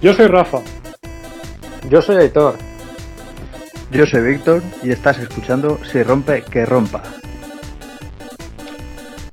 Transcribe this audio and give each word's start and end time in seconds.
Yo 0.00 0.12
soy 0.12 0.26
Rafa. 0.28 0.58
Yo 1.90 2.00
soy 2.00 2.16
Aitor. 2.16 2.54
Yo 3.90 4.04
soy 4.04 4.20
Víctor 4.20 4.62
y 4.82 4.90
estás 4.90 5.18
escuchando 5.18 5.78
Si 5.78 6.02
rompe, 6.02 6.42
que 6.42 6.66
rompa. 6.66 7.02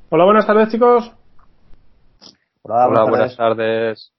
Hola, 0.08 0.24
buenas 0.24 0.46
tardes 0.46 0.70
chicos. 0.70 1.12
Hola, 2.62 2.88
Hola 2.88 3.04
buenas, 3.04 3.36
tardes. 3.36 4.12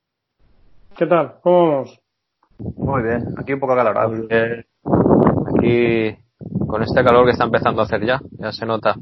¿Qué 0.96 1.05
tal? 1.07 1.36
¿Cómo 1.41 1.71
vamos? 1.71 2.00
Muy 2.59 3.04
bien, 3.04 3.34
aquí 3.38 3.54
un 3.54 3.59
poco 3.59 3.73
acalorado. 3.73 4.14
Aquí 5.55 6.16
con 6.68 6.84
este 6.84 7.04
calor 7.04 7.25
que 7.25 7.32
está 7.32 7.45
empezando 7.45 7.82
a 7.82 7.86
hacer 7.86 8.05
ya, 8.05 8.21
ya 8.38 8.52
se 8.52 8.66
nota. 8.66 8.95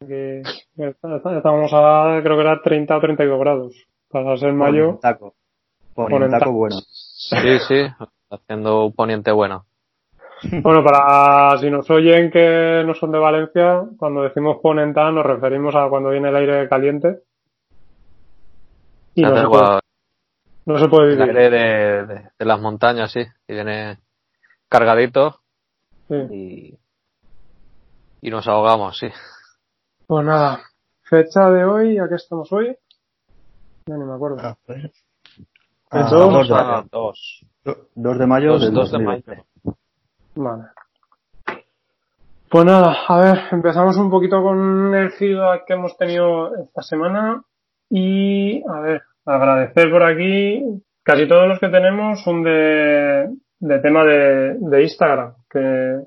Que 0.00 0.42
estábamos 0.76 1.72
a, 1.72 2.20
creo 2.22 2.36
que 2.36 2.42
era 2.42 2.62
30 2.62 2.96
o 2.96 3.00
32 3.00 3.40
grados. 3.40 3.86
Para 4.12 4.36
ser 4.36 4.52
mayo. 4.52 4.98
Taco. 5.00 5.34
taco 5.94 6.52
bueno. 6.52 6.76
Sí, 6.86 7.58
sí, 7.66 7.86
haciendo 8.30 8.86
un 8.86 8.92
poniente 8.92 9.32
bueno. 9.32 9.64
Bueno, 10.62 10.82
para 10.82 11.56
si 11.58 11.70
nos 11.70 11.88
oyen 11.88 12.28
que 12.30 12.82
no 12.84 12.94
son 12.94 13.12
de 13.12 13.18
Valencia, 13.18 13.84
cuando 13.96 14.22
decimos 14.22 14.58
ponenta 14.60 15.08
nos 15.12 15.24
referimos 15.24 15.72
a 15.76 15.88
cuando 15.88 16.10
viene 16.10 16.30
el 16.30 16.36
aire 16.36 16.68
caliente. 16.68 17.20
Y 19.14 19.22
no 19.22 19.36
se, 19.36 19.46
puede, 19.46 19.80
no 20.66 20.78
se, 20.78 20.88
puede, 20.88 21.08
vivir. 21.10 21.28
El 21.28 21.36
aire 21.36 21.50
de, 22.06 22.30
de, 22.36 22.44
las 22.44 22.60
montañas, 22.60 23.12
sí, 23.12 23.20
y 23.46 23.52
viene 23.52 23.98
cargadito. 24.68 25.42
Y, 26.08 26.76
y 28.20 28.30
nos 28.30 28.48
ahogamos, 28.48 28.98
sí. 28.98 29.08
Pues 30.08 30.24
nada, 30.24 30.60
fecha 31.02 31.50
de 31.50 31.64
hoy, 31.64 31.98
¿a 31.98 32.08
qué 32.08 32.16
estamos 32.16 32.50
hoy? 32.52 32.76
Ya 33.86 33.96
ni 33.96 34.04
me 34.04 34.14
acuerdo. 34.14 34.38
Ah, 34.40 34.56
pues. 34.64 35.04
ah, 35.90 36.08
dos, 36.10 36.48
de, 36.48 36.88
dos. 36.90 37.46
Dos 37.94 38.18
de 38.18 38.26
mayo. 38.26 38.58
Dos, 38.58 38.92
de 38.92 38.98
mayo. 38.98 39.22
Vale. 40.34 40.64
Pues 42.48 42.64
nada, 42.66 42.94
a 43.08 43.18
ver, 43.18 43.38
empezamos 43.50 43.96
un 43.96 44.10
poquito 44.10 44.42
con 44.42 44.94
el 44.94 45.10
feedback 45.12 45.64
que 45.66 45.72
hemos 45.72 45.96
tenido 45.96 46.54
esta 46.56 46.82
semana 46.82 47.42
y, 47.88 48.62
a 48.68 48.80
ver, 48.80 49.02
agradecer 49.24 49.90
por 49.90 50.02
aquí, 50.02 50.62
casi 51.02 51.26
todos 51.26 51.48
los 51.48 51.58
que 51.58 51.70
tenemos 51.70 52.22
son 52.22 52.42
de, 52.42 53.30
de 53.58 53.78
tema 53.78 54.04
de, 54.04 54.56
de 54.58 54.82
Instagram, 54.82 55.34
que, 55.48 56.02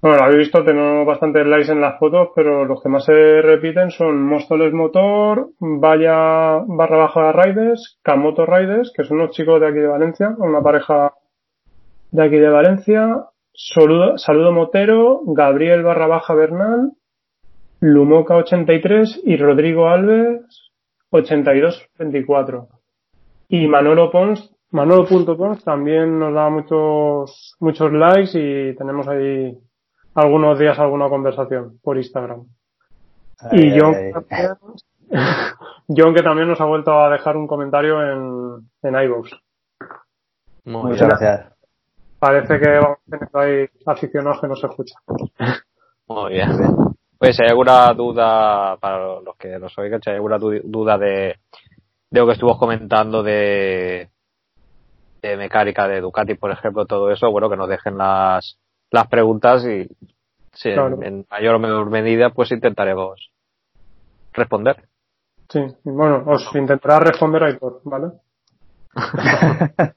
bueno, 0.00 0.22
habéis 0.22 0.38
visto, 0.38 0.62
tenemos 0.62 1.04
bastantes 1.06 1.44
likes 1.46 1.72
en 1.72 1.80
las 1.80 1.98
fotos, 1.98 2.28
pero 2.34 2.64
los 2.64 2.80
que 2.80 2.88
más 2.88 3.04
se 3.04 3.42
repiten 3.42 3.90
son 3.90 4.22
Móstoles 4.22 4.72
Motor, 4.72 5.50
Vaya 5.58 6.62
barra 6.66 6.98
baja 6.98 7.32
Riders, 7.32 7.98
Camoto 8.02 8.46
Riders, 8.46 8.92
que 8.94 9.02
son 9.02 9.18
unos 9.18 9.32
chicos 9.32 9.60
de 9.60 9.66
aquí 9.66 9.78
de 9.78 9.88
Valencia, 9.88 10.36
una 10.38 10.62
pareja 10.62 11.14
de 12.12 12.22
aquí 12.22 12.36
de 12.36 12.48
Valencia, 12.48 13.24
Saludo, 13.52 14.52
Motero, 14.52 15.22
Gabriel 15.26 15.82
barra 15.82 16.06
baja 16.06 16.32
Bernal, 16.32 16.92
Lumoca 17.80 18.36
83 18.36 19.22
y 19.24 19.36
Rodrigo 19.36 19.88
Alves 19.88 20.70
8224. 21.10 22.68
Y 23.48 23.66
Manolo 23.66 24.12
Pons, 24.12 24.54
Manolo.pons 24.70 25.64
también 25.64 26.20
nos 26.20 26.34
da 26.34 26.48
muchos, 26.50 27.56
muchos 27.58 27.92
likes 27.92 28.38
y 28.38 28.76
tenemos 28.76 29.08
ahí 29.08 29.58
algunos 30.18 30.58
días 30.58 30.78
alguna 30.78 31.08
conversación 31.08 31.78
por 31.82 31.96
Instagram. 31.96 32.44
y 33.52 33.78
John, 33.78 33.94
John, 35.88 36.14
que 36.14 36.22
también 36.22 36.48
nos 36.48 36.60
ha 36.60 36.64
vuelto 36.64 36.92
a 36.92 37.10
dejar 37.10 37.36
un 37.36 37.46
comentario 37.46 38.02
en, 38.02 38.68
en 38.82 39.02
iVoox. 39.02 39.30
Muchas 40.64 41.08
gracias. 41.08 41.52
Parece 42.18 42.58
que 42.58 42.68
vamos 42.68 42.98
teniendo 43.08 43.38
ahí 43.38 43.66
aficionados 43.86 44.40
que 44.40 44.48
no 44.48 44.56
se 44.56 44.66
escuchan. 44.66 45.00
Muy 46.08 46.32
bien. 46.32 46.50
Pues 47.16 47.36
si 47.36 47.42
hay 47.42 47.50
alguna 47.50 47.92
duda, 47.94 48.76
para 48.76 49.20
los 49.20 49.36
que 49.36 49.58
nos 49.58 49.76
oigan, 49.78 50.02
si 50.02 50.10
hay 50.10 50.16
alguna 50.16 50.38
duda 50.38 50.98
de, 50.98 51.36
de 52.10 52.20
lo 52.20 52.26
que 52.26 52.32
estuvimos 52.32 52.58
comentando 52.58 53.22
de, 53.22 54.08
de 55.22 55.36
mecánica 55.36 55.86
de 55.86 56.00
Ducati, 56.00 56.34
por 56.34 56.50
ejemplo, 56.50 56.86
todo 56.86 57.10
eso, 57.10 57.30
bueno, 57.30 57.48
que 57.48 57.56
nos 57.56 57.68
dejen 57.68 57.96
las, 57.96 58.58
las 58.90 59.06
preguntas 59.08 59.64
y 59.64 59.88
si 60.52 60.70
en, 60.70 61.26
mayor 61.30 61.54
o 61.54 61.58
menor 61.58 61.90
medida, 61.90 62.30
pues 62.30 62.50
intentaremos 62.50 63.30
responder. 64.32 64.88
Sí, 65.48 65.60
bueno, 65.84 66.24
os 66.26 66.54
intentará 66.54 67.00
responder 67.00 67.44
Aitor, 67.44 67.80
¿vale? 67.84 68.08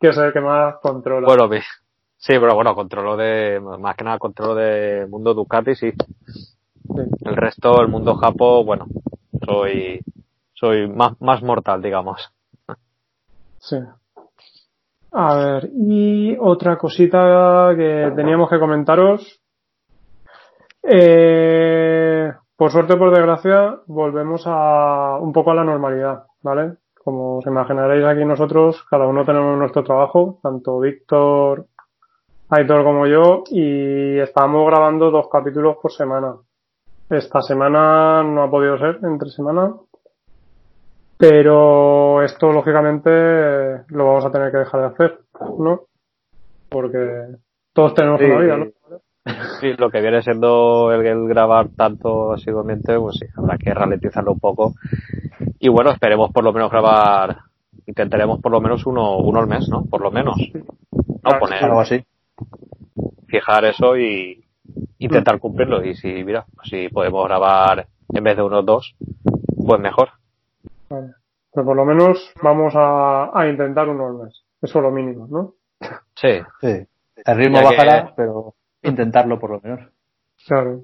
que 0.00 0.08
es 0.08 0.16
el 0.16 0.32
que 0.32 0.40
más 0.40 0.76
controla. 0.80 1.26
Bueno, 1.26 1.48
sí, 2.16 2.32
pero 2.38 2.54
bueno, 2.54 2.74
controlo 2.74 3.16
de, 3.16 3.60
más 3.60 3.96
que 3.96 4.04
nada 4.04 4.18
controlo 4.18 4.54
de 4.54 5.06
mundo 5.06 5.34
Ducati, 5.34 5.74
sí. 5.74 5.92
El 7.24 7.36
resto, 7.36 7.80
el 7.80 7.88
mundo 7.88 8.14
Japo, 8.14 8.64
bueno, 8.64 8.86
soy, 9.44 10.00
soy 10.54 10.88
más, 10.88 11.20
más 11.20 11.42
mortal, 11.42 11.82
digamos. 11.82 12.32
Sí. 13.58 13.76
A 15.18 15.34
ver, 15.34 15.70
y 15.74 16.36
otra 16.38 16.76
cosita 16.76 17.72
que 17.74 18.12
teníamos 18.14 18.50
que 18.50 18.58
comentaros. 18.58 19.40
Eh, 20.82 22.30
por 22.54 22.70
suerte 22.70 22.92
o 22.92 22.98
por 22.98 23.16
desgracia, 23.16 23.80
volvemos 23.86 24.42
a 24.44 25.16
un 25.18 25.32
poco 25.32 25.52
a 25.52 25.54
la 25.54 25.64
normalidad, 25.64 26.24
¿vale? 26.42 26.74
Como 27.02 27.38
os 27.38 27.46
imaginaréis 27.46 28.04
aquí 28.04 28.26
nosotros, 28.26 28.84
cada 28.90 29.06
uno 29.06 29.24
tenemos 29.24 29.56
nuestro 29.56 29.82
trabajo, 29.84 30.38
tanto 30.42 30.80
Víctor, 30.80 31.64
Aitor 32.50 32.84
como 32.84 33.06
yo, 33.06 33.44
y 33.50 34.18
estamos 34.18 34.66
grabando 34.66 35.10
dos 35.10 35.28
capítulos 35.32 35.78
por 35.80 35.92
semana. 35.92 36.34
Esta 37.08 37.40
semana 37.40 38.22
no 38.22 38.42
ha 38.42 38.50
podido 38.50 38.76
ser, 38.76 38.98
entre 39.02 39.30
semana, 39.30 39.76
pero 41.18 42.22
esto, 42.22 42.52
lógicamente, 42.52 43.10
lo 43.88 44.06
vamos 44.06 44.24
a 44.24 44.30
tener 44.30 44.50
que 44.50 44.58
dejar 44.58 44.80
de 44.80 44.86
hacer, 44.86 45.18
¿no? 45.58 45.82
Porque 46.68 47.36
todos 47.72 47.94
tenemos 47.94 48.20
una 48.20 48.38
vida, 48.38 48.56
¿no? 48.56 48.66
Sí, 49.60 49.72
lo 49.76 49.90
que 49.90 50.00
viene 50.00 50.22
siendo 50.22 50.92
el, 50.92 51.28
grabar 51.28 51.68
tanto 51.76 52.32
asiduamente, 52.32 52.96
pues 52.96 53.16
sí, 53.18 53.26
habrá 53.36 53.58
que 53.58 53.74
ralentizarlo 53.74 54.32
un 54.32 54.38
poco. 54.38 54.74
Y 55.58 55.68
bueno, 55.68 55.90
esperemos 55.90 56.30
por 56.30 56.44
lo 56.44 56.52
menos 56.52 56.70
grabar, 56.70 57.38
intentaremos 57.86 58.40
por 58.40 58.52
lo 58.52 58.60
menos 58.60 58.86
uno, 58.86 59.18
uno 59.18 59.40
al 59.40 59.48
mes, 59.48 59.68
¿no? 59.68 59.84
Por 59.84 60.00
lo 60.00 60.12
menos. 60.12 60.36
No 60.92 61.38
poner 61.40 61.64
algo 61.64 61.80
así. 61.80 62.04
Fijar 63.26 63.64
eso 63.64 63.96
y 63.96 64.44
intentar 64.98 65.40
cumplirlo. 65.40 65.84
Y 65.84 65.96
si, 65.96 66.22
mira, 66.22 66.46
si 66.62 66.88
podemos 66.88 67.26
grabar 67.26 67.88
en 68.14 68.22
vez 68.22 68.36
de 68.36 68.42
unos 68.42 68.64
dos, 68.64 68.94
pues 69.66 69.80
mejor. 69.80 70.10
Vale. 70.88 71.12
Pero 71.52 71.66
por 71.66 71.76
lo 71.76 71.84
menos 71.84 72.32
vamos 72.42 72.74
a, 72.76 73.30
a 73.38 73.48
intentar 73.48 73.88
uno 73.88 74.06
al 74.06 74.14
mes. 74.24 74.44
Eso 74.60 74.78
es 74.78 74.82
lo 74.82 74.90
mínimo, 74.90 75.26
¿no? 75.28 75.54
Sí. 76.14 76.40
Sí. 76.60 76.86
El 77.24 77.36
ritmo 77.36 77.62
bajará, 77.62 78.12
pero 78.16 78.54
intentarlo 78.82 79.38
por 79.38 79.50
lo 79.50 79.60
menos. 79.60 79.80
Claro. 80.46 80.82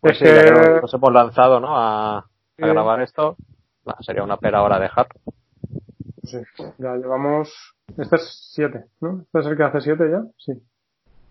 Pues 0.00 0.20
es 0.22 0.44
que 0.44 0.80
nos 0.80 0.94
hemos 0.94 1.12
lanzado, 1.12 1.60
¿no? 1.60 1.76
A, 1.76 2.18
a 2.18 2.26
grabar 2.56 3.00
esto. 3.02 3.36
sería 4.00 4.22
una 4.22 4.36
pera 4.36 4.58
ahora 4.58 4.78
dejar. 4.78 5.08
Sí, 6.22 6.38
ya 6.78 6.94
llevamos. 6.96 7.74
Este 7.96 8.16
es 8.16 8.50
7, 8.54 8.84
¿no? 9.00 9.22
¿Este 9.22 9.38
es 9.40 9.46
el 9.46 9.56
que 9.56 9.62
hace 9.64 9.80
7 9.80 10.04
ya? 10.10 10.22
Sí. 10.38 10.52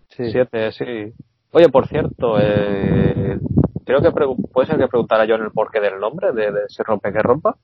Sí. 0.08 0.30
7, 0.30 0.72
sí. 0.72 1.14
Oye, 1.52 1.68
por 1.68 1.86
cierto, 1.86 2.36
eh, 2.40 3.38
creo 3.84 4.02
que 4.02 4.10
puede 4.52 4.66
ser 4.66 4.78
que 4.78 4.88
preguntara 4.88 5.24
yo 5.24 5.36
en 5.36 5.42
el 5.42 5.52
porqué 5.52 5.80
del 5.80 5.98
nombre 5.98 6.32
de, 6.32 6.52
de 6.52 6.68
Se 6.68 6.82
rompe 6.82 7.12
que 7.12 7.20
rompa. 7.20 7.56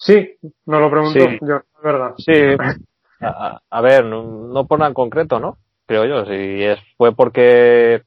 Sí, 0.00 0.36
no 0.64 0.80
lo 0.80 0.90
pregunto 0.90 1.18
yo, 1.46 1.56
es 1.56 1.82
verdad. 1.82 2.14
Sí, 2.16 2.32
a, 3.20 3.60
a 3.68 3.80
ver, 3.82 4.06
no, 4.06 4.22
no, 4.48 4.66
por 4.66 4.78
nada 4.78 4.88
en 4.88 4.94
concreto, 4.94 5.38
¿no? 5.38 5.58
Creo 5.86 6.06
yo, 6.06 6.24
si 6.24 6.62
es, 6.64 6.78
fue 6.96 7.14
porque, 7.14 8.02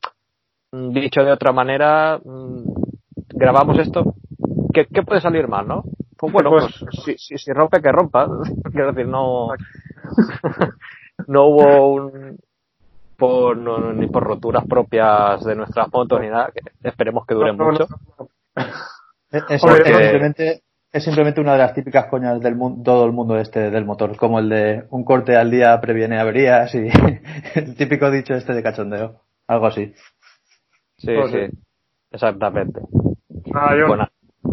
dicho 0.71 1.23
de 1.23 1.31
otra 1.31 1.51
manera, 1.51 2.19
mm, 2.23 2.63
grabamos 3.29 3.77
esto, 3.77 4.15
¿qué, 4.73 4.87
qué 4.87 5.03
puede 5.03 5.21
salir 5.21 5.47
mal, 5.47 5.67
no? 5.67 5.83
Pues 6.17 6.33
bueno, 6.33 6.49
pues, 6.49 6.83
si, 7.03 7.17
si, 7.17 7.37
si, 7.37 7.53
rompe, 7.53 7.81
que 7.81 7.91
rompa. 7.91 8.27
Quiero 8.71 8.91
decir, 8.91 9.07
no, 9.07 9.49
no 11.27 11.45
hubo 11.45 11.93
un, 11.93 12.39
por, 13.17 13.55
no, 13.57 13.93
ni 13.93 14.07
por 14.07 14.23
roturas 14.23 14.65
propias 14.67 15.43
de 15.43 15.55
nuestras 15.55 15.91
motos 15.93 16.19
ni 16.21 16.29
nada, 16.29 16.51
que 16.51 16.61
esperemos 16.87 17.25
que 17.27 17.35
duren 17.35 17.55
mucho. 17.55 17.87
Es, 19.29 19.61
simplemente, 19.61 20.63
es 20.93 21.03
simplemente 21.03 21.41
una 21.41 21.51
de 21.53 21.57
las 21.57 21.73
típicas 21.73 22.05
coñas 22.05 22.39
del 22.39 22.55
mundo, 22.55 22.83
todo 22.83 23.05
el 23.05 23.11
mundo 23.11 23.39
este 23.39 23.71
del 23.71 23.83
motor, 23.83 24.15
como 24.15 24.37
el 24.37 24.49
de 24.49 24.83
un 24.91 25.03
corte 25.03 25.35
al 25.35 25.49
día 25.49 25.81
previene 25.81 26.19
averías 26.19 26.75
y 26.75 26.87
el 27.55 27.75
típico 27.75 28.11
dicho 28.11 28.35
este 28.35 28.53
de 28.53 28.61
cachondeo, 28.61 29.21
algo 29.47 29.65
así. 29.65 29.91
Sí, 30.97 31.15
pues 31.15 31.31
sí, 31.31 31.47
exactamente. 32.11 32.81
Nada, 33.47 33.75
yo, 33.75 33.87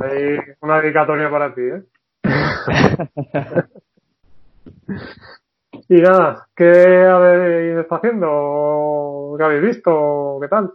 hay 0.02 0.38
una 0.62 0.81
dedicatoria 0.81 1.31
para 1.31 1.54
ti, 1.54 1.60
¿eh? 1.60 1.82
y 5.90 6.00
nada, 6.00 6.46
¿qué 6.56 7.04
habéis 7.06 7.81
estado 7.81 7.98
haciendo? 7.98 9.34
¿Qué 9.37 9.44
habéis 9.44 9.62
visto? 9.62 10.38
¿Qué 10.40 10.48
tal? 10.48 10.72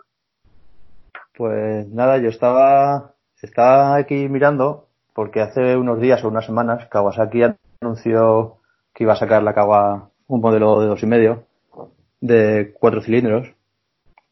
Pues 1.35 1.89
nada, 1.89 2.19
yo 2.19 2.29
estaba, 2.29 3.15
estaba 3.41 3.95
aquí 3.95 4.29
mirando 4.29 4.84
porque 5.15 5.41
hace 5.41 5.77
unos 5.77 5.99
días 6.01 6.23
o 6.23 6.27
unas 6.27 6.45
semanas 6.45 6.87
Kawasaki 6.89 7.43
anunció 7.81 8.57
que 8.93 9.05
iba 9.05 9.13
a 9.13 9.15
sacar 9.15 9.41
la 9.41 9.53
Kawa 9.53 10.09
un 10.27 10.41
modelo 10.41 10.81
de 10.81 10.87
dos 10.87 11.01
y 11.01 11.05
medio 11.05 11.45
de 12.19 12.73
cuatro 12.77 13.01
cilindros 13.01 13.47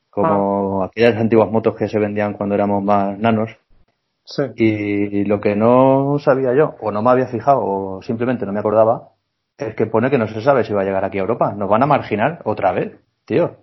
como 0.09 0.83
ah. 0.83 0.87
aquellas 0.87 1.15
antiguas 1.15 1.49
motos 1.49 1.75
que 1.75 1.87
se 1.87 1.99
vendían 1.99 2.33
cuando 2.33 2.53
éramos 2.53 2.83
más 2.83 3.17
nanos. 3.17 3.57
Sí. 4.25 4.43
Y 4.55 5.25
lo 5.25 5.41
que 5.41 5.55
no 5.55 6.17
sabía 6.19 6.53
yo, 6.53 6.75
o 6.79 6.91
no 6.91 7.01
me 7.01 7.09
había 7.09 7.27
fijado, 7.27 7.61
o 7.61 8.01
simplemente 8.03 8.45
no 8.45 8.53
me 8.53 8.59
acordaba, 8.59 9.09
es 9.57 9.75
que 9.75 9.87
pone 9.87 10.09
que 10.09 10.17
no 10.17 10.27
se 10.27 10.41
sabe 10.41 10.63
si 10.63 10.73
va 10.73 10.81
a 10.81 10.85
llegar 10.85 11.03
aquí 11.03 11.17
a 11.17 11.21
Europa. 11.21 11.53
Nos 11.53 11.69
van 11.69 11.83
a 11.83 11.87
marginar 11.87 12.41
otra 12.45 12.71
vez, 12.71 12.95
tío. 13.25 13.57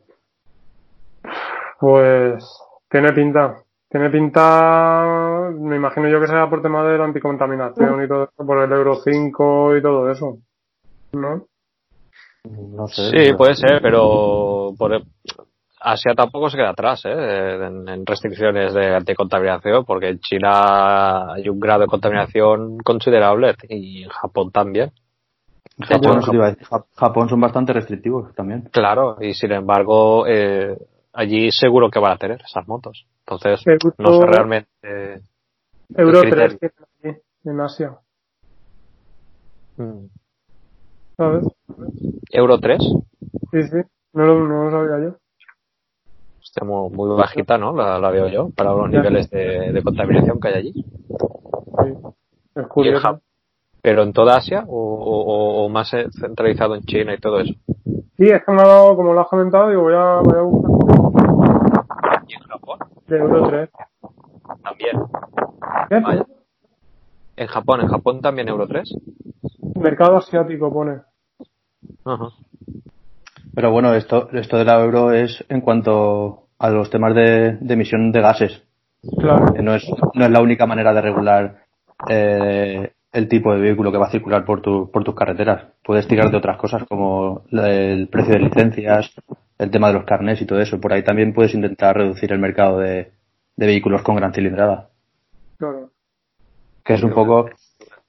Pues 1.78 2.44
tiene 2.90 3.12
pinta. 3.12 3.62
Tiene 3.90 4.08
pinta, 4.08 5.50
me 5.52 5.76
imagino 5.76 6.08
yo 6.08 6.20
que 6.20 6.28
será 6.28 6.48
por 6.48 6.62
tema 6.62 6.84
de 6.84 6.96
la 6.96 7.04
anticontaminación 7.04 8.04
y 8.04 8.08
todo 8.08 8.24
eso, 8.24 8.46
por 8.46 8.62
el 8.62 8.70
Euro 8.70 8.94
5 8.94 9.76
y 9.76 9.82
todo 9.82 10.10
eso. 10.10 10.38
¿No? 11.12 11.44
No 12.44 12.86
sé. 12.86 13.10
Sí, 13.10 13.32
puede 13.34 13.56
ser, 13.56 13.82
pero 13.82 14.72
por, 14.78 15.02
Asia 15.80 16.14
tampoco 16.14 16.50
se 16.50 16.58
queda 16.58 16.70
atrás 16.70 17.02
¿eh? 17.06 17.10
en, 17.10 18.04
restricciones 18.04 18.74
de 18.74 18.94
anticontaminación, 18.94 19.84
porque 19.84 20.10
en 20.10 20.20
China 20.20 21.32
hay 21.32 21.48
un 21.48 21.58
grado 21.58 21.80
de 21.80 21.86
contaminación 21.86 22.78
considerable 22.78 23.54
y 23.68 24.02
en 24.02 24.08
Japón 24.10 24.50
también. 24.50 24.92
Japón, 26.94 27.28
son 27.30 27.40
bastante 27.40 27.72
restrictivos 27.72 28.34
también. 28.34 28.68
Claro, 28.70 29.16
y 29.20 29.32
sin 29.32 29.52
embargo, 29.52 30.26
eh, 30.26 30.76
allí 31.12 31.50
seguro 31.50 31.90
que 31.90 31.98
van 31.98 32.12
a 32.12 32.18
tener 32.18 32.40
esas 32.42 32.66
motos. 32.66 33.06
Entonces, 33.26 33.64
no 33.98 34.18
sé 34.18 34.26
realmente. 34.26 35.22
Euro 35.96 36.22
3 36.22 36.58
en 37.44 37.60
Asia. 37.60 37.98
Mm. 39.76 40.06
¿Sabes? 41.16 41.44
¿Euro 42.30 42.58
3? 42.58 42.78
Sí, 42.80 43.62
sí, 43.62 43.76
no 44.12 44.24
lo, 44.24 44.46
no 44.46 44.64
lo 44.64 44.70
sabía 44.70 45.08
yo 45.08 45.16
está 46.50 46.64
muy, 46.64 47.16
bajita, 47.16 47.58
¿no? 47.58 47.72
La, 47.74 48.10
veo 48.10 48.28
yo, 48.28 48.50
para 48.56 48.72
los 48.72 48.90
niveles 48.90 49.30
de, 49.30 49.80
contaminación 49.84 50.40
que 50.40 50.48
hay 50.48 50.54
allí. 50.54 50.72
Sí, 50.72 51.94
es 52.56 52.66
curioso. 52.66 53.20
¿Pero 53.82 54.02
en 54.02 54.12
toda 54.12 54.36
Asia 54.36 54.64
o, 54.68 55.68
más 55.70 55.90
centralizado 55.90 56.74
en 56.74 56.82
China 56.82 57.14
y 57.14 57.18
todo 57.18 57.40
eso? 57.40 57.54
Sí, 58.16 58.26
es 58.26 58.44
que 58.44 58.52
me 58.52 58.60
ha 58.60 58.66
dado, 58.66 58.96
como 58.96 59.14
lo 59.14 59.20
has 59.20 59.28
comentado, 59.28 59.70
digo, 59.70 59.82
voy 59.82 59.94
a, 59.94 60.20
voy 60.22 60.38
a 60.38 60.42
buscar. 60.42 60.79
Euro 63.18 63.48
3. 63.48 63.70
También. 64.62 64.96
¿Qué? 65.88 66.24
En 67.36 67.46
Japón, 67.46 67.80
en 67.80 67.88
Japón 67.88 68.20
también 68.20 68.48
Euro 68.48 68.66
3. 68.66 68.94
Mercado 69.76 70.18
asiático 70.18 70.72
pone. 70.72 71.00
Ajá. 72.04 72.28
Pero 73.54 73.70
bueno, 73.72 73.94
esto, 73.94 74.28
esto 74.32 74.58
de 74.58 74.64
la 74.64 74.80
euro 74.80 75.12
es 75.12 75.44
en 75.48 75.60
cuanto 75.60 76.44
a 76.58 76.70
los 76.70 76.90
temas 76.90 77.14
de, 77.14 77.58
emisión 77.68 78.12
de 78.12 78.20
gases. 78.20 78.62
Claro. 79.18 79.46
no 79.62 79.74
es, 79.74 79.90
no 80.14 80.24
es 80.24 80.30
la 80.30 80.42
única 80.42 80.66
manera 80.66 80.92
de 80.92 81.00
regular 81.00 81.64
eh, 82.08 82.92
el 83.12 83.28
tipo 83.28 83.52
de 83.52 83.60
vehículo 83.60 83.90
que 83.90 83.98
va 83.98 84.06
a 84.06 84.10
circular 84.10 84.44
por, 84.44 84.60
tu, 84.60 84.90
por 84.90 85.04
tus 85.04 85.14
carreteras. 85.14 85.72
Puedes 85.82 86.06
tirar 86.06 86.30
de 86.30 86.36
otras 86.36 86.58
cosas 86.58 86.84
como 86.88 87.42
el 87.50 88.08
precio 88.08 88.34
de 88.34 88.40
licencias, 88.40 89.14
el 89.60 89.70
tema 89.70 89.88
de 89.88 89.94
los 89.94 90.04
carnés 90.04 90.40
y 90.40 90.46
todo 90.46 90.58
eso. 90.58 90.80
Por 90.80 90.92
ahí 90.92 91.04
también 91.04 91.34
puedes 91.34 91.54
intentar 91.54 91.94
reducir 91.94 92.32
el 92.32 92.38
mercado 92.38 92.78
de, 92.78 93.12
de 93.56 93.66
vehículos 93.66 94.02
con 94.02 94.16
gran 94.16 94.32
cilindrada. 94.32 94.88
Claro. 95.58 95.90
Que 96.82 96.94
es 96.94 97.02
un 97.02 97.12
poco, 97.12 97.50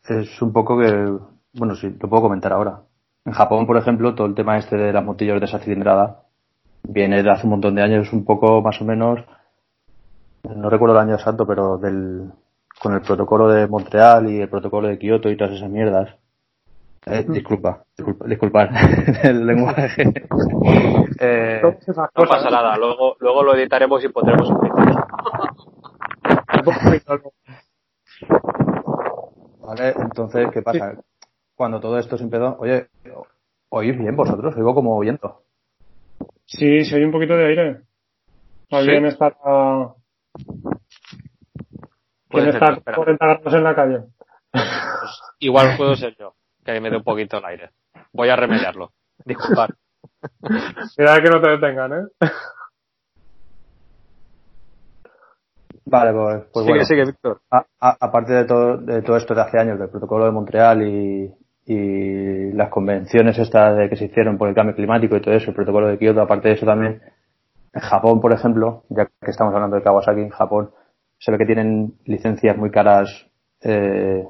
es 0.07 0.41
un 0.41 0.53
poco 0.53 0.79
que, 0.79 1.17
bueno, 1.53 1.75
sí, 1.75 1.93
lo 1.99 2.09
puedo 2.09 2.23
comentar 2.23 2.53
ahora. 2.53 2.83
En 3.25 3.33
Japón, 3.33 3.67
por 3.67 3.75
ejemplo, 3.75 4.15
todo 4.15 4.27
el 4.27 4.33
tema 4.33 4.57
este 4.57 4.77
de 4.77 4.93
las 4.93 5.03
motillas 5.03 5.41
de 5.41 5.45
esa 5.45 5.59
cilindrada 5.59 6.23
viene 6.83 7.21
de 7.21 7.29
hace 7.29 7.45
un 7.45 7.51
montón 7.51 7.75
de 7.75 7.83
años, 7.83 8.13
un 8.13 8.23
poco 8.23 8.61
más 8.61 8.79
o 8.81 8.85
menos, 8.85 9.19
no 10.43 10.69
recuerdo 10.69 10.95
el 10.95 11.01
año 11.01 11.15
exacto, 11.15 11.45
pero 11.45 11.77
del, 11.77 12.31
con 12.81 12.93
el 12.93 13.01
protocolo 13.01 13.49
de 13.49 13.67
Montreal 13.67 14.29
y 14.29 14.39
el 14.39 14.49
protocolo 14.49 14.87
de 14.87 14.97
Kioto 14.97 15.29
y 15.29 15.35
todas 15.35 15.53
esas 15.53 15.69
mierdas. 15.69 16.15
Eh, 17.05 17.25
disculpa, 17.27 17.83
disculpa, 17.97 18.25
disculpad 18.27 18.69
el 19.23 19.45
lenguaje. 19.45 20.03
eh, 21.19 21.61
no 21.63 22.25
pasa 22.25 22.49
nada, 22.49 22.77
luego, 22.77 23.15
luego 23.19 23.43
lo 23.43 23.55
editaremos 23.55 24.03
y 24.03 24.09
pondremos 24.09 24.49
un 24.49 24.59
Vale, 29.61 29.93
entonces, 29.97 30.49
¿qué 30.51 30.61
pasa? 30.61 30.95
cuando 31.61 31.79
todo 31.79 31.99
esto 31.99 32.17
se 32.17 32.23
empezó, 32.23 32.57
oye, 32.57 32.87
¿oís 33.69 33.95
bien 33.95 34.15
vosotros? 34.15 34.55
Oigo 34.57 34.73
como 34.73 34.99
viento. 34.99 35.43
Sí, 36.45 36.83
se 36.83 36.95
oye 36.95 37.05
un 37.05 37.11
poquito 37.11 37.35
de 37.35 37.45
aire. 37.45 37.81
Alguien 38.71 39.05
está 39.05 39.31
a... 39.45 39.93
Puede 42.29 42.49
estar 42.49 42.81
40 42.83 43.25
grados 43.25 43.53
en 43.53 43.63
la 43.63 43.75
calle. 43.75 43.99
Pues 44.51 45.21
igual 45.37 45.77
puedo 45.77 45.95
ser 45.95 46.15
yo, 46.17 46.33
que 46.63 46.79
me 46.79 46.89
dé 46.89 46.97
un 46.97 47.03
poquito 47.03 47.37
el 47.37 47.45
aire. 47.45 47.69
Voy 48.13 48.29
a 48.29 48.35
remediarlo. 48.35 48.91
Disculpad. 49.25 49.69
Mira 50.97 51.21
que 51.21 51.29
no 51.29 51.41
te 51.41 51.49
detengan, 51.49 51.93
¿eh? 51.93 52.29
Vale, 55.85 56.13
pues, 56.13 56.43
pues 56.53 56.65
sigue, 56.65 56.85
Sigue, 56.85 57.05
Víctor. 57.05 57.41
aparte 57.79 58.33
de 58.33 58.45
todo, 58.45 58.77
de 58.77 59.01
todo 59.01 59.17
esto 59.17 59.33
de 59.33 59.41
hace 59.41 59.59
años, 59.59 59.79
del 59.79 59.89
protocolo 59.89 60.25
de 60.25 60.31
Montreal 60.31 60.81
y, 60.83 61.33
y 61.65 62.51
las 62.53 62.69
convenciones 62.69 63.37
estas 63.37 63.77
de 63.77 63.89
que 63.89 63.95
se 63.95 64.05
hicieron 64.05 64.37
por 64.37 64.47
el 64.47 64.55
cambio 64.55 64.75
climático 64.75 65.15
y 65.15 65.21
todo 65.21 65.33
eso, 65.33 65.49
el 65.49 65.55
protocolo 65.55 65.87
de 65.87 65.97
Kioto, 65.97 66.21
aparte 66.21 66.49
de 66.49 66.53
eso 66.55 66.65
también, 66.65 67.01
en 67.73 67.81
Japón, 67.81 68.19
por 68.21 68.31
ejemplo, 68.33 68.83
ya 68.89 69.05
que 69.05 69.31
estamos 69.31 69.53
hablando 69.53 69.75
de 69.75 69.83
Kawasaki, 69.83 70.21
en 70.21 70.29
Japón 70.29 70.71
se 71.17 71.31
ve 71.31 71.37
que 71.37 71.45
tienen 71.45 71.93
licencias 72.05 72.57
muy 72.57 72.71
caras, 72.71 73.27
eh, 73.61 74.27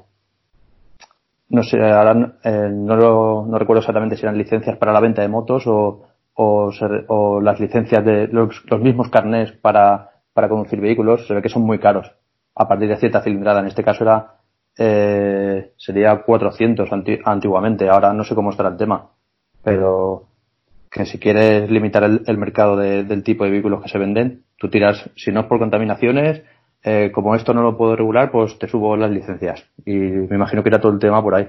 no 1.52 1.62
sé, 1.62 1.78
ahora 1.82 2.34
eh, 2.44 2.70
no, 2.72 3.46
no 3.46 3.58
recuerdo 3.58 3.80
exactamente 3.80 4.16
si 4.16 4.22
eran 4.22 4.38
licencias 4.38 4.78
para 4.78 4.92
la 4.92 5.00
venta 5.00 5.20
de 5.20 5.28
motos 5.28 5.66
o, 5.66 6.02
o, 6.32 6.70
o 7.08 7.40
las 7.42 7.60
licencias 7.60 8.02
de 8.02 8.26
los, 8.28 8.64
los 8.70 8.80
mismos 8.80 9.10
carnés 9.10 9.52
para, 9.52 10.12
para 10.32 10.48
conducir 10.48 10.80
vehículos, 10.80 11.26
se 11.26 11.34
ve 11.34 11.42
que 11.42 11.50
son 11.50 11.62
muy 11.62 11.78
caros 11.78 12.10
a 12.54 12.66
partir 12.66 12.88
de 12.88 12.96
cierta 12.96 13.20
cilindrada. 13.20 13.60
En 13.60 13.66
este 13.66 13.84
caso 13.84 14.02
era 14.02 14.38
eh, 14.78 15.72
sería 15.76 16.22
400 16.22 16.88
antiguamente. 17.24 17.90
Ahora 17.90 18.14
no 18.14 18.24
sé 18.24 18.34
cómo 18.34 18.50
estará 18.50 18.70
el 18.70 18.78
tema, 18.78 19.10
pero 19.62 20.28
que 20.90 21.04
si 21.04 21.18
quieres 21.18 21.70
limitar 21.70 22.04
el, 22.04 22.38
mercado 22.38 22.76
del 22.78 23.22
tipo 23.22 23.44
de 23.44 23.50
vehículos 23.50 23.82
que 23.82 23.90
se 23.90 23.98
venden, 23.98 24.44
tú 24.56 24.70
tiras, 24.70 25.10
si 25.16 25.32
no 25.32 25.40
es 25.40 25.46
por 25.46 25.58
contaminaciones, 25.58 26.42
eh, 26.84 27.10
como 27.12 27.34
esto 27.34 27.54
no 27.54 27.62
lo 27.62 27.76
puedo 27.76 27.96
regular, 27.96 28.30
pues 28.30 28.58
te 28.58 28.68
subo 28.68 28.96
las 28.96 29.10
licencias. 29.10 29.64
Y 29.84 29.94
me 29.94 30.36
imagino 30.36 30.62
que 30.62 30.68
era 30.68 30.80
todo 30.80 30.92
el 30.92 30.98
tema 30.98 31.22
por 31.22 31.34
ahí. 31.34 31.48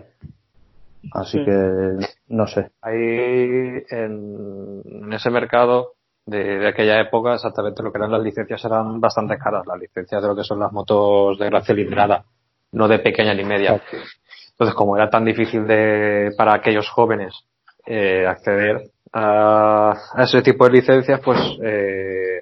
Así 1.13 1.43
que 1.43 1.97
no 2.29 2.47
sé. 2.47 2.71
Ahí 2.81 3.83
en, 3.89 5.11
ese 5.11 5.29
mercado 5.29 5.93
de, 6.25 6.59
de, 6.59 6.67
aquella 6.67 7.01
época, 7.01 7.33
exactamente 7.33 7.83
lo 7.83 7.91
que 7.91 7.97
eran 7.97 8.11
las 8.11 8.23
licencias 8.23 8.63
eran 8.63 9.01
bastante 9.01 9.37
caras. 9.37 9.65
Las 9.67 9.79
licencias 9.79 10.21
de 10.21 10.27
lo 10.27 10.35
que 10.35 10.43
son 10.43 10.59
las 10.59 10.71
motos 10.71 11.37
de 11.37 11.45
gran 11.45 11.63
cilindrada 11.63 12.23
no 12.73 12.87
de 12.87 12.99
pequeña 12.99 13.33
ni 13.33 13.43
media. 13.43 13.81
Entonces, 14.51 14.75
como 14.75 14.97
era 14.97 15.09
tan 15.09 15.25
difícil 15.25 15.65
de, 15.65 16.31
para 16.37 16.55
aquellos 16.55 16.89
jóvenes 16.89 17.33
eh, 17.85 18.25
acceder 18.27 18.91
a, 19.13 19.93
ese 20.17 20.41
tipo 20.41 20.65
de 20.65 20.71
licencias, 20.71 21.19
pues 21.23 21.39
eh, 21.63 22.41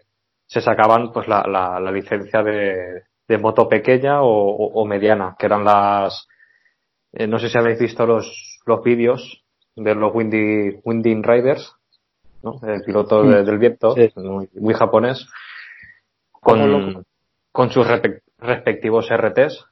se 0.51 0.59
sacaban 0.59 1.13
pues 1.13 1.29
la, 1.29 1.45
la, 1.47 1.79
la 1.79 1.91
licencia 1.93 2.43
de, 2.43 3.03
de, 3.25 3.37
moto 3.37 3.69
pequeña 3.69 4.21
o, 4.21 4.27
o, 4.27 4.85
mediana, 4.85 5.33
que 5.39 5.45
eran 5.45 5.63
las, 5.63 6.27
eh, 7.13 7.25
no 7.25 7.39
sé 7.39 7.47
si 7.47 7.57
habéis 7.57 7.79
visto 7.79 8.05
los, 8.05 8.59
los 8.65 8.83
vídeos 8.83 9.45
de 9.77 9.95
los 9.95 10.13
Windy, 10.13 10.81
Windy 10.83 11.21
Riders, 11.21 11.73
¿no? 12.43 12.59
el 12.63 12.83
piloto 12.83 13.23
del 13.23 13.57
viento, 13.59 13.95
muy, 14.55 14.73
japonés, 14.73 15.25
con, 16.33 17.05
con 17.53 17.71
sus 17.71 17.87
respectivos 18.37 19.07
RTs, 19.09 19.65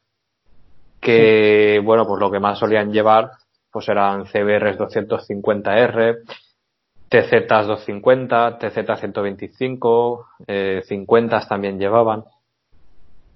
que 1.02 1.82
bueno 1.84 2.08
pues 2.08 2.22
lo 2.22 2.32
que 2.32 2.40
más 2.40 2.58
solían 2.58 2.94
llevar 2.94 3.32
pues 3.70 3.90
eran 3.90 4.28
CBRs 4.28 4.78
250R 4.78 6.20
TZ 7.10 7.48
250 7.48 8.58
TZ 8.60 9.00
125 9.00 10.28
eh, 10.48 10.82
50 10.86 11.48
también 11.48 11.80
llevaban 11.80 12.24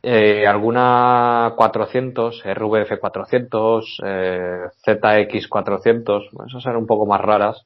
eh, 0.06 0.46
alguna 0.46 1.54
400, 1.56 2.44
RVF 2.44 3.00
400, 3.00 4.02
eh, 4.04 4.66
ZX 4.86 5.48
400, 5.48 6.30
esas 6.46 6.66
eran 6.66 6.76
un 6.76 6.88
poco 6.88 7.06
más 7.06 7.22
raras, 7.22 7.66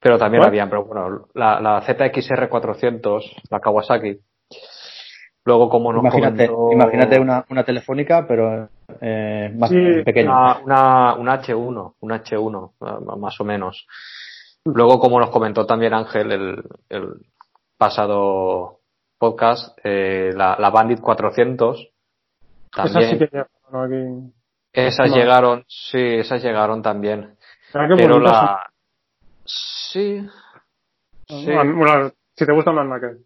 pero 0.00 0.18
también 0.18 0.42
habían, 0.42 0.68
pero 0.68 0.84
bueno, 0.84 1.28
la, 1.34 1.60
la 1.60 1.80
ZXR 1.82 2.48
400, 2.48 3.36
la 3.50 3.60
Kawasaki, 3.60 4.18
luego 5.44 5.68
como 5.68 5.92
nos 5.92 6.02
imagínate, 6.02 6.50
imagínate 6.72 7.20
una, 7.20 7.44
una 7.48 7.64
telefónica, 7.64 8.26
pero 8.26 8.68
eh, 9.00 9.52
más 9.56 9.70
pequeña. 10.04 10.58
Una, 10.64 11.14
una, 11.14 11.40
H1, 11.40 11.94
una 12.00 12.22
H1, 12.22 13.16
más 13.16 13.40
o 13.40 13.44
menos. 13.44 13.86
Luego, 14.64 14.98
como 14.98 15.20
nos 15.20 15.30
comentó 15.30 15.66
también 15.66 15.92
Ángel 15.92 16.32
el, 16.32 16.64
el 16.88 17.08
pasado 17.76 18.80
podcast, 19.18 19.78
eh, 19.84 20.30
la, 20.34 20.56
la, 20.58 20.70
Bandit 20.70 21.00
400. 21.00 21.90
También. 22.72 24.32
Esas 24.72 25.14
llegaron, 25.14 25.64
sí, 25.68 25.98
esas 25.98 26.42
llegaron 26.42 26.82
también. 26.82 27.36
Pero 27.72 28.18
la. 28.18 28.70
Sí. 29.44 30.26
sí. 31.28 31.46
Bueno, 31.46 32.12
si 32.34 32.46
te 32.46 32.52
gusta 32.52 32.72
más 32.72 32.86
Knuckle. 32.86 33.20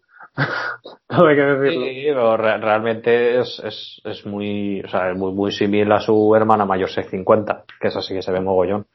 no 1.09 1.27
hay 1.27 1.35
que 1.35 1.41
decirlo. 1.41 1.85
Sí, 1.85 2.03
pero 2.07 2.37
realmente 2.37 3.39
es, 3.39 3.61
es, 3.63 4.01
es 4.03 4.25
muy, 4.25 4.81
o 4.81 4.89
sea, 4.89 5.11
es 5.11 5.17
muy, 5.17 5.31
muy 5.31 5.51
similar 5.51 5.99
a 5.99 6.01
su 6.01 6.35
hermana 6.35 6.65
mayor 6.65 6.89
650, 6.89 7.63
que 7.79 7.87
esa 7.87 8.01
sí 8.01 8.13
que 8.13 8.21
se 8.21 8.31
ve 8.31 8.41
mogollón. 8.41 8.85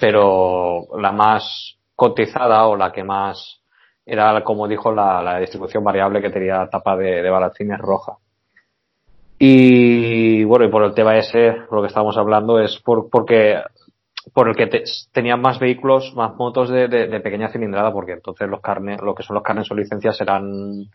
Pero 0.00 0.86
la 0.98 1.12
más 1.12 1.76
cotizada 1.94 2.66
o 2.66 2.76
la 2.76 2.92
que 2.92 3.04
más 3.04 3.60
era, 4.06 4.42
como 4.42 4.68
dijo, 4.68 4.92
la, 4.92 5.22
la 5.22 5.38
distribución 5.38 5.82
variable 5.84 6.20
que 6.20 6.30
tenía 6.30 6.68
tapa 6.70 6.96
de, 6.96 7.22
de 7.22 7.76
roja. 7.78 8.18
Y 9.38 10.44
bueno, 10.44 10.64
y 10.64 10.68
por 10.68 10.84
el 10.84 10.94
tema 10.94 11.16
ese, 11.18 11.56
lo 11.70 11.80
que 11.80 11.88
estábamos 11.88 12.16
hablando, 12.16 12.60
es 12.60 12.80
por, 12.84 13.10
porque 13.10 13.60
por 14.32 14.48
el 14.48 14.56
que 14.56 14.66
te, 14.66 14.84
tenían 15.12 15.40
más 15.40 15.58
vehículos, 15.58 16.14
más 16.14 16.34
motos 16.36 16.70
de, 16.70 16.88
de, 16.88 17.20
pequeña 17.20 17.50
cilindrada, 17.50 17.92
porque 17.92 18.12
entonces 18.12 18.48
los 18.48 18.60
carnes, 18.60 19.00
lo 19.02 19.14
que 19.14 19.22
son 19.22 19.34
los 19.34 19.42
carnes 19.42 19.70
o 19.70 19.74
licencias 19.74 20.20
eran, 20.20 20.86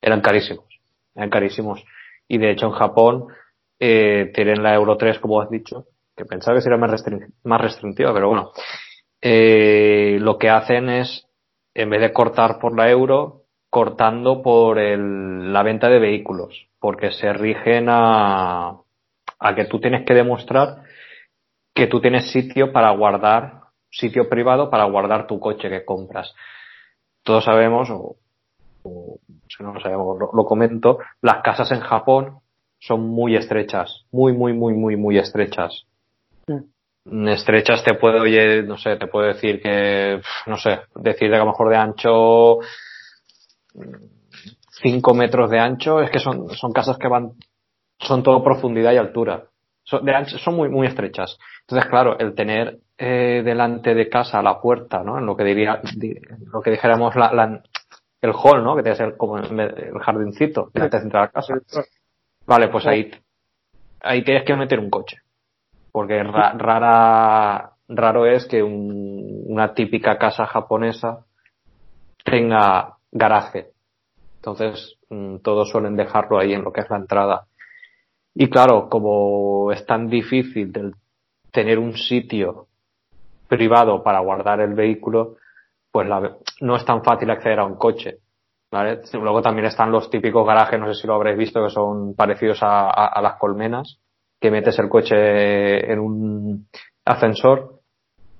eran 0.00 0.20
carísimos, 0.20 0.66
eran 1.14 1.30
carísimos. 1.30 1.84
Y 2.28 2.38
de 2.38 2.52
hecho 2.52 2.66
en 2.66 2.72
Japón, 2.72 3.26
eh, 3.78 4.30
tienen 4.34 4.62
la 4.62 4.74
Euro 4.74 4.96
3, 4.96 5.18
como 5.18 5.40
has 5.40 5.50
dicho, 5.50 5.86
que 6.16 6.24
pensaba 6.24 6.56
que 6.56 6.62
sería 6.62 6.78
más, 6.78 7.60
restrictiva, 7.60 8.12
pero 8.12 8.28
bueno, 8.28 8.52
eh, 9.20 10.18
lo 10.20 10.38
que 10.38 10.50
hacen 10.50 10.88
es 10.88 11.26
en 11.74 11.90
vez 11.90 12.00
de 12.00 12.12
cortar 12.12 12.58
por 12.58 12.76
la 12.76 12.88
euro, 12.90 13.42
cortando 13.68 14.42
por 14.42 14.78
la 14.78 15.62
venta 15.62 15.88
de 15.88 15.98
vehículos, 15.98 16.68
porque 16.78 17.10
se 17.10 17.32
rigen 17.32 17.86
a, 17.88 18.80
que 19.56 19.64
tú 19.64 19.80
tienes 19.80 20.06
que 20.06 20.14
demostrar 20.14 20.82
que 21.74 21.88
tú 21.88 22.00
tienes 22.00 22.30
sitio 22.30 22.72
para 22.72 22.92
guardar, 22.92 23.62
sitio 23.90 24.28
privado 24.28 24.70
para 24.70 24.84
guardar 24.84 25.26
tu 25.26 25.40
coche 25.40 25.68
que 25.68 25.84
compras. 25.84 26.32
Todos 27.24 27.44
sabemos, 27.44 27.90
o, 27.90 28.16
si 29.48 29.62
no 29.64 29.74
lo 29.74 29.80
sabemos, 29.80 30.16
lo, 30.20 30.30
lo 30.32 30.44
comento, 30.44 31.00
las 31.20 31.42
casas 31.42 31.72
en 31.72 31.80
Japón 31.80 32.38
son 32.78 33.08
muy 33.08 33.34
estrechas, 33.34 34.04
muy, 34.12 34.32
muy, 34.32 34.52
muy, 34.52 34.74
muy, 34.74 34.94
muy 34.96 35.18
estrechas 35.18 35.84
estrechas 37.04 37.84
te 37.84 37.94
puedo, 37.94 38.22
oye, 38.22 38.62
no 38.62 38.78
sé, 38.78 38.96
te 38.96 39.06
puedo 39.06 39.26
decir 39.26 39.60
que, 39.60 40.20
no 40.46 40.56
sé, 40.56 40.80
decir 40.96 41.30
de 41.30 41.36
a 41.36 41.40
lo 41.40 41.46
mejor 41.46 41.68
de 41.68 41.76
ancho 41.76 42.60
5 44.82 45.14
metros 45.14 45.50
de 45.50 45.58
ancho, 45.58 46.00
es 46.00 46.10
que 46.10 46.18
son, 46.18 46.48
son 46.50 46.72
casas 46.72 46.98
que 46.98 47.08
van, 47.08 47.32
son 47.98 48.22
todo 48.22 48.42
profundidad 48.42 48.92
y 48.92 48.96
altura. 48.96 49.44
Son, 49.82 50.04
de 50.04 50.14
ancho, 50.14 50.38
son 50.38 50.56
muy, 50.56 50.68
muy 50.68 50.86
estrechas. 50.86 51.38
Entonces, 51.60 51.88
claro, 51.90 52.18
el 52.18 52.34
tener 52.34 52.78
eh, 52.96 53.42
delante 53.44 53.94
de 53.94 54.08
casa 54.08 54.42
la 54.42 54.60
puerta, 54.60 55.02
¿no? 55.02 55.18
En 55.18 55.26
lo 55.26 55.36
que 55.36 55.44
diría, 55.44 55.80
lo 56.52 56.60
que 56.62 56.70
dijéramos 56.70 57.14
la, 57.16 57.32
la, 57.32 57.62
el 58.22 58.32
hall, 58.32 58.64
¿no? 58.64 58.76
Que 58.76 58.82
tiene 58.82 58.96
que 58.96 59.04
ser 59.04 59.16
como 59.16 59.38
el 59.38 59.98
jardincito 60.00 60.70
delante 60.72 61.00
de 61.00 61.08
la 61.10 61.28
casa. 61.28 61.54
Vale, 62.46 62.68
pues 62.68 62.86
ahí, 62.86 63.10
ahí 64.00 64.22
tienes 64.24 64.44
que 64.44 64.56
meter 64.56 64.80
un 64.80 64.90
coche 64.90 65.23
porque 65.94 66.24
rara, 66.24 67.70
raro 67.86 68.26
es 68.26 68.48
que 68.48 68.60
una 68.64 69.74
típica 69.74 70.18
casa 70.18 70.44
japonesa 70.44 71.24
tenga 72.24 72.96
garaje. 73.12 73.70
Entonces, 74.38 74.98
mm, 75.08 75.36
todos 75.36 75.70
suelen 75.70 75.94
dejarlo 75.94 76.40
ahí 76.40 76.52
en 76.52 76.64
lo 76.64 76.72
que 76.72 76.80
es 76.80 76.90
la 76.90 76.96
entrada. 76.96 77.46
Y 78.34 78.50
claro, 78.50 78.88
como 78.88 79.70
es 79.70 79.86
tan 79.86 80.08
difícil 80.08 80.72
tener 81.52 81.78
un 81.78 81.96
sitio 81.96 82.66
privado 83.46 84.02
para 84.02 84.18
guardar 84.18 84.62
el 84.62 84.74
vehículo, 84.74 85.36
pues 85.92 86.08
no 86.60 86.74
es 86.74 86.84
tan 86.84 87.04
fácil 87.04 87.30
acceder 87.30 87.60
a 87.60 87.66
un 87.66 87.76
coche. 87.76 88.18
Luego 89.12 89.42
también 89.42 89.66
están 89.66 89.92
los 89.92 90.10
típicos 90.10 90.44
garajes, 90.44 90.80
no 90.80 90.92
sé 90.92 91.00
si 91.00 91.06
lo 91.06 91.14
habréis 91.14 91.38
visto, 91.38 91.62
que 91.62 91.70
son 91.70 92.16
parecidos 92.16 92.58
a 92.64 93.20
las 93.22 93.36
colmenas, 93.36 94.00
que 94.44 94.50
metes 94.50 94.78
el 94.78 94.90
coche 94.90 95.90
en 95.90 95.98
un 95.98 96.68
ascensor 97.06 97.80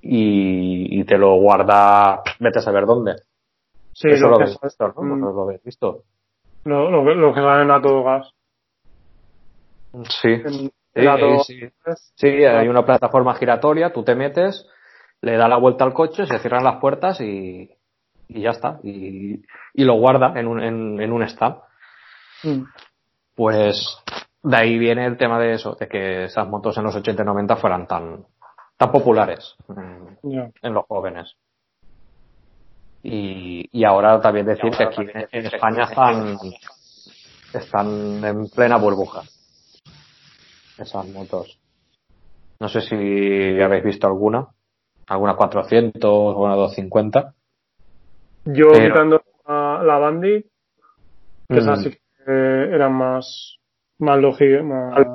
y, 0.03 1.03
te 1.05 1.17
lo 1.17 1.33
guarda, 1.37 2.21
vete 2.39 2.59
a 2.59 2.61
saber 2.61 2.85
dónde. 2.85 3.15
Sí, 3.91 4.09
Eso 4.09 4.27
lo, 4.27 4.37
que 4.37 4.43
visto, 4.61 4.93
¿no? 4.95 5.01
Mm. 5.01 5.19
Lo, 5.21 5.41
habéis 5.41 5.63
visto. 5.63 6.03
Lo, 6.63 6.91
lo, 6.91 7.33
que 7.33 7.41
salen 7.41 7.71
a 7.71 7.81
todo 7.81 8.03
gas. 8.03 8.29
Sí. 10.21 10.43
Sí, 10.93 11.71
sí. 12.13 12.27
hay 12.27 12.67
una 12.67 12.85
plataforma 12.85 13.33
giratoria, 13.33 13.91
tú 13.91 14.03
te 14.03 14.13
metes, 14.13 14.69
le 15.21 15.37
da 15.37 15.47
la 15.47 15.57
vuelta 15.57 15.85
al 15.85 15.93
coche, 15.93 16.27
se 16.27 16.37
cierran 16.37 16.63
las 16.63 16.79
puertas 16.79 17.19
y, 17.19 17.71
y 18.27 18.41
ya 18.43 18.51
está. 18.51 18.79
Y, 18.83 19.41
y, 19.73 19.83
lo 19.83 19.95
guarda 19.95 20.39
en 20.39 20.45
un, 20.45 20.61
en, 20.61 21.01
en 21.01 21.11
un 21.11 21.23
stand. 21.23 21.55
Mm. 22.43 22.61
Pues 23.33 23.97
de 24.45 24.57
ahí 24.57 24.77
viene 24.77 25.05
el 25.05 25.17
tema 25.17 25.39
de 25.39 25.53
eso, 25.53 25.75
de 25.79 25.87
que 25.87 26.25
esas 26.25 26.47
motos 26.47 26.77
en 26.77 26.83
los 26.83 26.95
80 26.95 27.23
y 27.23 27.25
90 27.25 27.55
fueran 27.55 27.87
tan, 27.87 28.25
tan 28.77 28.91
populares 28.91 29.55
en, 30.61 30.73
los 30.73 30.85
jóvenes. 30.85 31.35
Y, 33.01 33.67
y 33.71 33.83
ahora 33.83 34.21
también 34.21 34.45
decir 34.45 34.71
que 34.71 34.83
aquí 34.83 35.01
en, 35.31 35.45
España 35.45 35.83
están, 35.83 36.37
están 37.53 38.23
en 38.23 38.47
plena 38.49 38.77
burbuja. 38.77 39.23
Esas 40.77 41.07
motos. 41.07 41.59
No 42.59 42.69
sé 42.69 42.81
si 42.81 42.95
habéis 43.61 43.83
visto 43.83 44.07
alguna. 44.07 44.47
Alguna 45.07 45.35
400 45.35 46.03
o 46.03 46.43
una 46.43 46.55
250. 46.55 47.33
Yo 48.45 48.71
quitando 48.71 49.21
la, 49.47 49.81
la 49.83 49.97
Bandit, 49.97 50.45
que 51.47 51.57
esas 51.57 51.79
mm. 51.79 51.83
sí 51.83 51.91
que 51.91 52.31
eran 52.31 52.93
más, 52.93 53.59
más 53.99 54.19
lógico, 54.19 54.63
más, 54.63 55.07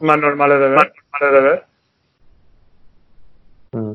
más, 0.00 0.18
normales 0.18 0.60
de 0.60 0.68
ver. 0.68 0.92
de 1.20 1.40
ver. 1.40 1.64
Mm. 3.72 3.92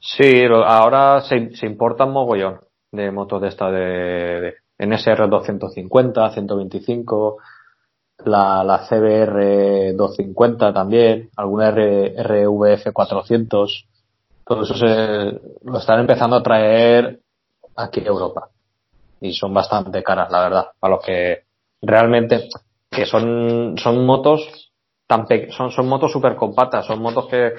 Sí, 0.00 0.44
ahora 0.44 1.20
se, 1.20 1.54
se 1.54 1.66
importan 1.66 2.10
mogollón 2.10 2.60
de 2.90 3.10
motos 3.10 3.42
de 3.42 3.48
esta 3.48 3.70
de, 3.70 4.40
de 4.40 4.54
NSR 4.78 5.28
250, 5.28 6.30
125, 6.30 7.38
la, 8.24 8.64
la 8.64 8.86
CBR 8.88 9.94
250 9.94 10.72
también, 10.72 11.30
alguna 11.36 11.68
R, 11.68 12.14
RVF 12.22 12.92
400, 12.92 13.86
todo 14.44 14.62
eso 14.62 14.74
se, 14.74 15.40
lo 15.64 15.78
están 15.78 16.00
empezando 16.00 16.36
a 16.36 16.42
traer 16.42 17.20
aquí 17.76 18.00
a 18.00 18.06
Europa. 18.06 18.48
Y 19.20 19.32
son 19.32 19.54
bastante 19.54 20.02
caras, 20.02 20.30
la 20.30 20.42
verdad, 20.42 20.66
a 20.80 20.88
los 20.88 21.04
que 21.04 21.44
realmente 21.80 22.48
que 22.90 23.06
son, 23.06 23.76
son 23.78 24.06
motos 24.06 24.72
tan 25.06 25.26
son, 25.50 25.70
son 25.70 25.88
motos 25.88 26.12
super 26.12 26.34
compactas, 26.34 26.86
son 26.86 27.00
motos 27.00 27.26
que 27.28 27.52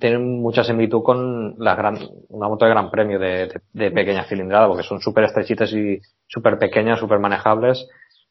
tienen 0.00 0.40
mucha 0.40 0.64
similitud 0.64 1.02
con 1.02 1.54
la 1.58 1.74
gran, 1.76 1.96
una 2.30 2.48
moto 2.48 2.64
de 2.64 2.70
gran 2.72 2.90
premio 2.90 3.18
de, 3.18 3.60
de, 3.72 3.90
pequeña 3.92 4.24
cilindrada, 4.24 4.66
porque 4.66 4.82
son 4.82 5.00
súper 5.00 5.24
estrechitas 5.24 5.72
y 5.72 6.00
súper 6.26 6.58
pequeñas, 6.58 6.98
súper 6.98 7.20
manejables. 7.20 7.88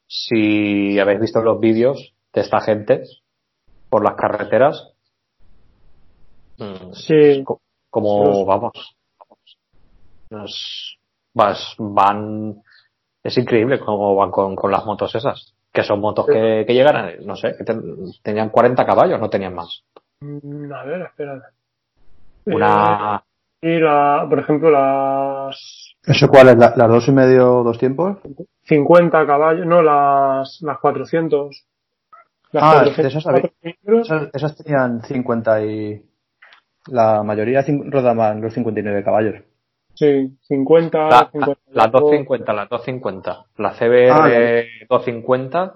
Si 0.07 0.99
habéis 0.99 1.21
visto 1.21 1.41
los 1.41 1.59
vídeos 1.59 2.13
de 2.33 2.41
esta 2.41 2.59
gente 2.59 3.03
por 3.89 4.03
las 4.03 4.15
carreteras, 4.15 4.93
mm, 6.57 6.91
sí. 6.93 7.45
como, 7.89 8.45
vamos, 8.45 8.73
vas, 11.33 11.75
van, 11.77 12.61
es 13.23 13.37
increíble 13.37 13.79
cómo 13.79 14.15
van 14.15 14.31
con, 14.31 14.55
con 14.55 14.69
las 14.69 14.85
motos 14.85 15.15
esas 15.15 15.53
que 15.71 15.83
son 15.83 15.99
motos 15.99 16.25
que, 16.25 16.63
que 16.67 16.73
llegan, 16.73 17.25
no 17.25 17.35
sé, 17.35 17.55
que 17.57 17.63
tenían 18.21 18.49
40 18.49 18.85
caballos, 18.85 19.19
no 19.19 19.29
tenían 19.29 19.55
más. 19.55 19.83
Mm, 20.21 20.71
a 20.71 20.83
ver, 20.83 21.01
espera. 21.01 21.41
Una. 22.45 23.23
Eh, 23.61 23.75
y 23.75 23.79
la, 23.79 24.25
por 24.27 24.39
ejemplo, 24.39 24.71
las 24.71 25.91
¿Eso 26.05 26.27
cuál 26.27 26.49
es? 26.49 26.57
¿Las 26.57 26.75
dos 26.75 27.07
y 27.07 27.11
medio, 27.11 27.63
dos 27.63 27.77
tiempos? 27.77 28.17
50 28.63 29.25
caballos, 29.25 29.65
no, 29.65 29.81
las, 29.81 30.59
las 30.61 30.79
400. 30.79 31.65
Las 32.51 32.63
ah, 32.63 32.83
400, 32.83 34.29
esas, 34.33 34.55
tenían 34.57 35.01
50 35.03 35.65
y... 35.65 36.05
La 36.87 37.21
mayoría 37.21 37.63
rodaban 37.85 38.41
los 38.41 38.53
59 38.53 39.03
caballos. 39.03 39.35
Sí, 40.01 40.35
50, 40.47 40.97
la, 40.97 41.29
50, 41.31 41.61
las 41.73 41.91
250, 41.91 42.53
las 42.53 42.69
250. 42.69 43.45
La 43.57 43.69
CBR 43.69 44.09
ah, 44.09 44.85
250, 44.89 45.73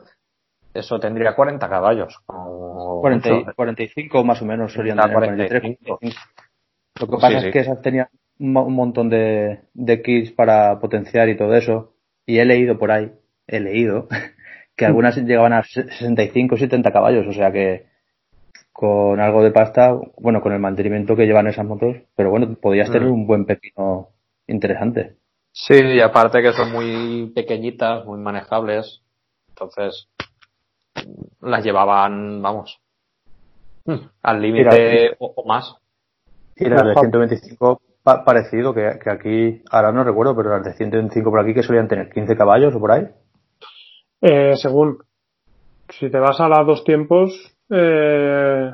eso 0.73 0.99
tendría 0.99 1.35
40 1.35 1.69
caballos. 1.69 2.23
40, 2.25 3.53
45 3.53 4.23
más 4.23 4.41
o 4.41 4.45
menos 4.45 4.73
serían 4.73 4.97
43. 4.97 5.77
Lo 5.85 7.07
que 7.07 7.17
pasa 7.21 7.37
es 7.37 7.53
que 7.53 7.59
esas 7.59 7.79
tenían 7.83 8.07
un 8.39 8.73
montón 8.73 9.09
de, 9.09 9.59
de 9.75 10.01
kits 10.01 10.31
para 10.31 10.79
potenciar 10.79 11.29
y 11.29 11.37
todo 11.37 11.53
eso. 11.53 11.93
Y 12.25 12.39
he 12.39 12.45
leído 12.45 12.79
por 12.79 12.91
ahí, 12.91 13.11
he 13.45 13.59
leído, 13.59 14.07
que 14.75 14.87
algunas 14.87 15.15
llegaban 15.17 15.53
a 15.53 15.61
65 15.61 16.57
70 16.57 16.91
caballos. 16.91 17.27
O 17.27 17.31
sea 17.31 17.51
que 17.51 17.85
con 18.73 19.19
algo 19.19 19.43
de 19.43 19.51
pasta, 19.51 19.95
bueno, 20.17 20.41
con 20.41 20.51
el 20.51 20.59
mantenimiento 20.59 21.15
que 21.15 21.27
llevan 21.27 21.45
esas 21.45 21.67
motos, 21.67 21.97
pero 22.15 22.31
bueno, 22.31 22.55
podías 22.55 22.89
tener 22.89 23.07
mm. 23.07 23.13
un 23.13 23.27
buen 23.27 23.45
pepino 23.45 24.14
interesante. 24.47 25.17
Sí, 25.51 25.73
y 25.73 26.01
aparte 26.01 26.41
que 26.41 26.51
son 26.51 26.71
muy 26.71 27.31
pequeñitas, 27.33 28.05
muy 28.05 28.19
manejables, 28.19 29.01
entonces 29.49 30.09
las 31.41 31.63
llevaban, 31.63 32.41
vamos, 32.41 32.81
al 34.21 34.41
límite 34.41 35.15
o, 35.19 35.45
más. 35.47 35.75
Y 36.57 36.65
las 36.65 36.83
de 36.85 36.93
125 36.93 37.81
parecido, 38.03 38.73
que, 38.73 38.99
que, 39.03 39.09
aquí, 39.09 39.63
ahora 39.71 39.91
no 39.91 40.03
recuerdo, 40.03 40.35
pero 40.35 40.49
las 40.49 40.63
de 40.63 40.73
125 40.73 41.29
por 41.29 41.39
aquí 41.39 41.53
que 41.53 41.63
solían 41.63 41.87
tener 41.87 42.11
15 42.11 42.35
caballos 42.35 42.75
o 42.75 42.79
por 42.79 42.91
ahí. 42.91 43.07
Eh, 44.21 44.55
según, 44.57 44.99
si 45.89 46.09
te 46.09 46.19
vas 46.19 46.39
a 46.39 46.47
las 46.47 46.65
dos 46.65 46.83
tiempos, 46.83 47.31
eh, 47.69 48.71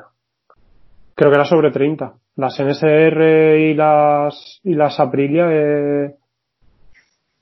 creo 1.21 1.29
que 1.29 1.35
era 1.35 1.45
sobre 1.45 1.69
30. 1.69 2.13
Las 2.37 2.59
NSR 2.59 3.55
y 3.59 3.75
las 3.75 4.59
y 4.63 4.73
las 4.73 4.99
Aprilia, 4.99 5.45
eh, 5.51 6.15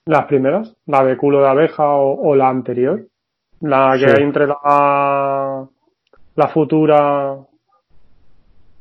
las 0.06 0.26
primeras, 0.26 0.76
la 0.86 1.06
de 1.06 1.16
culo 1.16 1.42
de 1.42 1.48
abeja 1.48 1.86
o, 1.88 2.36
la 2.36 2.50
anterior, 2.50 3.06
la 3.62 3.96
que 3.98 4.12
hay 4.12 4.24
entre 4.24 4.48
la 4.48 5.66
la 6.36 6.48
futura, 6.50 7.38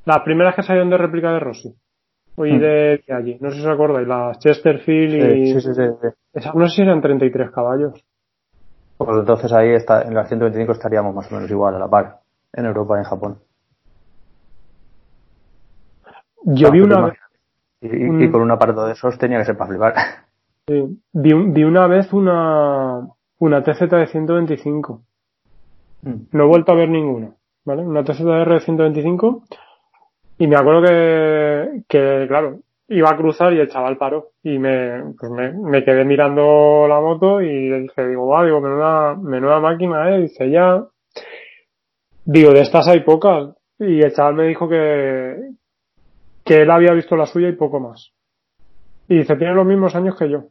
las 0.05 0.21
primeras 0.25 0.57
que 0.57 0.65
salieron 0.65 0.91
de 0.91 0.99
réplica 0.99 1.33
de 1.33 1.39
Rossi 1.39 1.69
y 2.39 2.53
hmm. 2.53 2.59
de, 2.59 3.05
allí, 3.11 3.39
no 3.41 3.51
sé 3.51 3.59
si 3.59 3.67
os 3.67 3.73
acordáis, 3.73 4.09
las 4.09 4.39
Chesterfield 4.41 5.15
y 5.15 5.53
sí, 5.53 5.61
sí, 5.61 5.75
sí, 5.75 5.83
esas 6.33 6.55
no 6.57 6.69
sé 6.69 6.75
si 6.75 6.83
eran 6.83 7.01
33 7.01 7.53
caballos. 7.53 8.05
Pues 8.97 9.17
entonces 9.17 9.53
ahí 9.53 9.75
está, 9.75 10.03
en 10.03 10.15
las 10.15 10.27
125 10.27 10.73
estaríamos 10.73 11.15
más 11.15 11.31
o 11.31 11.37
menos 11.37 11.49
igual 11.49 11.77
a 11.77 11.79
la 11.79 11.89
par 11.89 12.19
en 12.53 12.67
Europa 12.67 12.97
y 12.97 12.99
en 12.99 13.05
Japón. 13.05 13.48
Yo 16.45 16.71
vi 16.71 16.81
una 16.81 17.07
vez. 17.07 17.19
Y, 17.81 18.31
con 18.31 18.43
un 18.43 18.51
aparato 18.51 18.87
de 18.87 18.93
esos 18.93 19.19
tenía 19.19 19.39
que 19.39 19.45
ser 19.45 19.57
para 19.57 19.71
flipar. 19.71 19.95
Sí. 20.67 21.01
Vi, 21.13 21.33
vi 21.33 21.65
una 21.65 21.87
vez 21.87 22.13
una, 22.13 23.07
una 23.39 23.63
TZ 23.63 23.89
de 23.89 24.07
125. 24.07 25.03
Mm. 26.03 26.15
No 26.33 26.45
he 26.45 26.47
vuelto 26.47 26.73
a 26.73 26.75
ver 26.75 26.89
ninguna. 26.89 27.31
¿Vale? 27.65 27.83
Una 27.83 28.03
TZR 28.03 28.49
de 28.49 28.61
125. 28.61 29.43
Y 30.39 30.47
me 30.47 30.57
acuerdo 30.57 30.83
que, 30.83 31.83
que, 31.89 32.27
claro, 32.29 32.61
iba 32.89 33.11
a 33.11 33.17
cruzar 33.17 33.53
y 33.53 33.61
el 33.61 33.69
chaval 33.69 33.97
paró. 33.97 34.31
Y 34.43 34.59
me, 34.59 35.15
pues 35.19 35.31
me, 35.31 35.53
me 35.53 35.85
quedé 35.85 36.05
mirando 36.05 36.87
la 36.89 37.01
moto 37.01 37.41
y 37.41 37.69
le 37.69 37.81
dije, 37.81 38.09
digo, 38.09 38.27
va, 38.29 38.45
digo, 38.45 38.61
menuda, 38.61 39.15
menuda 39.17 39.61
máquina, 39.61 40.15
eh. 40.15 40.23
Dice, 40.23 40.51
ya, 40.51 40.83
Digo, 42.31 42.53
de 42.53 42.61
estas 42.61 42.87
hay 42.89 43.01
pocas. 43.01 43.55
Y 43.79 44.03
el 44.03 44.13
chaval 44.13 44.35
me 44.35 44.49
dijo 44.49 44.69
que, 44.69 45.35
que 46.49 46.63
él 46.63 46.71
había 46.71 46.95
visto 46.95 47.15
la 47.15 47.27
suya 47.27 47.49
y 47.49 47.53
poco 47.53 47.79
más. 47.79 48.11
Y 49.07 49.19
dice, 49.19 49.37
tiene 49.37 49.55
los 49.55 49.67
mismos 49.67 49.95
años 49.95 50.17
que 50.19 50.31
yo. 50.31 50.45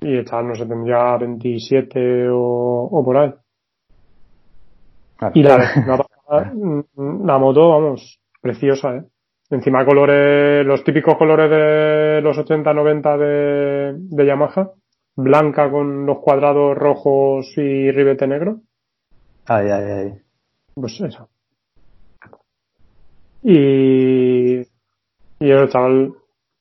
Y 0.00 0.24
chaval 0.24 0.48
no 0.48 0.54
sé, 0.54 0.64
tendría 0.64 1.16
27 1.18 2.28
o, 2.30 2.88
o 2.90 3.04
por 3.04 3.16
ahí. 3.18 3.34
Y 5.34 5.42
la, 5.42 5.58
la, 6.96 7.38
moto, 7.38 7.68
vamos, 7.68 8.18
preciosa, 8.40 8.96
¿eh? 8.96 9.02
Encima 9.50 9.84
colores, 9.84 10.66
los 10.66 10.82
típicos 10.82 11.16
colores 11.16 11.50
de 11.50 12.20
los 12.22 12.36
80-90 12.36 13.18
de, 13.18 13.94
de 13.98 14.26
Yamaha. 14.26 14.70
Blanca 15.18 15.70
con 15.70 16.04
los 16.04 16.18
cuadrados 16.18 16.76
rojos 16.76 17.46
y 17.56 17.90
ribete 17.90 18.26
negro. 18.26 18.60
Ay, 19.46 19.68
ay, 19.68 19.84
ay. 19.84 20.12
Pues 20.74 21.00
eso. 21.00 21.28
Y, 23.42 24.62
y 25.38 25.50
el 25.50 25.68
chaval, 25.68 26.12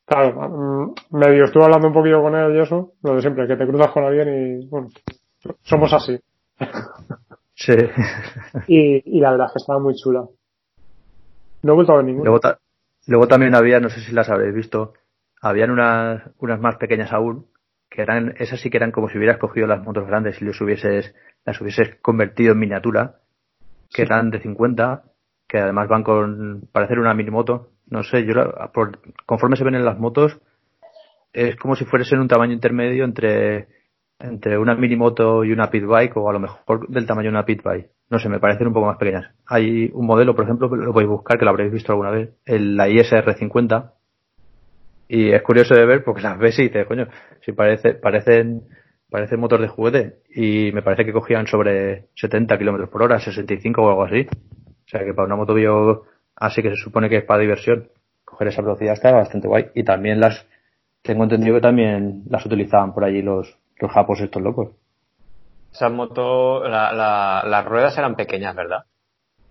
claro, 0.05 0.49
mm, 0.49 1.17
medio 1.17 1.45
estuve 1.45 1.63
hablando 1.63 1.87
un 1.87 1.93
poquito 1.93 2.21
con 2.21 2.35
él 2.35 2.55
y 2.55 2.61
eso, 2.61 2.93
lo 3.03 3.15
de 3.15 3.21
siempre, 3.21 3.47
que 3.47 3.55
te 3.55 3.67
cruzas 3.67 3.91
con 3.91 4.03
alguien 4.03 4.27
y, 4.61 4.67
bueno, 4.67 4.89
somos 5.63 5.93
así. 5.93 6.19
Sí. 7.57 7.71
y, 8.67 9.17
y 9.17 9.21
la 9.21 9.31
verdad 9.31 9.47
es 9.47 9.53
que 9.53 9.59
estaba 9.59 9.79
muy 9.79 9.95
chula. 9.95 10.25
No 11.63 11.71
he 11.71 11.75
vuelto 11.75 11.93
a 11.93 11.95
ver 11.95 12.05
ninguna. 12.05 12.29
Luego, 12.29 12.41
luego 13.07 13.27
también 13.29 13.55
había, 13.55 13.79
no 13.79 13.87
sé 13.87 14.01
si 14.01 14.11
las 14.11 14.29
habréis 14.29 14.53
visto, 14.53 14.93
habían 15.41 15.71
unas, 15.71 16.21
unas 16.39 16.59
más 16.59 16.75
pequeñas 16.75 17.13
aún, 17.13 17.47
que 17.89 18.01
eran, 18.01 18.35
esas 18.39 18.59
sí 18.59 18.69
que 18.69 18.75
eran 18.75 18.91
como 18.91 19.07
si 19.07 19.17
hubieras 19.17 19.37
cogido 19.37 19.67
las 19.67 19.81
motos 19.81 20.05
grandes 20.05 20.41
y 20.41 20.45
les 20.45 20.59
hubieses, 20.59 21.15
las 21.45 21.61
hubieses 21.61 21.95
convertido 22.01 22.51
en 22.51 22.59
miniatura 22.59 23.21
que 23.93 24.01
eran 24.01 24.29
de 24.29 24.41
50, 24.41 25.03
que 25.47 25.59
además 25.59 25.87
van 25.87 26.03
con 26.03 26.67
parecer 26.71 26.99
una 26.99 27.13
mini 27.13 27.31
moto. 27.31 27.69
No 27.87 28.03
sé, 28.03 28.25
yo 28.25 28.33
por, 28.73 28.99
conforme 29.25 29.55
se 29.55 29.63
ven 29.63 29.75
en 29.75 29.85
las 29.85 29.99
motos, 29.99 30.39
es 31.33 31.55
como 31.57 31.75
si 31.75 31.85
fuesen 31.85 32.19
un 32.19 32.27
tamaño 32.27 32.53
intermedio 32.53 33.05
entre, 33.05 33.67
entre 34.19 34.57
una 34.57 34.75
mini 34.75 34.95
moto 34.95 35.43
y 35.43 35.51
una 35.51 35.69
pit 35.69 35.85
bike, 35.85 36.17
o 36.17 36.29
a 36.29 36.33
lo 36.33 36.39
mejor 36.39 36.87
del 36.87 37.05
tamaño 37.05 37.25
de 37.25 37.35
una 37.35 37.45
pit 37.45 37.61
bike. 37.63 37.89
No 38.09 38.19
sé, 38.19 38.29
me 38.29 38.39
parecen 38.39 38.67
un 38.67 38.73
poco 38.73 38.87
más 38.87 38.97
pequeñas. 38.97 39.33
Hay 39.47 39.89
un 39.93 40.05
modelo, 40.05 40.35
por 40.35 40.45
ejemplo, 40.45 40.67
lo 40.67 40.93
podéis 40.93 41.09
buscar, 41.09 41.37
que 41.37 41.45
lo 41.45 41.51
habréis 41.51 41.71
visto 41.71 41.91
alguna 41.91 42.11
vez, 42.11 42.35
el, 42.45 42.75
la 42.75 42.87
ISR 42.87 43.33
50. 43.33 43.93
Y 45.07 45.31
es 45.31 45.41
curioso 45.41 45.75
de 45.75 45.85
ver 45.85 46.03
porque 46.03 46.21
las 46.21 46.37
ves 46.37 46.57
y 46.59 46.63
dices, 46.63 46.87
coño, 46.87 47.07
si 47.41 47.51
parece, 47.51 47.93
parecen 47.93 48.63
parece 49.09 49.37
motor 49.37 49.61
de 49.61 49.67
juguete 49.67 50.17
y 50.29 50.71
me 50.73 50.81
parece 50.81 51.05
que 51.05 51.13
cogían 51.13 51.47
sobre 51.47 52.07
70 52.15 52.57
kilómetros 52.57 52.89
por 52.89 53.03
hora, 53.03 53.19
65 53.19 53.81
o 53.81 53.89
algo 53.89 54.03
así. 54.03 54.27
O 54.27 54.87
sea 54.87 55.03
que 55.05 55.13
para 55.13 55.27
una 55.27 55.35
moto 55.35 55.53
bio 55.53 56.03
así 56.35 56.61
que 56.61 56.69
se 56.69 56.75
supone 56.75 57.09
que 57.09 57.17
es 57.17 57.23
para 57.23 57.41
diversión, 57.41 57.89
coger 58.23 58.47
esa 58.47 58.61
velocidad 58.61 58.93
está 58.93 59.11
bastante 59.11 59.47
guay. 59.47 59.67
Y 59.73 59.83
también 59.83 60.19
las, 60.19 60.45
tengo 61.01 61.23
entendido 61.23 61.55
que 61.55 61.61
también 61.61 62.23
las 62.29 62.45
utilizaban 62.45 62.93
por 62.93 63.03
allí 63.03 63.21
los, 63.21 63.57
los 63.77 63.91
japos 63.91 64.19
estos 64.21 64.41
locos. 64.41 64.69
Esas 65.71 65.91
motos, 65.91 66.69
las 66.69 67.65
ruedas 67.65 67.97
eran 67.97 68.15
pequeñas, 68.15 68.55
¿verdad? 68.55 68.85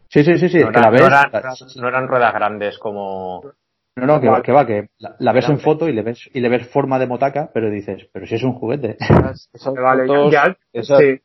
Sí, 0.08 0.24
sí, 0.24 0.38
sí, 0.38 0.48
sí. 0.48 0.60
No, 0.60 0.70
eran, 0.70 1.30
no 1.76 1.88
eran 1.88 2.08
ruedas 2.08 2.32
grandes 2.32 2.78
como, 2.78 3.42
no, 3.96 4.06
no, 4.06 4.20
que 4.20 4.28
va, 4.28 4.42
que, 4.42 4.52
va, 4.52 4.66
que 4.66 4.88
la, 4.98 5.32
ves 5.32 5.48
en 5.48 5.60
foto 5.60 5.88
y 5.88 5.92
le 5.92 6.02
ves 6.02 6.28
y 6.32 6.40
le 6.40 6.48
ves 6.48 6.66
forma 6.68 6.98
de 6.98 7.06
motaca, 7.06 7.50
pero 7.54 7.70
dices, 7.70 8.08
pero 8.12 8.26
si 8.26 8.34
es 8.34 8.42
un 8.42 8.54
juguete. 8.54 8.96
vale, 9.76 10.30
ya, 10.32 10.56
sí. 10.82 11.20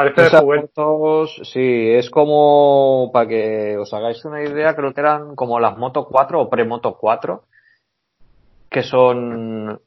Parece 0.00 0.22
de 0.22 1.26
sí, 1.44 1.90
es 1.90 2.08
como, 2.08 3.10
para 3.12 3.28
que 3.28 3.76
os 3.76 3.92
hagáis 3.92 4.24
una 4.24 4.42
idea, 4.42 4.74
creo 4.74 4.94
que 4.94 5.00
eran 5.00 5.36
como 5.36 5.60
las 5.60 5.76
Moto 5.76 6.06
4 6.06 6.40
o 6.40 6.48
pre-Moto 6.48 6.96
4, 6.98 7.44
que 8.70 8.82
son, 8.82 9.78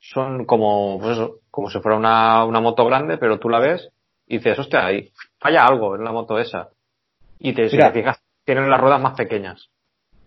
son 0.00 0.44
como, 0.44 0.98
pues 0.98 1.12
eso, 1.12 1.36
como 1.50 1.70
si 1.70 1.78
fuera 1.78 1.96
una, 1.96 2.44
una 2.44 2.60
moto 2.60 2.84
grande, 2.84 3.18
pero 3.18 3.38
tú 3.38 3.48
la 3.48 3.60
ves 3.60 3.90
y 4.26 4.38
dices, 4.38 4.58
hostia, 4.58 4.86
ahí 4.86 5.12
falla 5.38 5.66
algo 5.66 5.94
en 5.94 6.04
la 6.04 6.12
moto 6.12 6.38
esa. 6.38 6.70
Y 7.38 7.52
te, 7.52 7.68
si 7.68 7.78
te 7.78 7.90
fijas, 7.92 8.20
tienen 8.44 8.68
las 8.68 8.80
ruedas 8.80 9.00
más 9.00 9.16
pequeñas. 9.16 9.70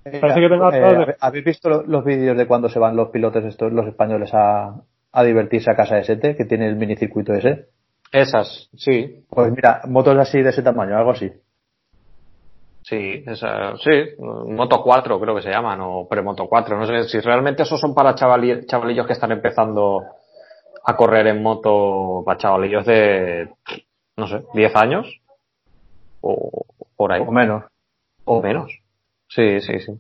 Parece 0.04 0.40
que 0.40 0.46
eh, 0.48 1.16
¿Habéis 1.20 1.46
visto 1.46 1.84
los 1.84 2.04
vídeos 2.04 2.38
de 2.38 2.46
cuando 2.46 2.70
se 2.70 2.80
van 2.80 2.96
los 2.96 3.10
pilotos 3.10 3.46
estos, 3.46 3.72
los 3.72 3.88
españoles, 3.88 4.34
a, 4.34 4.76
a 5.12 5.24
divertirse 5.24 5.72
a 5.72 5.76
casa 5.76 5.96
de 5.96 6.04
Sete, 6.04 6.36
que 6.36 6.46
tiene 6.46 6.68
el 6.68 6.76
minicircuito 6.76 7.34
ese? 7.34 7.70
Esas, 8.14 8.70
sí. 8.78 9.26
Pues 9.28 9.52
mira, 9.52 9.82
motos 9.88 10.16
así 10.20 10.40
de 10.40 10.52
ese 10.52 10.62
tamaño, 10.62 10.96
algo 10.96 11.12
así. 11.12 11.32
Sí, 12.84 13.24
esa, 13.26 13.76
sí, 13.78 13.90
Moto 14.20 14.84
4 14.84 15.20
creo 15.20 15.36
que 15.36 15.42
se 15.42 15.50
llaman, 15.50 15.80
o 15.82 16.08
Premoto 16.08 16.48
4. 16.48 16.78
No 16.78 16.86
sé 16.86 17.10
si 17.10 17.20
realmente 17.22 17.64
esos 17.64 17.80
son 17.80 17.96
para 17.96 18.14
chavalillos 18.14 19.08
que 19.08 19.14
están 19.14 19.32
empezando 19.32 20.04
a 20.86 20.96
correr 20.96 21.26
en 21.28 21.42
moto, 21.42 22.22
para 22.24 22.38
chavalillos 22.38 22.86
de, 22.86 23.50
no 24.16 24.28
sé, 24.28 24.44
10 24.54 24.76
años, 24.76 25.08
o 26.22 26.66
por 26.96 27.14
ahí. 27.14 27.22
O 27.26 27.32
menos. 27.32 27.64
O 28.26 28.44
menos. 28.44 28.72
Sí, 29.28 29.60
sí, 29.60 29.80
sí. 29.80 29.92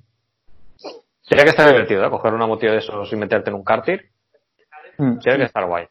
Sería 1.21 1.45
que 1.45 1.49
está 1.49 1.65
divertido, 1.65 2.06
¿eh? 2.06 2.10
Coger 2.12 2.34
una 2.34 2.45
moto 2.45 2.67
de 2.67 2.78
esos 2.78 3.12
y 3.12 3.15
meterte 3.15 3.49
en 3.49 3.56
un 3.56 3.63
karting. 3.63 3.97
Mm. 4.99 5.17
Tiene 5.17 5.38
que 5.39 5.45
estar 5.45 5.65
guay. 5.65 5.88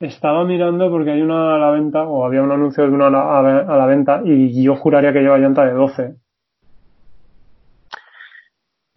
Estaba 0.00 0.44
mirando 0.44 0.90
porque 0.90 1.12
hay 1.12 1.22
una 1.22 1.56
a 1.56 1.58
la 1.58 1.70
venta, 1.70 2.02
o 2.02 2.24
había 2.24 2.42
un 2.42 2.52
anuncio 2.52 2.84
de 2.84 2.90
una 2.90 3.06
a 3.06 3.10
la, 3.10 3.60
a 3.60 3.76
la 3.76 3.86
venta, 3.86 4.20
y 4.24 4.62
yo 4.62 4.76
juraría 4.76 5.12
que 5.12 5.20
lleva 5.20 5.38
llanta 5.38 5.64
de 5.64 5.72
12. 5.72 6.16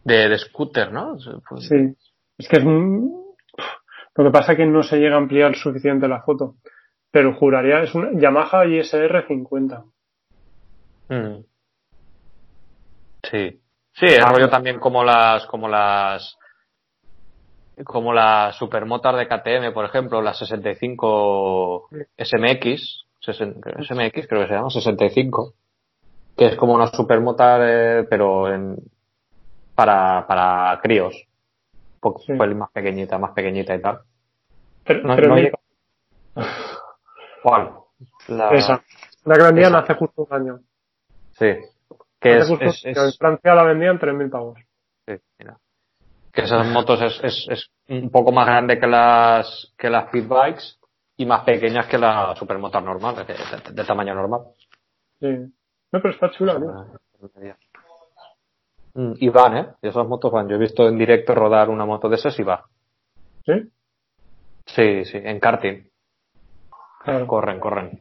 De, 0.03 0.29
de 0.29 0.38
scooter, 0.38 0.91
¿no? 0.91 1.17
Pues... 1.47 1.67
Sí. 1.67 1.95
Es 2.38 2.47
que 2.47 2.57
es 2.57 2.63
un... 2.63 3.19
Lo 4.15 4.25
que 4.25 4.31
pasa 4.31 4.53
es 4.53 4.57
que 4.57 4.65
no 4.65 4.83
se 4.83 4.97
llega 4.97 5.15
a 5.15 5.19
ampliar 5.19 5.55
suficiente 5.55 6.07
la 6.07 6.21
foto. 6.21 6.55
Pero 7.12 7.33
juraría, 7.33 7.81
es 7.81 7.95
una 7.95 8.09
Yamaha 8.13 8.65
ISR 8.65 9.25
50. 9.27 9.83
Mm. 11.09 11.43
Sí. 13.23 13.62
Sí, 13.93 14.05
es 14.05 14.23
ah, 14.23 14.31
rollo 14.31 14.49
también 14.49 14.79
como 14.79 15.03
las, 15.03 15.45
como 15.47 15.67
las, 15.67 16.38
como 17.83 18.13
las 18.13 18.55
supermotas 18.55 19.15
de 19.17 19.27
KTM, 19.27 19.73
por 19.73 19.85
ejemplo, 19.85 20.21
las 20.21 20.37
65 20.39 21.89
SMX, 22.17 23.05
SMX 23.21 24.27
creo 24.27 24.41
que 24.41 24.47
se 24.47 24.53
llama, 24.53 24.69
65, 24.69 25.53
que 26.37 26.47
es 26.47 26.55
como 26.55 26.73
una 26.73 26.87
supermota, 26.87 27.57
pero 28.09 28.53
en, 28.53 28.77
para, 29.75 30.25
para 30.27 30.79
críos. 30.81 31.15
Un 31.95 31.99
poco 31.99 32.21
más 32.55 32.71
pequeñita, 32.71 33.17
más 33.17 33.31
pequeñita 33.31 33.75
y 33.75 33.81
tal. 33.81 33.99
Pero, 34.85 35.03
no, 35.03 35.15
no 35.15 35.35
¿Cuál? 37.43 37.71
La... 38.27 38.49
Esa. 38.51 38.83
La 39.25 39.35
grandía 39.35 39.67
hace 39.67 39.93
justo 39.95 40.27
un 40.29 40.33
año. 40.33 40.59
Sí. 41.31 41.55
Que 42.19 42.37
es, 42.37 42.49
es, 42.49 42.85
es, 42.85 42.97
En 42.97 43.13
Francia 43.13 43.55
la 43.55 43.63
vendían 43.63 43.99
3.000 43.99 44.29
pavos. 44.29 44.59
Sí, 45.05 45.13
mira. 45.39 45.57
Que 46.39 46.45
esas 46.45 46.67
motos 46.67 47.02
es, 47.02 47.19
es, 47.21 47.47
es 47.49 47.71
un 47.89 48.10
poco 48.10 48.32
más 48.32 48.45
grande 48.45 48.80
que 48.80 48.88
las, 48.88 49.73
que 49.78 49.89
las 49.89 50.10
pit 50.10 50.25
bikes 50.25 50.63
y 51.17 51.25
más 51.25 51.43
pequeñas 51.43 51.86
que 51.88 51.97
la 51.97 52.34
supermoto 52.34 52.80
normal, 52.80 53.13
de, 53.15 53.25
de, 53.25 53.73
de, 53.73 53.84
tamaño 53.84 54.15
normal. 54.15 54.43
Sí. 55.19 55.28
No, 55.28 56.02
pero 56.02 56.12
está 56.13 56.32
chula, 56.32 56.58
¿no? 56.58 56.93
Mm, 58.93 59.13
y 59.17 59.28
van, 59.28 59.58
¿eh? 59.58 59.67
Y 59.82 59.89
esas 59.89 60.08
motos 60.08 60.32
van. 60.32 60.47
Yo 60.47 60.56
he 60.56 60.60
visto 60.60 60.88
en 60.88 60.97
directo 60.97 61.36
rodar 61.36 61.69
una 61.69 61.86
moto 61.86 62.08
de 62.08 62.15
esas 62.15 62.39
y 62.39 62.43
va. 62.43 62.65
¿Sí? 63.45 63.69
Sí, 64.65 65.04
sí, 65.04 65.17
en 65.21 65.41
karting. 65.41 65.89
Corren, 67.28 67.60
corren. 67.60 67.99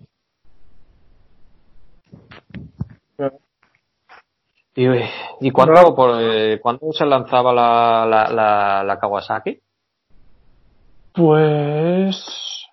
¿Y, 4.78 4.86
y 5.40 5.50
cuándo, 5.50 5.92
por, 5.92 6.20
eh, 6.20 6.60
¿cuándo 6.60 6.92
se 6.92 7.04
lanzaba 7.04 7.52
la, 7.52 8.06
la, 8.06 8.30
la, 8.32 8.84
la 8.84 8.98
Kawasaki? 9.00 9.60
Pues 11.12 12.64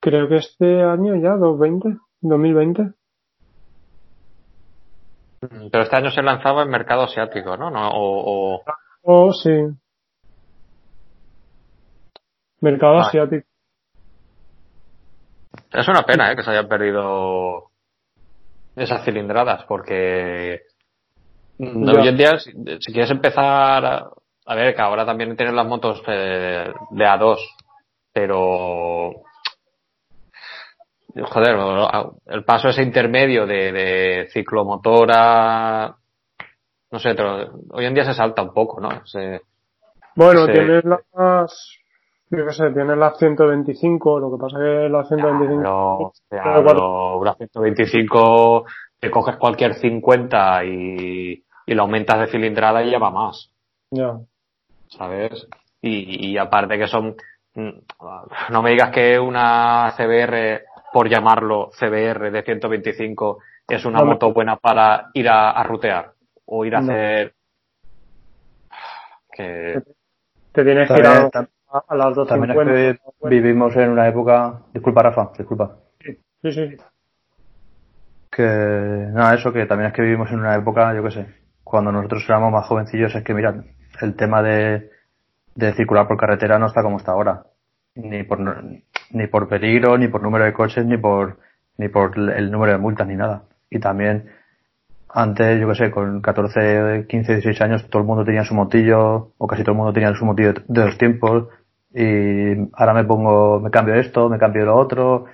creo 0.00 0.28
que 0.30 0.36
este 0.36 0.82
año 0.82 1.14
ya, 1.16 1.36
2020, 1.36 2.00
2020. 2.22 2.82
Mm, 5.42 5.68
pero 5.70 5.84
este 5.84 5.96
año 5.96 6.10
se 6.10 6.22
lanzaba 6.22 6.62
en 6.62 6.70
mercado 6.70 7.02
asiático, 7.02 7.54
¿no? 7.58 7.68
no 7.70 7.86
o, 7.90 8.54
o... 8.54 8.62
Oh, 9.02 9.30
sí. 9.30 9.50
Mercado 12.62 13.00
asiático. 13.00 13.46
Es 15.70 15.86
una 15.86 16.02
pena 16.04 16.32
¿eh? 16.32 16.36
que 16.36 16.42
se 16.42 16.50
hayan 16.50 16.66
perdido 16.66 17.72
esas 18.74 19.04
cilindradas, 19.04 19.64
porque 19.64 20.62
hoy 21.58 22.08
en 22.08 22.16
día, 22.16 22.38
si, 22.38 22.92
quieres 22.92 23.10
empezar 23.10 23.84
a, 23.84 24.10
a, 24.46 24.54
ver, 24.54 24.74
que 24.74 24.82
ahora 24.82 25.06
también 25.06 25.36
tienen 25.36 25.56
las 25.56 25.66
motos 25.66 26.02
eh, 26.06 26.72
de 26.90 27.04
A2, 27.04 27.38
pero 28.12 29.12
joder, 31.24 31.56
el 32.26 32.44
paso 32.44 32.68
ese 32.68 32.82
intermedio 32.82 33.46
de, 33.46 33.72
de 33.72 34.28
ciclomotora, 34.32 35.96
no 36.90 36.98
sé, 36.98 37.16
hoy 37.70 37.84
en 37.84 37.94
día 37.94 38.04
se 38.04 38.14
salta 38.14 38.42
un 38.42 38.52
poco, 38.52 38.80
¿no? 38.80 38.88
bueno, 40.14 40.46
tienes 40.46 40.84
las 40.84 41.78
yo 42.28 42.44
qué 42.44 42.52
sé, 42.52 42.70
tienes 42.72 42.98
las 42.98 43.16
125, 43.18 44.18
lo 44.18 44.32
que 44.32 44.40
pasa 44.40 44.58
que 44.58 44.88
las 44.88 45.06
125... 45.06 46.12
Pero, 46.28 47.24
las 47.24 47.36
125 47.36 48.64
te 48.98 49.10
coges 49.10 49.36
cualquier 49.36 49.74
50 49.74 50.64
y, 50.64 51.44
y 51.66 51.74
lo 51.74 51.82
aumentas 51.82 52.20
de 52.20 52.26
cilindrada 52.28 52.82
y 52.82 52.90
ya 52.90 52.98
va 52.98 53.10
más. 53.10 53.50
Ya. 53.90 54.18
¿Sabes? 54.88 55.48
Y, 55.82 56.30
y 56.30 56.38
aparte 56.38 56.78
que 56.78 56.86
son... 56.86 57.16
Mm, 57.54 57.70
no 58.50 58.62
me 58.62 58.70
digas 58.70 58.90
que 58.90 59.18
una 59.18 59.92
CBR, 59.96 60.62
por 60.92 61.08
llamarlo 61.08 61.70
CBR 61.78 62.30
de 62.30 62.42
125, 62.42 63.38
es 63.68 63.84
una 63.84 64.04
moto 64.04 64.32
buena 64.32 64.56
para 64.56 65.10
ir 65.14 65.28
a, 65.28 65.50
a 65.50 65.62
rutear 65.64 66.12
o 66.46 66.64
ir 66.64 66.76
a 66.76 66.78
hacer... 66.78 67.34
Que... 69.32 69.82
Te 70.52 70.64
tienes 70.64 70.88
que 70.88 70.98
ir 70.98 71.06
a 71.06 71.48
a 71.88 71.96
las 71.96 72.16
2.50. 72.16 72.28
También 72.28 72.98
vivimos 73.22 73.76
en 73.76 73.90
una 73.90 74.08
época. 74.08 74.60
Disculpa, 74.72 75.02
Rafa, 75.02 75.30
disculpa. 75.36 75.76
Sí, 76.00 76.52
sí. 76.52 76.76
Que. 78.30 78.42
Nada, 78.42 79.34
eso, 79.34 79.52
que 79.52 79.66
también 79.66 79.88
es 79.88 79.94
que 79.94 80.02
vivimos 80.02 80.30
en 80.30 80.40
una 80.40 80.54
época, 80.54 80.94
yo 80.94 81.02
qué 81.02 81.10
sé, 81.10 81.26
cuando 81.66 81.90
nosotros 81.90 82.24
éramos 82.28 82.52
más 82.52 82.64
jovencillos, 82.66 83.12
es 83.12 83.24
que, 83.24 83.34
mirad, 83.34 83.56
el 84.00 84.14
tema 84.14 84.40
de, 84.40 84.88
de 85.56 85.72
circular 85.72 86.06
por 86.06 86.16
carretera 86.16 86.60
no 86.60 86.66
está 86.66 86.80
como 86.80 86.98
está 86.98 87.10
ahora. 87.10 87.42
Ni 87.96 88.22
por, 88.22 88.38
ni 89.10 89.26
por 89.26 89.48
peligro, 89.48 89.98
ni 89.98 90.06
por 90.06 90.22
número 90.22 90.44
de 90.44 90.52
coches, 90.52 90.86
ni 90.86 90.96
por, 90.96 91.38
ni 91.76 91.88
por 91.88 92.16
el 92.16 92.52
número 92.52 92.70
de 92.70 92.78
multas, 92.78 93.08
ni 93.08 93.16
nada. 93.16 93.42
Y 93.68 93.80
también, 93.80 94.30
antes, 95.08 95.60
yo 95.60 95.66
qué 95.66 95.74
sé, 95.74 95.90
con 95.90 96.20
14, 96.20 97.06
15, 97.08 97.32
16 97.32 97.60
años, 97.62 97.90
todo 97.90 98.00
el 98.00 98.06
mundo 98.06 98.24
tenía 98.24 98.44
su 98.44 98.54
motillo, 98.54 99.32
o 99.36 99.46
casi 99.48 99.64
todo 99.64 99.72
el 99.72 99.78
mundo 99.78 99.92
tenía 99.92 100.14
su 100.14 100.24
motillo 100.24 100.54
de 100.68 100.84
los 100.84 100.96
tiempos, 100.96 101.48
y 101.92 102.70
ahora 102.74 102.94
me 102.94 103.02
pongo, 103.02 103.58
me 103.58 103.72
cambio 103.72 103.96
esto, 103.96 104.28
me 104.28 104.38
cambio 104.38 104.66
lo 104.66 104.76
otro. 104.76 105.24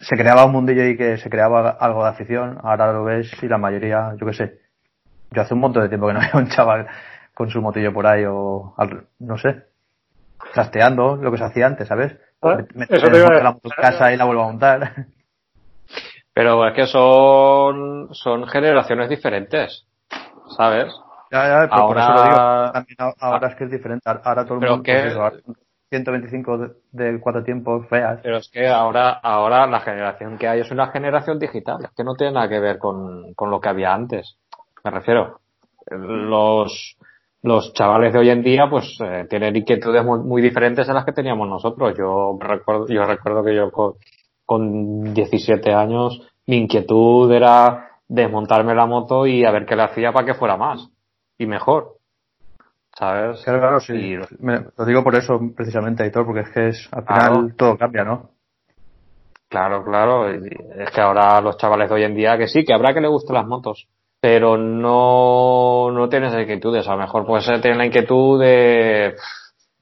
Se 0.00 0.16
creaba 0.16 0.46
un 0.46 0.52
mundillo 0.52 0.82
ahí 0.82 0.96
que 0.96 1.18
se 1.18 1.28
creaba 1.28 1.68
algo 1.68 2.04
de 2.04 2.08
afición, 2.08 2.56
ahora 2.62 2.90
lo 2.90 3.04
ves 3.04 3.30
y 3.42 3.48
la 3.48 3.58
mayoría, 3.58 4.14
yo 4.18 4.26
qué 4.26 4.32
sé. 4.32 4.69
Yo 5.30 5.42
hace 5.42 5.54
un 5.54 5.60
montón 5.60 5.82
de 5.82 5.88
tiempo 5.88 6.08
que 6.08 6.14
no 6.14 6.20
veo 6.32 6.42
un 6.42 6.48
chaval 6.48 6.86
con 7.34 7.50
su 7.50 7.60
motillo 7.60 7.92
por 7.92 8.06
ahí 8.06 8.24
o, 8.26 8.74
no 9.20 9.38
sé, 9.38 9.64
trasteando 10.52 11.16
lo 11.16 11.30
que 11.30 11.38
se 11.38 11.44
hacía 11.44 11.66
antes, 11.66 11.88
¿sabes? 11.88 12.16
Me, 12.74 12.84
Eso 12.88 13.08
te 13.08 13.42
la 13.42 13.56
casa 13.76 14.12
y 14.12 14.16
la 14.16 14.24
vuelvo 14.24 14.42
a 14.42 14.46
montar. 14.46 15.06
Pero 16.32 16.66
es 16.66 16.74
que 16.74 16.86
son, 16.86 18.08
son 18.12 18.46
generaciones 18.46 19.08
diferentes, 19.08 19.84
¿sabes? 20.56 20.92
Ya, 21.30 21.46
ya, 21.46 21.68
pero 21.68 21.82
ahora, 21.82 21.86
por 21.86 21.98
eso 21.98 22.12
lo 22.12 22.22
digo. 22.22 22.72
También 22.72 22.96
ahora 23.20 23.48
es 23.48 23.54
que 23.54 23.64
es 23.64 23.70
diferente. 23.70 24.10
Ahora 24.24 24.44
todo 24.44 24.54
el 24.54 24.68
mundo. 24.68 24.82
Que, 24.82 25.12
125 25.90 26.58
de, 26.58 26.70
de, 26.92 27.20
cuatro 27.20 27.42
tiempos 27.42 27.88
feas. 27.88 28.20
Pero 28.22 28.36
es 28.38 28.48
que 28.48 28.68
ahora, 28.68 29.10
ahora 29.10 29.66
la 29.66 29.80
generación 29.80 30.38
que 30.38 30.46
hay 30.46 30.60
es 30.60 30.70
una 30.70 30.88
generación 30.88 31.38
digital, 31.38 31.78
es 31.84 31.90
que 31.96 32.04
no 32.04 32.14
tiene 32.14 32.34
nada 32.34 32.48
que 32.48 32.60
ver 32.60 32.78
con, 32.78 33.34
con 33.34 33.50
lo 33.50 33.60
que 33.60 33.68
había 33.68 33.92
antes. 33.92 34.38
Me 34.84 34.90
refiero. 34.90 35.40
Los, 35.90 36.96
los 37.42 37.72
chavales 37.72 38.12
de 38.12 38.18
hoy 38.18 38.30
en 38.30 38.42
día, 38.42 38.68
pues, 38.68 38.98
eh, 39.00 39.26
tienen 39.28 39.56
inquietudes 39.56 40.04
muy, 40.04 40.20
muy, 40.20 40.42
diferentes 40.42 40.88
a 40.88 40.92
las 40.92 41.04
que 41.04 41.12
teníamos 41.12 41.48
nosotros. 41.48 41.94
Yo 41.96 42.38
recuerdo, 42.40 42.86
yo 42.88 43.04
recuerdo 43.04 43.44
que 43.44 43.54
yo 43.54 43.70
con, 43.70 43.94
con 44.44 45.14
17 45.14 45.72
años, 45.72 46.20
mi 46.46 46.56
inquietud 46.58 47.30
era 47.32 47.90
desmontarme 48.08 48.74
la 48.74 48.86
moto 48.86 49.26
y 49.26 49.44
a 49.44 49.52
ver 49.52 49.64
qué 49.64 49.76
le 49.76 49.84
hacía 49.84 50.12
para 50.12 50.26
que 50.26 50.34
fuera 50.34 50.56
más 50.56 50.88
y 51.38 51.46
mejor. 51.46 51.94
¿Sabes? 52.98 53.42
Claro, 53.44 53.60
claro, 53.60 53.80
sí. 53.80 54.16
lo 54.40 54.84
digo 54.84 55.04
por 55.04 55.14
eso, 55.14 55.40
precisamente, 55.56 56.02
Aitor, 56.02 56.26
porque 56.26 56.40
es 56.40 56.50
que 56.50 56.68
es, 56.68 56.88
al 56.92 57.04
final 57.04 57.54
todo 57.56 57.78
cambia, 57.78 58.04
¿no? 58.04 58.30
Claro, 59.48 59.84
claro. 59.84 60.28
Es 60.28 60.90
que 60.92 61.00
ahora 61.00 61.40
los 61.40 61.56
chavales 61.56 61.88
de 61.88 61.94
hoy 61.94 62.02
en 62.04 62.14
día, 62.14 62.36
que 62.36 62.48
sí, 62.48 62.64
que 62.64 62.74
habrá 62.74 62.92
que 62.92 63.00
le 63.00 63.08
gusten 63.08 63.34
las 63.34 63.46
motos, 63.46 63.88
pero 64.20 64.58
no, 64.58 65.90
no 65.90 66.08
tienes 66.08 66.34
inquietudes. 66.34 66.86
A 66.86 66.92
lo 66.92 66.98
mejor 66.98 67.26
pues 67.26 67.46
tienen 67.62 67.78
la 67.78 67.86
inquietud 67.86 68.40
de, 68.40 69.16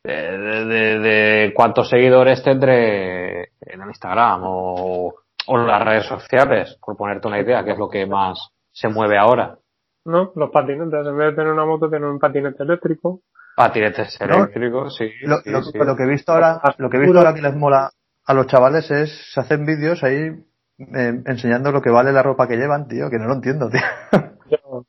de, 0.04 0.38
de, 0.38 0.98
de, 0.98 1.52
cuántos 1.54 1.88
seguidores 1.88 2.42
tendré 2.42 3.40
en 3.60 3.82
el 3.82 3.88
Instagram 3.88 4.42
o, 4.44 5.14
o 5.46 5.58
en 5.58 5.66
las 5.66 5.84
redes 5.84 6.06
sociales, 6.06 6.78
por 6.80 6.96
ponerte 6.96 7.26
una 7.26 7.40
idea, 7.40 7.64
que 7.64 7.72
es 7.72 7.78
lo 7.78 7.88
que 7.88 8.06
más 8.06 8.50
se 8.70 8.88
mueve 8.88 9.18
ahora. 9.18 9.58
¿no? 10.04 10.32
Los 10.36 10.50
patinetes, 10.50 11.06
en 11.06 11.16
vez 11.16 11.30
de 11.30 11.36
tener 11.36 11.52
una 11.52 11.66
moto, 11.66 11.88
tienen 11.88 12.08
un 12.08 12.18
patinete 12.18 12.62
eléctrico. 12.62 13.20
Patinetes 13.56 14.20
eléctricos, 14.20 14.96
sí. 14.96 15.10
Lo, 15.22 15.38
sí, 15.38 15.50
lo, 15.50 15.62
sí. 15.62 15.78
lo, 15.78 15.96
que 15.96 16.04
he 16.04 16.08
visto 16.08 16.32
ahora, 16.32 16.60
lo 16.78 16.88
que 16.88 16.96
he 16.96 17.00
visto 17.00 17.18
ahora 17.18 17.34
que 17.34 17.42
les 17.42 17.54
mola 17.54 17.90
a 18.24 18.34
los 18.34 18.46
chavales 18.46 18.90
es, 18.90 19.32
se 19.32 19.40
hacen 19.40 19.66
vídeos 19.66 20.02
ahí 20.04 20.30
eh, 20.78 21.22
enseñando 21.26 21.72
lo 21.72 21.82
que 21.82 21.90
vale 21.90 22.12
la 22.12 22.22
ropa 22.22 22.46
que 22.46 22.56
llevan, 22.56 22.86
tío, 22.86 23.10
que 23.10 23.18
no 23.18 23.26
lo 23.26 23.34
entiendo, 23.34 23.68
tío. 23.68 23.80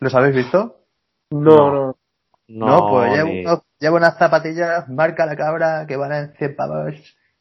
¿Los 0.00 0.14
habéis 0.14 0.36
visto? 0.36 0.76
No, 1.30 1.72
no. 1.72 1.96
No, 2.48 2.88
pues 2.90 3.12
llevo, 3.12 3.64
llevo, 3.80 3.96
unas 3.96 4.16
zapatillas, 4.18 4.88
marca 4.88 5.26
la 5.26 5.36
cabra, 5.36 5.84
que 5.86 5.96
valen 5.96 6.32
100 6.38 6.54
pavos. 6.54 6.94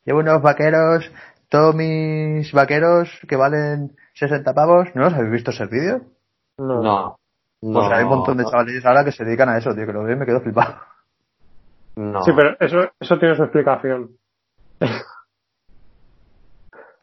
Llevo 0.04 0.19
unos 0.19 0.41
vaqueros, 0.41 1.12
todos 1.49 1.75
mis 1.75 2.51
vaqueros 2.51 3.10
que 3.28 3.36
valen 3.36 3.95
60 4.13 4.54
pavos. 4.54 4.88
¿No 4.95 5.04
los 5.04 5.13
habéis 5.13 5.32
visto 5.32 5.51
ese 5.51 5.67
vídeo? 5.67 6.01
No. 6.58 6.82
no. 6.82 7.19
Pues 7.62 7.91
hay 7.91 8.04
un 8.04 8.10
montón 8.10 8.38
de 8.38 8.45
chavales 8.45 8.86
ahora 8.86 9.04
que 9.04 9.12
se 9.12 9.23
dedican 9.23 9.49
a 9.49 9.58
eso, 9.58 9.73
tío, 9.75 9.86
que 9.86 9.93
lo 9.93 10.04
veo 10.04 10.15
y 10.15 10.19
me 10.19 10.25
quedo 10.25 10.41
flipado. 10.41 10.75
No. 11.95 12.21
Sí, 12.23 12.32
pero 12.36 12.58
eso, 12.60 12.91
eso 12.99 13.19
tiene 13.19 13.36
su 13.36 13.43
explicación. 13.43 14.12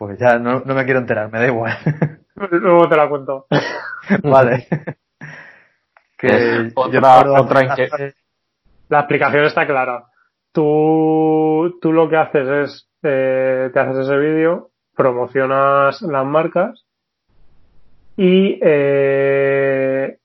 Pues 0.02 0.18
ya 0.18 0.36
no, 0.36 0.62
no 0.64 0.74
me 0.74 0.84
quiero 0.84 0.98
enterar, 0.98 1.30
me 1.30 1.38
da 1.38 1.46
igual. 1.46 1.76
Luego 2.50 2.88
te 2.88 2.96
la 2.96 3.08
cuento. 3.08 3.46
vale. 4.24 4.66
que 6.18 6.72
otra, 6.74 7.40
otra 7.40 7.76
La 8.88 8.98
explicación 8.98 9.44
está 9.44 9.64
clara. 9.64 10.06
Tú, 10.50 11.78
tú 11.80 11.92
lo 11.92 12.08
que 12.08 12.16
haces 12.16 12.48
es, 12.48 12.88
eh, 13.04 13.70
te 13.72 13.78
haces 13.78 13.98
ese 13.98 14.16
vídeo, 14.16 14.70
promocionas 14.96 16.02
las 16.02 16.26
marcas 16.26 16.84
y 18.16 18.58
eh, 18.60 20.18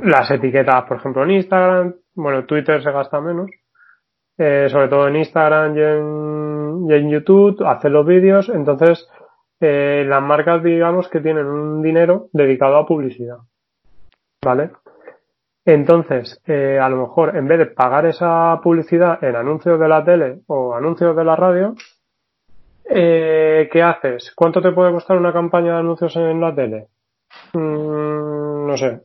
las 0.00 0.30
etiquetas, 0.30 0.84
por 0.84 0.98
ejemplo, 0.98 1.22
en 1.22 1.30
Instagram, 1.30 1.94
bueno, 2.14 2.44
Twitter 2.44 2.82
se 2.82 2.92
gasta 2.92 3.22
menos, 3.22 3.48
eh, 4.36 4.68
sobre 4.70 4.88
todo 4.88 5.08
en 5.08 5.16
Instagram 5.16 5.78
y 5.78 5.80
en, 5.80 6.45
y 6.88 6.94
en 6.94 7.10
YouTube, 7.10 7.64
hacer 7.66 7.90
los 7.90 8.06
vídeos, 8.06 8.48
entonces 8.48 9.08
eh, 9.60 10.04
las 10.06 10.22
marcas 10.22 10.62
digamos 10.62 11.08
que 11.08 11.20
tienen 11.20 11.46
un 11.46 11.82
dinero 11.82 12.28
dedicado 12.32 12.76
a 12.76 12.86
publicidad. 12.86 13.38
¿Vale? 14.44 14.70
Entonces, 15.64 16.40
eh, 16.46 16.78
a 16.80 16.88
lo 16.88 16.96
mejor 16.98 17.36
en 17.36 17.48
vez 17.48 17.58
de 17.58 17.66
pagar 17.66 18.06
esa 18.06 18.60
publicidad 18.62 19.22
en 19.24 19.34
anuncios 19.34 19.80
de 19.80 19.88
la 19.88 20.04
tele 20.04 20.40
o 20.46 20.74
anuncios 20.74 21.16
de 21.16 21.24
la 21.24 21.34
radio, 21.34 21.74
eh, 22.84 23.68
¿qué 23.72 23.82
haces? 23.82 24.32
¿Cuánto 24.36 24.62
te 24.62 24.70
puede 24.70 24.92
costar 24.92 25.16
una 25.16 25.32
campaña 25.32 25.72
de 25.72 25.80
anuncios 25.80 26.14
en 26.16 26.40
la 26.40 26.54
tele? 26.54 26.86
Mm, 27.52 28.66
no 28.66 28.76
sé. 28.76 29.00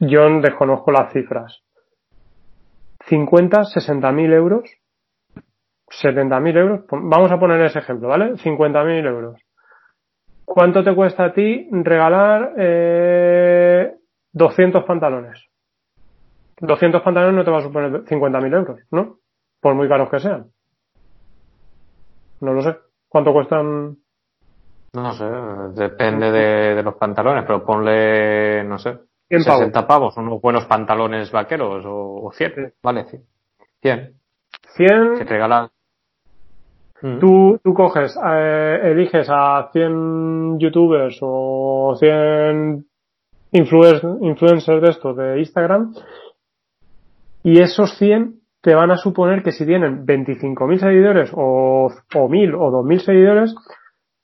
Yo 0.00 0.28
desconozco 0.40 0.92
las 0.92 1.10
cifras. 1.12 1.62
50, 3.06 3.64
60 3.64 4.12
mil 4.12 4.32
euros, 4.34 4.64
70 5.90 6.40
mil 6.40 6.56
euros, 6.56 6.80
vamos 6.90 7.30
a 7.32 7.38
poner 7.38 7.60
ese 7.62 7.78
ejemplo, 7.78 8.08
¿vale? 8.08 8.36
50 8.36 8.84
mil 8.84 9.06
euros. 9.06 9.40
¿Cuánto 10.44 10.82
te 10.82 10.94
cuesta 10.94 11.24
a 11.24 11.32
ti 11.32 11.68
regalar 11.70 12.54
eh, 12.56 13.94
200 14.32 14.84
pantalones? 14.84 15.48
200 16.60 17.02
pantalones 17.02 17.36
no 17.36 17.44
te 17.44 17.50
va 17.50 17.58
a 17.58 17.62
suponer 17.62 18.04
50.000 18.04 18.54
euros, 18.54 18.80
¿no? 18.90 19.18
Por 19.60 19.74
muy 19.74 19.88
caros 19.88 20.10
que 20.10 20.20
sean. 20.20 20.50
No 22.40 22.52
lo 22.52 22.62
sé. 22.62 22.76
¿Cuánto 23.08 23.32
cuestan? 23.32 23.96
No 24.94 25.12
sé, 25.12 25.24
depende 25.80 26.30
de, 26.30 26.82
los 26.82 26.94
pantalones, 26.94 27.44
pero 27.46 27.64
ponle, 27.64 28.64
no 28.64 28.78
sé, 28.78 28.98
60 29.28 29.86
pavos, 29.86 30.16
unos 30.16 30.40
buenos 30.40 30.64
pantalones 30.64 31.30
vaqueros 31.30 31.84
o, 31.86 32.30
100, 32.32 32.74
vale, 32.82 33.04
100. 33.82 34.14
100. 34.76 35.18
Que 35.18 35.24
te 35.24 35.34
regalan 35.34 35.68
Mm. 37.02 37.18
Tú, 37.18 37.60
tú 37.62 37.74
coges, 37.74 38.16
eh, 38.24 38.80
eliges 38.84 39.28
a 39.30 39.68
100 39.72 40.58
youtubers 40.58 41.18
o 41.22 41.94
100 41.98 42.84
influencers 43.52 44.82
de 44.82 44.90
esto 44.90 45.14
de 45.14 45.38
Instagram 45.38 45.94
y 47.42 47.60
esos 47.60 47.96
100 47.96 48.40
te 48.60 48.74
van 48.74 48.90
a 48.90 48.96
suponer 48.96 49.42
que 49.42 49.52
si 49.52 49.64
tienen 49.64 50.04
25.000 50.04 50.78
seguidores 50.78 51.30
o, 51.32 51.86
o 51.86 52.28
1.000 52.28 52.54
o 52.58 52.82
2.000 52.82 52.98
seguidores 52.98 53.54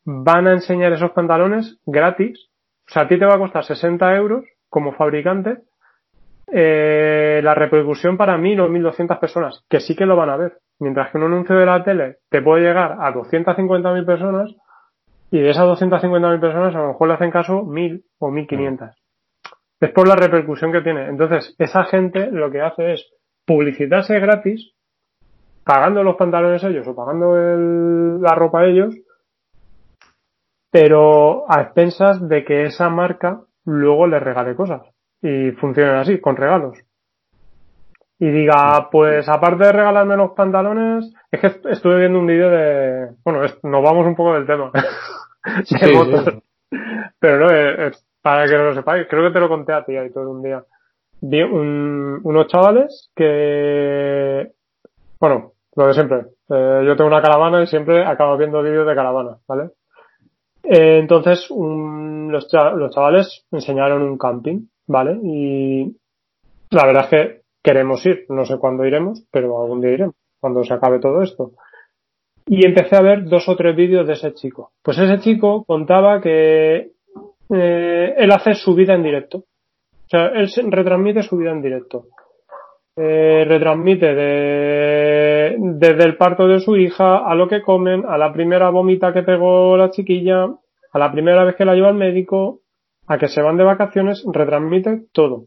van 0.05 0.47
a 0.49 0.53
enseñar 0.53 0.93
esos 0.93 1.13
pantalones 1.13 1.79
gratis. 1.87 2.51
O 2.87 2.93
sea, 2.93 3.03
a 3.03 3.09
ti 3.09 3.19
te 3.19 3.25
va 3.25 3.37
a 3.37 3.39
costar 3.39 3.65
60 3.65 4.15
euros 4.17 4.45
como 4.69 4.93
fabricante 4.93 5.59
eh, 6.47 7.41
la 7.43 7.55
repercusión 7.55 8.17
para 8.17 8.37
1.000 8.37 8.61
o 8.61 8.69
1.200 8.69 9.19
personas, 9.19 9.65
que 9.69 9.81
sí 9.81 9.97
que 9.97 10.07
lo 10.07 10.17
van 10.17 10.31
a 10.31 10.37
ver. 10.37 10.59
Mientras 10.81 11.11
que 11.11 11.19
un 11.19 11.25
anuncio 11.25 11.57
de 11.57 11.67
la 11.67 11.85
tele 11.85 12.19
te 12.29 12.43
puede 12.43 12.63
llegar 12.63 12.97
a 13.01 13.13
250.000 13.13 14.07
personas 14.07 14.55
y 15.31 15.41
de 15.41 15.51
esas 15.51 15.65
250.000 15.67 16.41
personas 16.41 16.75
a 16.75 16.79
lo 16.79 16.89
mejor 16.89 17.09
le 17.09 17.15
hacen 17.15 17.31
caso 17.31 17.63
1.000 17.63 18.05
o 18.19 18.31
1.500. 18.31 18.95
Es 19.81 19.91
por 19.91 20.09
la 20.09 20.17
repercusión 20.17 20.73
que 20.73 20.81
tiene. 20.81 21.09
Entonces, 21.09 21.55
esa 21.59 21.85
gente 21.85 22.31
lo 22.31 22.51
que 22.51 22.61
hace 22.61 22.95
es 22.95 23.11
publicitarse 23.47 24.19
gratis, 24.21 24.73
pagando 25.65 26.03
los 26.03 26.17
pantalones 26.17 26.63
ellos 26.65 26.87
o 26.87 26.95
pagando 26.95 27.35
la 28.21 28.35
ropa 28.35 28.65
ellos, 28.65 28.95
pero 30.71 31.51
a 31.51 31.63
expensas 31.63 32.29
de 32.29 32.45
que 32.45 32.65
esa 32.65 32.89
marca 32.89 33.43
luego 33.65 34.07
les 34.07 34.23
regale 34.23 34.57
cosas. 34.57 34.94
Y 35.25 35.51
funcionen 35.53 35.97
así, 35.97 36.21
con 36.21 36.37
regalos 36.37 36.79
y 38.19 38.31
diga, 38.31 38.89
pues 38.91 39.29
aparte 39.29 39.65
de 39.65 39.73
regalarme 39.73 40.17
los 40.17 40.33
pantalones, 40.33 41.13
es 41.31 41.41
que 41.41 41.47
estuve 41.71 41.99
viendo 41.99 42.19
un 42.19 42.27
vídeo 42.27 42.49
de, 42.49 43.11
bueno, 43.25 43.43
nos 43.63 43.83
vamos 43.83 44.07
un 44.07 44.15
poco 44.15 44.35
del 44.35 44.47
tema. 44.47 44.71
Pero 47.19 47.39
no, 47.39 47.51
es, 47.51 48.07
para 48.23 48.47
que 48.47 48.57
no 48.57 48.65
lo 48.65 48.75
sepáis, 48.75 49.07
creo 49.09 49.25
que 49.25 49.33
te 49.33 49.41
lo 49.41 49.49
conté 49.49 49.73
a 49.73 49.85
ti 49.85 49.97
ahí 49.97 50.11
todo 50.11 50.31
un 50.31 50.43
día. 50.43 50.65
Vi 51.21 51.43
un, 51.43 52.21
unos 52.23 52.47
chavales 52.47 53.11
que, 53.15 54.53
bueno, 55.21 55.53
lo 55.77 55.87
de 55.87 55.95
siempre. 55.95 56.19
Eh, 56.49 56.83
yo 56.87 56.97
tengo 56.97 57.09
una 57.09 57.23
caravana 57.23 57.63
y 57.63 57.67
siempre 57.67 58.05
acabo 58.05 58.37
viendo 58.37 58.63
vídeos 58.63 58.87
de 58.87 58.95
caravana, 58.95 59.39
¿vale? 59.47 59.71
Eh, 60.63 60.99
entonces, 60.99 61.51
los, 61.51 62.49
los 62.53 62.95
chavales 62.95 63.45
enseñaron 63.51 64.03
un 64.03 64.17
camping, 64.17 64.67
¿vale? 64.87 65.19
Y 65.23 65.97
la 66.71 66.87
verdad 66.87 67.05
es 67.05 67.11
que 67.11 67.41
queremos 67.63 68.05
ir, 68.07 68.27
no 68.29 68.45
sé 68.45 68.59
cuándo 68.59 68.85
iremos, 68.85 69.25
pero 69.31 69.61
algún 69.63 69.81
día 69.81 69.93
iremos, 69.93 70.17
cuando 70.41 70.65
se 70.65 70.75
acabe 70.75 70.99
todo 71.01 71.23
esto. 71.23 71.53
Y 72.47 72.67
empecé 72.67 72.97
a 72.97 73.03
ver 73.03 73.25
dos 73.25 73.49
o 73.49 73.57
tres 73.57 73.75
vídeos 73.75 74.07
de 74.07 74.13
ese 74.13 74.35
chico. 74.35 74.73
Pues 74.83 74.99
ese 74.99 75.19
chico 75.21 75.65
contaba 75.65 76.21
que 76.21 76.93
eh, 77.51 78.15
él 78.17 78.31
hace 78.33 78.55
su 78.55 78.75
vida 78.75 78.95
en 78.95 79.03
directo. 79.03 79.39
O 79.39 80.09
sea, 80.09 80.27
él 80.27 80.51
retransmite 80.71 81.23
su 81.23 81.39
vida 81.39 81.53
en 81.53 81.63
directo. 81.63 82.07
Eh, 82.97 83.45
retransmite 83.49 84.15
de, 84.15 85.57
desde 85.59 86.05
el 86.05 86.17
parto 86.17 86.47
de 86.47 86.61
su 86.61 86.77
hija 86.77 87.29
a 87.29 87.35
lo 87.35 87.49
que 87.49 87.63
comen, 87.63 88.05
a 88.07 88.17
la 88.17 88.33
primera 88.33 88.71
vomita 88.71 89.13
que 89.13 89.23
pegó 89.23 89.77
la 89.77 89.91
chiquilla, 89.91 90.45
a 90.45 90.99
la 90.99 91.11
primera 91.11 91.45
vez 91.45 91.57
que 91.57 91.65
la 91.65 91.75
lleva 91.75 91.89
al 91.89 91.95
médico, 91.95 92.61
a 93.07 93.19
que 93.19 93.29
se 93.29 93.43
van 93.43 93.57
de 93.57 93.65
vacaciones, 93.65 94.25
retransmite 94.27 95.07
todo. 95.13 95.47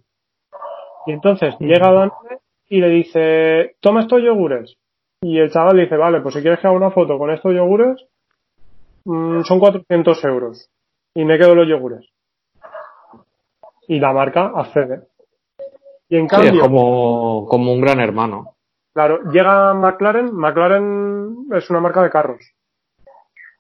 Y 1.06 1.14
entonces 1.14 1.56
llega 1.60 1.92
Dante 1.92 2.40
y 2.70 2.82
le 2.82 2.90
dice, 2.90 3.76
toma 3.80 4.02
estos 4.02 4.22
yogures. 4.22 4.78
Y 5.22 5.40
el 5.40 5.52
chaval 5.52 5.78
dice, 5.78 5.98
vale, 5.98 6.22
pues 6.22 6.36
si 6.36 6.42
quieres 6.42 6.60
que 6.60 6.68
haga 6.68 6.76
una 6.76 6.92
foto 6.92 7.18
con 7.18 7.32
estos 7.32 7.54
yogures, 7.54 8.06
mm, 9.06 9.42
son 9.42 9.60
400 9.60 10.24
euros. 10.26 10.70
Y 11.16 11.26
me 11.26 11.38
quedo 11.38 11.56
los 11.56 11.68
yogures. 11.68 12.08
Y 13.88 14.00
la 14.00 14.14
marca 14.14 14.52
accede. 14.54 15.04
Y 16.10 16.18
en 16.18 16.28
cambio. 16.28 16.52
es 16.52 16.60
como, 16.60 17.48
como 17.48 17.74
un 17.74 17.82
gran 17.82 18.00
hermano. 18.00 18.56
Claro, 18.94 19.20
llega 19.32 19.74
McLaren. 19.74 20.34
McLaren 20.34 21.48
es 21.54 21.70
una 21.70 21.80
marca 21.80 22.04
de 22.04 22.10
carros. 22.10 22.54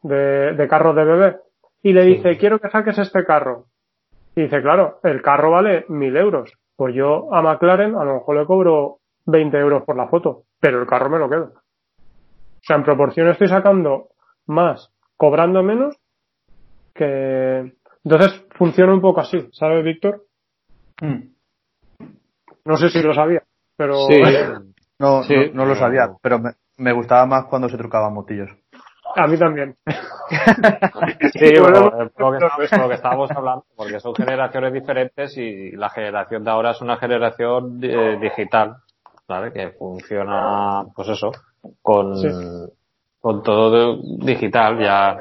De, 0.03 0.53
de 0.53 0.67
carros 0.67 0.95
de 0.95 1.05
bebé. 1.05 1.37
Y 1.81 1.93
le 1.93 2.03
dice, 2.03 2.37
quiero 2.37 2.59
que 2.59 2.69
saques 2.69 2.97
este 2.99 3.23
carro. 3.25 3.65
Y 4.37 4.43
dice, 4.43 4.61
claro, 4.61 4.99
el 5.01 5.23
carro 5.23 5.49
vale 5.49 5.85
mil 5.89 6.15
euros. 6.15 6.53
Pues 6.75 6.93
yo 6.93 7.33
a 7.33 7.41
McLaren 7.41 7.95
a 7.95 8.03
lo 8.03 8.13
mejor 8.13 8.37
le 8.37 8.45
cobro 8.45 8.99
20 9.25 9.57
euros 9.57 9.83
por 9.83 9.97
la 9.97 10.09
foto, 10.09 10.43
pero 10.59 10.79
el 10.79 10.85
carro 10.85 11.09
me 11.09 11.17
lo 11.17 11.27
quedo. 11.27 11.45
O 11.45 12.61
sea, 12.61 12.75
en 12.75 12.83
proporción 12.83 13.29
estoy 13.29 13.47
sacando 13.47 14.09
más, 14.45 14.93
cobrando 15.15 15.63
menos, 15.63 15.97
que... 16.93 17.73
Entonces 18.03 18.45
funciona 18.51 18.93
un 18.93 19.01
poco 19.01 19.21
así, 19.21 19.49
¿sabes, 19.53 19.83
Víctor? 19.83 20.27
Mm. 21.01 21.29
No 22.65 22.77
sé 22.77 22.89
si 22.89 23.01
lo 23.01 23.15
sabía, 23.15 23.41
pero... 23.75 23.95
Sí. 24.07 24.21
no, 24.99 25.21
no, 25.53 25.65
lo 25.65 25.75
sabía, 25.75 26.09
pero 26.23 26.39
me, 26.39 26.51
me 26.77 26.91
gustaba 26.91 27.27
más 27.27 27.45
cuando 27.45 27.69
se 27.69 27.77
trucaban 27.77 28.15
motillos. 28.15 28.49
A 29.17 29.25
mí 29.25 29.35
también. 29.35 29.75
sí, 31.33 31.59
bueno, 31.59 32.11
lo, 32.17 32.87
que 32.87 32.93
estábamos 32.93 33.31
hablando, 33.31 33.65
porque 33.75 33.99
son 33.99 34.13
generaciones 34.13 34.71
diferentes 34.71 35.35
y 35.37 35.71
la 35.71 35.89
generación 35.89 36.43
de 36.43 36.51
ahora 36.51 36.71
es 36.71 36.81
una 36.81 36.97
generación 36.97 37.79
eh, 37.81 38.19
digital, 38.21 38.77
¿vale? 39.27 39.51
Que 39.51 39.71
funciona, 39.71 40.85
pues 40.95 41.07
eso, 41.09 41.31
con, 41.81 42.13
con 43.19 43.41
todo 43.41 43.97
digital. 44.19 44.77
Ya 44.79 45.17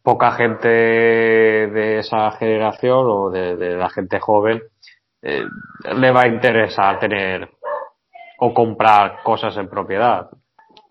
poca 0.00 0.30
gente 0.30 0.68
de 0.68 1.98
esa 1.98 2.30
generación 2.32 3.06
o 3.08 3.30
de, 3.30 3.76
la 3.76 3.90
gente 3.90 4.20
joven 4.20 4.62
eh, 5.22 5.44
le 5.96 6.12
va 6.12 6.22
a 6.22 6.28
interesar 6.28 7.00
tener 7.00 7.50
o 8.38 8.54
comprar 8.54 9.22
cosas 9.24 9.56
en 9.56 9.68
propiedad, 9.68 10.30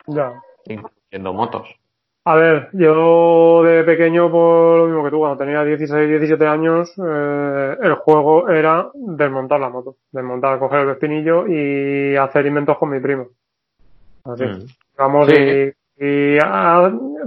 Ya. 0.07 0.33
incluyendo 0.65 1.33
motos. 1.33 1.80
A 2.23 2.35
ver, 2.35 2.69
yo 2.73 3.63
de 3.63 3.83
pequeño, 3.83 4.29
por 4.29 4.77
lo 4.77 4.85
mismo 4.85 5.03
que 5.03 5.09
tú, 5.09 5.17
cuando 5.17 5.37
tenía 5.37 5.63
16, 5.63 6.07
17 6.07 6.45
años, 6.45 6.93
eh, 7.03 7.77
el 7.81 7.95
juego 7.95 8.47
era 8.47 8.89
desmontar 8.93 9.59
la 9.59 9.69
moto. 9.69 9.95
Desmontar, 10.11 10.59
coger 10.59 10.81
el 10.81 10.89
espinillo 10.91 11.47
y 11.47 12.15
hacer 12.15 12.45
inventos 12.45 12.77
con 12.77 12.89
mi 12.91 12.99
primo. 12.99 13.29
Así. 14.23 14.45
Mm. 14.45 14.65
Vamos 14.97 15.27
Sí. 15.29 15.73
y, 15.97 16.35
y 16.35 16.37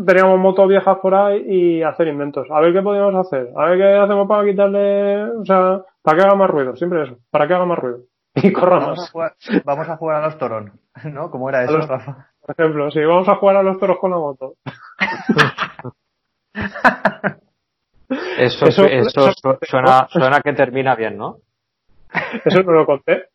teníamos 0.06 0.38
motos 0.38 0.68
viejas 0.68 0.98
por 0.98 1.14
ahí 1.14 1.44
y 1.44 1.82
hacer 1.82 2.06
inventos. 2.06 2.46
A 2.50 2.60
ver 2.60 2.72
qué 2.72 2.80
podíamos 2.80 3.14
hacer. 3.16 3.50
A 3.56 3.66
ver 3.66 3.78
qué 3.78 3.96
hacemos 3.96 4.28
para 4.28 4.44
quitarle, 4.48 5.24
o 5.24 5.44
sea, 5.44 5.82
para 6.02 6.18
que 6.18 6.24
haga 6.24 6.34
más 6.36 6.50
ruido. 6.50 6.76
Siempre 6.76 7.02
eso. 7.02 7.16
Para 7.30 7.48
que 7.48 7.54
haga 7.54 7.64
más 7.66 7.78
ruido. 7.80 7.98
Y 8.36 8.52
corra 8.52 8.78
Vamos 8.78 8.98
a 8.98 9.00
más. 9.02 9.10
jugar, 9.10 9.32
vamos 9.64 9.88
a, 9.88 9.96
jugar 9.96 10.22
a 10.22 10.26
los 10.26 10.38
torón, 10.38 10.72
¿no? 11.12 11.30
¿Cómo 11.30 11.48
era 11.48 11.64
eso, 11.64 11.78
Rafa? 11.78 12.28
Por 12.44 12.54
ejemplo, 12.58 12.90
si 12.90 13.00
vamos 13.00 13.28
a 13.28 13.36
jugar 13.36 13.56
a 13.56 13.62
los 13.62 13.78
toros 13.78 13.98
con 13.98 14.10
la 14.10 14.18
moto. 14.18 14.54
Eso, 18.38 18.66
Eso- 18.66 18.84
eso, 18.86 19.28
eso- 19.30 19.58
suena, 19.62 20.06
suena 20.10 20.40
que 20.40 20.52
termina 20.52 20.94
bien, 20.94 21.16
¿no? 21.16 21.38
Eso 22.44 22.62
no 22.62 22.72
lo 22.72 22.86
conté. 22.86 23.28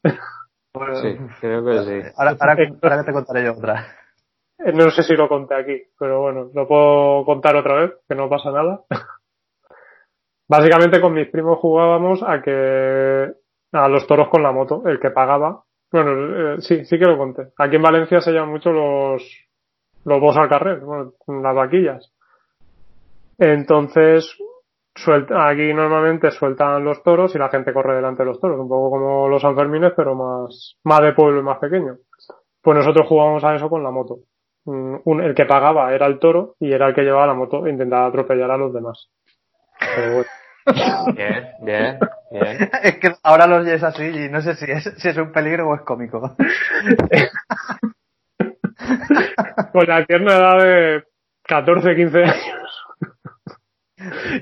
Sí, 1.02 1.18
creo 1.42 1.66
que 1.66 1.80
sí. 1.84 2.10
Ahora, 2.16 2.38
ahora, 2.40 2.56
ahora 2.82 2.98
que 3.00 3.04
te 3.04 3.12
contaré 3.14 3.44
yo 3.44 3.54
otra. 3.54 3.86
Eh, 4.60 4.72
No 4.74 4.90
sé 4.92 5.04
si 5.04 5.16
lo 5.16 5.28
conté 5.28 5.56
aquí, 5.56 5.82
pero 5.98 6.22
bueno, 6.22 6.50
lo 6.54 6.68
puedo 6.68 7.26
contar 7.26 7.56
otra 7.56 7.76
vez, 7.82 7.92
que 8.08 8.16
no 8.16 8.30
pasa 8.30 8.52
nada. 8.52 8.82
Básicamente 10.48 11.02
con 11.02 11.14
mis 11.14 11.28
primos 11.30 11.60
jugábamos 11.60 12.22
a 12.24 12.42
que 12.42 13.32
a 13.72 13.88
los 13.88 14.06
toros 14.08 14.30
con 14.30 14.44
la 14.44 14.52
moto, 14.52 14.84
el 14.88 15.00
que 15.00 15.12
pagaba. 15.12 15.64
Bueno, 15.92 16.56
eh, 16.56 16.62
sí, 16.62 16.86
sí 16.86 17.00
que 17.00 17.06
lo 17.06 17.18
conté. 17.18 17.48
Aquí 17.58 17.76
en 17.78 17.82
Valencia 17.82 18.22
se 18.22 18.32
llaman 18.32 18.52
mucho 18.52 18.72
los 18.72 19.24
los 20.06 20.22
bos 20.22 20.38
al 20.38 20.48
carrer, 20.50 20.80
bueno, 20.80 21.14
las 21.28 21.56
vaquillas. 21.56 22.14
Entonces, 23.38 24.36
suelta, 24.96 25.48
aquí 25.50 25.74
normalmente 25.74 26.32
sueltan 26.32 26.84
los 26.84 27.04
toros 27.04 27.36
y 27.36 27.38
la 27.38 27.50
gente 27.50 27.74
corre 27.74 27.96
delante 27.96 28.24
de 28.24 28.28
los 28.30 28.40
toros, 28.40 28.60
un 28.60 28.70
poco 28.70 28.92
como 28.92 29.28
los 29.30 29.42
Sanfermines, 29.42 29.94
pero 29.96 30.16
más, 30.16 30.78
más 30.84 31.02
de 31.02 31.14
pueblo 31.14 31.40
y 31.40 31.44
más 31.44 31.60
pequeño. 31.60 31.98
Pues 32.62 32.78
nosotros 32.78 33.08
jugábamos 33.08 33.44
a 33.44 33.56
eso 33.56 33.70
con 33.70 33.84
la 33.84 33.92
moto. 33.92 34.20
Mm, 34.66 34.96
un- 35.06 35.22
el 35.22 35.34
que 35.36 35.46
pagaba 35.46 35.94
era 35.94 36.06
el 36.08 36.20
toro 36.20 36.56
y 36.60 36.72
era 36.72 36.88
el 36.88 36.96
que 36.96 37.02
llevaba 37.04 37.28
la 37.28 37.34
moto 37.34 37.66
e 37.66 37.72
intentaba 37.72 38.08
atropellar 38.08 38.52
a 38.52 38.58
los 38.58 38.74
demás. 38.74 39.10
Pero 39.80 40.14
bueno. 40.14 40.30
Bien, 41.16 41.48
bien, 41.62 42.00
bien. 42.32 42.70
Es 42.84 42.98
que 42.98 43.14
ahora 43.24 43.48
los 43.48 43.66
oyes 43.66 43.84
así 43.84 44.04
y 44.04 44.30
no 44.30 44.42
sé 44.42 44.56
si 44.56 44.70
es, 44.72 44.84
si 44.98 45.10
es 45.10 45.18
un 45.18 45.32
peligro 45.32 45.68
o 45.70 45.76
es 45.76 45.82
cómico. 45.82 46.36
Con 49.74 49.88
la 49.88 50.06
tierna 50.06 50.36
edad 50.36 50.64
de 50.64 51.04
14, 51.44 51.96
15 51.96 52.24
años. 52.24 52.86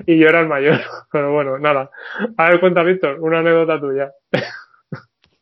y 0.06 0.18
yo 0.18 0.28
era 0.28 0.40
el 0.40 0.48
mayor. 0.48 0.78
Pero 1.10 1.32
bueno, 1.32 1.58
nada. 1.58 1.90
A 2.36 2.50
ver, 2.50 2.60
cuenta, 2.60 2.82
Víctor, 2.82 3.18
una 3.20 3.38
anécdota 3.40 3.80
tuya. 3.80 4.12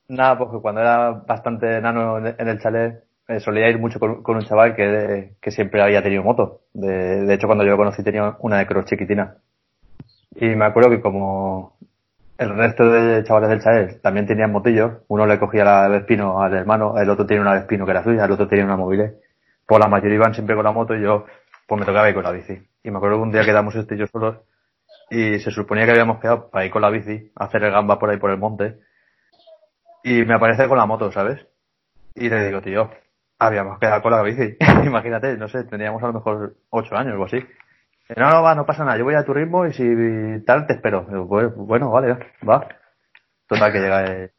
Nada, 0.09 0.39
porque 0.39 0.59
cuando 0.61 0.81
era 0.81 1.11
bastante 1.11 1.77
enano 1.79 2.19
en 2.19 2.35
en 2.39 2.49
el 2.49 2.61
chalet, 2.61 3.05
eh, 3.29 3.41
solía 3.41 3.69
ir 3.69 3.79
mucho 3.79 3.99
con, 3.99 4.23
con 4.23 4.37
un 4.37 4.45
chaval 4.45 4.75
que, 4.77 5.35
que 5.41 5.51
siempre 5.51 5.83
había 5.83 6.03
tenido 6.03 6.23
moto. 6.23 6.63
De, 6.73 7.25
de 7.27 7.35
hecho, 7.35 7.47
cuando 7.49 7.65
yo 7.65 7.73
lo 7.73 7.77
conocí 7.77 8.03
tenía 8.05 8.37
una 8.41 8.59
de 8.59 8.67
cross 8.67 8.87
chiquitina. 8.87 9.37
Y 10.39 10.55
me 10.55 10.67
acuerdo 10.67 10.91
que 10.91 11.01
como 11.01 11.77
el 12.39 12.55
resto 12.57 12.91
de 12.91 13.25
chavales 13.25 13.49
del 13.49 13.63
chalet 13.63 14.03
también 14.03 14.27
tenían 14.27 14.53
motillos, 14.53 14.99
uno 15.09 15.27
le 15.27 15.39
cogía 15.39 15.65
la 15.65 15.89
Vespino 15.89 16.43
al 16.43 16.55
hermano, 16.55 16.99
el 16.99 17.09
otro 17.09 17.27
tenía 17.27 17.41
una 17.41 17.55
Vespino 17.55 17.85
que 17.87 17.91
era 17.93 18.05
suya, 18.05 18.25
el 18.25 18.33
otro 18.33 18.47
tenía 18.47 18.65
una 18.65 18.77
mobile. 18.77 19.17
Pues 19.67 19.81
la 19.81 19.89
mayoría 19.89 20.17
iban 20.17 20.35
siempre 20.35 20.55
con 20.55 20.65
la 20.65 20.73
moto 20.73 20.95
y 20.95 21.03
yo, 21.03 21.25
pues 21.67 21.81
me 21.81 21.87
tocaba 21.87 22.09
ir 22.09 22.15
con 22.15 22.25
la 22.25 22.33
bici. 22.33 22.61
Y 22.83 22.91
me 22.91 22.99
acuerdo 22.99 23.17
que 23.17 23.23
un 23.23 23.33
día 23.33 23.45
quedamos 23.45 23.75
este 23.75 23.95
y 23.95 23.99
yo 23.99 24.07
solos 24.07 24.37
y 25.11 25.39
se 25.39 25.51
suponía 25.51 25.85
que 25.85 25.93
habíamos 25.93 26.21
quedado 26.21 26.51
para 26.51 26.65
ir 26.65 26.71
con 26.71 26.83
la 26.83 26.91
bici, 26.91 27.33
a 27.35 27.45
hacer 27.45 27.65
el 27.65 27.73
gamba 27.73 27.99
por 27.99 28.11
ahí 28.11 28.19
por 28.19 28.31
el 28.31 28.39
monte. 28.39 28.79
Y 30.05 30.25
me 30.25 30.35
aparece 30.35 30.69
con 30.69 30.79
la 30.79 30.87
moto, 30.87 31.11
¿sabes? 31.11 31.47
Y 32.15 32.29
le 32.29 32.47
digo, 32.47 32.61
tío, 32.61 32.91
habíamos 33.39 33.79
quedado 33.79 34.03
con 34.03 34.13
la 34.13 34.23
bici. 34.23 34.57
Imagínate, 34.85 35.37
no 35.37 35.49
sé, 35.49 35.65
teníamos 35.65 36.03
a 36.03 36.09
lo 36.09 36.13
mejor 36.15 36.57
ocho 36.71 36.97
años 36.97 37.17
o 37.19 37.25
así. 37.25 37.39
No, 38.15 38.31
no, 38.31 38.43
va, 38.43 38.55
no 38.55 38.65
pasa 38.67 38.85
nada, 38.85 38.97
yo 38.99 39.05
voy 39.05 39.15
a 39.15 39.25
tu 39.25 39.35
ritmo 39.35 39.67
y 39.67 39.73
si 39.73 39.85
tal 40.45 40.67
te 40.67 40.75
espero. 40.75 41.07
Pues, 41.29 41.55
bueno, 41.57 41.91
vale, 41.91 42.17
va. 42.49 42.69
Total, 43.49 43.73
que 43.73 43.81
llega 43.81 44.05
eh, 44.07 44.33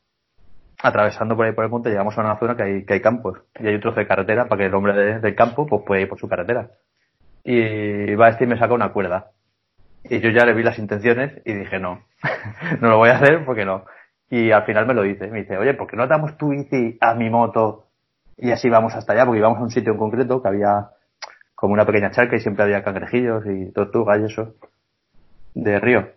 atravesando 0.84 1.36
por 1.36 1.46
ahí 1.46 1.54
por 1.54 1.66
el 1.66 1.72
monte, 1.72 1.90
llegamos 1.90 2.18
a 2.18 2.22
una 2.22 2.38
zona 2.40 2.56
que 2.58 2.64
hay, 2.64 2.86
que 2.86 2.94
hay 2.96 3.02
campos. 3.02 3.40
Y 3.60 3.68
hay 3.68 3.76
un 3.76 3.82
trozo 3.82 4.00
de 4.00 4.08
carretera 4.08 4.48
para 4.48 4.60
que 4.60 4.66
el 4.68 4.76
hombre 4.76 4.94
de- 4.94 5.20
del 5.20 5.36
campo 5.36 5.68
pues 5.68 5.84
pueda 5.86 6.02
ir 6.02 6.10
por 6.10 6.20
su 6.20 6.30
carretera. 6.30 6.72
Y 7.44 8.16
va 8.16 8.30
este 8.30 8.46
y 8.46 8.48
me 8.48 8.58
saca 8.60 8.74
una 8.74 8.94
cuerda. 8.94 9.32
Y 10.04 10.20
yo 10.20 10.30
ya 10.32 10.46
le 10.46 10.54
vi 10.54 10.64
las 10.64 10.80
intenciones 10.80 11.42
y 11.46 11.54
dije, 11.54 11.80
no, 11.80 12.06
no 12.82 12.90
lo 12.90 12.98
voy 12.98 13.10
a 13.10 13.18
hacer 13.18 13.46
porque 13.46 13.66
no. 13.66 13.86
Y 14.30 14.52
al 14.52 14.64
final 14.66 14.88
me 14.88 14.94
lo 14.94 15.04
dice, 15.04 15.28
me 15.30 15.40
dice, 15.42 15.58
oye, 15.58 15.74
¿por 15.76 15.88
qué 15.88 15.98
no 15.98 16.08
damos 16.08 16.38
tu 16.38 16.50
bici 16.50 16.98
a 17.02 17.14
mi 17.16 17.30
moto 17.30 17.88
y 18.38 18.52
así 18.52 18.70
vamos 18.70 18.96
hasta 18.96 19.14
allá? 19.14 19.26
Porque 19.26 19.40
íbamos 19.40 19.60
a 19.60 19.64
un 19.64 19.72
sitio 19.72 19.94
en 19.94 20.00
concreto 20.00 20.42
que 20.42 20.48
había 20.50 20.90
como 21.58 21.74
una 21.74 21.88
pequeña 21.88 22.12
charca 22.12 22.36
y 22.36 22.40
siempre 22.40 22.64
había 22.64 22.84
cangrejillos 22.84 23.44
y 23.48 23.72
tortugas 23.72 24.20
y 24.22 24.26
eso 24.26 24.54
de 25.56 25.80
río. 25.80 26.08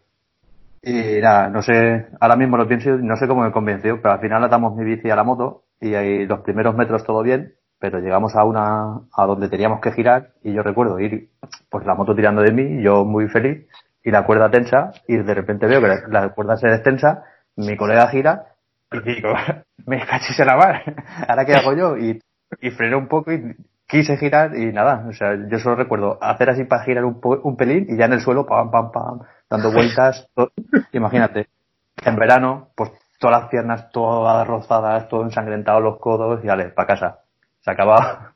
Y 0.83 1.19
nada, 1.23 1.49
no 1.49 1.63
sé, 1.63 2.09
ahora 2.21 2.37
mismo 2.37 2.59
lo 2.59 2.69
pienso 2.69 2.91
no 2.91 3.17
sé 3.17 3.27
cómo 3.27 3.43
me 3.43 3.51
convenció, 3.51 4.03
pero 4.03 4.13
al 4.13 4.21
final 4.21 4.45
atamos 4.45 4.77
mi 4.77 4.85
bici 4.85 5.09
a 5.09 5.17
la 5.17 5.25
moto 5.25 5.65
y 5.81 5.95
ahí 5.95 6.27
los 6.27 6.41
primeros 6.41 6.77
metros 6.77 7.05
todo 7.05 7.23
bien, 7.23 7.55
pero 7.79 8.01
llegamos 8.01 8.37
a 8.37 8.45
una, 8.45 9.01
a 9.17 9.27
donde 9.27 9.49
teníamos 9.49 9.81
que 9.81 9.93
girar 9.93 10.35
y 10.43 10.53
yo 10.53 10.63
recuerdo 10.63 11.01
ir, 11.01 11.31
pues 11.71 11.87
la 11.87 11.95
moto 11.95 12.15
tirando 12.15 12.43
de 12.43 12.53
mí, 12.53 12.83
yo 12.83 13.07
muy 13.07 13.27
feliz, 13.29 13.67
y 14.05 14.11
la 14.11 14.27
cuerda 14.27 14.51
tensa, 14.51 14.93
y 15.09 15.17
de 15.17 15.35
repente 15.35 15.67
veo 15.67 15.81
que 15.81 15.89
la, 16.09 16.29
cuerda 16.35 16.59
se 16.59 16.69
destensa, 16.69 17.25
mi 17.57 17.79
colega 17.79 18.09
gira, 18.09 18.45
y 18.93 19.23
me 19.87 20.07
cachis 20.07 20.39
en 20.39 20.47
la 20.47 20.57
mar, 20.57 20.83
ahora 21.29 21.47
qué 21.47 21.55
hago 21.55 21.75
yo, 21.75 21.97
y, 21.97 22.21
y 22.61 22.71
frené 22.73 22.97
un 22.97 23.09
poco 23.09 23.33
y 23.33 23.57
quise 23.91 24.17
girar 24.17 24.57
y 24.57 24.73
nada, 24.73 25.05
o 25.09 25.13
sea, 25.13 25.37
yo 25.49 25.59
solo 25.59 25.77
recuerdo 25.77 26.19
hacer 26.23 26.51
así 26.51 26.65
para 26.65 26.85
girar 26.85 27.05
un, 27.05 27.21
po- 27.21 27.41
un 27.43 27.57
pelín 27.57 27.87
y 27.89 27.97
ya 27.97 28.05
en 28.07 28.13
el 28.15 28.21
suelo, 28.21 28.47
pam, 28.47 28.71
pam, 28.71 28.91
pam, 28.93 29.21
dando 29.49 29.73
vueltas, 29.73 30.29
imagínate, 30.93 31.49
en 32.05 32.17
verano, 32.17 32.69
pues 32.77 32.91
todas 33.19 33.43
las 33.43 33.51
piernas 33.51 33.91
todas 33.93 34.47
rozadas, 34.47 35.09
todo 35.09 35.23
ensangrentado 35.25 35.81
los 35.81 35.99
codos 35.99 36.43
y 36.43 36.47
vale, 36.47 36.67
para 36.71 36.87
casa. 36.89 37.21
Se 37.61 37.71
acaba. 37.71 38.33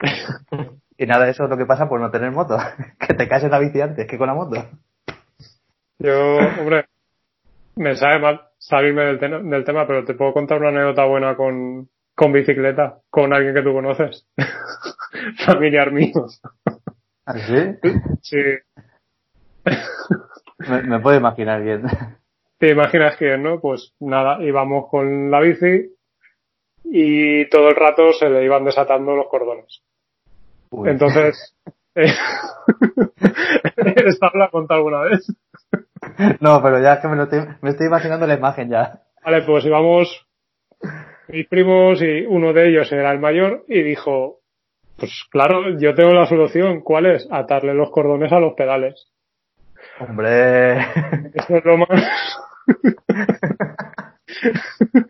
y 0.98 1.06
nada, 1.06 1.28
eso 1.28 1.44
es 1.44 1.50
lo 1.50 1.56
que 1.56 1.66
pasa 1.66 1.88
por 1.88 2.00
no 2.00 2.10
tener 2.10 2.32
moto. 2.32 2.56
que 2.98 3.14
te 3.14 3.28
caes 3.28 3.44
en 3.44 3.52
la 3.52 3.60
bici 3.60 3.80
antes 3.80 4.06
que 4.08 4.18
con 4.18 4.26
la 4.26 4.34
moto. 4.34 4.56
Yo, 6.00 6.38
hombre, 6.60 6.86
me 7.76 7.94
sabe 7.94 8.18
mal 8.18 8.40
salirme 8.58 9.02
del, 9.04 9.18
te- 9.20 9.28
del 9.28 9.64
tema, 9.64 9.86
pero 9.86 10.04
te 10.04 10.14
puedo 10.14 10.32
contar 10.32 10.58
una 10.58 10.70
anécdota 10.70 11.04
buena 11.04 11.36
con, 11.36 11.88
con 12.14 12.32
bicicleta, 12.32 12.98
con 13.10 13.32
alguien 13.32 13.54
que 13.54 13.62
tú 13.62 13.72
conoces. 13.72 14.26
Familiar 15.46 15.92
mío. 15.92 16.26
¿Así? 17.24 17.76
Sí. 18.22 18.42
me, 20.58 20.82
me 20.82 21.00
puedo 21.00 21.16
imaginar 21.16 21.62
bien. 21.62 21.82
¿Te 22.58 22.70
imaginas 22.70 23.16
quién, 23.16 23.42
no? 23.42 23.60
Pues 23.60 23.94
nada, 24.00 24.42
íbamos 24.42 24.88
con 24.88 25.30
la 25.30 25.40
bici 25.40 25.94
y 26.84 27.48
todo 27.48 27.68
el 27.68 27.76
rato 27.76 28.12
se 28.12 28.28
le 28.28 28.44
iban 28.44 28.64
desatando 28.64 29.16
los 29.16 29.28
cordones. 29.28 29.82
Uy. 30.70 30.90
Entonces, 30.90 31.56
eh, 31.94 32.12
¿esta 34.06 34.30
la 34.34 34.50
contado 34.50 34.78
alguna 34.78 35.00
vez? 35.02 35.26
No, 36.40 36.62
pero 36.62 36.80
ya 36.80 36.94
es 36.94 37.00
que 37.00 37.08
me, 37.08 37.16
lo 37.16 37.24
estoy, 37.24 37.40
me 37.62 37.70
estoy 37.70 37.86
imaginando 37.86 38.26
la 38.26 38.34
imagen 38.34 38.68
ya. 38.68 39.02
Vale, 39.24 39.42
pues 39.42 39.64
íbamos 39.64 40.26
mis 41.28 41.48
primos 41.48 42.02
y 42.02 42.26
uno 42.26 42.52
de 42.52 42.68
ellos 42.68 42.92
era 42.92 43.10
el 43.12 43.18
mayor 43.18 43.64
y 43.68 43.82
dijo, 43.82 44.40
pues 44.96 45.10
claro, 45.30 45.78
yo 45.78 45.94
tengo 45.94 46.12
la 46.12 46.26
solución. 46.26 46.82
¿Cuál 46.82 47.06
es? 47.06 47.26
Atarle 47.30 47.72
los 47.74 47.90
cordones 47.90 48.32
a 48.32 48.40
los 48.40 48.54
pedales. 48.54 49.10
Hombre. 50.00 50.80
Eso 51.34 51.56
es 51.56 51.64
lo 51.64 51.78
más... 51.78 51.88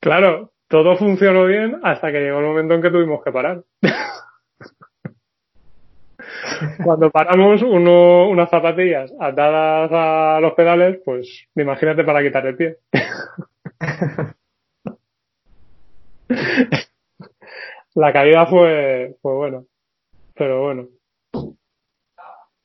claro, 0.00 0.52
todo 0.68 0.96
funcionó 0.96 1.46
bien 1.46 1.80
hasta 1.82 2.12
que 2.12 2.20
llegó 2.20 2.38
el 2.38 2.46
momento 2.46 2.74
en 2.74 2.82
que 2.82 2.90
tuvimos 2.90 3.22
que 3.22 3.32
parar. 3.32 3.62
Cuando 6.84 7.10
paramos 7.10 7.62
uno, 7.62 8.28
unas 8.28 8.50
zapatillas 8.50 9.12
atadas 9.20 9.90
a 9.92 10.40
los 10.40 10.54
pedales, 10.54 11.00
pues 11.04 11.46
imagínate 11.54 12.02
para 12.04 12.22
quitar 12.22 12.46
el 12.46 12.56
pie. 12.56 12.78
La 17.94 18.12
caída 18.12 18.46
fue, 18.46 19.16
fue 19.22 19.34
buena, 19.34 19.62
pero 20.34 20.62
bueno. 20.62 20.88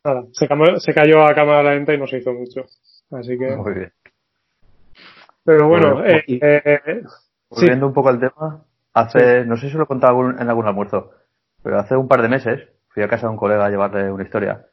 Nada, 0.03 0.25
se, 0.31 0.47
se 0.79 0.93
cayó 0.93 1.23
a 1.23 1.35
cámara 1.35 1.75
lenta 1.75 1.93
y 1.93 1.99
no 1.99 2.07
se 2.07 2.17
hizo 2.17 2.33
mucho. 2.33 2.65
Así 3.11 3.37
que, 3.37 3.55
Muy 3.55 3.73
bien. 3.73 3.93
Pero 5.43 5.67
bueno, 5.67 6.05
eh, 6.05 6.23
eh, 6.27 7.03
volviendo 7.49 7.87
un 7.87 7.93
poco 7.93 8.09
al 8.09 8.19
tema, 8.19 8.63
hace, 8.93 9.45
no 9.45 9.57
sé 9.57 9.69
si 9.69 9.77
lo 9.77 9.83
he 9.83 9.87
contado 9.87 10.29
en 10.29 10.49
algún 10.49 10.67
almuerzo, 10.67 11.11
pero 11.63 11.79
hace 11.79 11.95
un 11.95 12.07
par 12.07 12.21
de 12.21 12.29
meses 12.29 12.69
fui 12.89 13.03
a 13.03 13.07
casa 13.07 13.27
de 13.27 13.31
un 13.31 13.37
colega 13.37 13.65
a 13.65 13.69
llevarle 13.69 14.11
una 14.11 14.23
historia. 14.23 14.67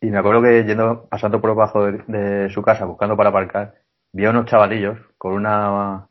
Y 0.00 0.10
me 0.10 0.18
acuerdo 0.18 0.42
que 0.42 0.64
yendo, 0.64 1.06
pasando 1.08 1.40
por 1.40 1.50
debajo 1.50 1.86
de, 1.86 2.50
su 2.50 2.62
casa 2.62 2.84
buscando 2.84 3.16
para 3.16 3.30
aparcar, 3.30 3.74
vi 4.12 4.24
a 4.24 4.30
unos 4.30 4.46
chavalillos 4.46 4.98
con 5.18 5.34
una, 5.34 6.08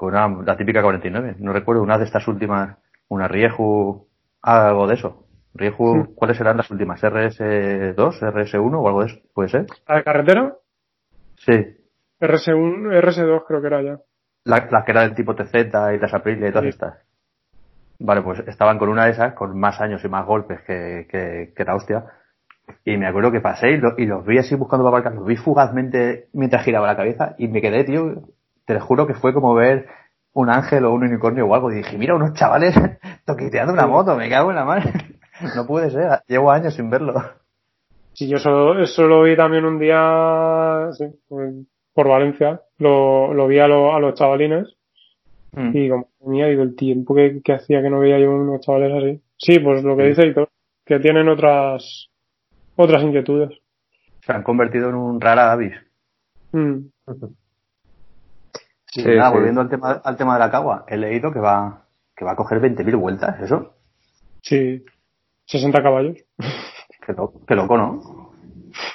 con 0.00 0.14
una, 0.14 0.42
la 0.46 0.56
típica 0.56 0.80
49. 0.80 1.36
No 1.40 1.52
recuerdo, 1.52 1.82
una 1.82 1.98
de 1.98 2.04
estas 2.04 2.26
últimas, 2.26 2.78
una 3.08 3.28
Rieju, 3.28 4.06
algo 4.40 4.86
de 4.86 4.94
eso. 4.94 5.26
Rieju, 5.52 6.14
¿cuáles 6.14 6.38
serán 6.38 6.56
las 6.56 6.70
últimas? 6.70 7.02
¿RS2, 7.02 7.94
RS1 7.94 8.74
o 8.82 8.88
algo 8.88 9.00
de 9.02 9.08
eso? 9.08 9.20
¿Puede 9.34 9.50
ser? 9.50 9.66
¿A 9.84 9.96
la 9.96 10.02
carretera? 10.02 10.54
Sí. 11.36 11.52
RS1, 12.18 12.98
RS2 12.98 13.44
creo 13.46 13.60
que 13.60 13.66
era 13.66 13.82
ya. 13.82 13.98
La, 14.44 14.66
la 14.70 14.86
que 14.86 14.92
era 14.92 15.02
del 15.02 15.14
tipo 15.14 15.34
TZ 15.34 15.54
y 15.54 15.98
las 15.98 16.14
Aprilia 16.14 16.48
y 16.48 16.52
todas 16.52 16.68
estas. 16.68 16.94
Vale, 17.98 18.22
pues 18.22 18.38
estaban 18.46 18.78
con 18.78 18.88
una 18.88 19.04
de 19.04 19.10
esas, 19.10 19.34
con 19.34 19.60
más 19.60 19.82
años 19.82 20.02
y 20.02 20.08
más 20.08 20.24
golpes 20.24 20.62
que, 20.62 21.06
que, 21.10 21.52
que 21.54 21.64
la 21.64 21.74
hostia. 21.74 22.06
Y 22.86 22.96
me 22.96 23.06
acuerdo 23.06 23.32
que 23.32 23.42
pasé 23.42 23.72
y, 23.98 24.06
los 24.06 24.24
vi 24.24 24.38
así 24.38 24.54
buscando 24.54 24.82
para 24.82 24.96
aparcar, 24.96 25.18
los 25.18 25.26
vi 25.26 25.36
fugazmente 25.36 26.28
mientras 26.32 26.64
giraba 26.64 26.86
la 26.86 26.96
cabeza 26.96 27.34
y 27.36 27.48
me 27.48 27.60
quedé, 27.60 27.84
tío, 27.84 28.22
te 28.70 28.74
lo 28.74 28.80
juro 28.80 29.04
que 29.04 29.14
fue 29.14 29.34
como 29.34 29.52
ver 29.52 29.88
un 30.32 30.48
ángel 30.48 30.84
o 30.84 30.92
un 30.92 31.02
unicornio 31.02 31.44
o 31.44 31.54
algo. 31.56 31.72
Y 31.72 31.78
dije, 31.78 31.98
mira, 31.98 32.14
unos 32.14 32.34
chavales 32.34 32.72
toqueteando 33.26 33.72
una 33.72 33.88
moto, 33.88 34.14
me 34.14 34.28
cago 34.28 34.50
en 34.50 34.56
la 34.56 34.64
mano. 34.64 34.84
No 35.56 35.66
puede 35.66 35.90
ser, 35.90 36.20
llevo 36.28 36.50
años 36.50 36.74
sin 36.74 36.90
verlo. 36.90 37.14
Sí, 38.12 38.28
yo 38.28 38.36
solo, 38.38 38.78
eso 38.78 39.04
lo 39.04 39.22
vi 39.22 39.34
también 39.34 39.64
un 39.64 39.78
día, 39.78 40.90
sí, 40.92 41.06
por 41.94 42.08
Valencia, 42.08 42.60
lo, 42.76 43.32
lo 43.32 43.46
vi 43.46 43.58
a, 43.58 43.64
a 43.64 43.68
los 43.98 44.14
chavalines 44.16 44.76
mm. 45.52 45.70
y 45.74 45.88
como 45.88 46.10
tenía 46.22 46.44
digo 46.44 46.62
el 46.62 46.76
tiempo 46.76 47.14
que, 47.14 47.40
que, 47.42 47.54
hacía 47.54 47.80
que 47.80 47.88
no 47.88 48.00
veía 48.00 48.18
yo 48.18 48.30
unos 48.30 48.60
chavales 48.60 48.92
así. 48.92 49.22
Sí, 49.38 49.60
pues 49.60 49.82
lo 49.82 49.96
que 49.96 50.08
dice 50.08 50.24
Héctor, 50.26 50.50
que 50.84 50.98
tienen 50.98 51.26
otras 51.30 52.10
otras 52.76 53.02
inquietudes. 53.02 53.58
Se 54.20 54.32
han 54.32 54.42
convertido 54.42 54.90
en 54.90 54.96
un 54.96 55.22
rara 55.22 55.52
avis. 55.52 55.72
Mm. 56.52 56.80
Sí, 58.92 59.04
nada, 59.04 59.30
volviendo 59.30 59.60
al 59.60 59.68
tema 59.68 60.00
al 60.02 60.16
tema 60.16 60.34
de 60.34 60.40
la 60.40 60.50
cagua, 60.50 60.84
he 60.88 60.96
leído 60.96 61.32
que 61.32 61.38
va 61.38 61.84
que 62.16 62.24
va 62.24 62.32
a 62.32 62.36
coger 62.36 62.60
20.000 62.60 62.96
vueltas, 62.98 63.40
¿eso? 63.40 63.74
Sí, 64.42 64.84
60 65.46 65.82
caballos. 65.82 66.18
Qué, 67.46 67.54
loco, 67.54 67.76
¿no? 67.76 68.32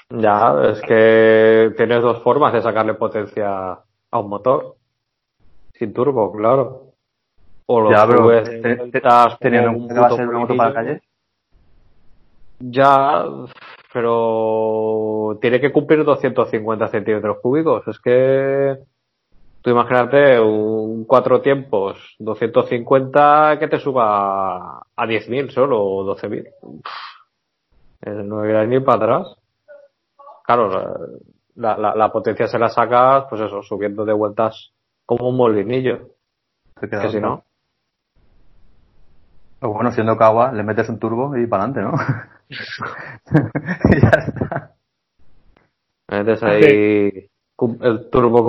Ya, 0.09 0.55
es 0.71 0.81
que 0.81 1.73
tienes 1.75 2.01
dos 2.01 2.21
formas 2.23 2.53
de 2.53 2.61
sacarle 2.61 2.93
potencia 2.93 3.71
a 4.11 4.19
un 4.19 4.29
motor. 4.29 4.75
Sin 5.73 5.91
turbo, 5.91 6.31
claro. 6.31 6.93
O 7.65 7.81
lo 7.81 7.91
ya, 7.91 8.07
pero 8.07 8.31
estás 8.31 9.39
teniendo 9.39 9.71
un 9.71 9.87
va 9.87 10.07
a 10.07 10.11
ser 10.11 10.27
una 10.27 10.39
moto 10.39 10.55
para 10.55 10.69
la 10.69 10.75
calle. 10.75 11.01
Ya, 12.59 13.25
pero 13.91 15.37
tiene 15.41 15.59
que 15.59 15.73
cumplir 15.73 16.05
250 16.05 16.87
centímetros 16.87 17.37
cúbicos. 17.41 17.87
Es 17.87 17.99
que 17.99 18.77
tú 19.65 19.71
imagínate 19.71 20.39
un 20.39 21.05
cuatro 21.05 21.41
tiempos, 21.41 21.97
250 22.19 23.57
que 23.59 23.67
te 23.67 23.79
suba 23.79 24.77
a 24.95 25.05
10.000 25.07 25.49
solo 25.49 25.83
o 25.83 26.15
12.000 26.15 26.45
no 28.23 28.45
irá 28.45 28.63
ni 28.67 28.79
para 28.79 28.97
atrás. 28.97 29.37
Claro, 30.45 30.69
la, 31.55 31.75
la, 31.79 31.95
la, 31.95 32.11
potencia 32.11 32.47
se 32.47 32.59
la 32.59 32.69
sacas, 32.69 33.25
pues 33.27 33.41
eso, 33.41 33.63
subiendo 33.63 34.05
de 34.05 34.13
vueltas 34.13 34.71
como 35.03 35.29
un 35.29 35.37
molinillo. 35.37 36.09
Que 36.79 37.09
si 37.09 37.19
no. 37.19 37.43
O 39.61 39.69
bueno, 39.69 39.91
siendo 39.91 40.15
Kawa, 40.15 40.51
le 40.51 40.61
metes 40.61 40.89
un 40.89 40.99
turbo 40.99 41.35
y 41.35 41.47
para 41.47 41.63
adelante, 41.63 41.81
¿no? 41.81 41.93
y 42.49 42.55
ya 43.99 44.09
está. 44.09 44.75
Metes 46.07 46.43
ahí 46.43 47.31
el 47.81 48.09
turbo 48.11 48.45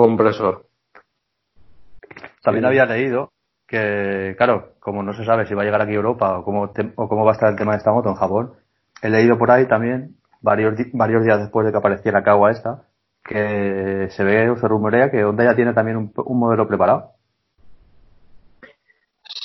También 2.47 2.63
había 2.63 2.85
leído 2.85 3.33
que, 3.67 4.33
claro, 4.37 4.75
como 4.79 5.03
no 5.03 5.13
se 5.13 5.25
sabe 5.25 5.45
si 5.45 5.53
va 5.53 5.63
a 5.63 5.65
llegar 5.65 5.81
aquí 5.81 5.91
a 5.91 5.95
Europa 5.95 6.39
o 6.39 6.45
cómo, 6.45 6.71
o 6.95 7.09
cómo 7.09 7.25
va 7.25 7.31
a 7.31 7.33
estar 7.33 7.49
el 7.49 7.57
tema 7.57 7.73
de 7.73 7.79
esta 7.79 7.91
moto 7.91 8.07
en 8.07 8.15
Japón, 8.15 8.53
he 9.01 9.09
leído 9.09 9.37
por 9.37 9.51
ahí 9.51 9.67
también, 9.67 10.15
varios, 10.39 10.75
varios 10.93 11.25
días 11.25 11.39
después 11.39 11.65
de 11.65 11.73
que 11.73 11.77
apareciera 11.77 12.23
Kawa 12.23 12.51
esta, 12.51 12.83
que 13.21 14.07
se 14.11 14.23
ve 14.23 14.49
o 14.49 14.55
se 14.55 14.65
rumorea 14.65 15.11
que 15.11 15.25
Honda 15.25 15.43
ya 15.43 15.55
tiene 15.57 15.73
también 15.73 15.97
un, 15.97 16.13
un 16.15 16.39
modelo 16.39 16.65
preparado. 16.69 17.15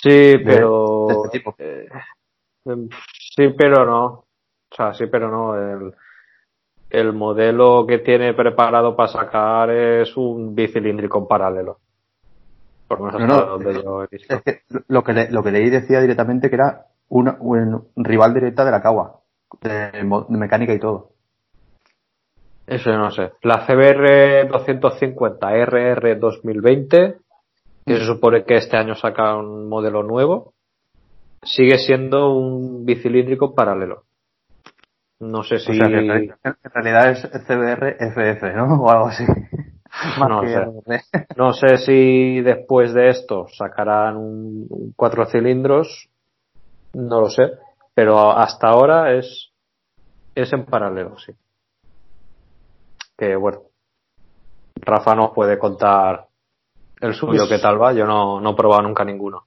Sí, 0.00 0.36
pero. 0.44 1.06
De, 1.08 1.14
este 1.24 1.38
tipo. 1.38 1.56
Eh, 1.58 1.88
sí, 3.34 3.48
pero 3.58 3.84
no. 3.84 4.04
O 4.06 4.26
sea, 4.76 4.94
sí, 4.94 5.06
pero 5.08 5.28
no. 5.28 5.56
El, 5.56 5.92
el 6.88 7.12
modelo 7.12 7.84
que 7.84 7.98
tiene 7.98 8.32
preparado 8.32 8.94
para 8.94 9.08
sacar 9.08 9.70
es 9.70 10.16
un 10.16 10.54
bicilíndrico 10.54 11.18
en 11.18 11.26
paralelo. 11.26 11.80
Por 12.98 13.20
no, 13.20 13.26
no, 13.26 13.46
donde 13.46 13.82
yo 13.82 14.02
he 14.02 14.06
visto. 14.10 14.34
Es 14.34 14.42
que 14.44 14.62
lo 14.88 15.02
que, 15.02 15.28
lo 15.30 15.42
que 15.42 15.50
leí 15.50 15.70
decía 15.70 16.00
directamente 16.00 16.48
que 16.48 16.56
era 16.56 16.86
una, 17.08 17.36
un 17.40 17.90
rival 17.96 18.34
directa 18.34 18.64
de 18.64 18.70
la 18.70 18.82
Kawa 18.82 19.20
de, 19.60 20.04
mecánica 20.28 20.72
y 20.72 20.78
todo. 20.78 21.10
Eso 22.66 22.90
no 22.92 23.10
sé. 23.10 23.32
La 23.42 23.66
CBR 23.66 24.48
250 24.48 25.50
RR 25.66 26.18
2020, 26.18 27.16
que 27.84 27.96
se 27.96 28.04
supone 28.04 28.44
que 28.44 28.54
este 28.54 28.76
año 28.76 28.94
saca 28.94 29.36
un 29.36 29.68
modelo 29.68 30.02
nuevo, 30.02 30.54
sigue 31.42 31.78
siendo 31.78 32.32
un 32.34 32.84
bicilíndrico 32.86 33.54
paralelo. 33.54 34.04
No 35.20 35.42
sé 35.42 35.58
si. 35.58 35.72
en 35.72 35.80
realidad 36.74 37.10
es 37.10 37.22
CBR 37.46 37.96
FF, 37.98 38.56
¿no? 38.56 38.82
O 38.82 38.90
algo 38.90 39.06
así. 39.06 39.24
no, 40.28 40.42
sé. 40.42 41.26
no 41.36 41.52
sé 41.52 41.76
si 41.78 42.40
después 42.40 42.94
de 42.94 43.10
esto 43.10 43.46
sacarán 43.56 44.16
un 44.16 44.92
cuatro 44.96 45.26
cilindros. 45.26 46.08
No 46.94 47.20
lo 47.20 47.30
sé 47.30 47.52
pero 47.94 48.30
hasta 48.30 48.68
ahora 48.68 49.14
es, 49.14 49.52
es 50.34 50.52
en 50.52 50.64
paralelo, 50.64 51.18
sí. 51.18 51.32
Que 53.16 53.36
bueno, 53.36 53.62
Rafa 54.76 55.14
nos 55.14 55.32
puede 55.32 55.58
contar 55.58 56.26
el 57.00 57.14
suyo 57.14 57.46
pues 57.46 57.50
qué 57.50 57.58
tal 57.58 57.80
va, 57.80 57.92
yo 57.92 58.06
no, 58.06 58.40
no 58.40 58.50
he 58.50 58.56
probado 58.56 58.82
nunca 58.82 59.04
ninguno. 59.04 59.44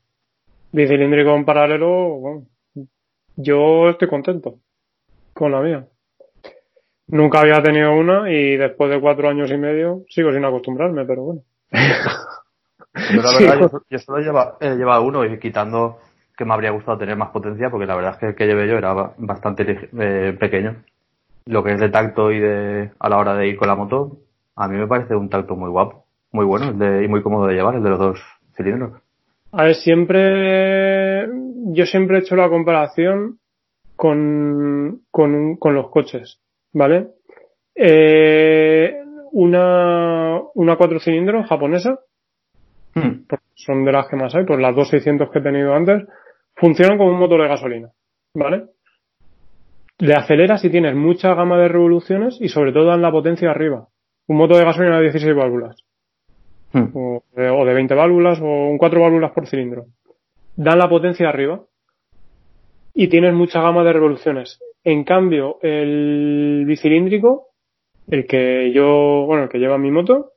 Bicilíndrico 0.71 1.31
en 1.31 1.45
paralelo, 1.45 1.89
bueno, 2.19 2.45
yo 3.35 3.89
estoy 3.89 4.07
contento 4.07 4.59
con 5.33 5.51
la 5.51 5.61
mía. 5.61 5.87
Nunca 7.07 7.41
había 7.41 7.61
tenido 7.61 7.93
una 7.93 8.31
y 8.31 8.57
después 8.57 8.89
de 8.89 8.99
cuatro 8.99 9.29
años 9.29 9.51
y 9.51 9.57
medio 9.57 10.03
sigo 10.09 10.31
sin 10.31 10.43
acostumbrarme, 10.43 11.05
pero 11.05 11.23
bueno. 11.23 11.41
Yo 11.71 13.21
la 13.21 13.31
verdad, 13.37 13.71
yo, 13.89 13.99
solo 13.99 14.55
he 14.61 14.75
llevado 14.75 15.03
uno 15.03 15.25
y 15.25 15.37
quitando 15.37 15.99
que 16.37 16.45
me 16.45 16.53
habría 16.53 16.71
gustado 16.71 16.97
tener 16.97 17.15
más 17.17 17.29
potencia 17.29 17.69
porque 17.69 17.85
la 17.85 17.95
verdad 17.95 18.13
es 18.13 18.17
que 18.17 18.25
el 18.27 18.35
que 18.35 18.47
llevé 18.47 18.67
yo 18.67 18.77
era 18.77 18.93
bastante 19.17 19.89
eh, 19.99 20.35
pequeño. 20.39 20.77
Lo 21.45 21.63
que 21.63 21.73
es 21.73 21.79
de 21.79 21.89
tacto 21.89 22.31
y 22.31 22.39
de 22.39 22.91
a 22.97 23.09
la 23.09 23.17
hora 23.17 23.35
de 23.35 23.47
ir 23.47 23.57
con 23.57 23.67
la 23.67 23.75
moto, 23.75 24.17
a 24.55 24.67
mí 24.67 24.77
me 24.77 24.87
parece 24.87 25.15
un 25.15 25.29
tacto 25.29 25.55
muy 25.55 25.69
guapo, 25.69 26.05
muy 26.31 26.45
bueno 26.45 26.71
y 27.01 27.07
muy 27.07 27.21
cómodo 27.21 27.47
de 27.47 27.55
llevar, 27.55 27.75
el 27.75 27.83
de 27.83 27.89
los 27.89 27.99
dos 27.99 28.19
cilindros. 28.55 28.93
A 29.51 29.63
ver, 29.65 29.75
siempre, 29.75 31.27
yo 31.67 31.85
siempre 31.85 32.17
he 32.17 32.21
hecho 32.21 32.35
la 32.35 32.49
comparación 32.49 33.39
con, 33.95 35.01
con, 35.11 35.57
con 35.57 35.75
los 35.75 35.89
coches, 35.89 36.39
¿vale? 36.75 37.07
Eh, 37.73 38.93
una, 39.31 40.39
una 40.53 40.75
cuatro 40.75 40.99
cilindros 40.99 41.47
japonesa, 41.47 41.99
hmm. 42.93 43.25
son 43.55 43.85
de 43.85 43.91
las 43.91 44.07
que 44.07 44.17
más 44.17 44.35
hay, 44.35 44.45
pues 44.45 44.59
las 44.59 44.75
dos 44.75 44.89
600 44.89 45.29
que 45.31 45.39
he 45.39 45.41
tenido 45.41 45.73
antes, 45.73 46.03
funcionan 46.55 46.97
como 46.97 47.11
un 47.11 47.19
motor 47.19 47.41
de 47.41 47.47
gasolina, 47.47 47.91
¿vale? 48.33 48.65
Le 49.97 50.13
aceleras 50.13 50.61
si 50.61 50.69
tienes 50.69 50.95
mucha 50.95 51.33
gama 51.33 51.57
de 51.57 51.69
revoluciones 51.69 52.37
y 52.41 52.49
sobre 52.49 52.73
todo 52.73 52.85
dan 52.85 53.01
la 53.01 53.11
potencia 53.11 53.49
arriba. 53.49 53.87
Un 54.27 54.37
motor 54.37 54.57
de 54.57 54.65
gasolina 54.65 54.97
de 54.97 55.03
16 55.03 55.33
válvulas. 55.33 55.77
Hmm. 56.73 56.87
O, 56.93 57.23
de, 57.35 57.73
20 57.73 57.95
válvulas 57.95 58.41
o 58.41 58.67
un 58.67 58.77
4 58.77 59.01
válvulas 59.01 59.31
por 59.31 59.47
cilindro. 59.47 59.85
Dan 60.57 60.79
la 60.79 60.89
potencia 60.89 61.29
arriba. 61.29 61.61
Y 62.93 63.07
tienes 63.07 63.33
mucha 63.33 63.61
gama 63.61 63.83
de 63.83 63.93
revoluciones. 63.93 64.59
En 64.85 65.03
cambio, 65.03 65.57
el 65.61 66.63
bicilíndrico, 66.65 67.47
el 68.07 68.25
que 68.25 68.71
yo, 68.71 69.25
bueno, 69.25 69.43
el 69.43 69.49
que 69.49 69.59
lleva 69.59 69.77
mi 69.77 69.91
moto, 69.91 70.31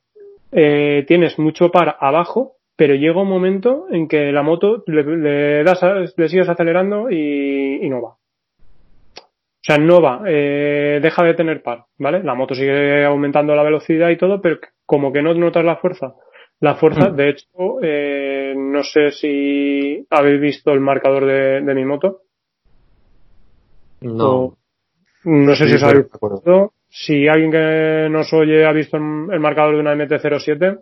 eh, 0.50 1.04
tienes 1.06 1.38
mucho 1.38 1.70
par 1.70 1.96
abajo 2.00 2.58
pero 2.78 2.94
llega 2.94 3.20
un 3.20 3.28
momento 3.28 3.86
en 3.90 4.06
que 4.06 4.30
la 4.30 4.44
moto 4.44 4.84
le, 4.86 5.64
das, 5.64 5.80
le 6.16 6.28
sigues 6.28 6.48
acelerando 6.48 7.10
y, 7.10 7.88
no 7.90 8.00
va. 8.00 8.10
O 8.10 9.60
sea, 9.60 9.78
no 9.78 10.00
va, 10.00 10.22
eh, 10.28 11.00
deja 11.02 11.24
de 11.24 11.34
tener 11.34 11.60
par, 11.60 11.86
¿vale? 11.98 12.22
La 12.22 12.36
moto 12.36 12.54
sigue 12.54 13.04
aumentando 13.04 13.56
la 13.56 13.64
velocidad 13.64 14.10
y 14.10 14.16
todo, 14.16 14.40
pero 14.40 14.58
como 14.86 15.12
que 15.12 15.22
no 15.22 15.34
notas 15.34 15.64
la 15.64 15.78
fuerza 15.78 16.14
La 16.60 16.76
fuerza, 16.76 17.10
de 17.10 17.30
hecho, 17.30 17.48
eh, 17.82 18.54
no 18.56 18.84
sé 18.84 19.10
si 19.10 20.06
habéis 20.08 20.40
visto 20.40 20.70
el 20.70 20.78
marcador 20.78 21.26
de, 21.26 21.60
de 21.60 21.74
mi 21.74 21.84
moto. 21.84 22.20
No. 24.00 24.56
No 25.24 25.54
sé 25.54 25.64
Sí, 25.64 25.70
si 25.70 25.76
os 25.76 25.82
habéis 25.82 26.06
visto. 26.06 26.72
Si 26.88 27.28
alguien 27.28 27.50
que 27.50 28.08
nos 28.10 28.32
oye 28.32 28.64
ha 28.64 28.72
visto 28.72 28.96
el 28.96 29.28
el 29.32 29.40
marcador 29.40 29.74
de 29.74 29.80
una 29.80 29.94
MT-07, 29.94 30.78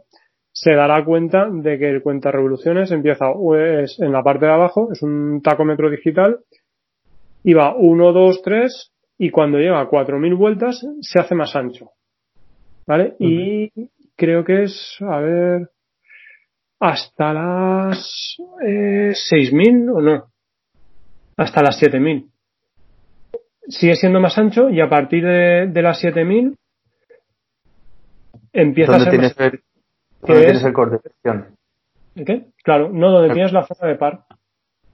se 0.53 0.75
dará 0.75 1.05
cuenta 1.05 1.49
de 1.51 1.79
que 1.79 1.91
el 1.91 2.03
cuenta 2.03 2.31
revoluciones 2.31 2.91
empieza 2.91 3.33
pues, 3.35 3.99
en 4.01 4.13
la 4.13 4.23
parte 4.23 4.47
de 4.47 4.53
abajo, 4.53 4.89
es 4.93 5.03
un 5.03 5.43
tacómetro 5.43 5.91
digital, 5.91 6.41
y 7.43 7.55
va 7.55 7.75
1, 7.77 8.13
2, 8.13 8.43
3, 8.43 8.93
y 9.19 9.31
cuando 9.31 9.59
llega 9.59 9.81
a 9.81 9.89
4.000 9.89 10.37
vueltas 10.37 10.81
se 11.01 11.19
hace 11.19 11.35
más 11.35 11.55
ancho. 11.57 11.91
¿Vale? 12.87 13.17
Y 13.19 13.71
creo 14.17 14.45
que 14.45 14.63
es, 14.63 14.97
a 15.01 15.19
ver, 15.19 15.71
hasta 16.79 17.33
las 17.33 18.37
eh, 18.65 19.13
6.000 19.13 19.91
o 19.95 20.01
no, 20.01 20.25
hasta 21.37 21.63
las 21.63 21.83
7.000 21.83 22.31
sigue 23.69 23.95
siendo 23.97 24.21
más 24.21 24.37
ancho 24.39 24.71
y 24.71 24.81
a 24.81 24.89
partir 24.89 25.25
de, 25.25 25.67
de 25.69 25.83
las 25.83 25.99
7000 26.01 26.57
empieza 28.53 28.93
a 28.93 28.99
¿Dónde 28.99 29.11
ser 29.11 29.19
tienes, 29.21 29.39
más... 29.39 29.47
el, 29.53 29.61
dónde 30.21 30.35
¿Qué 30.35 30.41
tienes 30.45 30.57
es? 30.63 30.65
el 30.65 30.73
corte 30.73 30.97
de? 32.15 32.25
¿Qué? 32.25 32.47
Claro, 32.63 32.91
no, 32.93 33.11
donde 33.11 33.29
El- 33.29 33.35
tienes 33.35 33.53
la 33.53 33.67
zona 33.67 33.89
de 33.91 33.97
par. 33.97 34.21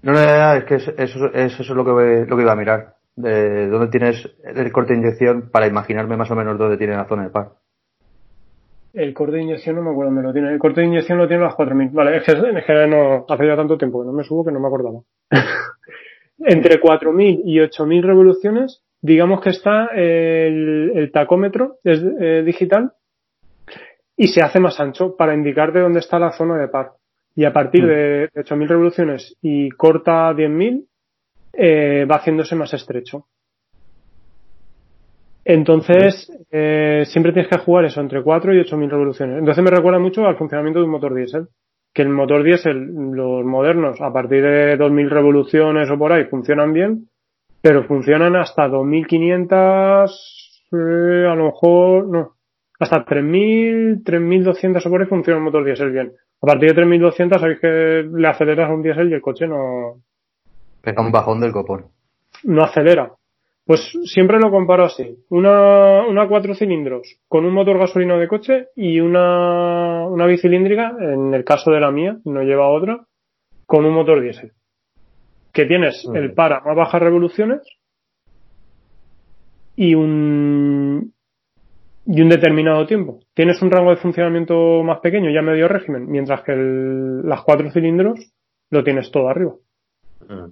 No, 0.02 0.12
no, 0.12 0.18
es 0.54 0.64
que 0.64 0.74
es- 0.76 0.88
eso, 0.98 1.26
es- 1.32 1.52
eso 1.54 1.62
es 1.62 1.68
lo 1.70 1.84
que, 1.84 2.24
lo 2.28 2.36
que 2.36 2.42
iba 2.42 2.52
a 2.52 2.56
mirar. 2.56 2.94
De 3.14 3.68
dónde 3.68 3.88
tienes 3.88 4.28
el 4.42 4.72
corte 4.72 4.94
de 4.94 4.98
inyección 5.00 5.50
para 5.52 5.66
imaginarme 5.66 6.16
más 6.16 6.30
o 6.30 6.34
menos 6.34 6.58
dónde 6.58 6.78
tiene 6.78 6.96
la 6.96 7.04
zona 7.04 7.24
de 7.24 7.30
par. 7.30 7.50
El 8.94 9.14
corte 9.14 9.36
de 9.36 9.42
inyección 9.42 9.76
no 9.76 9.82
me 9.82 9.90
acuerdo 9.90 10.12
dónde 10.12 10.26
lo 10.26 10.32
tiene. 10.32 10.50
El 10.50 10.58
corte 10.58 10.80
de 10.80 10.86
inyección 10.86 11.18
lo 11.18 11.28
tiene 11.28 11.42
a 11.42 11.46
las 11.46 11.54
4000. 11.54 11.90
Vale, 11.90 12.16
es 12.16 12.24
que, 12.24 12.32
es 12.32 12.64
que 12.66 12.86
no, 12.88 13.24
hace 13.28 13.46
ya 13.46 13.56
tanto 13.56 13.78
tiempo 13.78 14.00
que 14.02 14.06
no 14.06 14.12
me 14.12 14.24
subo 14.24 14.44
que 14.44 14.50
no 14.52 14.60
me 14.60 14.66
acordaba. 14.66 14.98
Entre 16.46 16.80
4000 16.80 17.42
y 17.44 17.60
8000 17.60 18.02
revoluciones, 18.02 18.82
digamos 19.00 19.40
que 19.40 19.50
está 19.50 19.86
el, 19.94 20.92
el 20.94 21.12
tacómetro 21.12 21.76
es, 21.84 22.02
eh, 22.20 22.42
digital 22.44 22.92
y 24.16 24.28
se 24.28 24.42
hace 24.42 24.60
más 24.60 24.78
ancho 24.80 25.16
para 25.16 25.34
indicarte 25.34 25.80
dónde 25.80 26.00
está 26.00 26.18
la 26.18 26.32
zona 26.32 26.58
de 26.58 26.68
par. 26.68 26.92
Y 27.34 27.44
a 27.44 27.52
partir 27.52 27.86
de 27.86 28.28
8000 28.36 28.68
revoluciones 28.68 29.36
y 29.40 29.70
corta 29.70 30.32
10000, 30.34 30.86
eh, 31.54 32.06
va 32.10 32.16
haciéndose 32.16 32.54
más 32.54 32.72
estrecho. 32.74 33.26
Entonces, 35.44 36.30
eh, 36.50 37.02
siempre 37.06 37.32
tienes 37.32 37.50
que 37.50 37.58
jugar 37.58 37.86
eso 37.86 38.00
entre 38.00 38.22
4 38.22 38.54
y 38.54 38.60
8000 38.60 38.90
revoluciones. 38.90 39.38
Entonces 39.38 39.64
me 39.64 39.70
recuerda 39.70 39.98
mucho 39.98 40.24
al 40.24 40.36
funcionamiento 40.36 40.78
de 40.78 40.84
un 40.84 40.92
motor 40.92 41.14
diésel. 41.14 41.48
Que 41.92 42.02
el 42.02 42.08
motor 42.08 42.42
diésel, 42.42 42.88
los 43.12 43.44
modernos, 43.44 44.00
a 44.00 44.12
partir 44.12 44.42
de 44.42 44.76
2000 44.76 45.10
revoluciones 45.10 45.90
o 45.90 45.98
por 45.98 46.12
ahí, 46.12 46.24
funcionan 46.24 46.72
bien, 46.72 47.08
pero 47.60 47.84
funcionan 47.84 48.36
hasta 48.36 48.68
2500, 48.68 50.68
eh, 50.72 51.26
a 51.30 51.34
lo 51.34 51.46
mejor, 51.46 52.08
no, 52.08 52.32
hasta 52.78 53.04
3000, 53.04 54.02
3200 54.04 54.84
o 54.84 54.90
por 54.90 55.02
ahí 55.02 55.06
funciona 55.06 55.38
el 55.38 55.44
motor 55.44 55.64
diésel 55.64 55.92
bien. 55.92 56.12
A 56.40 56.46
partir 56.46 56.70
de 56.70 56.74
3200 56.74 57.40
sabéis 57.40 57.60
que 57.60 58.04
le 58.10 58.28
aceleras 58.28 58.70
a 58.70 58.74
un 58.74 58.82
diésel 58.82 59.10
y 59.10 59.14
el 59.14 59.20
coche 59.20 59.46
no, 59.46 60.00
Pega 60.82 61.00
un 61.00 61.12
bajón 61.12 61.40
del 61.40 61.52
copón. 61.52 61.86
no 62.44 62.64
acelera. 62.64 63.12
Pues 63.64 63.92
siempre 64.04 64.40
lo 64.40 64.50
comparo 64.50 64.84
así. 64.84 65.18
Una, 65.30 66.04
una 66.06 66.26
cuatro 66.28 66.54
cilindros 66.54 67.18
con 67.28 67.44
un 67.44 67.54
motor 67.54 67.78
gasolina 67.78 68.16
de 68.18 68.26
coche 68.28 68.66
y 68.74 68.98
una, 69.00 70.04
una 70.08 70.26
bicilíndrica, 70.26 70.96
en 71.00 71.32
el 71.32 71.44
caso 71.44 71.70
de 71.70 71.80
la 71.80 71.92
mía, 71.92 72.18
no 72.24 72.42
lleva 72.42 72.68
otra, 72.68 73.06
con 73.66 73.84
un 73.84 73.94
motor 73.94 74.20
diésel. 74.20 74.52
Que 75.52 75.66
tienes 75.66 76.04
el 76.14 76.32
para 76.34 76.60
más 76.60 76.74
bajas 76.76 77.02
revoluciones 77.02 77.60
y 79.76 79.94
un, 79.94 81.12
y 82.06 82.20
un 82.20 82.28
determinado 82.28 82.86
tiempo. 82.86 83.20
Tienes 83.34 83.62
un 83.62 83.70
rango 83.70 83.90
de 83.90 83.96
funcionamiento 83.96 84.82
más 84.82 84.98
pequeño, 85.00 85.30
ya 85.30 85.42
medio 85.42 85.68
régimen, 85.68 86.06
mientras 86.10 86.42
que 86.42 86.52
el- 86.52 87.28
las 87.28 87.42
cuatro 87.42 87.70
cilindros 87.70 88.32
lo 88.70 88.82
tienes 88.82 89.10
todo 89.10 89.28
arriba. 89.28 89.54
Mm. 90.28 90.50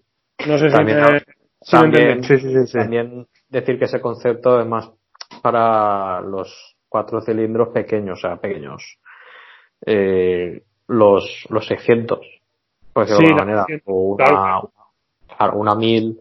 No 0.49 0.59
sé 0.59 0.71
si 0.71 0.77
También, 0.77 0.99
me, 1.01 1.19
si. 1.19 1.25
Sí, 1.63 1.77
sí, 2.23 2.39
sí, 2.39 2.67
sí. 2.67 2.79
también 2.79 3.27
decir 3.49 3.79
que 3.79 3.85
ese 3.85 4.01
concepto 4.01 4.61
es 4.61 4.67
más 4.67 4.91
para 5.43 6.21
los 6.21 6.77
cuatro 6.89 7.21
cilindros 7.21 7.69
pequeños, 7.69 8.19
o 8.19 8.21
sea, 8.21 8.37
pequeños. 8.37 8.99
Eh, 9.87 10.63
los, 10.89 11.47
los 11.51 11.67
600, 11.67 12.19
por 12.93 13.05
decirlo 13.07 13.21
de 13.23 13.27
alguna 13.29 13.45
manera, 13.45 13.65
600, 13.67 13.85
o 13.87 13.95
una, 14.15 14.25
claro. 14.27 14.73
claro, 15.37 15.59
una 15.59 15.75
1000 15.75 16.19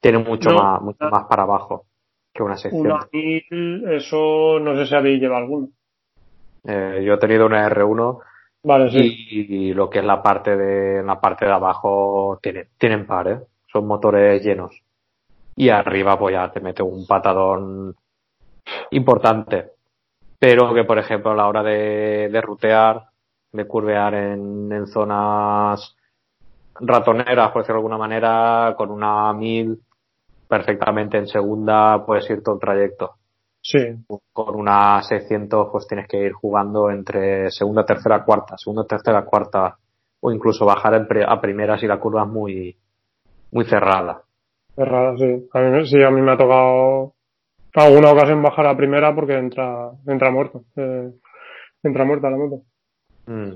tiene 0.00 0.18
mucho 0.18 0.50
No, 0.50 0.62
más, 0.62 0.82
mucho 0.82 0.98
una- 1.04 1.10
más 1.10 1.26
para 1.28 1.42
abajo 1.42 1.86
que 2.32 2.42
una 2.42 2.56
600. 2.56 2.80
Una 2.92 3.08
1000, 3.12 3.84
eso 3.92 4.58
no 4.60 4.74
sé 4.76 4.86
si 4.86 4.94
habéis 4.94 5.20
llevado 5.20 5.42
alguno. 5.42 5.68
Eh, 6.64 7.02
yo 7.04 7.14
he 7.14 7.18
tenido 7.18 7.46
una 7.46 7.66
R1 7.68 8.20
Vale, 8.62 8.90
sí. 8.90 9.26
y 9.28 9.72
lo 9.74 9.88
que 9.88 10.00
es 10.00 10.04
la 10.04 10.22
parte 10.22 10.56
de 10.56 11.02
la 11.02 11.20
parte 11.20 11.46
de 11.46 11.52
abajo 11.52 12.38
tiene, 12.42 12.68
tienen 12.78 13.06
par, 13.06 13.28
¿eh? 13.28 13.38
Son 13.72 13.86
motores 13.86 14.42
llenos. 14.42 14.82
Y 15.56 15.68
arriba 15.68 16.18
pues 16.18 16.34
ya 16.34 16.50
te 16.50 16.60
mete 16.60 16.82
un 16.82 17.06
patadón 17.06 17.94
importante. 18.90 19.72
Pero 20.38 20.72
que 20.74 20.84
por 20.84 20.98
ejemplo 20.98 21.32
a 21.32 21.36
la 21.36 21.48
hora 21.48 21.62
de, 21.62 22.28
de 22.30 22.40
rutear 22.40 23.10
de 23.52 23.66
curvear 23.66 24.14
en, 24.14 24.70
en 24.72 24.86
zonas 24.86 25.96
ratoneras 26.78 27.50
por 27.50 27.62
decirlo 27.62 27.76
de 27.76 27.78
alguna 27.80 27.98
manera 27.98 28.74
con 28.76 28.90
una 28.90 29.32
1000 29.32 29.80
perfectamente 30.48 31.18
en 31.18 31.26
segunda 31.26 32.04
puedes 32.04 32.28
ir 32.30 32.42
todo 32.42 32.54
el 32.54 32.60
trayecto. 32.60 33.16
Sí. 33.62 33.78
con 34.32 34.54
una 34.54 35.02
600 35.02 35.68
pues 35.70 35.86
tienes 35.86 36.08
que 36.08 36.16
ir 36.16 36.32
jugando 36.32 36.90
entre 36.90 37.50
segunda, 37.50 37.84
tercera, 37.84 38.24
cuarta, 38.24 38.56
segunda, 38.56 38.84
tercera, 38.84 39.22
cuarta 39.26 39.76
o 40.20 40.32
incluso 40.32 40.64
bajar 40.64 40.94
a 40.94 41.40
primera 41.40 41.78
si 41.78 41.86
la 41.86 42.00
curva 42.00 42.22
es 42.22 42.28
muy 42.28 42.76
muy 43.52 43.64
cerrada. 43.64 44.22
Raro, 44.76 45.16
sí. 45.18 45.48
A 45.52 45.60
mí, 45.60 45.86
sí, 45.86 46.02
a 46.02 46.10
mí 46.10 46.20
me 46.20 46.32
ha 46.32 46.36
tocado 46.36 47.14
alguna 47.74 48.12
ocasión 48.12 48.42
bajar 48.42 48.66
a 48.66 48.76
primera 48.76 49.14
porque 49.14 49.34
entra, 49.36 49.90
entra 50.06 50.30
muerto. 50.30 50.64
Eh, 50.76 51.10
entra 51.82 52.04
muerta 52.04 52.30
la 52.30 52.36
moto. 52.36 52.62
Mm. 53.26 53.52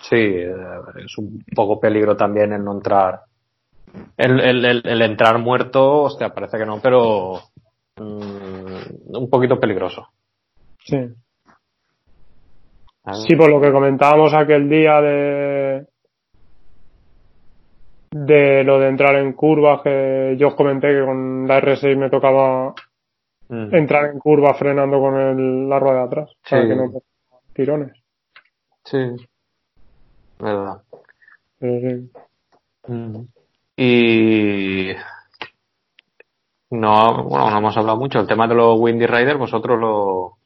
Sí, 0.00 0.16
eh, 0.16 0.54
es 1.04 1.18
un 1.18 1.44
poco 1.54 1.80
peligro 1.80 2.16
también 2.16 2.52
el 2.52 2.64
no 2.64 2.72
entrar. 2.72 3.22
El, 4.16 4.40
el, 4.40 4.64
el, 4.64 4.82
el 4.84 5.02
entrar 5.02 5.38
muerto, 5.38 6.02
hostia, 6.02 6.28
parece 6.28 6.58
que 6.58 6.66
no, 6.66 6.78
pero 6.80 7.40
mm, 7.96 9.16
un 9.16 9.30
poquito 9.30 9.58
peligroso. 9.58 10.08
Sí. 10.84 10.98
¿sabes? 13.04 13.24
Sí, 13.26 13.34
por 13.34 13.50
lo 13.50 13.60
que 13.60 13.72
comentábamos 13.72 14.34
aquel 14.34 14.68
día 14.68 15.00
de 15.00 15.86
de 18.10 18.64
lo 18.64 18.78
de 18.80 18.88
entrar 18.88 19.16
en 19.16 19.32
curvas, 19.32 19.82
que 19.82 20.36
yo 20.38 20.48
os 20.48 20.54
comenté 20.54 20.88
que 20.88 21.04
con 21.04 21.46
la 21.46 21.60
R6 21.60 21.96
me 21.96 22.10
tocaba 22.10 22.74
Mm. 23.50 23.74
entrar 23.74 24.10
en 24.10 24.18
curva 24.18 24.52
frenando 24.52 25.00
con 25.00 25.16
el, 25.18 25.68
la 25.70 25.78
rueda 25.78 26.00
de 26.00 26.04
atrás, 26.04 26.30
para 26.50 26.68
que 26.68 26.76
no 26.76 26.92
tirones. 27.54 27.92
Sí, 28.84 28.98
verdad. 30.38 30.82
Sí. 31.58 32.10
Mm. 32.88 33.20
Y 33.74 34.92
no, 36.70 37.24
bueno, 37.24 37.50
no 37.50 37.58
hemos 37.58 37.76
hablado 37.78 37.96
mucho. 37.98 38.20
El 38.20 38.26
tema 38.26 38.46
de 38.46 38.54
los 38.54 38.78
Windy 38.78 39.06
Riders, 39.06 39.38
vosotros 39.38 39.80
lo, 39.80 40.36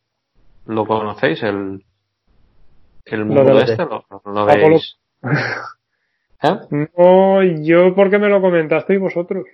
lo 0.67 0.87
conocéis, 0.87 1.43
el, 1.43 1.85
el 3.05 3.25
mundo 3.25 3.55
de- 3.55 3.65
este, 3.65 3.85
lo, 3.85 4.05
lo 4.25 4.45
veis. 4.47 4.97
¿Eh? 6.43 6.89
No, 6.97 7.43
yo 7.43 7.95
porque 7.95 8.19
me 8.19 8.29
lo 8.29 8.41
comentasteis 8.41 9.01
vosotros. 9.01 9.45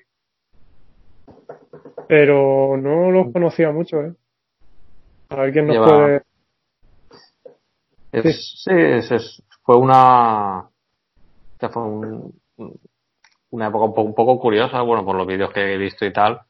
Pero 2.06 2.76
no 2.78 3.10
los 3.10 3.32
conocía 3.32 3.70
mucho, 3.70 4.00
¿eh? 4.00 4.12
A 5.30 5.36
ver 5.36 5.52
quién 5.52 5.66
nos 5.66 5.76
Lleva- 5.76 5.86
puede... 5.98 6.22
Es- 8.12 8.62
sí, 8.64 8.70
es, 8.72 9.10
es- 9.10 9.42
fue 9.62 9.76
una, 9.76 10.66
fue 11.58 11.82
un- 11.82 12.32
una 13.50 13.66
época 13.68 13.84
un 13.84 13.94
poco, 13.94 14.02
un 14.08 14.14
poco 14.14 14.40
curiosa, 14.40 14.80
bueno, 14.80 15.04
por 15.04 15.14
los 15.16 15.26
vídeos 15.26 15.52
que 15.52 15.74
he 15.74 15.76
visto 15.76 16.06
y 16.06 16.12
tal, 16.12 16.40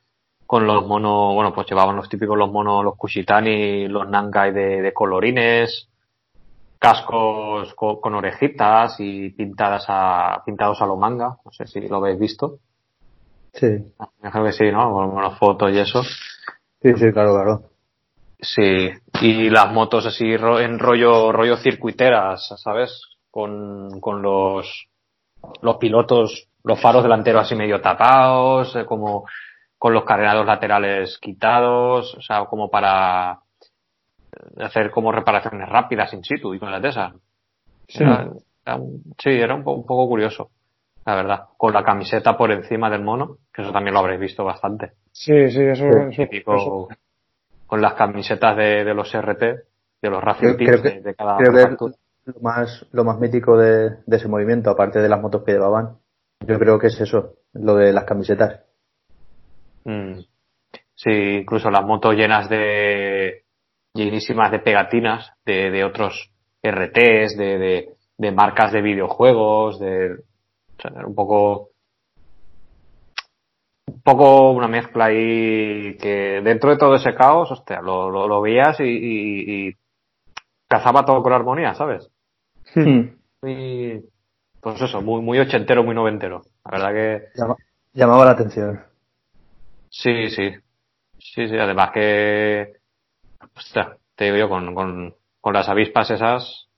con 0.46 0.66
los 0.66 0.86
monos, 0.86 1.34
bueno, 1.34 1.52
pues 1.52 1.66
llevaban 1.68 1.96
los 1.96 2.08
típicos 2.08 2.38
los 2.38 2.50
monos, 2.52 2.84
los 2.84 2.96
Kushitani, 2.96 3.88
los 3.88 4.08
Nankai 4.08 4.52
de, 4.52 4.82
de 4.82 4.92
colorines, 4.92 5.88
cascos 6.78 7.74
co- 7.74 8.00
con, 8.00 8.14
orejitas 8.14 8.96
y 9.00 9.30
pintadas 9.30 9.84
a, 9.88 10.42
pintados 10.46 10.80
a 10.82 10.86
lo 10.86 10.96
manga, 10.96 11.38
no 11.44 11.50
sé 11.52 11.66
si 11.66 11.80
lo 11.88 11.96
habéis 11.96 12.18
visto, 12.18 12.58
Sí, 13.52 13.66
imagino 14.22 14.44
que 14.44 14.52
sí, 14.52 14.70
¿no? 14.70 14.92
Con, 14.92 15.10
con 15.12 15.22
las 15.22 15.38
fotos 15.38 15.72
y 15.72 15.78
eso. 15.78 16.02
sí, 16.82 16.92
sí, 16.96 17.12
claro, 17.12 17.34
claro. 17.34 17.70
Sí, 18.40 18.90
y 19.20 19.50
las 19.50 19.72
motos 19.72 20.06
así 20.06 20.24
en 20.32 20.78
rollo, 20.78 21.32
rollo 21.32 21.56
circuiteras, 21.56 22.54
¿sabes? 22.62 23.02
Con, 23.30 24.00
con 24.00 24.22
los, 24.22 24.86
los 25.60 25.76
pilotos, 25.78 26.48
los 26.62 26.80
faros 26.80 27.02
delanteros 27.02 27.42
así 27.42 27.56
medio 27.56 27.80
tapados, 27.80 28.76
eh, 28.76 28.84
como 28.86 29.26
con 29.76 29.92
los 29.92 30.04
cargados 30.04 30.46
laterales 30.46 31.18
quitados, 31.18 32.14
o 32.14 32.22
sea, 32.22 32.44
como 32.46 32.70
para 32.70 33.40
hacer 34.58 34.90
como 34.90 35.12
reparaciones 35.12 35.68
rápidas 35.68 36.12
in 36.12 36.24
situ 36.24 36.54
y 36.54 36.58
con 36.58 36.70
la 36.70 36.80
TESA. 36.80 37.12
Sí. 37.86 38.02
Era, 38.02 38.28
sí, 39.18 39.30
era 39.30 39.54
un, 39.54 39.62
un, 39.66 39.86
poco 39.86 40.08
curioso, 40.08 40.50
la 41.04 41.14
verdad. 41.14 41.40
Con 41.56 41.72
la 41.72 41.82
camiseta 41.82 42.36
por 42.36 42.50
encima 42.52 42.90
del 42.90 43.02
mono, 43.02 43.38
que 43.52 43.62
eso 43.62 43.72
también 43.72 43.94
lo 43.94 44.00
habréis 44.00 44.20
visto 44.20 44.44
bastante. 44.44 44.92
Sí, 45.12 45.50
sí, 45.50 45.62
eso, 45.62 45.86
es 45.88 46.16
típico, 46.16 46.88
con 47.66 47.80
las 47.80 47.94
camisetas 47.94 48.56
de, 48.56 48.84
de 48.84 48.94
los 48.94 49.12
RT, 49.12 49.40
de 49.40 50.10
los 50.10 50.22
Racing 50.22 50.56
Teams 50.56 50.80
que, 50.80 51.00
de, 51.00 51.14
cada 51.14 51.36
creo 51.36 51.52
que 51.52 51.76
lo 52.26 52.40
más, 52.40 52.86
lo 52.92 53.04
más 53.04 53.18
mítico 53.18 53.56
de, 53.56 53.90
de, 54.06 54.16
ese 54.16 54.28
movimiento, 54.28 54.70
aparte 54.70 55.00
de 55.00 55.08
las 55.08 55.20
motos 55.20 55.44
que 55.44 55.52
llevaban, 55.52 55.96
yo 56.46 56.58
creo 56.58 56.78
que 56.78 56.88
es 56.88 57.00
eso, 57.00 57.34
lo 57.54 57.74
de 57.74 57.92
las 57.92 58.04
camisetas. 58.04 58.60
Mm. 59.84 60.20
Sí, 60.94 61.10
incluso 61.10 61.70
las 61.70 61.84
motos 61.84 62.14
llenas 62.14 62.48
de 62.48 63.44
llenísimas 63.94 64.50
de 64.50 64.58
pegatinas 64.60 65.32
de, 65.44 65.70
de 65.70 65.84
otros 65.84 66.30
RTs, 66.62 67.36
de, 67.36 67.58
de, 67.58 67.88
de, 68.16 68.32
marcas 68.32 68.72
de 68.72 68.82
videojuegos, 68.82 69.78
de 69.78 70.14
o 70.14 70.80
sea, 70.80 71.06
un 71.06 71.14
poco 71.14 71.70
un 73.86 74.02
poco 74.02 74.52
una 74.52 74.68
mezcla 74.68 75.06
ahí 75.06 75.96
que 75.96 76.40
dentro 76.42 76.70
de 76.70 76.76
todo 76.76 76.94
ese 76.94 77.14
caos, 77.14 77.50
hostia, 77.50 77.80
lo, 77.80 78.10
lo, 78.10 78.28
lo 78.28 78.40
veías 78.40 78.78
y, 78.80 78.84
y, 78.84 79.68
y, 79.68 79.74
cazaba 80.68 81.04
todo 81.04 81.22
con 81.22 81.32
armonía, 81.32 81.74
¿sabes? 81.74 82.10
Hmm. 82.74 83.16
Y 83.42 84.00
pues 84.60 84.80
eso, 84.82 85.00
muy, 85.00 85.22
muy 85.22 85.38
ochentero, 85.38 85.82
muy 85.82 85.94
noventero. 85.94 86.42
La 86.64 86.70
verdad 86.70 86.92
que. 86.92 87.28
Llama, 87.34 87.56
llamaba 87.92 88.24
la 88.24 88.30
atención. 88.32 88.82
Sí, 89.88 90.28
sí. 90.30 90.50
Sí, 91.18 91.48
sí, 91.48 91.56
además 91.58 91.90
que. 91.92 92.77
Hostia, 93.56 93.96
te 94.14 94.24
digo 94.24 94.36
yo, 94.36 94.48
con, 94.48 94.74
con, 94.74 95.14
con 95.40 95.52
las 95.52 95.68
avispas 95.68 96.10
esas 96.10 96.68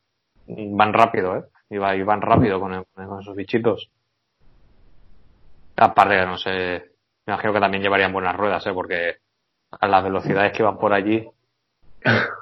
van 0.46 0.92
rápido, 0.92 1.36
¿eh? 1.36 1.44
Y, 1.70 1.78
va, 1.78 1.94
y 1.94 2.02
van 2.02 2.20
rápido 2.20 2.60
con, 2.60 2.74
el, 2.74 2.84
con 2.94 3.20
esos 3.20 3.36
bichitos. 3.36 3.90
Aparte 5.76 6.18
que 6.18 6.26
no 6.26 6.36
sé, 6.36 6.50
me 7.26 7.32
imagino 7.32 7.52
que 7.52 7.60
también 7.60 7.82
llevarían 7.82 8.12
buenas 8.12 8.36
ruedas, 8.36 8.66
¿eh? 8.66 8.72
Porque 8.72 9.16
a 9.70 9.86
las 9.86 10.02
velocidades 10.02 10.52
que 10.52 10.62
van 10.62 10.78
por 10.78 10.92
allí. 10.92 11.28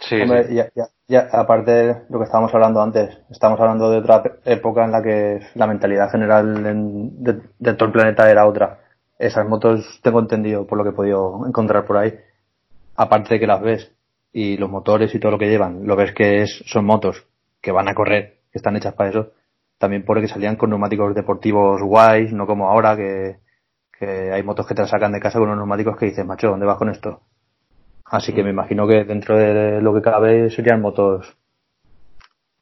Sí, 0.00 0.14
Hombre, 0.20 0.46
sí. 0.46 0.54
Ya, 0.54 0.70
ya, 0.76 0.84
ya, 1.08 1.28
aparte 1.32 1.72
de 1.72 2.02
lo 2.08 2.18
que 2.18 2.24
estábamos 2.26 2.54
hablando 2.54 2.80
antes, 2.80 3.18
estamos 3.30 3.58
hablando 3.58 3.90
de 3.90 3.98
otra 3.98 4.22
época 4.44 4.84
en 4.84 4.92
la 4.92 5.02
que 5.02 5.40
la 5.56 5.66
mentalidad 5.66 6.08
general 6.08 6.64
en, 6.64 7.20
de, 7.24 7.42
de 7.58 7.74
todo 7.74 7.86
el 7.86 7.92
planeta 7.92 8.30
era 8.30 8.46
otra. 8.46 8.78
Esas 9.18 9.44
motos, 9.48 9.98
tengo 10.04 10.20
entendido 10.20 10.68
por 10.68 10.78
lo 10.78 10.84
que 10.84 10.90
he 10.90 10.92
podido 10.92 11.44
encontrar 11.44 11.84
por 11.84 11.96
ahí, 11.96 12.16
aparte 12.98 13.34
de 13.34 13.40
que 13.40 13.46
las 13.46 13.62
ves 13.62 13.92
y 14.32 14.56
los 14.56 14.68
motores 14.68 15.14
y 15.14 15.20
todo 15.20 15.32
lo 15.32 15.38
que 15.38 15.48
llevan, 15.48 15.86
lo 15.86 15.96
ves 15.96 16.12
que 16.12 16.42
es, 16.42 16.62
son 16.66 16.84
motos 16.84 17.26
que 17.62 17.70
van 17.70 17.88
a 17.88 17.94
correr, 17.94 18.40
que 18.50 18.58
están 18.58 18.76
hechas 18.76 18.94
para 18.94 19.10
eso, 19.10 19.30
también 19.78 20.04
por 20.04 20.20
que 20.20 20.26
salían 20.26 20.56
con 20.56 20.70
neumáticos 20.70 21.14
deportivos 21.14 21.80
guays, 21.80 22.32
no 22.32 22.46
como 22.46 22.68
ahora 22.68 22.96
que, 22.96 23.36
que 23.96 24.32
hay 24.32 24.42
motos 24.42 24.66
que 24.66 24.74
te 24.74 24.82
las 24.82 24.90
sacan 24.90 25.12
de 25.12 25.20
casa 25.20 25.38
con 25.38 25.48
unos 25.48 25.58
neumáticos 25.58 25.96
que 25.96 26.06
dices, 26.06 26.26
macho, 26.26 26.48
¿dónde 26.48 26.66
vas 26.66 26.76
con 26.76 26.90
esto? 26.90 27.20
Así 28.04 28.32
que 28.32 28.42
me 28.42 28.50
imagino 28.50 28.88
que 28.88 29.04
dentro 29.04 29.38
de 29.38 29.80
lo 29.80 29.94
que 29.94 30.02
cabe 30.02 30.50
serían 30.50 30.80
motos 30.80 31.36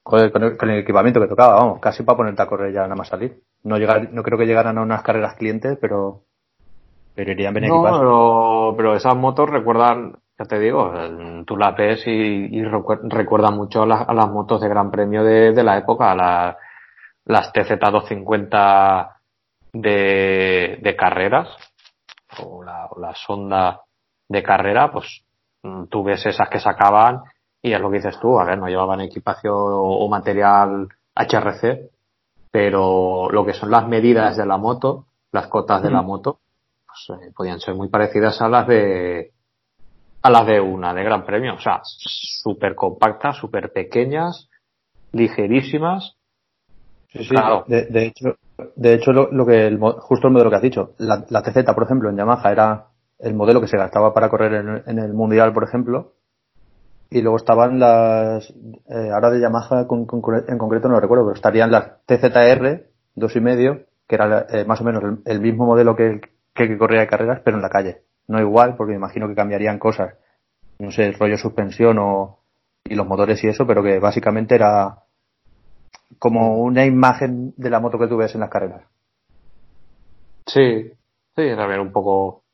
con 0.02 0.20
el, 0.20 0.30
con 0.30 0.44
el, 0.44 0.56
con 0.58 0.68
el 0.68 0.80
equipamiento 0.80 1.20
que 1.20 1.28
tocaba, 1.28 1.54
vamos, 1.54 1.80
casi 1.80 2.02
para 2.02 2.18
ponerte 2.18 2.42
a 2.42 2.46
correr 2.46 2.74
ya 2.74 2.82
nada 2.82 2.94
más 2.94 3.08
salir. 3.08 3.42
No 3.64 3.78
llegar, 3.78 4.12
no 4.12 4.22
creo 4.22 4.38
que 4.38 4.46
llegaran 4.46 4.76
a 4.76 4.82
unas 4.82 5.02
carreras 5.02 5.34
clientes, 5.34 5.78
pero, 5.80 6.24
pero 7.14 7.32
irían 7.32 7.54
bien 7.54 7.68
no, 7.68 7.76
equipadas. 7.76 8.00
Pero, 8.00 8.74
pero 8.76 8.94
esas 8.94 9.16
motos 9.16 9.48
recuerdan, 9.48 10.18
ya 10.38 10.44
te 10.44 10.58
digo, 10.58 10.92
tú 11.46 11.56
las 11.56 11.74
ves 11.76 12.06
y, 12.06 12.10
y 12.10 12.64
recuerda 12.64 13.50
mucho 13.50 13.82
a, 13.82 13.86
la, 13.86 13.96
a, 14.02 14.12
las 14.12 14.30
motos 14.30 14.60
de 14.60 14.68
Gran 14.68 14.90
Premio 14.90 15.24
de, 15.24 15.52
de 15.52 15.62
la 15.64 15.78
época, 15.78 16.14
la, 16.14 16.56
las 17.24 17.52
TZ250 17.52 19.14
de, 19.72 20.78
de 20.82 20.96
carreras, 20.96 21.48
o 22.42 22.62
la, 22.62 22.86
o 22.86 23.00
la 23.00 23.14
sonda 23.14 23.80
de 24.28 24.42
carrera, 24.42 24.90
pues 24.92 25.24
tú 25.88 26.04
ves 26.04 26.26
esas 26.26 26.48
que 26.48 26.60
sacaban 26.60 27.22
y 27.62 27.72
es 27.72 27.80
lo 27.80 27.90
que 27.90 27.96
dices 27.96 28.18
tú, 28.20 28.38
a 28.38 28.44
ver, 28.44 28.58
no 28.58 28.68
llevaban 28.68 29.00
equipación 29.00 29.54
o 29.56 30.06
material 30.08 30.88
HRC, 31.14 31.90
pero 32.50 33.28
lo 33.30 33.44
que 33.44 33.54
son 33.54 33.70
las 33.70 33.88
medidas 33.88 34.36
de 34.36 34.46
la 34.46 34.56
moto, 34.56 35.06
las 35.32 35.48
cotas 35.48 35.82
de 35.82 35.90
la 35.90 36.02
moto, 36.02 36.40
pues 36.86 37.20
eh, 37.20 37.32
podían 37.34 37.58
ser 37.58 37.74
muy 37.74 37.88
parecidas 37.88 38.40
a 38.40 38.48
las 38.48 38.66
de 38.66 39.32
a 40.26 40.30
las 40.30 40.46
de 40.46 40.60
una 40.60 40.92
de 40.92 41.04
Gran 41.04 41.24
Premio, 41.24 41.54
o 41.54 41.60
sea, 41.60 41.80
súper 41.82 42.74
compactas, 42.74 43.36
súper 43.36 43.72
pequeñas, 43.72 44.48
ligerísimas. 45.12 46.16
Sí, 47.08 47.24
sí, 47.24 47.28
claro. 47.28 47.64
de, 47.68 47.86
de, 47.86 48.06
hecho, 48.06 48.36
de 48.74 48.94
hecho 48.94 49.12
lo, 49.12 49.30
lo 49.30 49.46
que 49.46 49.66
el, 49.66 49.78
justo 49.78 50.26
el 50.26 50.32
modelo 50.32 50.50
que 50.50 50.56
has 50.56 50.62
dicho, 50.62 50.94
la, 50.98 51.24
la 51.30 51.42
TZ, 51.42 51.64
por 51.72 51.84
ejemplo, 51.84 52.10
en 52.10 52.16
Yamaha 52.16 52.50
era 52.50 52.86
el 53.18 53.34
modelo 53.34 53.60
que 53.60 53.68
se 53.68 53.78
gastaba 53.78 54.12
para 54.12 54.28
correr 54.28 54.54
en, 54.54 54.82
en 54.86 54.98
el 54.98 55.14
mundial, 55.14 55.52
por 55.52 55.64
ejemplo, 55.64 56.14
y 57.08 57.22
luego 57.22 57.36
estaban 57.36 57.78
las, 57.78 58.50
eh, 58.50 59.10
ahora 59.12 59.30
de 59.30 59.40
Yamaha 59.40 59.86
con, 59.86 60.06
con, 60.06 60.22
en 60.48 60.58
concreto 60.58 60.88
no 60.88 60.94
lo 60.94 61.00
recuerdo, 61.00 61.24
pero 61.24 61.36
estarían 61.36 61.70
las 61.70 62.04
TZR 62.04 62.84
dos 63.14 63.36
y 63.36 63.40
medio, 63.40 63.84
que 64.08 64.16
era 64.16 64.46
eh, 64.50 64.64
más 64.64 64.80
o 64.80 64.84
menos 64.84 65.02
el, 65.04 65.18
el, 65.24 65.40
mismo 65.40 65.66
modelo 65.66 65.94
que 65.94 66.20
que, 66.56 66.68
que 66.68 66.78
corría 66.78 67.00
de 67.00 67.06
carreras, 67.06 67.40
pero 67.44 67.56
en 67.56 67.62
la 67.62 67.68
calle. 67.68 68.02
No 68.28 68.40
igual, 68.40 68.76
porque 68.76 68.92
me 68.92 68.98
imagino 68.98 69.28
que 69.28 69.34
cambiarían 69.34 69.78
cosas. 69.78 70.14
No 70.78 70.90
sé, 70.90 71.06
el 71.06 71.14
rollo 71.14 71.36
suspensión 71.36 71.98
o, 71.98 72.40
y 72.84 72.94
los 72.94 73.06
motores 73.06 73.42
y 73.44 73.48
eso, 73.48 73.66
pero 73.66 73.82
que 73.82 73.98
básicamente 73.98 74.54
era 74.54 75.02
como 76.18 76.58
una 76.58 76.84
imagen 76.84 77.54
de 77.56 77.70
la 77.70 77.80
moto 77.80 77.98
que 77.98 78.08
tú 78.08 78.16
ves 78.16 78.34
en 78.34 78.40
las 78.40 78.50
carreras. 78.50 78.82
Sí, 80.46 80.92
sí, 81.34 81.42
era 81.42 81.66
ver 81.66 81.80
un 81.80 81.92
poco. 81.92 82.44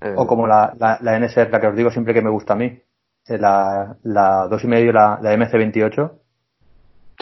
Eh... 0.00 0.14
O 0.16 0.26
como 0.26 0.46
la, 0.46 0.74
la, 0.78 0.98
la 1.00 1.18
NSR, 1.18 1.50
la 1.50 1.60
que 1.60 1.66
os 1.66 1.76
digo 1.76 1.90
siempre 1.90 2.14
que 2.14 2.22
me 2.22 2.30
gusta 2.30 2.54
a 2.54 2.56
mí, 2.56 2.80
la, 3.26 3.96
la 4.02 4.46
dos 4.48 4.64
y 4.64 4.66
medio, 4.66 4.92
la, 4.92 5.18
la 5.20 5.34
MC28. 5.34 6.12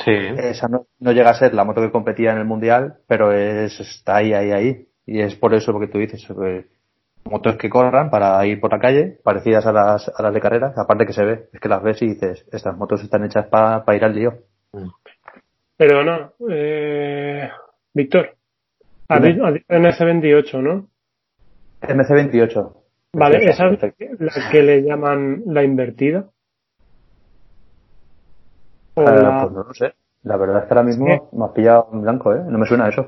Sí. 0.05 0.13
Esa 0.37 0.69
no, 0.69 0.87
no, 1.01 1.13
llega 1.13 1.31
a 1.31 1.35
ser 1.35 1.55
la 1.55 1.65
moto 1.65 1.81
que 1.81 1.91
competía 1.91 2.33
en 2.33 2.39
el 2.39 2.45
mundial, 2.45 2.99
pero 3.07 3.33
es, 3.33 3.81
está 3.81 4.17
ahí, 4.17 4.33
ahí, 4.35 4.53
ahí. 4.53 4.89
Y 5.07 5.21
es 5.21 5.35
por 5.37 5.55
eso 5.55 5.73
lo 5.73 5.81
que 5.81 5.89
tú 5.89 5.99
dices, 5.99 6.21
sobre 6.21 6.69
motos 7.27 7.57
que 7.57 7.69
corran 7.69 8.11
para 8.11 8.45
ir 8.47 8.61
por 8.61 8.73
la 8.73 8.79
calle, 8.79 9.19
parecidas 9.23 9.67
a 9.67 9.73
las, 9.73 10.09
a 10.09 10.23
las 10.23 10.33
de 10.33 10.41
carreras, 10.41 10.77
aparte 10.79 11.07
que 11.07 11.13
se 11.13 11.25
ve, 11.25 11.49
es 11.53 11.61
que 11.61 11.69
las 11.69 11.83
ves 11.83 12.01
y 12.03 12.09
dices, 12.09 12.47
estas 12.53 12.77
motos 12.77 13.03
están 13.03 13.25
hechas 13.25 13.47
para 13.49 13.85
pa 13.85 13.97
ir 13.97 14.05
al 14.05 14.15
lío. 14.15 14.35
Pero 15.77 16.05
no, 16.05 16.33
eh, 16.49 17.51
Víctor, 17.93 18.37
MC28, 19.09 20.63
¿no? 20.63 20.89
MC28. 21.83 22.73
Vale, 23.13 23.45
esa 23.47 23.69
es 23.69 23.83
la 24.19 24.51
que 24.51 24.63
le 24.63 24.83
llaman 24.83 25.43
la 25.47 25.63
invertida. 25.63 26.27
Uh, 28.97 29.03
la... 29.03 29.43
Pues 29.43 29.53
no 29.53 29.63
lo 29.65 29.75
sé. 29.75 29.95
La 30.23 30.37
verdad 30.37 30.63
es 30.63 30.65
que 30.65 30.75
ahora 30.75 30.83
mismo 30.83 31.07
¿Sí? 31.07 31.37
me 31.37 31.45
has 31.45 31.53
pillado 31.53 31.89
en 31.93 32.03
blanco, 32.03 32.35
¿eh? 32.35 32.43
No 32.47 32.59
me 32.59 32.67
suena 32.67 32.89
eso. 32.89 33.07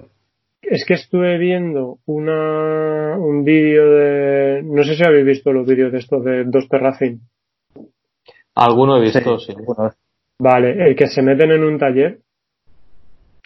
Es 0.61 0.84
que 0.84 0.94
estuve 0.94 1.38
viendo 1.38 1.98
una, 2.06 3.16
un 3.16 3.44
vídeo 3.44 3.90
de... 3.90 4.62
No 4.64 4.82
sé 4.84 4.96
si 4.96 5.04
habéis 5.04 5.24
visto 5.24 5.52
los 5.52 5.66
vídeos 5.66 5.92
de 5.92 5.98
estos 5.98 6.24
de 6.24 6.44
Dos 6.44 6.68
Terracing. 6.68 7.20
Alguno 8.54 8.96
he 8.96 9.00
visto, 9.02 9.38
sí. 9.38 9.52
sí. 9.52 9.74
Vale, 10.40 10.88
el 10.88 10.96
que 10.96 11.06
se 11.06 11.22
meten 11.22 11.52
en 11.52 11.64
un 11.64 11.78
taller, 11.78 12.18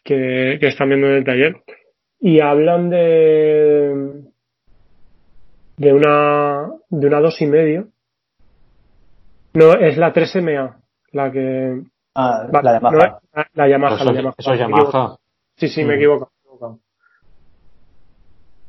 que, 0.02 0.56
que 0.60 0.66
están 0.68 0.88
viendo 0.88 1.06
en 1.08 1.14
el 1.14 1.24
taller, 1.24 1.62
y 2.20 2.40
hablan 2.40 2.88
de 2.88 4.22
de 5.76 5.92
una 5.92 6.70
de 6.88 7.06
una 7.06 7.20
dos 7.20 7.40
y 7.40 7.46
medio. 7.46 7.88
No, 9.54 9.74
es 9.74 9.98
la 9.98 10.14
3MA, 10.14 10.76
la 11.12 11.32
que 11.32 11.82
ah, 12.14 12.48
la 12.50 12.72
Yamaha. 12.74 12.92
No, 12.92 12.98
la, 12.98 13.20
la 13.54 13.68
Yamaha, 13.68 13.96
eso, 13.96 14.04
la 14.04 14.12
Yamaha. 14.14 14.34
Eso 14.38 14.52
es 14.52 14.58
Yamaha. 14.58 15.16
Sí, 15.56 15.68
sí, 15.68 15.84
me 15.84 15.96
equivoco. 15.96 16.30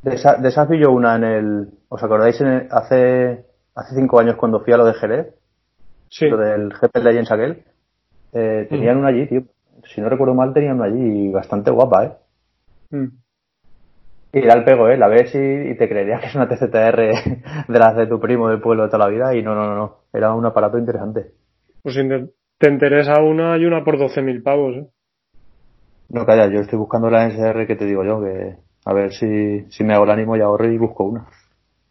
De, 0.03 0.15
esa, 0.15 0.35
de 0.35 0.49
esas 0.49 0.67
vi 0.67 0.79
yo 0.79 0.91
una 0.91 1.15
en 1.15 1.23
el. 1.23 1.67
¿Os 1.89 2.03
acordáis 2.03 2.39
en 2.41 2.47
el, 2.47 2.67
hace 2.69 3.45
hace 3.75 3.95
cinco 3.95 4.19
años 4.19 4.35
cuando 4.35 4.59
fui 4.59 4.73
a 4.73 4.77
lo 4.77 4.85
de 4.85 4.93
Jerez? 4.93 5.33
Sí. 6.09 6.27
Lo 6.27 6.37
del 6.37 6.73
GP 6.73 6.97
Legends 6.97 7.31
aquel. 7.31 7.63
Eh, 8.33 8.67
tenían 8.69 8.97
mm. 8.97 8.99
una 8.99 9.07
allí, 9.09 9.27
tío. 9.27 9.43
Si 9.85 10.01
no 10.01 10.09
recuerdo 10.09 10.35
mal, 10.35 10.53
tenían 10.53 10.75
una 10.75 10.85
allí 10.85 11.29
bastante 11.31 11.71
guapa, 11.71 12.05
¿eh? 12.05 12.11
Mm. 12.91 13.07
Y 14.33 14.41
da 14.41 14.53
el 14.55 14.63
pego, 14.63 14.89
¿eh? 14.89 14.97
La 14.97 15.07
ves 15.07 15.33
y, 15.35 15.71
y, 15.71 15.77
te 15.77 15.87
creerías 15.87 16.19
que 16.19 16.27
es 16.27 16.35
una 16.35 16.47
TCTR 16.47 17.67
de 17.67 17.79
las 17.79 17.95
de 17.95 18.07
tu 18.07 18.19
primo 18.19 18.49
del 18.49 18.61
pueblo 18.61 18.83
de 18.83 18.89
toda 18.89 19.05
la 19.05 19.11
vida 19.11 19.35
y 19.35 19.43
no, 19.43 19.55
no, 19.55 19.67
no, 19.67 19.75
no. 19.75 19.97
Era 20.11 20.33
un 20.33 20.45
aparato 20.45 20.77
interesante. 20.77 21.31
Pues 21.81 21.95
si 21.95 22.01
te 22.57 22.69
interesa 22.69 23.21
una, 23.21 23.53
hay 23.53 23.65
una 23.65 23.83
por 23.83 23.97
12.000 23.97 24.43
pavos, 24.43 24.75
¿eh? 24.77 24.87
No, 26.09 26.25
calla, 26.25 26.47
yo 26.47 26.59
estoy 26.59 26.77
buscando 26.77 27.09
la 27.09 27.27
NSR 27.27 27.65
que 27.65 27.75
te 27.75 27.85
digo 27.85 28.03
yo, 28.03 28.21
que 28.21 28.57
a 28.85 28.93
ver 28.93 29.13
si, 29.13 29.65
si 29.69 29.83
me 29.83 29.93
hago 29.93 30.05
el 30.05 30.11
ánimo 30.11 30.35
y 30.35 30.41
ahorro 30.41 30.71
y 30.71 30.77
busco 30.77 31.03
una. 31.03 31.27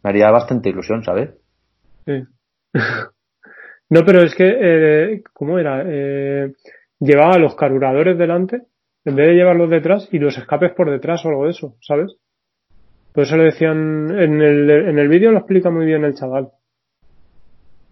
Me 0.03 0.09
haría 0.09 0.31
bastante 0.31 0.69
ilusión, 0.69 1.03
¿sabes? 1.03 1.31
Sí. 2.05 2.23
no, 3.89 4.01
pero 4.05 4.21
es 4.21 4.35
que, 4.35 4.57
eh, 4.59 5.23
¿cómo 5.33 5.59
era? 5.59 5.83
Eh, 5.85 6.53
llevaba 6.99 7.37
los 7.37 7.55
carburadores 7.55 8.17
delante 8.17 8.63
en 9.05 9.15
vez 9.15 9.27
de 9.27 9.35
llevarlos 9.35 9.69
detrás 9.69 10.07
y 10.11 10.19
los 10.19 10.37
escapes 10.37 10.71
por 10.73 10.89
detrás 10.89 11.25
o 11.25 11.29
algo 11.29 11.45
de 11.45 11.51
eso, 11.51 11.75
¿sabes? 11.81 12.15
Por 13.13 13.23
eso 13.23 13.37
le 13.37 13.45
decían, 13.45 14.09
en 14.17 14.41
el, 14.41 14.69
en 14.69 14.97
el 14.97 15.07
vídeo 15.07 15.31
lo 15.31 15.39
explica 15.39 15.69
muy 15.69 15.85
bien 15.85 16.03
el 16.03 16.15
chaval. 16.15 16.49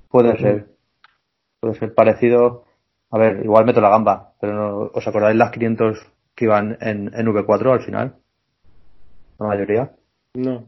Puede 0.09 0.37
ser. 0.37 0.65
Puede 1.59 1.75
ser 1.75 1.93
parecido. 1.93 2.65
A 3.11 3.17
ver, 3.17 3.43
igual 3.43 3.65
meto 3.65 3.81
la 3.81 3.89
gamba, 3.89 4.33
pero 4.39 4.53
no, 4.53 4.77
¿os 4.93 5.07
acordáis 5.07 5.37
las 5.37 5.51
500 5.51 5.99
que 6.33 6.45
iban 6.45 6.77
en, 6.81 7.11
en 7.13 7.27
V4 7.27 7.71
al 7.71 7.81
final? 7.81 8.15
La 9.41 9.47
mayoría. 9.47 9.91
No. 10.35 10.67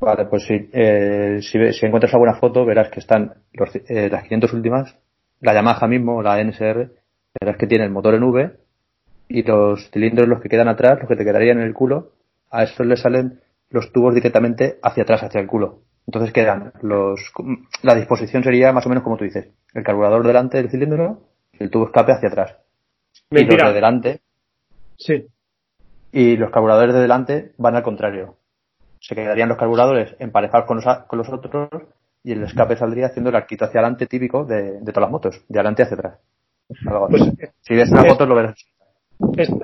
Vale, 0.00 0.24
pues 0.24 0.44
sí, 0.44 0.70
eh, 0.72 1.38
si, 1.42 1.72
si, 1.72 1.86
encuentras 1.86 2.14
alguna 2.14 2.34
foto 2.34 2.64
verás 2.64 2.88
que 2.88 3.00
están 3.00 3.34
los, 3.52 3.76
eh, 3.76 4.08
las 4.10 4.22
500 4.22 4.52
últimas, 4.54 4.98
la 5.40 5.52
Yamaha 5.52 5.86
mismo, 5.86 6.22
la 6.22 6.42
NSR, 6.42 6.90
verás 7.38 7.56
que 7.58 7.66
tiene 7.66 7.84
el 7.84 7.90
motor 7.90 8.14
en 8.14 8.22
V 8.22 8.56
y 9.28 9.42
los 9.42 9.90
cilindros 9.90 10.28
los 10.28 10.40
que 10.40 10.48
quedan 10.48 10.68
atrás, 10.68 10.98
los 10.98 11.08
que 11.08 11.16
te 11.16 11.24
quedarían 11.24 11.58
en 11.58 11.64
el 11.64 11.74
culo, 11.74 12.12
a 12.50 12.62
estos 12.62 12.86
le 12.86 12.96
salen 12.96 13.40
los 13.68 13.92
tubos 13.92 14.14
directamente 14.14 14.78
hacia 14.82 15.02
atrás, 15.02 15.22
hacia 15.24 15.40
el 15.40 15.46
culo. 15.46 15.80
Entonces 16.06 16.32
quedan 16.32 16.72
los, 16.80 17.20
la 17.82 17.94
disposición 17.94 18.42
sería 18.42 18.72
más 18.72 18.86
o 18.86 18.88
menos 18.88 19.04
como 19.04 19.18
tú 19.18 19.24
dices, 19.24 19.50
el 19.74 19.84
carburador 19.84 20.26
delante 20.26 20.56
del 20.56 20.70
cilindro 20.70 21.20
el 21.58 21.70
tubo 21.70 21.86
escape 21.86 22.12
hacia 22.12 22.28
atrás. 22.28 22.56
Mentira. 23.30 23.54
Y 23.54 23.58
los 23.58 23.68
de 23.68 23.74
delante. 23.74 24.20
Sí. 24.96 25.26
Y 26.16 26.36
los 26.36 26.52
carburadores 26.52 26.94
de 26.94 27.00
delante 27.00 27.52
van 27.58 27.74
al 27.74 27.82
contrario. 27.82 28.36
Se 29.00 29.16
quedarían 29.16 29.48
los 29.48 29.58
carburadores 29.58 30.14
emparejados 30.20 30.64
con 30.64 30.76
los, 30.76 30.84
con 31.08 31.18
los 31.18 31.28
otros 31.28 31.68
y 32.22 32.30
el 32.30 32.44
escape 32.44 32.76
saldría 32.76 33.06
haciendo 33.06 33.30
el 33.30 33.36
arquito 33.36 33.64
hacia 33.64 33.80
adelante 33.80 34.06
típico 34.06 34.44
de, 34.44 34.78
de 34.80 34.92
todas 34.92 35.02
las 35.02 35.10
motos, 35.10 35.44
de 35.48 35.58
adelante 35.58 35.82
hacia 35.82 35.96
atrás. 35.96 36.20
Pues, 36.68 37.22
si 37.62 37.74
ves 37.74 37.90
una 37.90 38.02
es, 38.02 38.12
foto 38.12 38.26
lo 38.26 38.36
verás. 38.36 38.64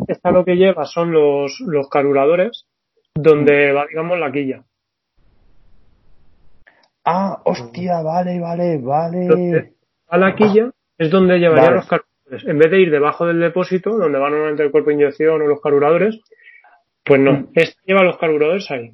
Esta 0.09 0.33
lo 0.33 0.45
que 0.45 0.57
lleva 0.57 0.87
son 0.87 1.13
los, 1.13 1.61
los 1.61 1.89
carburadores 1.89 2.67
donde 3.15 3.73
va, 3.73 3.87
digamos, 3.87 4.19
la 4.19 4.33
quilla. 4.33 4.65
Ah, 7.05 7.41
hostia, 7.45 8.03
vale, 8.03 8.41
vale, 8.41 8.79
vale. 8.79 9.23
Entonces, 9.23 9.73
a 10.09 10.19
la 10.19 10.35
quilla 10.35 10.73
es 10.99 11.11
donde 11.13 11.39
llevaría 11.39 11.67
vale. 11.67 11.77
los 11.77 11.87
carburadores. 11.87 12.45
En 12.45 12.59
vez 12.59 12.71
de 12.73 12.81
ir 12.81 12.91
debajo 12.91 13.25
del 13.25 13.39
depósito, 13.39 13.97
donde 13.97 14.19
va 14.19 14.31
normalmente 14.31 14.65
el 14.65 14.73
cuerpo 14.73 14.91
de 14.91 14.95
inyección 14.95 15.41
o 15.43 15.47
los 15.47 15.61
carburadores, 15.61 16.21
pues 17.05 17.21
no, 17.21 17.49
este 17.55 17.81
lleva 17.87 18.03
los 18.03 18.19
carburadores 18.19 18.71
ahí. 18.71 18.93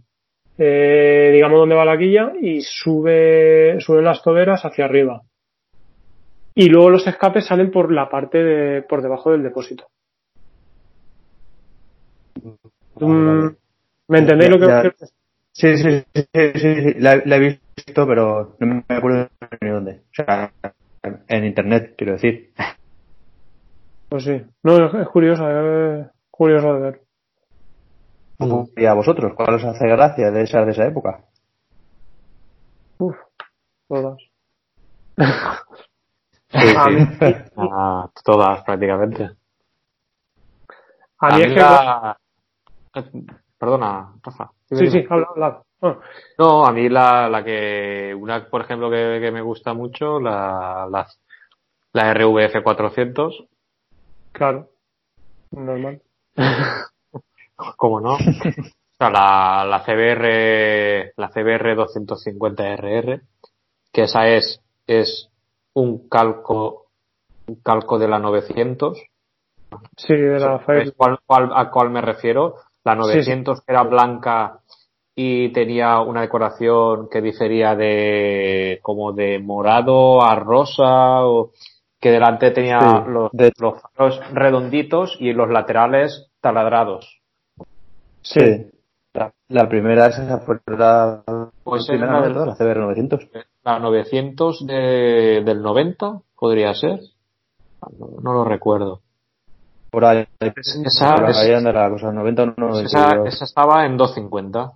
Eh, 0.59 1.31
digamos 1.35 1.59
donde 1.59 1.75
va 1.75 1.85
la 1.85 1.99
quilla 1.99 2.33
y 2.41 2.63
sube, 2.63 3.77
suben 3.81 4.05
las 4.05 4.23
toberas 4.23 4.65
hacia 4.65 4.87
arriba. 4.87 5.23
Y 6.55 6.69
luego 6.69 6.89
los 6.89 7.07
escapes 7.07 7.47
salen 7.47 7.71
por 7.71 7.93
la 7.93 8.09
parte 8.09 8.43
de, 8.43 8.83
por 8.83 9.03
debajo 9.03 9.33
del 9.33 9.43
depósito. 9.43 9.89
Vale, 12.95 13.25
vale. 13.25 13.55
¿Me 14.09 14.19
entendéis 14.19 14.51
lo 14.51 14.59
que 14.59 14.67
ya, 14.67 14.83
Sí, 15.53 15.77
sí, 15.79 16.05
sí, 16.15 16.29
sí, 16.35 16.53
sí, 16.55 16.95
La, 16.99 17.17
la, 17.25 17.37
he 17.37 17.41
visto, 17.77 18.07
pero 18.07 18.57
no 18.61 18.85
me 18.87 18.97
acuerdo 18.97 19.29
ni 19.63 19.71
dónde. 19.71 20.03
O 20.11 20.15
sea, 20.15 20.53
en 21.29 21.45
internet, 21.45 21.95
quiero 21.97 22.13
decir. 22.13 22.51
Pues 24.09 24.25
sí. 24.25 24.43
No, 24.63 25.01
es 25.01 25.09
curioso, 25.09 25.49
es 25.49 26.07
curioso 26.31 26.75
de 26.75 26.81
ver. 26.81 27.01
¿Y 28.77 28.85
a 28.85 28.95
vosotros? 28.95 29.33
¿Cuál 29.35 29.55
os 29.55 29.65
hace 29.65 29.87
gracia 29.87 30.31
de 30.31 30.43
esa, 30.43 30.65
de 30.65 30.73
esa 30.73 30.87
época? 30.87 31.21
Uf, 32.99 33.17
todas. 33.89 34.19
Sí, 36.49 36.59
sí. 37.21 37.35
Ah, 37.57 38.09
todas, 38.25 38.63
prácticamente. 38.63 39.31
A 41.19 41.29
mí, 41.29 41.35
a 41.35 41.37
mí 41.37 41.43
es 41.43 41.53
que... 41.55 41.61
La... 41.61 42.19
Perdona, 43.59 44.13
Rafa. 44.23 44.51
Sí, 44.69 44.91
sí, 44.91 45.07
habla, 45.09 45.29
habla. 45.31 45.63
Oh. 45.81 45.97
No, 46.39 46.67
a 46.67 46.73
mí 46.73 46.89
la, 46.89 47.29
la 47.29 47.45
que, 47.45 48.15
una, 48.19 48.49
por 48.49 48.63
ejemplo, 48.63 48.91
que, 48.91 49.19
que 49.21 49.31
me 49.31 49.43
gusta 49.43 49.75
mucho, 49.75 50.21
la, 50.21 50.87
la, 50.91 51.07
la 51.93 52.15
RVF 52.15 52.63
400. 52.63 53.45
Claro. 54.33 54.71
Normal. 55.51 56.03
¿Cómo 57.77 58.01
no? 58.01 58.17
O 58.99 58.99
sea, 58.99 59.11
la, 59.11 59.67
la 59.67 59.85
CBR, 59.85 61.13
la 61.19 61.29
CBR 61.29 61.77
250 61.77 62.77
RR, 62.77 63.21
que 63.93 64.05
esa 64.05 64.27
es, 64.29 64.63
es 64.87 65.29
un 65.75 66.09
calco, 66.09 66.87
un 67.47 67.57
calco 67.57 67.99
de 67.99 68.09
la 68.09 68.19
900. 68.19 68.99
Sí, 69.99 70.15
de 70.15 70.41
la 70.41 70.65
¿Sabes 70.65 70.95
cuál, 70.97 71.19
cuál, 71.27 71.51
¿A 71.55 71.71
cuál 71.71 71.91
me 71.91 72.01
refiero? 72.01 72.55
La 72.85 72.95
900 72.95 73.59
sí, 73.59 73.63
sí. 73.67 73.71
era 73.71 73.83
blanca 73.83 74.61
y 75.15 75.51
tenía 75.51 76.01
una 76.01 76.23
decoración 76.23 77.11
que 77.11 77.21
difería 77.21 77.75
de 77.75 78.79
como 78.81 79.13
de 79.13 79.39
morado 79.41 80.23
a 80.23 80.37
rosa 80.37 81.27
o 81.27 81.51
que 82.01 82.11
delante 82.11 82.51
tenía 82.51 82.81
sí, 82.81 83.11
los, 83.11 83.31
de... 83.33 83.53
los 83.59 83.75
faros 83.83 84.21
redonditos 84.33 85.19
y 85.21 85.35
los 85.35 85.51
laterales 85.51 86.31
taladrados. 86.41 87.21
Sí. 88.27 88.71
La, 89.15 89.33
la 89.49 89.69
primera 89.69 90.07
es 90.07 90.19
esa 90.19 90.41
fue 90.41 90.61
la, 90.67 91.23
pues 91.65 91.89
la 91.89 91.95
primera, 91.95 92.29
¿no? 92.29 92.47
la 92.47 92.55
CBR 92.55 92.81
900. 92.81 93.29
La 93.65 93.79
900 93.79 94.67
de, 94.67 95.43
del 95.45 95.63
90 95.63 96.21
podría 96.39 96.75
ser. 96.75 97.01
No, 97.99 98.09
no 98.21 98.33
lo 98.33 98.45
recuerdo. 98.45 99.01
Por 99.91 100.05
ahí, 100.05 100.27
esa, 100.41 101.15
por 101.15 101.25
ahí 101.31 101.53
anda 101.53 101.73
la 101.73 101.89
cosa, 101.89 102.13
90 102.13 102.43
o 102.43 102.47
90. 102.57 102.87
Esa, 102.87 103.23
esa, 103.25 103.45
estaba 103.45 103.87
en 103.87 103.97
250. 103.97 104.73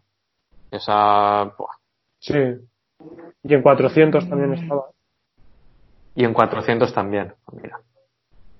Esa. 0.70 1.44
Buah. 1.58 1.76
Sí. 2.20 2.34
Y 3.42 3.54
en 3.54 3.62
400 3.62 4.28
también 4.28 4.54
estaba. 4.54 4.86
Y 6.14 6.24
en 6.24 6.32
400 6.32 6.94
también. 6.94 7.34
Mira. 7.52 7.80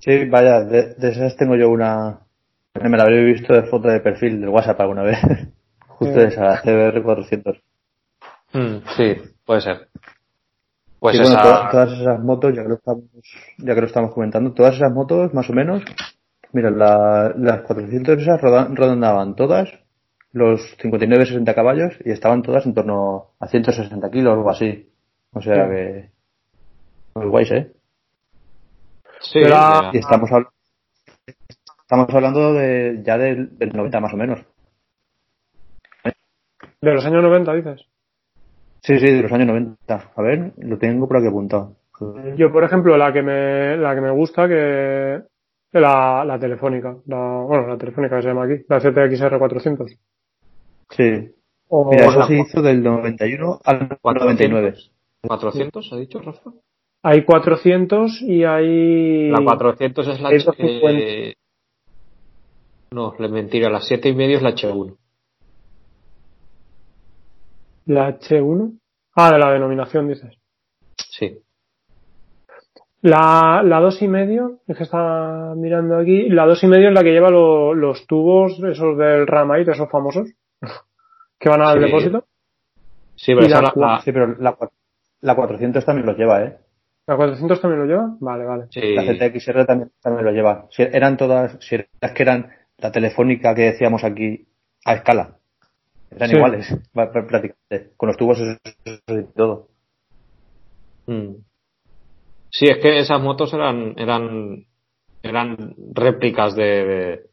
Sí, 0.01 0.28
vaya, 0.28 0.61
de, 0.61 0.95
de 0.95 1.09
esas 1.09 1.36
tengo 1.36 1.57
yo 1.57 1.70
una. 1.70 2.20
Me 2.75 2.97
la 2.97 3.03
habría 3.03 3.23
visto 3.23 3.53
de 3.53 3.64
foto 3.64 3.89
de 3.89 4.01
perfil 4.01 4.41
del 4.41 4.49
WhatsApp 4.49 4.81
alguna 4.81 5.03
vez. 5.03 5.18
Justo 5.89 6.21
sí. 6.21 6.27
esa, 6.27 6.61
CBR 6.62 7.03
400. 7.03 7.61
Mm, 8.53 8.77
sí, 8.97 9.16
puede 9.45 9.61
ser. 9.61 9.89
Pues 10.99 11.16
sí, 11.16 11.23
esa... 11.23 11.35
bueno, 11.35 11.43
todas, 11.43 11.71
todas, 11.71 11.93
esas 12.01 12.21
motos, 12.21 12.55
ya 12.55 12.62
que, 12.62 12.68
lo 12.68 12.75
estamos, 12.77 13.05
ya 13.59 13.75
que 13.75 13.81
lo 13.81 13.87
estamos 13.87 14.14
comentando, 14.14 14.53
todas 14.53 14.77
esas 14.77 14.93
motos, 14.93 15.35
más 15.35 15.49
o 15.51 15.53
menos, 15.53 15.83
mira, 16.53 16.71
la, 16.71 17.35
las 17.37 17.62
400 17.62 18.18
esas 18.18 18.41
rondaban 18.41 19.35
todas 19.35 19.68
los 20.33 20.61
59-60 20.79 21.55
caballos 21.55 21.95
y 22.05 22.11
estaban 22.12 22.43
todas 22.43 22.64
en 22.66 22.75
torno 22.75 23.31
a 23.41 23.49
160 23.49 24.11
kilos 24.11 24.33
o 24.33 24.37
algo 24.37 24.51
así. 24.51 24.89
O 25.33 25.41
sea 25.41 25.64
sí. 25.64 25.71
que. 25.71 26.11
Muy 27.14 27.27
guays, 27.27 27.51
¿eh? 27.51 27.73
Sí, 29.21 29.41
Pero, 29.43 29.91
y 29.93 29.99
estamos, 29.99 30.31
hablando 30.31 30.53
estamos 31.91 32.14
hablando 32.14 32.55
de 32.55 33.03
ya 33.05 33.18
del, 33.18 33.59
del 33.59 33.70
90 33.70 34.01
más 34.01 34.14
o 34.14 34.16
menos. 34.16 34.38
¿De 36.80 36.95
los 36.95 37.05
años 37.05 37.20
90 37.20 37.53
dices? 37.55 37.84
Sí, 38.80 38.97
sí, 39.01 39.07
de 39.11 39.22
los 39.22 39.32
años 39.32 39.49
90. 39.49 40.12
A 40.14 40.22
ver, 40.22 40.53
lo 40.59 40.78
tengo 40.78 41.09
por 41.09 41.16
aquí 41.16 41.26
apuntado. 41.26 41.74
Yo, 42.36 42.53
por 42.53 42.62
ejemplo, 42.62 42.97
la 42.97 43.12
que 43.12 43.22
me, 43.22 43.76
la 43.76 43.97
que 43.97 44.01
me 44.03 44.12
gusta, 44.12 44.47
que 44.47 45.20
la, 45.72 46.24
la 46.24 46.38
telefónica, 46.38 46.97
la, 47.07 47.43
bueno, 47.43 47.66
la 47.66 47.76
telefónica 47.76 48.16
que 48.16 48.22
se 48.22 48.28
llama 48.28 48.45
aquí, 48.45 48.64
la 48.68 48.78
CTXR 48.78 49.38
400. 49.38 49.93
Sí. 50.91 51.34
O 51.68 51.91
Mira, 51.91 52.07
eso 52.07 52.22
se 52.22 52.34
hizo 52.36 52.62
del 52.62 52.84
91 52.84 53.61
al 53.64 53.99
99. 54.03 54.74
¿400 55.24 55.93
ha 55.93 55.97
dicho, 55.97 56.20
Rafa? 56.20 56.53
Hay 57.03 57.24
400 57.24 58.22
y 58.22 58.45
hay... 58.45 59.30
La 59.30 59.43
400 59.43 60.07
es 60.07 60.20
la 60.20 60.28
H... 60.28 61.34
No, 62.93 63.14
le 63.18 63.28
mentira, 63.28 63.70
la 63.70 63.80
7 63.80 64.09
y 64.09 64.14
medio 64.14 64.36
es 64.38 64.43
la 64.43 64.51
H1. 64.51 64.97
¿La 67.86 68.18
H1? 68.18 68.78
Ah, 69.14 69.32
de 69.32 69.38
la 69.38 69.53
denominación, 69.53 70.09
dices. 70.09 70.36
Sí. 70.97 71.38
La, 73.03 73.62
la 73.64 73.80
dos 73.80 74.03
y 74.03 74.09
medio, 74.09 74.61
es 74.66 74.76
que 74.76 74.82
está 74.82 75.55
mirando 75.57 75.97
aquí, 75.97 76.28
la 76.28 76.45
dos 76.47 76.62
y 76.62 76.66
medio 76.66 76.88
es 76.88 76.95
la 76.95 77.03
que 77.03 77.12
lleva 77.12 77.30
lo, 77.30 77.74
los 77.74 78.07
tubos, 78.07 78.59
esos 78.62 78.99
del 78.99 79.26
Ramite, 79.26 79.70
esos 79.70 79.88
famosos, 79.91 80.28
que 81.38 81.49
van 81.49 81.62
al 81.62 81.78
Sí. 81.78 81.84
depósito. 81.84 82.24
Sí, 83.16 83.34
pero 83.34 83.49
la 83.49 83.61
la, 83.62 83.72
la- 83.76 84.01
Sí, 84.03 84.12
pero 84.12 84.26
la, 84.38 84.57
La 85.22 85.34
400 85.34 85.84
también 85.84 86.07
los 86.07 86.16
lleva, 86.16 86.43
¿eh? 86.43 86.59
¿La 87.07 87.16
400 87.16 87.61
también 87.61 87.80
lo 87.80 87.86
lleva? 87.86 88.16
Vale, 88.20 88.45
vale. 88.45 88.64
La 88.74 89.03
ZXR 89.03 89.64
también, 89.66 89.91
también 90.03 90.24
lo 90.24 90.32
lleva. 90.32 90.66
Si 90.70 90.82
eran 90.82 91.16
todas, 91.16 91.57
si 91.61 91.76
las 92.01 92.12
que 92.12 92.22
eran 92.22 92.51
la 92.81 92.91
telefónica 92.91 93.55
que 93.55 93.62
decíamos 93.62 94.05
aquí 94.05 94.47
a 94.85 94.95
escala. 94.95 95.37
Eran 96.11 96.31
iguales, 96.31 96.76
prácticamente, 96.93 97.93
con 97.97 98.09
los 98.09 98.16
tubos 98.16 98.39
y 98.41 99.22
todo. 99.37 99.68
Mm. 101.07 101.35
Sí, 102.51 102.66
es 102.66 102.78
que 102.78 102.99
esas 102.99 103.20
motos 103.20 103.53
eran 103.55 103.95
eran 103.97 104.66
eran 105.22 105.74
réplicas 105.93 106.57
de, 106.57 107.26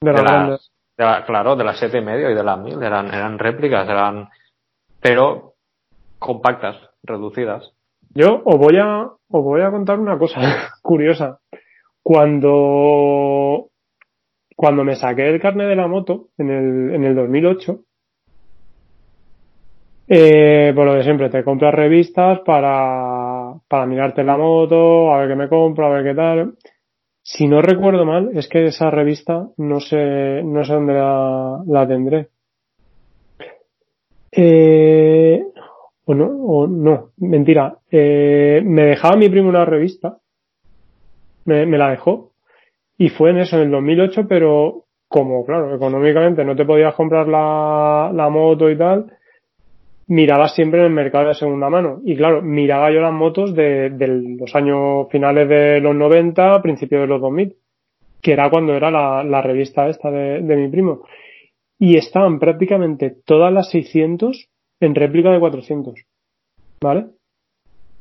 de, 0.00 0.12
la, 0.12 1.24
claro, 1.24 1.56
de 1.56 1.64
las 1.64 1.78
siete 1.78 1.98
y 1.98 2.02
medio 2.02 2.30
y 2.30 2.34
de 2.34 2.44
las 2.44 2.58
mil 2.58 2.80
eran 2.80 3.06
eran 3.06 3.38
réplicas, 3.38 3.88
eran 3.88 4.28
pero 5.00 5.54
compactas, 6.20 6.76
reducidas. 7.02 7.72
Yo 8.14 8.40
os 8.44 8.56
voy 8.56 8.78
a 8.78 9.02
os 9.04 9.44
voy 9.44 9.62
a 9.62 9.70
contar 9.70 9.98
una 9.98 10.16
cosa 10.16 10.40
curiosa. 10.82 11.40
Cuando 12.04 13.71
cuando 14.56 14.84
me 14.84 14.96
saqué 14.96 15.28
el 15.28 15.40
carnet 15.40 15.68
de 15.68 15.76
la 15.76 15.86
moto 15.86 16.28
en 16.38 16.50
el 16.50 16.94
en 16.94 17.04
el 17.04 17.14
2008 17.14 17.80
eh, 20.08 20.72
por 20.74 20.84
lo 20.84 20.94
de 20.94 21.04
siempre, 21.04 21.30
te 21.30 21.42
compras 21.42 21.74
revistas 21.74 22.40
para, 22.40 23.54
para 23.66 23.86
mirarte 23.86 24.22
la 24.22 24.36
moto, 24.36 25.10
a 25.10 25.20
ver 25.20 25.28
qué 25.28 25.34
me 25.36 25.48
compro, 25.48 25.86
a 25.86 25.90
ver 25.90 26.04
qué 26.04 26.14
tal. 26.14 26.54
Si 27.22 27.46
no 27.46 27.62
recuerdo 27.62 28.04
mal, 28.04 28.30
es 28.34 28.46
que 28.48 28.66
esa 28.66 28.90
revista 28.90 29.48
no 29.56 29.80
sé, 29.80 30.42
no 30.44 30.64
sé 30.64 30.72
dónde 30.74 30.92
la, 30.92 31.62
la 31.66 31.88
tendré. 31.88 32.28
Eh, 34.32 35.42
o 36.04 36.14
no, 36.14 36.26
o 36.26 36.66
no, 36.66 37.10
mentira. 37.18 37.78
Eh, 37.90 38.60
me 38.64 38.82
dejaba 38.86 39.16
mi 39.16 39.28
primo 39.28 39.48
una 39.48 39.64
revista. 39.64 40.18
Me, 41.44 41.64
me 41.64 41.78
la 41.78 41.90
dejó. 41.90 42.31
Y 43.02 43.08
fue 43.08 43.30
en 43.30 43.38
eso, 43.38 43.56
en 43.56 43.62
el 43.62 43.70
2008, 43.72 44.28
pero 44.28 44.84
como, 45.08 45.44
claro, 45.44 45.74
económicamente 45.74 46.44
no 46.44 46.54
te 46.54 46.64
podías 46.64 46.94
comprar 46.94 47.26
la, 47.26 48.12
la 48.14 48.28
moto 48.28 48.70
y 48.70 48.78
tal, 48.78 49.12
miraba 50.06 50.46
siempre 50.46 50.78
en 50.78 50.86
el 50.86 50.92
mercado 50.92 51.26
de 51.26 51.34
segunda 51.34 51.68
mano. 51.68 52.00
Y 52.04 52.14
claro, 52.14 52.42
miraba 52.42 52.92
yo 52.92 53.00
las 53.00 53.12
motos 53.12 53.56
de, 53.56 53.90
los 54.38 54.54
años 54.54 55.08
finales 55.10 55.48
de 55.48 55.80
los 55.80 55.96
90, 55.96 56.62
principios 56.62 57.00
de 57.00 57.06
los 57.08 57.20
2000, 57.20 57.56
que 58.20 58.32
era 58.34 58.48
cuando 58.48 58.72
era 58.72 58.88
la, 58.92 59.42
revista 59.42 59.88
esta 59.88 60.08
de, 60.12 60.40
mi 60.40 60.68
primo. 60.68 61.02
Y 61.80 61.96
estaban 61.96 62.38
prácticamente 62.38 63.16
todas 63.24 63.52
las 63.52 63.68
600 63.70 64.48
en 64.78 64.94
réplica 64.94 65.32
de 65.32 65.40
400. 65.40 65.94
¿Vale? 66.80 67.06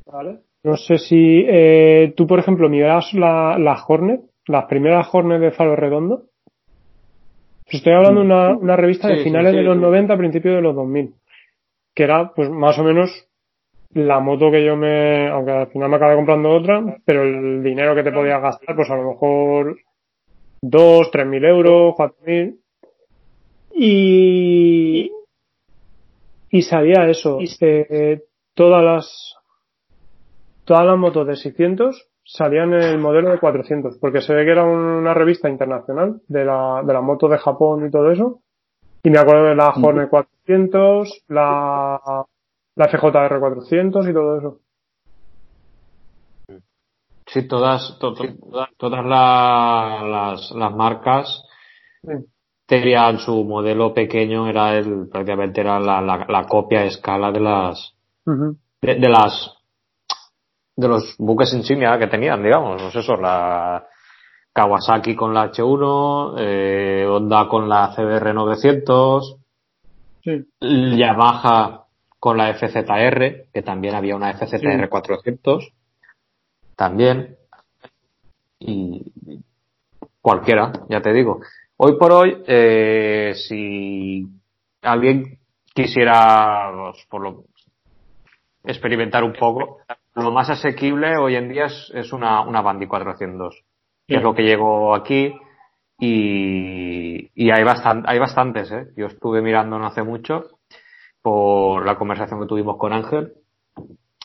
¿Vale? 0.06 0.42
No 0.64 0.78
sé 0.78 1.00
si 1.00 1.44
eh, 1.48 2.14
tú, 2.16 2.28
por 2.28 2.38
ejemplo, 2.38 2.70
miras 2.70 3.16
la, 3.16 3.58
la 3.58 3.84
Hornet, 3.88 4.22
las 4.52 4.66
primeras 4.66 5.08
Hornet 5.12 5.42
de 5.42 5.52
faro 5.52 5.76
redondo. 5.76 6.24
Estoy 7.66 7.94
hablando 7.94 8.20
de 8.20 8.26
una, 8.26 8.50
una 8.58 8.76
revista 8.76 9.08
de 9.08 9.24
finales 9.24 9.54
de 9.54 9.64
los 9.64 9.78
90, 9.78 10.18
principios 10.18 10.56
de 10.56 10.62
los 10.62 10.76
2000 10.76 11.16
que 11.94 12.04
era 12.04 12.32
pues 12.34 12.50
más 12.50 12.78
o 12.80 12.84
menos 12.84 13.28
la 13.94 14.20
moto 14.20 14.50
que 14.52 14.64
yo 14.64 14.78
me, 14.78 15.28
aunque 15.30 15.52
al 15.52 15.68
final 15.68 15.90
me 15.90 15.98
acabé 15.98 16.16
comprando 16.16 16.50
otra, 16.50 16.98
pero 17.04 17.24
el 17.24 17.62
dinero 17.62 17.94
que 17.94 18.04
te 18.04 18.12
podías 18.12 18.42
gastar, 18.42 18.76
pues 18.76 18.90
a 18.90 18.96
lo 18.96 19.10
mejor 19.10 19.78
dos, 20.62 21.12
tres 21.12 21.28
mil 21.28 21.44
euros, 21.44 21.94
cuatro 21.96 22.18
mil. 22.26 22.60
Y, 23.74 25.12
y 26.50 26.62
sabía 26.62 27.10
eso, 27.10 27.40
eh, 27.42 28.24
todas 28.54 28.84
las, 28.84 29.36
todas 30.64 30.86
las 30.86 30.98
motos 30.98 31.28
de 31.28 31.36
600 31.36 32.08
salían 32.34 32.74
en 32.74 32.82
el 32.82 33.00
modelo 33.00 33.32
de 33.32 33.40
400, 33.40 33.98
porque 34.00 34.22
se 34.22 34.34
ve 34.34 34.46
que 34.46 34.52
era 34.52 34.64
una 34.64 35.14
revista 35.14 35.50
internacional 35.50 36.22
de 36.28 36.46
la, 36.46 36.82
de 36.86 36.94
la 36.94 37.02
moto 37.02 37.28
de 37.28 37.38
Japón 37.38 37.86
y 37.86 37.92
todo 37.92 38.12
eso, 38.12 38.42
y 39.04 39.10
me 39.10 39.20
acuerdo 39.20 39.46
de 39.46 39.56
la 39.56 39.70
Hornet 39.70 40.10
400, 40.10 41.24
la, 41.28 42.26
la 42.76 42.88
FJR 42.88 43.40
400 43.40 44.08
y 44.08 44.14
todo 44.14 44.38
eso. 44.38 44.60
Sí, 47.28 47.48
todas, 47.48 47.98
todas 48.00 49.06
las, 49.06 50.52
las 50.52 50.76
marcas 50.76 51.44
tenían 52.66 53.20
su 53.20 53.44
modelo 53.44 53.94
pequeño, 53.94 54.48
era 54.48 54.78
el, 54.78 55.08
prácticamente 55.10 55.62
era 55.62 55.80
la, 55.80 56.02
la, 56.02 56.46
copia 56.46 56.82
a 56.82 56.86
escala 56.86 57.32
de 57.32 57.40
las, 57.40 57.96
de, 58.82 59.10
las, 59.10 59.61
de 60.76 60.88
los 60.88 61.16
buques 61.18 61.54
insignia 61.54 61.98
que 62.00 62.08
tenían, 62.08 62.44
digamos, 62.44 62.82
pues 62.82 62.96
eso, 62.96 63.16
la, 63.18 63.86
Kawasaki 64.54 65.16
con 65.16 65.34
la 65.34 65.52
H1, 65.52 66.36
eh, 66.38 67.06
Honda 67.08 67.48
con 67.48 67.70
la 67.70 67.94
CBR 67.96 68.34
900, 68.34 69.38
Yamaha 70.60 71.86
con 72.20 72.38
la 72.38 72.54
FZR, 72.54 73.48
que 73.54 73.62
también 73.64 73.96
había 73.96 74.16
una 74.16 74.34
FZR 74.34 74.90
400, 74.90 75.74
también, 76.76 77.38
y 78.60 79.04
cualquiera, 80.22 80.72
ya 80.90 81.02
te 81.02 81.14
digo. 81.14 81.42
Hoy 81.78 81.98
por 81.98 82.12
hoy, 82.12 82.44
eh, 82.46 83.34
si 83.36 84.28
alguien 84.82 85.40
quisiera, 85.74 86.72
pues, 86.92 87.06
por 87.10 87.22
lo, 87.22 87.46
experimentar 88.66 89.24
un 89.24 89.34
poco, 89.34 89.80
lo 90.16 90.32
más 90.32 90.50
asequible 90.50 91.18
hoy 91.18 91.36
en 91.36 91.50
día 91.50 91.66
es, 91.66 91.92
es 91.94 92.14
una, 92.14 92.42
una 92.42 92.62
Bandy 92.62 92.88
400 92.88 93.64
que 94.08 94.18
es 94.18 94.24
lo 94.24 94.34
que 94.34 94.44
llegó 94.44 94.94
aquí. 94.94 95.34
Y, 95.98 97.30
y 97.36 97.52
hay, 97.52 97.64
bastan, 97.64 98.04
hay 98.08 98.18
bastantes, 98.18 98.72
¿eh? 98.72 98.88
Yo 98.98 99.06
estuve 99.06 99.42
mirando 99.42 99.78
no 99.78 99.86
hace 99.86 100.02
mucho 100.02 100.46
por 101.22 101.86
la 101.86 101.96
conversación 101.96 102.42
que 102.42 102.48
tuvimos 102.48 102.78
con 102.78 102.92
Ángel 102.92 103.34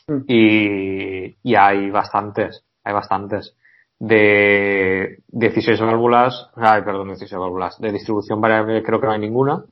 mm. 0.07 0.17
y, 0.27 1.37
y 1.43 1.55
hay 1.55 1.91
bastantes, 1.91 2.65
hay 2.83 2.93
bastantes 2.93 3.55
de 3.99 5.19
16 5.27 5.79
válvulas, 5.81 6.49
ay, 6.55 6.81
perdón, 6.81 7.09
16 7.09 7.39
válvulas, 7.39 7.79
de 7.79 7.91
distribución 7.91 8.41
variable 8.41 8.81
creo 8.83 8.99
que 8.99 9.05
no 9.05 9.13
hay 9.13 9.19
ninguna 9.19 9.63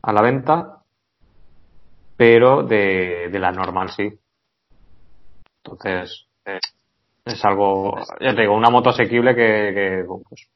a 0.00 0.12
la 0.12 0.22
venta, 0.22 0.82
pero 2.16 2.62
de, 2.62 3.28
de 3.32 3.38
la 3.38 3.50
normal 3.50 3.90
sí. 3.90 4.16
Entonces, 5.64 6.26
eh, 6.44 6.58
es 7.24 7.44
algo, 7.44 7.98
ya 8.20 8.34
te 8.34 8.42
digo, 8.42 8.56
una 8.56 8.70
moto 8.70 8.90
asequible 8.90 9.34
que, 9.34 9.72
que 9.74 10.04
pues, 10.06 10.48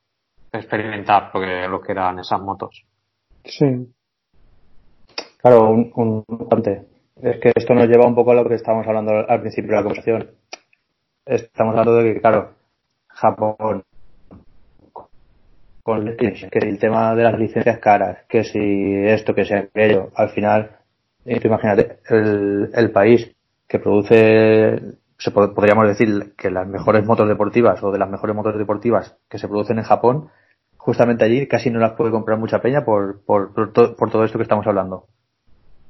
experimentar 0.53 1.31
lo 1.33 1.41
que, 1.41 1.69
lo 1.69 1.81
que 1.81 1.93
eran 1.93 2.19
esas 2.19 2.41
motos. 2.41 2.85
Sí. 3.45 3.93
Claro, 5.39 5.71
un, 5.71 5.93
un 5.95 6.25
es 7.23 7.39
que 7.41 7.53
esto 7.55 7.75
nos 7.75 7.87
lleva 7.89 8.07
un 8.07 8.15
poco 8.15 8.33
a 8.33 8.35
lo 8.35 8.49
que 8.49 8.57
estábamos 8.57 8.87
hablando 8.87 9.13
al 9.29 9.41
principio 9.41 9.71
de 9.71 9.77
la 9.77 9.83
conversación. 9.83 10.31
Estamos 11.25 11.73
hablando 11.73 12.03
de 12.03 12.15
que, 12.15 12.21
claro, 12.21 12.55
Japón, 13.09 13.85
con 15.83 16.17
que 16.17 16.59
el 16.59 16.79
tema 16.79 17.15
de 17.15 17.23
las 17.23 17.39
licencias 17.39 17.79
caras, 17.79 18.25
que 18.29 18.43
si 18.43 19.07
esto, 19.07 19.35
que 19.35 19.45
sea 19.45 19.61
aquello, 19.61 20.11
al 20.17 20.31
final, 20.31 20.79
imagínate, 21.25 22.01
el, 22.11 22.71
el 22.75 22.91
país 22.91 23.36
que 23.69 23.79
produce 23.79 24.99
se 25.19 25.31
podríamos 25.31 25.89
decir 25.89 26.35
que 26.37 26.51
las 26.51 26.69
mejores 26.69 27.05
motos 27.05 27.29
deportivas 27.29 27.83
o 27.83 27.91
de 27.91 27.99
las 27.99 28.11
mejores 28.11 28.37
motos 28.37 28.57
deportivas 28.59 29.17
que 29.29 29.39
se 29.39 29.49
producen 29.49 29.79
en 29.79 29.85
Japón, 29.85 30.29
justamente 30.77 31.25
allí 31.25 31.47
casi 31.49 31.71
no 31.71 31.81
las 31.81 31.93
puede 31.93 32.11
comprar 32.11 32.39
mucha 32.39 32.61
peña 32.61 32.85
por, 32.85 33.25
por, 33.25 33.55
por, 33.55 33.73
todo 33.73 34.25
esto 34.25 34.39
que 34.39 34.43
estamos 34.43 34.67
hablando. 34.67 35.07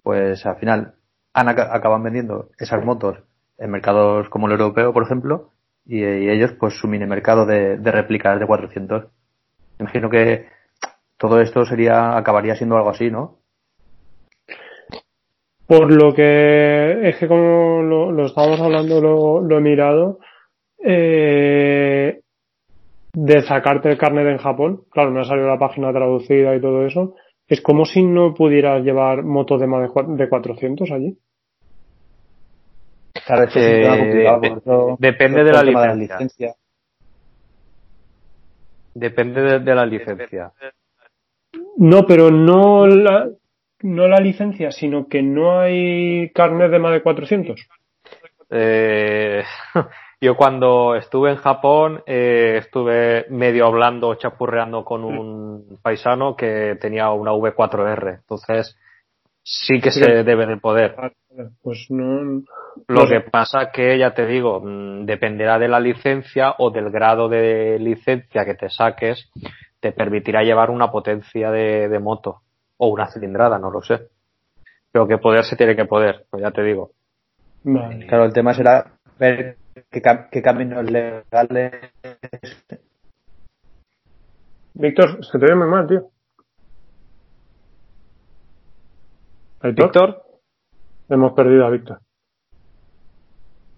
Pues 0.02 0.46
al 0.46 0.56
final 0.56 0.94
han, 1.34 1.48
acaban 1.48 2.02
vendiendo 2.04 2.50
esas 2.58 2.84
motos 2.84 3.18
en 3.58 3.70
mercados 3.70 4.28
como 4.28 4.46
el 4.46 4.52
europeo, 4.52 4.92
por 4.92 5.02
ejemplo, 5.02 5.50
y, 5.84 6.04
ellos 6.04 6.52
pues 6.52 6.74
su 6.74 6.86
mini 6.86 7.06
mercado 7.06 7.46
de, 7.46 7.78
de 7.78 7.90
réplicas 7.92 8.38
de 8.38 8.46
400. 8.46 9.06
Imagino 9.80 10.08
que 10.08 10.46
todo 11.18 11.40
esto 11.40 11.64
sería 11.64 12.16
acabaría 12.16 12.54
siendo 12.54 12.76
algo 12.76 12.90
así, 12.90 13.10
¿no? 13.10 13.38
Por 15.66 15.92
lo 15.92 16.14
que 16.14 17.08
es 17.08 17.16
que 17.16 17.26
como 17.26 17.82
lo, 17.82 18.12
lo 18.12 18.26
estábamos 18.26 18.60
hablando, 18.60 19.00
lo, 19.00 19.40
lo 19.40 19.58
he 19.58 19.60
mirado, 19.60 20.20
eh, 20.84 22.20
de 23.12 23.42
sacarte 23.42 23.88
el 23.90 23.98
carnet 23.98 24.26
en 24.28 24.38
Japón, 24.38 24.82
claro, 24.90 25.10
me 25.10 25.20
ha 25.20 25.24
salido 25.24 25.48
la 25.48 25.58
página 25.58 25.90
traducida 25.92 26.54
y 26.54 26.60
todo 26.60 26.86
eso, 26.86 27.14
es 27.48 27.60
como 27.60 27.84
si 27.84 28.02
no 28.02 28.34
pudieras 28.34 28.84
llevar 28.84 29.22
motos 29.22 29.60
de 29.60 29.66
más 29.66 29.90
de 30.08 30.28
400 30.28 30.90
allí. 30.90 31.18
Claro, 33.24 33.46
depende 34.98 35.42
de 35.42 35.52
la 35.52 35.94
licencia. 35.94 36.54
Depende 38.94 39.40
de, 39.42 39.58
de, 39.60 39.74
la 39.74 39.86
licencia. 39.86 40.52
No, 41.76 42.06
pero 42.06 42.30
no 42.30 42.86
la, 42.86 43.28
no 43.82 44.08
la 44.08 44.18
licencia, 44.18 44.70
sino 44.70 45.06
que 45.08 45.22
no 45.22 45.60
hay 45.60 46.30
carnet 46.30 46.70
de 46.70 46.78
más 46.78 46.92
de 46.92 47.02
400. 47.02 47.68
Eh, 48.50 49.42
yo 50.20 50.36
cuando 50.36 50.94
estuve 50.94 51.30
en 51.30 51.36
Japón 51.36 52.02
eh, 52.06 52.56
estuve 52.58 53.26
medio 53.30 53.66
hablando, 53.66 54.14
chapurreando 54.14 54.84
con 54.84 55.04
un 55.04 55.78
paisano 55.82 56.36
que 56.36 56.76
tenía 56.80 57.10
una 57.10 57.32
V4R. 57.32 58.20
Entonces 58.20 58.76
sí 59.42 59.80
que 59.80 59.90
se 59.90 60.24
debe 60.24 60.46
de 60.46 60.56
poder. 60.56 60.96
Pues 61.62 61.86
no. 61.90 62.42
Lo 62.88 63.06
que 63.06 63.20
pasa 63.20 63.70
que, 63.72 63.98
ya 63.98 64.14
te 64.14 64.26
digo, 64.26 64.60
mm, 64.60 65.04
dependerá 65.04 65.58
de 65.58 65.68
la 65.68 65.80
licencia 65.80 66.54
o 66.58 66.70
del 66.70 66.90
grado 66.90 67.28
de 67.28 67.78
licencia 67.78 68.44
que 68.44 68.54
te 68.54 68.70
saques, 68.70 69.30
te 69.80 69.92
permitirá 69.92 70.42
llevar 70.42 70.70
una 70.70 70.90
potencia 70.90 71.50
de, 71.50 71.88
de 71.88 71.98
moto 71.98 72.42
o 72.78 72.88
una 72.88 73.10
cilindrada, 73.10 73.58
no 73.58 73.70
lo 73.70 73.82
sé. 73.82 74.08
Pero 74.92 75.06
que 75.06 75.18
poder 75.18 75.44
se 75.44 75.56
tiene 75.56 75.76
que 75.76 75.84
poder, 75.84 76.26
pues 76.30 76.42
ya 76.42 76.50
te 76.50 76.62
digo. 76.62 76.92
Claro, 77.62 78.24
el 78.24 78.32
tema 78.32 78.54
será 78.54 78.92
ver 79.18 79.56
qué, 79.90 80.02
qué 80.30 80.42
caminos 80.42 80.90
legales. 80.90 81.72
Víctor, 84.74 85.24
se 85.24 85.38
te 85.38 85.46
ve 85.46 85.54
muy 85.54 85.68
mal, 85.68 85.86
tío. 85.86 86.10
Víctor. 89.62 90.22
Hemos 91.08 91.32
perdido 91.32 91.66
a 91.66 91.70
Víctor. 91.70 92.00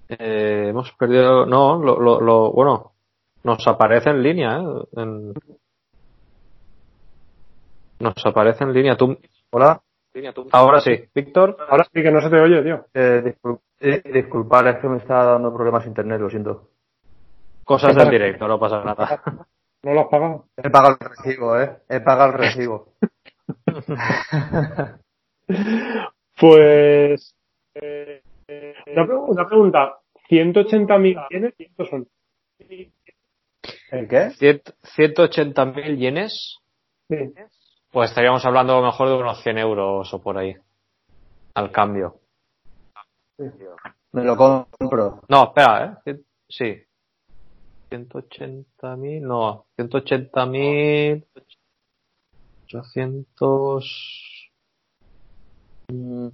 Eh, 0.08 0.68
hemos 0.68 0.92
perdido. 0.92 1.46
No, 1.46 1.78
lo, 1.78 2.00
lo, 2.00 2.20
lo, 2.20 2.52
bueno, 2.52 2.92
nos 3.44 3.66
aparece 3.66 4.10
en 4.10 4.22
línea. 4.22 4.58
¿eh? 4.58 4.84
En... 4.96 5.34
Nos 8.00 8.14
aparece 8.24 8.64
en 8.64 8.72
línea. 8.72 8.96
¿Tú... 8.96 9.18
Hola. 9.50 9.82
Ahora 10.52 10.80
sí. 10.80 11.04
Víctor. 11.14 11.56
Ahora 11.68 11.84
sí 11.84 12.02
que 12.02 12.10
no 12.10 12.20
se 12.20 12.30
te 12.30 12.40
oye, 12.40 12.62
tío. 12.62 12.86
Eh, 12.94 13.34
eh, 13.80 14.02
disculpar, 14.12 14.66
es 14.68 14.78
que 14.78 14.88
me 14.88 14.98
está 14.98 15.24
dando 15.24 15.54
problemas 15.54 15.86
internet, 15.86 16.20
lo 16.20 16.30
siento. 16.30 16.70
Cosas 17.64 17.94
del 17.94 18.10
directo, 18.10 18.48
no 18.48 18.58
pasa 18.58 18.82
nada. 18.82 19.22
¿No 19.82 19.94
lo 19.94 20.00
has 20.00 20.08
pagado? 20.08 20.46
He 20.56 20.70
pagado 20.70 20.96
el 21.00 21.08
recibo, 21.08 21.60
¿eh? 21.60 21.76
He 21.88 22.00
pagado 22.00 22.32
el 22.32 22.38
recibo. 22.38 22.94
pues. 26.40 27.36
Eh, 27.74 28.22
una, 28.96 29.46
pregunta. 29.46 29.98
¿180.000 30.28 31.28
yenes 31.30 31.54
cuántos 31.56 31.90
son? 31.90 32.08
¿El 32.58 34.08
qué? 34.08 34.30
180.000 34.30 35.96
yenes. 35.96 36.58
Sí. 37.08 37.32
Pues 37.90 38.10
estaríamos 38.10 38.44
hablando 38.44 38.74
a 38.74 38.80
lo 38.80 38.86
mejor 38.86 39.08
de 39.08 39.14
unos 39.14 39.42
100 39.42 39.58
euros 39.58 40.12
o 40.12 40.22
por 40.22 40.36
ahí. 40.36 40.54
Al 41.54 41.72
cambio. 41.72 42.20
Me 44.12 44.24
lo 44.24 44.36
compro. 44.36 45.22
No, 45.28 45.44
espera, 45.44 46.02
¿eh? 46.04 46.20
Sí. 46.48 46.82
180.000, 47.90 49.20
no, 49.22 49.66
180.000, 49.78 51.24
800... 52.66 54.50
Mm, 55.90 56.28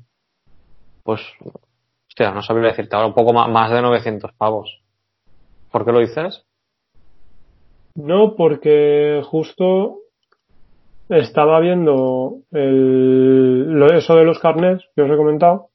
pues, 1.04 1.20
hostia, 2.08 2.32
no 2.32 2.42
sabría 2.42 2.70
decirte 2.70 2.96
ahora 2.96 3.06
un 3.06 3.14
poco 3.14 3.32
más, 3.32 3.48
más 3.48 3.70
de 3.70 3.80
900 3.80 4.32
pavos. 4.32 4.82
¿Por 5.70 5.84
qué 5.84 5.92
lo 5.92 6.00
dices? 6.00 6.44
No, 7.94 8.34
porque 8.34 9.22
justo 9.24 9.98
estaba 11.08 11.60
viendo 11.60 12.38
el, 12.50 13.72
lo, 13.72 13.86
eso 13.92 14.16
de 14.16 14.24
los 14.24 14.38
carnets 14.38 14.84
que 14.94 15.02
os 15.02 15.10
he 15.10 15.16
comentado 15.16 15.68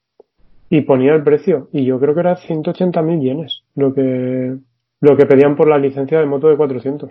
y 0.69 0.81
ponía 0.81 1.13
el 1.13 1.23
precio 1.23 1.69
y 1.71 1.85
yo 1.85 1.99
creo 1.99 2.13
que 2.13 2.21
era 2.21 2.37
180.000 2.37 3.21
yenes 3.21 3.63
lo 3.75 3.93
que 3.93 4.55
lo 5.01 5.15
que 5.15 5.25
pedían 5.25 5.55
por 5.55 5.69
la 5.69 5.77
licencia 5.77 6.19
de 6.19 6.25
moto 6.25 6.49
de 6.49 6.57
400. 6.57 7.09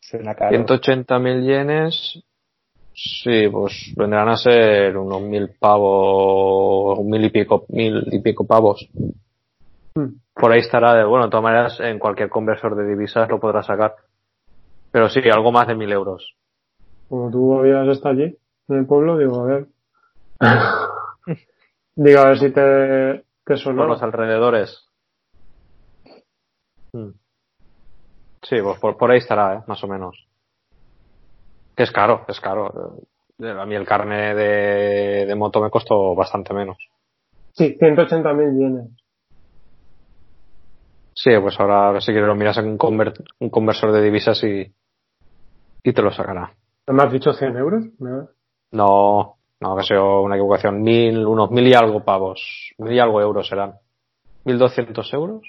180.000 0.00 1.42
yenes 1.42 2.22
sí 2.94 3.48
pues 3.50 3.92
vendrán 3.96 4.28
a 4.28 4.36
ser 4.36 4.96
unos 4.96 5.22
mil 5.22 5.50
pavos 5.58 6.98
un 6.98 7.10
mil 7.10 7.24
y 7.24 7.30
pico 7.30 7.64
mil 7.70 8.04
y 8.12 8.20
pico 8.20 8.46
pavos 8.46 8.88
hmm. 9.94 10.06
por 10.32 10.52
ahí 10.52 10.60
estará 10.60 10.94
de 10.94 11.04
bueno 11.04 11.24
de 11.24 11.30
todas 11.30 11.42
maneras 11.42 11.80
en 11.80 11.98
cualquier 11.98 12.28
conversor 12.28 12.76
de 12.76 12.86
divisas 12.86 13.28
lo 13.28 13.40
podrás 13.40 13.66
sacar 13.66 13.96
pero 14.94 15.08
sí 15.08 15.18
algo 15.28 15.50
más 15.50 15.66
de 15.66 15.74
mil 15.74 15.90
euros 15.90 16.36
como 17.08 17.28
tú 17.30 17.58
habías 17.58 17.88
estado 17.88 18.14
allí 18.14 18.38
en 18.68 18.76
el 18.76 18.86
pueblo 18.86 19.18
digo 19.18 19.40
a 19.40 19.44
ver 19.44 19.66
Digo, 21.96 22.20
a 22.20 22.28
ver 22.28 22.38
si 22.38 22.50
te, 22.50 23.24
te 23.44 23.56
sonó. 23.56 23.82
Por 23.82 23.90
los 23.90 24.02
alrededores. 24.02 24.88
Hmm. 26.92 27.10
Sí, 28.42 28.56
pues 28.62 28.78
por, 28.78 28.96
por 28.96 29.10
ahí 29.10 29.18
estará, 29.18 29.54
¿eh? 29.54 29.62
más 29.66 29.82
o 29.84 29.88
menos. 29.88 30.26
Es 31.76 31.90
caro, 31.90 32.24
es 32.28 32.40
caro. 32.40 32.98
Eh, 33.38 33.50
a 33.50 33.64
mí 33.64 33.74
el 33.74 33.86
carne 33.86 34.34
de, 34.34 35.26
de 35.26 35.34
moto 35.34 35.60
me 35.60 35.70
costó 35.70 36.14
bastante 36.14 36.52
menos. 36.52 36.76
Sí, 37.52 37.76
180.000 37.78 38.58
yenes. 38.58 38.90
Sí, 41.14 41.30
pues 41.40 41.58
ahora 41.60 41.88
a 41.88 41.92
ver 41.92 42.02
si 42.02 42.10
quieres 42.10 42.26
lo 42.26 42.34
miras 42.34 42.58
en 42.58 42.66
un, 42.66 42.78
un 43.38 43.50
conversor 43.50 43.92
de 43.92 44.02
divisas 44.02 44.42
y, 44.42 44.74
y 45.84 45.92
te 45.92 46.02
lo 46.02 46.10
sacará. 46.10 46.52
¿Me 46.88 47.02
has 47.02 47.12
dicho 47.12 47.32
100 47.32 47.56
euros? 47.56 47.84
No, 48.72 49.36
no, 49.60 49.76
que 49.76 49.82
sea 49.84 50.02
una 50.02 50.34
equivocación. 50.34 50.82
Mil, 50.82 51.24
unos 51.26 51.50
mil 51.50 51.66
y 51.68 51.74
algo 51.74 52.04
pavos. 52.04 52.74
Mil 52.78 52.92
y 52.92 52.98
algo 52.98 53.20
euros 53.20 53.46
serán. 53.46 53.74
¿Mil 54.44 54.58
doscientos 54.58 55.12
euros? 55.12 55.42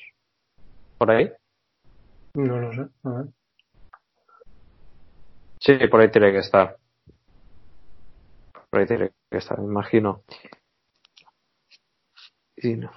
¿Por 0.98 1.12
ahí? 1.12 1.32
No 2.36 2.60
lo 2.60 2.74
sé. 2.74 2.82
A 3.04 3.10
ver. 3.10 3.26
Sí, 5.60 5.88
por 5.90 6.02
ahí 6.02 6.12
tiene 6.12 6.32
que 6.32 6.40
estar. 6.40 6.78
Por 8.70 8.80
ahí 8.80 8.86
tiene 8.86 9.12
que 9.32 9.38
estar, 9.38 9.58
me 9.60 9.66
imagino. 9.66 10.22
Y 12.58 12.76
no. 12.76 12.92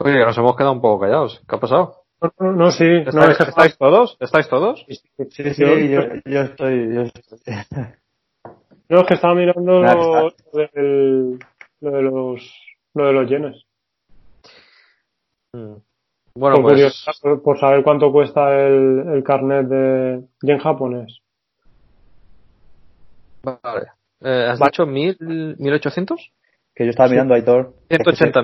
Oye, 0.00 0.24
nos 0.24 0.38
hemos 0.38 0.56
quedado 0.56 0.72
un 0.72 0.80
poco 0.80 1.00
callados. 1.00 1.42
¿Qué 1.48 1.56
ha 1.56 1.60
pasado? 1.60 2.04
No, 2.20 2.52
no, 2.52 2.70
sí. 2.70 2.84
¿Estáis, 2.84 3.40
¿Estáis 3.40 3.78
todos? 3.78 4.16
¿Estáis 4.20 4.48
todos? 4.48 4.84
Sí, 4.88 4.94
sí, 5.30 5.54
sí 5.54 5.62
yo, 5.62 6.00
yo, 6.24 6.40
estoy. 6.40 6.94
Yo 6.94 7.02
estoy. 7.02 7.54
No, 8.88 9.00
es 9.00 9.06
que 9.06 9.14
estaba 9.14 9.34
mirando 9.34 9.82
lo, 9.82 10.32
del, 10.52 11.38
lo, 11.80 11.90
de 11.90 12.02
los 12.02 12.68
lo 12.94 13.06
de 13.06 13.12
los 13.12 13.28
yenes. 13.28 13.64
Mm. 15.52 15.74
Bueno, 16.34 16.56
por, 16.56 16.72
pues... 16.72 17.04
por, 17.44 17.58
saber 17.58 17.82
cuánto 17.82 18.12
cuesta 18.12 18.54
el, 18.54 19.04
el 19.14 19.24
carnet 19.24 19.66
de 19.66 20.22
yen 20.42 20.58
japonés. 20.58 21.20
Vale. 23.42 23.86
Eh, 24.20 24.48
¿Has 24.50 24.58
dicho 24.58 24.86
mil, 24.86 25.16
mil 25.20 25.72
ochocientos? 25.72 26.32
Que 26.74 26.84
yo 26.84 26.90
estaba 26.90 27.08
mirando, 27.08 27.34
Aitor. 27.34 27.74
Ciento 27.88 28.40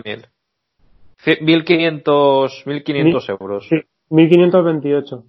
ochenta 1.16 1.40
mil. 1.40 1.56
Mil 1.56 1.64
quinientos, 1.64 2.62
mil 2.66 2.84
quinientos 2.84 3.28
euros. 3.28 3.66
Sí, 3.68 3.76
mil 4.10 4.28
quinientos 4.28 4.64
veintiocho. 4.64 5.24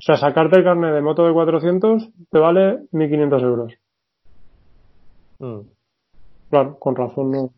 O 0.00 0.02
sea, 0.02 0.16
sacarte 0.16 0.56
el 0.56 0.64
carnet 0.64 0.94
de 0.94 1.02
moto 1.02 1.26
de 1.26 1.32
400 1.34 2.08
te 2.30 2.38
vale 2.38 2.78
1.500 2.90 3.42
euros. 3.42 3.74
Mm. 5.40 5.60
Claro, 6.48 6.78
con 6.78 6.96
razón 6.96 7.30
no. 7.30 7.50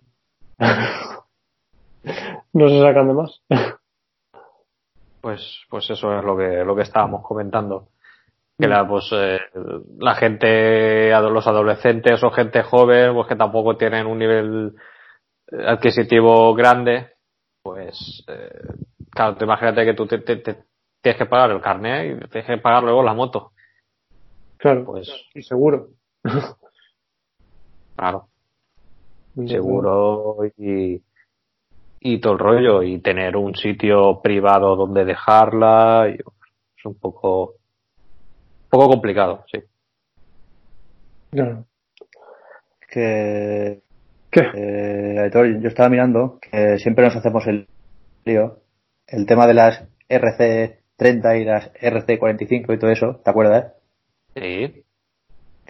no 2.52 2.68
se 2.68 2.80
sacan 2.80 3.06
de 3.06 3.14
más. 3.14 3.40
pues, 5.20 5.66
pues 5.70 5.90
eso 5.90 6.18
es 6.18 6.24
lo 6.24 6.36
que, 6.36 6.64
lo 6.64 6.74
que 6.74 6.82
estábamos 6.82 7.22
comentando. 7.22 7.86
Que 8.58 8.66
la, 8.66 8.88
pues, 8.88 9.08
eh, 9.12 9.38
la 9.98 10.16
gente, 10.16 11.10
los 11.10 11.46
adolescentes 11.46 12.22
o 12.24 12.30
gente 12.30 12.64
joven, 12.64 13.14
pues 13.14 13.28
que 13.28 13.36
tampoco 13.36 13.76
tienen 13.76 14.06
un 14.06 14.18
nivel 14.18 14.74
adquisitivo 15.64 16.54
grande, 16.54 17.11
pues, 17.62 18.24
eh, 18.28 18.74
claro, 19.10 19.36
te 19.36 19.44
imagínate 19.44 19.84
que 19.84 19.94
tú 19.94 20.06
te, 20.06 20.18
tienes 20.18 21.18
que 21.18 21.26
pagar 21.26 21.50
el 21.50 21.60
carnet 21.60 22.24
y 22.24 22.28
tienes 22.28 22.46
que 22.46 22.58
pagar 22.58 22.82
luego 22.82 23.02
la 23.02 23.14
moto. 23.14 23.52
Claro, 24.56 24.84
pues, 24.84 25.08
y 25.34 25.42
seguro. 25.42 25.88
Claro. 27.94 28.26
Seguro 29.46 30.38
y, 30.56 31.00
y 32.00 32.20
todo 32.20 32.32
el 32.32 32.38
rollo 32.38 32.82
y 32.82 32.98
tener 32.98 33.36
un 33.36 33.54
sitio 33.54 34.20
privado 34.20 34.74
donde 34.74 35.04
dejarla 35.04 36.08
es 36.08 36.84
un 36.84 36.94
poco 36.98 37.54
un 38.64 38.70
poco 38.70 38.88
complicado, 38.88 39.44
sí. 39.52 39.60
Claro. 41.30 41.64
Que 42.90 43.82
¿Qué? 44.32 44.40
Eh, 44.54 45.30
yo 45.60 45.68
estaba 45.68 45.90
mirando 45.90 46.38
que 46.40 46.78
siempre 46.78 47.04
nos 47.04 47.14
hacemos 47.14 47.46
el 47.46 47.68
lío. 48.24 48.60
El 49.06 49.26
tema 49.26 49.46
de 49.46 49.52
las 49.52 49.84
RC30 50.08 51.38
y 51.38 51.44
las 51.44 51.70
RC45 51.74 52.74
y 52.74 52.78
todo 52.78 52.90
eso, 52.90 53.20
¿te 53.22 53.30
acuerdas? 53.30 53.74
Sí. 54.34 54.84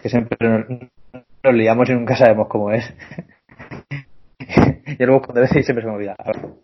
Que 0.00 0.08
siempre 0.08 0.38
nos 1.42 1.54
liamos 1.54 1.90
y 1.90 1.94
nunca 1.94 2.14
sabemos 2.14 2.46
cómo 2.48 2.70
es. 2.70 2.84
Yo 4.98 5.06
luego 5.06 5.22
cuando 5.22 5.42
y 5.42 5.48
siempre 5.48 5.82
se 5.82 5.86
me 5.86 5.94
olvida. 5.94 6.14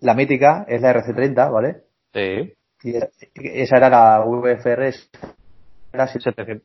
La 0.00 0.14
mítica 0.14 0.66
es 0.68 0.80
la 0.80 0.94
RC30, 0.94 1.52
¿vale? 1.52 1.78
Sí. 2.14 2.54
Y 2.84 2.94
esa 3.34 3.76
era 3.76 3.90
la 3.90 4.20
VFR. 4.24 4.94
Era 5.92 6.06
700. 6.06 6.62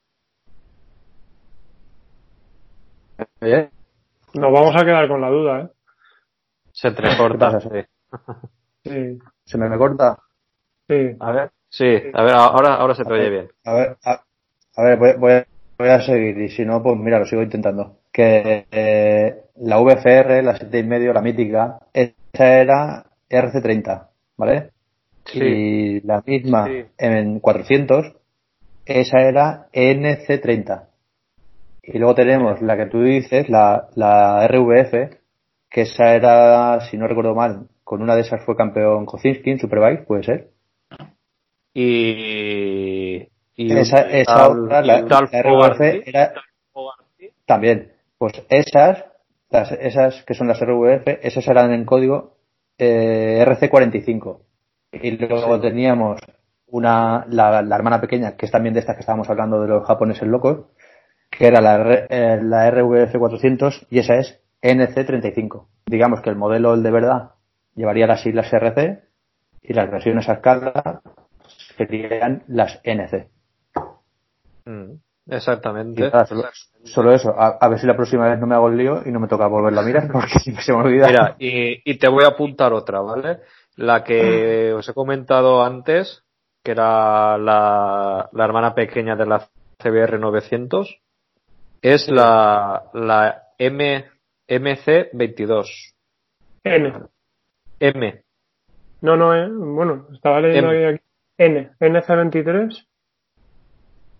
Nos 4.34 4.52
vamos 4.52 4.76
a 4.76 4.86
quedar 4.86 5.08
con 5.08 5.22
la 5.22 5.30
duda, 5.30 5.62
¿eh? 5.62 5.68
Se 6.72 6.92
te 6.92 7.04
corta. 7.18 7.60
Sí. 8.84 8.90
Sí. 8.92 9.20
¿Se 9.46 9.58
me, 9.58 9.70
me 9.70 9.78
corta? 9.78 10.18
Sí. 10.88 11.16
A 11.20 11.32
ver. 11.32 11.52
Sí, 11.70 11.86
a 12.14 12.24
ver, 12.24 12.34
ahora, 12.36 12.76
ahora 12.76 12.94
se 12.94 13.04
te 13.06 13.14
oye 13.14 13.30
bien. 13.30 13.50
A 13.64 13.74
ver, 13.74 13.98
a, 14.04 14.22
a 14.76 14.84
ver, 14.84 15.00
voy, 15.00 15.14
voy, 15.18 15.32
a, 15.32 15.48
voy, 15.80 15.88
a 15.90 16.02
seguir 16.02 16.38
y 16.38 16.50
si 16.50 16.66
no, 16.66 16.84
pues 16.84 16.98
mira, 17.00 17.18
lo 17.18 17.26
sigo 17.26 17.42
intentando. 17.42 17.98
Que 18.12 18.68
eh, 18.72 19.44
la 19.56 19.80
VFR, 19.80 20.44
la 20.44 20.54
7,5, 20.60 21.14
la 21.14 21.22
mítica, 21.22 21.80
esa 21.94 22.14
era 22.62 23.06
RC30, 23.30 24.08
¿vale? 24.38 24.70
Sí. 25.26 25.40
Y 25.42 26.02
la 26.02 26.22
misma 26.26 26.68
Sí. 26.68 26.86
en 26.98 27.40
400, 27.40 28.14
esa 28.86 29.22
era 29.22 29.68
NC30. 29.74 30.84
Y 31.84 31.98
luego 31.98 32.16
tenemos 32.16 32.62
la 32.62 32.78
que 32.78 32.86
tú 32.86 33.02
dices, 33.04 33.50
la, 33.50 33.90
la 33.96 34.48
RVF, 34.48 35.18
que 35.70 35.82
esa 35.82 36.16
era, 36.16 36.80
si 36.90 36.98
no 36.98 37.08
recuerdo 37.08 37.36
mal, 37.36 37.68
con 37.84 38.02
una 38.02 38.16
de 38.16 38.22
esas 38.22 38.44
fue 38.46 38.56
campeón 38.56 39.06
Kocinski 39.06 39.52
en 39.52 39.60
Superbike, 39.60 40.06
puede 40.06 40.24
ser. 40.24 40.50
Y. 41.74 43.28
y 43.56 43.78
esa, 43.78 44.02
esa 44.10 44.36
tal- 44.36 44.64
otra, 44.66 44.82
la, 44.82 45.06
tal 45.06 45.30
la 45.32 45.44
Fogarty, 45.44 45.84
RVF 46.00 46.08
era 46.08 46.34
también. 47.46 47.92
Pues 48.18 48.34
esas, 48.50 49.04
las, 49.50 49.72
esas 49.74 50.24
que 50.24 50.34
son 50.34 50.48
las 50.48 50.60
RVF, 50.62 51.08
esas 51.22 51.48
eran 51.48 51.74
en 51.74 51.84
código 51.86 52.38
eh, 52.78 53.44
RC45. 53.46 54.40
Y 54.94 55.12
luego 55.18 55.60
teníamos 55.60 56.22
una, 56.68 57.26
la, 57.28 57.62
la 57.62 57.76
hermana 57.76 58.00
pequeña, 58.00 58.38
que 58.38 58.46
es 58.46 58.52
también 58.52 58.74
de 58.74 58.80
estas 58.80 58.96
que 58.96 59.02
estábamos 59.02 59.30
hablando 59.30 59.60
de 59.62 59.68
los 59.68 59.86
japoneses 59.86 60.28
locos, 60.28 60.68
que 61.38 61.48
era 61.48 61.62
la, 61.62 62.06
eh, 62.10 62.40
la 62.42 62.70
RVF 62.70 63.18
400 63.18 63.88
y 63.90 64.00
esa 64.00 64.16
es 64.16 64.40
NC35. 64.62 65.66
Digamos 65.86 66.22
que 66.22 66.30
el 66.30 66.36
modelo, 66.36 66.74
el 66.74 66.84
de 66.84 66.92
verdad, 66.92 67.32
llevaría 67.76 68.08
las 68.08 68.22
siglas 68.22 68.52
RC 68.52 69.04
y 69.64 69.74
las 69.74 69.90
versiones 69.90 70.30
a 70.30 70.34
escala 70.34 71.02
serían 71.78 72.44
las 72.48 72.80
NC. 72.84 73.28
Mm, 74.66 74.94
Exactamente. 75.28 76.02
nada, 76.02 76.26
solo, 76.26 76.44
solo 76.84 77.14
eso. 77.14 77.34
A, 77.38 77.58
a 77.60 77.68
ver 77.68 77.80
si 77.80 77.88
la 77.88 77.96
próxima 77.96 78.30
vez 78.30 78.40
no 78.40 78.48
me 78.48 78.56
hago 78.56 78.70
el 78.70 78.78
lío 78.78 79.02
y 79.06 79.12
no 79.12 79.20
me 79.20 79.28
toca 79.28 79.48
volverlo 79.48 79.80
a 79.80 79.84
mirar 79.84 80.08
porque 80.12 80.40
siempre 80.40 80.64
se 80.64 80.74
me 80.74 80.80
olvida. 80.80 81.08
Mira, 81.08 81.36
y, 81.40 81.90
y 81.90 81.98
te 81.98 82.08
voy 82.08 82.24
a 82.26 82.30
apuntar 82.30 82.74
otra, 82.74 83.02
¿vale? 83.02 83.40
La 83.76 84.04
que 84.04 84.72
os 84.74 84.88
he 84.88 84.94
comentado 84.94 85.64
antes, 85.64 86.24
que 86.64 86.72
era 86.72 87.38
la, 87.40 88.30
la 88.32 88.46
hermana 88.46 88.76
pequeña 88.76 89.16
de 89.16 89.26
la 89.26 89.48
CBR 89.80 90.20
900, 90.20 91.02
es 91.84 92.08
la, 92.08 92.90
la 92.94 93.50
M, 93.60 94.06
MC22. 94.48 95.94
N. 96.64 96.94
M. 97.80 98.24
No, 99.02 99.18
no, 99.18 99.36
eh. 99.36 99.50
Bueno, 99.52 100.08
estaba 100.14 100.40
leyendo 100.40 100.72
M. 100.72 100.88
aquí. 100.88 101.04
N. 101.38 101.72
NC23. 101.80 102.88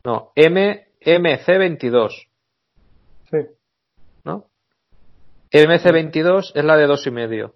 No, 0.04 0.34
M, 0.36 0.88
MC22, 1.00 2.28
Sí. 3.32 3.38
¿no? 4.26 4.46
MC22 5.52 6.52
es 6.54 6.66
la 6.66 6.76
de 6.76 6.86
dos 6.86 7.08
y 7.08 7.12
medio. 7.12 7.56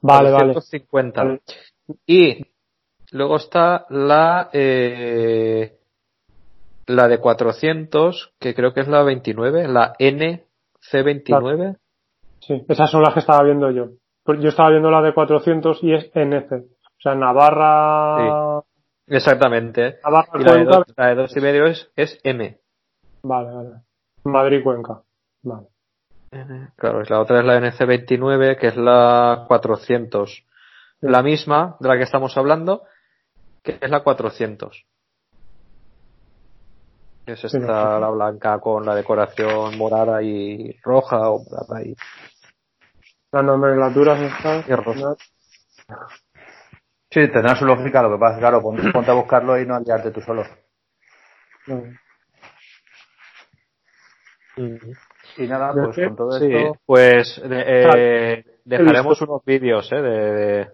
Vale, 0.00 0.32
vale. 0.32 0.54
250. 0.54 1.22
Vale. 1.22 1.40
Y 2.06 2.44
luego 3.12 3.36
está 3.36 3.86
la 3.90 4.50
eh, 4.52 5.78
la 6.86 7.08
de 7.08 7.18
400, 7.18 8.34
que 8.38 8.54
creo 8.54 8.72
que 8.72 8.80
es 8.80 8.88
la 8.88 9.02
29, 9.02 9.68
la 9.68 9.92
NC29. 9.98 11.78
Sí, 12.40 12.64
esas 12.68 12.90
son 12.90 13.02
las 13.02 13.14
que 13.14 13.20
estaba 13.20 13.42
viendo 13.44 13.70
yo. 13.70 13.90
Pues 14.24 14.40
Yo 14.40 14.48
estaba 14.48 14.70
viendo 14.70 14.90
la 14.90 15.02
de 15.02 15.14
400 15.14 15.82
y 15.82 15.94
es 15.94 16.10
NC. 16.14 16.52
O 16.52 17.00
sea, 17.00 17.14
Navarra. 17.14 18.62
Exactamente. 19.06 19.98
Navarra 20.04 20.40
Y 20.40 20.44
la 20.44 20.54
de, 20.54 20.64
dos, 20.64 20.84
la 20.96 21.08
de 21.08 21.14
dos 21.14 21.36
y 21.36 21.40
medio 21.40 21.66
es, 21.66 21.90
es 21.96 22.20
M. 22.22 22.58
Vale, 23.22 23.50
vale. 23.52 23.70
Madrid 24.24 24.62
Cuenca. 24.62 25.02
Vale. 25.42 25.66
Claro, 26.76 27.02
y 27.02 27.10
la 27.10 27.20
otra 27.20 27.40
es 27.40 27.44
la 27.44 27.60
NC29, 27.60 28.56
que 28.58 28.68
es 28.68 28.76
la 28.76 29.44
400. 29.48 30.46
La 31.00 31.22
misma 31.22 31.76
de 31.78 31.88
la 31.88 31.96
que 31.96 32.04
estamos 32.04 32.36
hablando, 32.38 32.84
que 33.62 33.76
es 33.80 33.90
la 33.90 34.02
400. 34.02 34.86
Es 37.24 37.44
esta, 37.44 38.00
la 38.00 38.08
blanca 38.10 38.58
con 38.58 38.84
la 38.84 38.94
decoración 38.96 39.78
morada 39.78 40.22
y 40.22 40.76
roja 40.82 41.30
o 41.30 41.44
morada 41.44 41.82
y 41.86 41.94
Las 43.30 43.44
nomenclaturas 43.44 44.20
están. 44.20 44.64
Y 44.68 44.74
rosa. 44.74 45.16
Sí, 47.10 47.28
tendrá 47.28 47.54
su 47.54 47.64
lógica, 47.64 48.02
lo 48.02 48.10
que 48.12 48.18
pasa 48.18 48.34
es 48.34 48.40
claro, 48.40 48.60
pon- 48.62 48.76
ponte 48.92 49.10
a 49.10 49.14
buscarlo 49.14 49.58
y 49.60 49.66
no 49.66 49.78
liarte 49.80 50.10
tú 50.10 50.20
solo. 50.20 50.42
Y 55.36 55.46
nada, 55.46 55.72
¿De 55.72 55.82
pues 55.84 55.96
con 56.08 56.16
todo 56.16 56.32
Sí, 56.32 56.52
esto. 56.52 56.78
pues 56.84 57.40
eh, 57.44 58.44
dejaremos 58.64 59.18
visto. 59.18 59.24
unos 59.32 59.44
vídeos 59.44 59.90
eh, 59.92 59.96
de, 59.96 60.10
de- 60.34 60.70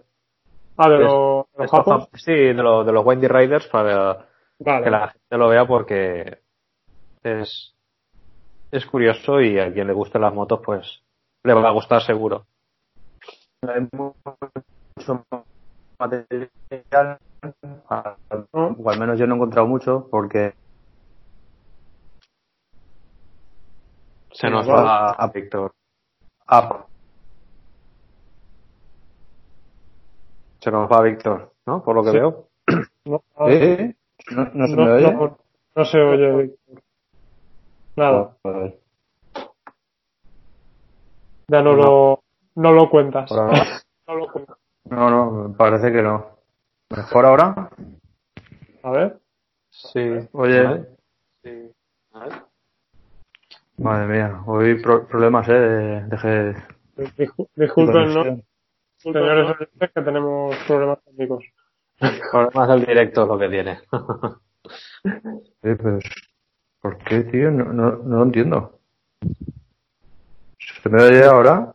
Ah, 0.81 0.87
de 0.89 0.95
de 0.97 1.03
los, 1.03 1.45
de 1.51 1.63
los 1.63 1.73
estos 1.73 2.09
sí, 2.23 2.31
de, 2.33 2.53
lo- 2.53 2.83
de 2.85 2.91
los 2.93 3.05
Windy 3.05 3.27
Riders 3.27 3.67
para 3.67 4.28
Vale. 4.59 4.83
que 4.83 4.89
la 4.91 5.07
gente 5.09 5.37
lo 5.37 5.47
vea 5.49 5.65
porque 5.65 6.39
es, 7.23 7.73
es 8.71 8.85
curioso 8.85 9.39
y 9.41 9.57
a 9.59 9.71
quien 9.71 9.87
le 9.87 9.93
gusten 9.93 10.21
las 10.21 10.33
motos 10.33 10.59
pues 10.63 11.01
le 11.43 11.53
va 11.53 11.69
a 11.69 11.71
gustar 11.71 12.01
seguro. 12.01 12.45
hay 13.67 13.87
mucho 13.91 15.23
material, 15.99 17.17
o 18.51 18.89
al 18.89 18.99
menos 18.99 19.17
yo 19.17 19.27
no 19.27 19.35
he 19.35 19.37
encontrado 19.37 19.67
mucho, 19.67 20.07
porque 20.11 20.53
Se 24.31 24.49
nos 24.49 24.69
va 24.69 25.11
a 25.11 25.27
Víctor. 25.27 25.73
Se 30.61 30.71
nos 30.71 30.89
va 30.91 31.01
Víctor, 31.01 31.53
¿no? 31.65 31.83
Por 31.83 31.95
lo 31.95 32.03
que 32.03 32.11
Sí. 32.11 32.17
veo. 32.17 32.47
No, 33.05 33.23
¿eh? 33.47 33.95
¿No, 34.31 34.49
no 34.53 34.67
se 34.67 34.75
no, 34.75 34.85
me 34.85 34.91
oye? 34.91 35.13
no- 35.13 35.37
no 35.75 35.85
se 35.85 35.99
oye, 35.99 36.31
Víctor. 36.43 36.81
Nada, 37.95 38.35
Joder, 38.43 38.79
ya 41.47 41.61
no, 41.61 41.73
lo, 41.73 42.23
no 42.55 42.71
lo 42.73 42.89
cuentas. 42.89 43.29
No 44.07 44.15
lo 44.15 44.31
cuentas. 44.31 44.57
No, 44.85 45.09
no, 45.11 45.55
parece 45.55 45.91
que 45.91 46.01
no. 46.01 46.39
¿Mejor 46.89 47.25
ahora? 47.27 47.69
A 48.81 48.89
ver. 48.89 49.19
Sí. 49.69 50.27
Oye. 50.31 50.85
Sí. 51.43 51.71
A 52.13 52.19
ver. 52.25 52.33
Madre 53.77 54.07
mía, 54.07 54.41
hoy 54.47 54.81
pro- 54.81 55.07
problemas, 55.07 55.47
¿eh? 55.47 55.53
De, 55.53 56.01
de, 56.07 56.53
de 56.95 57.05
Discu- 57.17 57.47
Disculpen, 57.55 58.13
¿no? 58.15 58.23
Señores 58.97 59.55
que 59.79 60.01
tenemos 60.01 60.55
problemas 60.67 60.99
técnicos. 61.03 61.45
Problemas 62.31 62.69
del 62.69 62.85
directo 62.85 63.23
es 63.23 63.27
lo 63.27 63.37
que 63.39 63.49
tiene. 63.49 63.79
Eh, 65.63 65.75
pero, 65.75 65.99
¿Por 66.81 66.97
qué, 66.99 67.21
tío? 67.23 67.49
No, 67.49 67.65
no, 67.73 67.91
no 68.03 68.17
lo 68.17 68.23
entiendo. 68.23 68.79
¿Se 70.83 70.89
me 70.89 71.01
oye 71.01 71.23
ahora? 71.25 71.71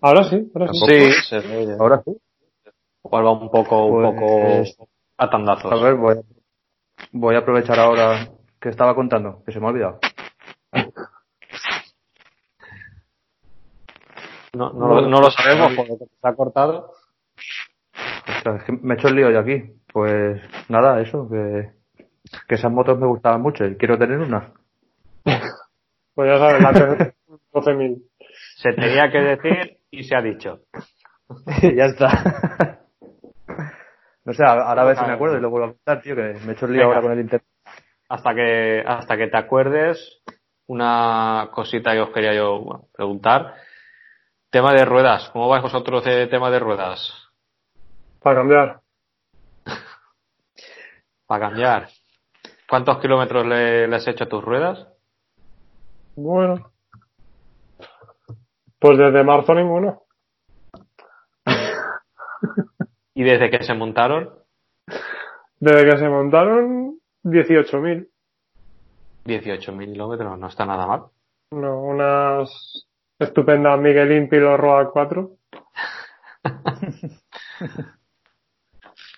Ahora 0.00 0.24
sí, 0.24 0.50
ahora 0.54 0.68
sí. 0.72 0.86
Sí, 0.86 1.12
se 1.28 1.40
me 1.48 1.56
oye. 1.56 1.76
Ahora 1.80 2.02
sí. 2.04 2.16
Igual 3.04 3.24
va 3.26 3.32
un 3.32 3.50
poco, 3.50 3.86
un 3.86 4.02
Pues- 4.14 4.74
poco 4.76 4.88
a 5.18 5.30
tandazos. 5.30 5.72
A 5.72 5.76
ver, 5.82 5.94
voy 5.94 6.16
a, 6.18 6.22
voy 7.12 7.34
a 7.34 7.38
aprovechar 7.38 7.78
ahora 7.80 8.28
que 8.60 8.68
estaba 8.68 8.94
contando, 8.94 9.42
que 9.44 9.52
se 9.52 9.58
me 9.60 9.66
ha 9.66 9.70
olvidado. 9.70 9.98
No, 14.54 14.72
no, 14.72 14.88
lo, 14.88 15.00
no 15.08 15.20
lo 15.20 15.30
sabemos 15.30 15.72
porque 15.76 15.96
se 15.96 16.06
ha 16.28 16.34
cortado. 16.34 16.92
Ostras, 18.46 18.60
es 18.60 18.64
que 18.64 18.86
me 18.86 18.94
he 18.94 18.96
hecho 18.96 19.08
el 19.08 19.16
lío 19.16 19.30
yo 19.30 19.40
aquí. 19.40 19.60
Pues 19.92 20.40
nada, 20.68 21.00
eso, 21.00 21.28
que, 21.28 21.70
que 22.46 22.54
esas 22.54 22.70
motos 22.70 22.98
me 22.98 23.06
gustaban 23.06 23.40
mucho 23.40 23.64
y 23.64 23.76
quiero 23.76 23.98
tener 23.98 24.18
una. 24.18 24.52
Pues 26.14 26.30
ya 26.30 26.38
sabes, 26.38 26.62
la 26.62 26.72
tenemos 26.72 26.98
12.000. 27.52 28.02
Se 28.56 28.72
tenía 28.72 29.12
que 29.12 29.18
decir 29.18 29.76
y 29.90 30.02
se 30.04 30.16
ha 30.16 30.22
dicho. 30.22 30.60
ya 31.76 31.84
está. 31.84 32.80
no 34.24 34.32
sé, 34.32 34.42
ahora 34.42 34.80
a 34.80 34.84
ver 34.86 34.96
si 34.96 35.04
me 35.04 35.12
acuerdo 35.12 35.36
y 35.36 35.42
lo 35.42 35.50
vuelvo 35.50 35.66
a 35.66 35.72
contar, 35.72 36.00
tío, 36.00 36.16
que 36.16 36.22
me 36.22 36.52
he 36.52 36.52
hecho 36.52 36.64
el 36.64 36.72
lío 36.72 36.84
Venga. 36.84 36.86
ahora 36.86 37.02
con 37.02 37.12
el 37.12 37.20
internet. 37.20 37.46
Hasta 38.08 38.34
que, 38.34 38.82
hasta 38.86 39.18
que 39.18 39.26
te 39.26 39.36
acuerdes, 39.36 40.22
una 40.66 41.50
cosita 41.52 41.92
que 41.92 42.00
os 42.00 42.10
quería 42.14 42.32
yo 42.32 42.60
bueno, 42.60 42.84
preguntar. 42.94 43.52
Tema 44.48 44.72
de 44.72 44.86
ruedas. 44.86 45.28
¿Cómo 45.34 45.50
vais 45.50 45.62
vosotros 45.62 46.02
de 46.02 46.28
tema 46.28 46.50
de 46.50 46.60
ruedas? 46.60 47.25
Para 48.22 48.36
cambiar. 48.36 48.80
Para 51.26 51.48
cambiar. 51.48 51.88
¿Cuántos 52.68 52.98
kilómetros 52.98 53.46
le, 53.46 53.86
le 53.86 53.96
has 53.96 54.06
hecho 54.08 54.24
a 54.24 54.28
tus 54.28 54.42
ruedas? 54.42 54.86
Bueno. 56.16 56.72
Pues 58.78 58.98
desde 58.98 59.24
marzo 59.24 59.54
ninguno. 59.54 60.02
¿Y 63.14 63.22
desde 63.22 63.50
que 63.50 63.64
se 63.64 63.74
montaron? 63.74 64.30
Desde 65.58 65.90
que 65.90 65.98
se 65.98 66.08
montaron, 66.08 67.00
18.000. 67.24 68.08
18.000 69.24 69.92
kilómetros, 69.92 70.38
no 70.38 70.46
está 70.46 70.66
nada 70.66 70.86
mal. 70.86 71.04
No, 71.50 71.80
unas 71.82 72.86
estupendas 73.18 73.80
Miguelín 73.80 74.28
Pilo 74.28 74.56
Roa 74.56 74.90
4. 74.90 75.30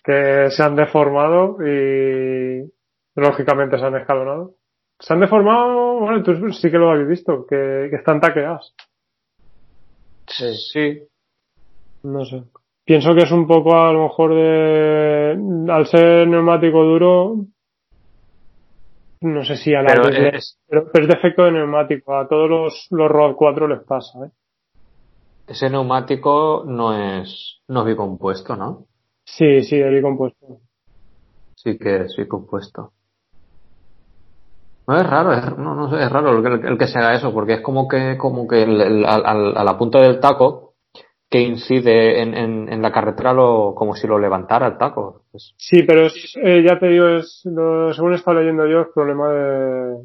Que 0.09 0.51
se 0.51 0.63
han 0.63 0.75
deformado 0.75 1.59
y 1.67 2.73
lógicamente 3.15 3.79
se 3.79 3.85
han 3.85 3.97
escalonado. 3.97 4.55
Se 4.99 5.13
han 5.13 5.21
deformado, 5.21 6.01
bueno, 6.01 6.23
tú 6.23 6.51
sí 6.51 6.71
que 6.71 6.79
lo 6.79 6.91
habéis 6.91 7.09
visto, 7.09 7.47
que, 7.47 7.89
que 7.91 7.97
están 7.97 8.19
taqueadas. 8.19 8.75
Sí. 10.27 10.55
sí. 10.73 11.03
No 12.05 12.25
sé. 12.25 12.43
Pienso 12.87 13.15
que 13.15 13.25
es 13.25 13.31
un 13.33 13.47
poco 13.47 13.77
a 13.77 13.93
lo 13.93 14.05
mejor 14.05 14.35
de, 14.35 15.39
al 15.71 15.87
ser 15.87 16.27
neumático 16.27 16.83
duro, 16.85 17.37
no 19.21 19.45
sé 19.45 19.57
si 19.59 19.75
a 19.75 19.83
la 19.83 19.89
Pero 19.93 20.03
vez- 20.05 20.35
es- 20.35 20.59
pero, 20.67 20.91
pero 20.91 21.05
es 21.05 21.11
defecto 21.11 21.45
de 21.45 21.53
neumático. 21.53 22.17
A 22.17 22.27
todos 22.27 22.49
los, 22.49 22.87
los 22.91 23.11
Road 23.11 23.35
4 23.35 23.69
les 23.69 23.81
pasa, 23.81 24.19
¿eh? 24.27 24.31
Ese 25.49 25.69
neumático 25.69 26.65
no 26.67 26.95
es, 27.21 27.61
no 27.69 27.81
es 27.83 27.87
bicompuesto, 27.89 28.57
¿no? 28.57 28.87
Sí, 29.37 29.63
sí, 29.63 29.77
el 29.77 30.03
compuesto. 30.03 30.61
Sí 31.55 31.79
que 31.79 32.03
es 32.03 32.17
bicompuesto. 32.17 32.93
No 34.87 34.97
es 34.99 35.07
raro, 35.07 35.33
es, 35.35 35.59
no, 35.59 35.75
no 35.75 35.91
sé, 35.91 36.03
es 36.03 36.11
raro 36.11 36.31
el, 36.39 36.61
que- 36.61 36.67
el 36.69 36.79
que 36.79 36.87
se 36.87 36.99
haga 36.99 37.15
eso, 37.15 37.33
porque 37.33 37.55
es 37.55 37.61
como 37.61 37.87
que, 37.89 38.17
como 38.17 38.49
que 38.49 38.63
el- 38.63 38.81
el- 38.81 39.05
al- 39.05 39.57
a 39.57 39.63
la 39.65 39.77
punta 39.79 40.01
del 40.01 40.19
taco 40.19 40.75
que 41.31 41.41
incide 41.41 42.23
en, 42.23 42.35
en, 42.35 42.73
en 42.73 42.81
la 42.83 42.91
carretera 42.91 43.35
lo, 43.35 43.75
como 43.75 43.95
si 43.95 44.07
lo 44.07 44.19
levantara 44.19 44.67
el 44.69 44.79
taco. 44.79 45.25
Sí, 45.59 45.83
pero 45.83 46.07
es, 46.07 46.35
eh, 46.43 46.63
ya 46.67 46.79
te 46.79 46.89
digo, 46.89 47.07
es, 47.09 47.43
lo, 47.45 47.93
según 47.93 48.15
he 48.15 48.17
estado 48.17 48.39
leyendo 48.41 48.67
yo, 48.67 48.81
es 48.81 48.89
problema 48.95 49.29
de, 49.31 50.05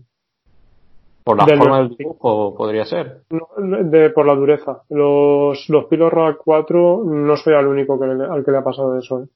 por 1.24 1.38
la 1.38 1.46
Del 1.46 1.58
forma 1.58 1.78
del 1.80 1.96
dibujo 1.96 2.56
podría 2.56 2.86
ser. 2.86 3.22
no, 3.30 3.48
de, 3.84 4.10
por 4.10 4.26
la 4.26 4.36
dureza. 4.36 4.82
Los, 4.90 5.70
los 5.70 5.86
Pilos 5.86 6.12
Road 6.12 6.36
4 6.44 7.04
no 7.06 7.36
soy 7.38 7.54
el 7.54 7.68
único 7.68 8.00
que 8.00 8.08
le- 8.08 8.26
al 8.26 8.44
que 8.44 8.52
le 8.52 8.58
ha 8.58 8.64
pasado 8.64 8.98
eso, 8.98 9.24
¿eh? 9.24 9.28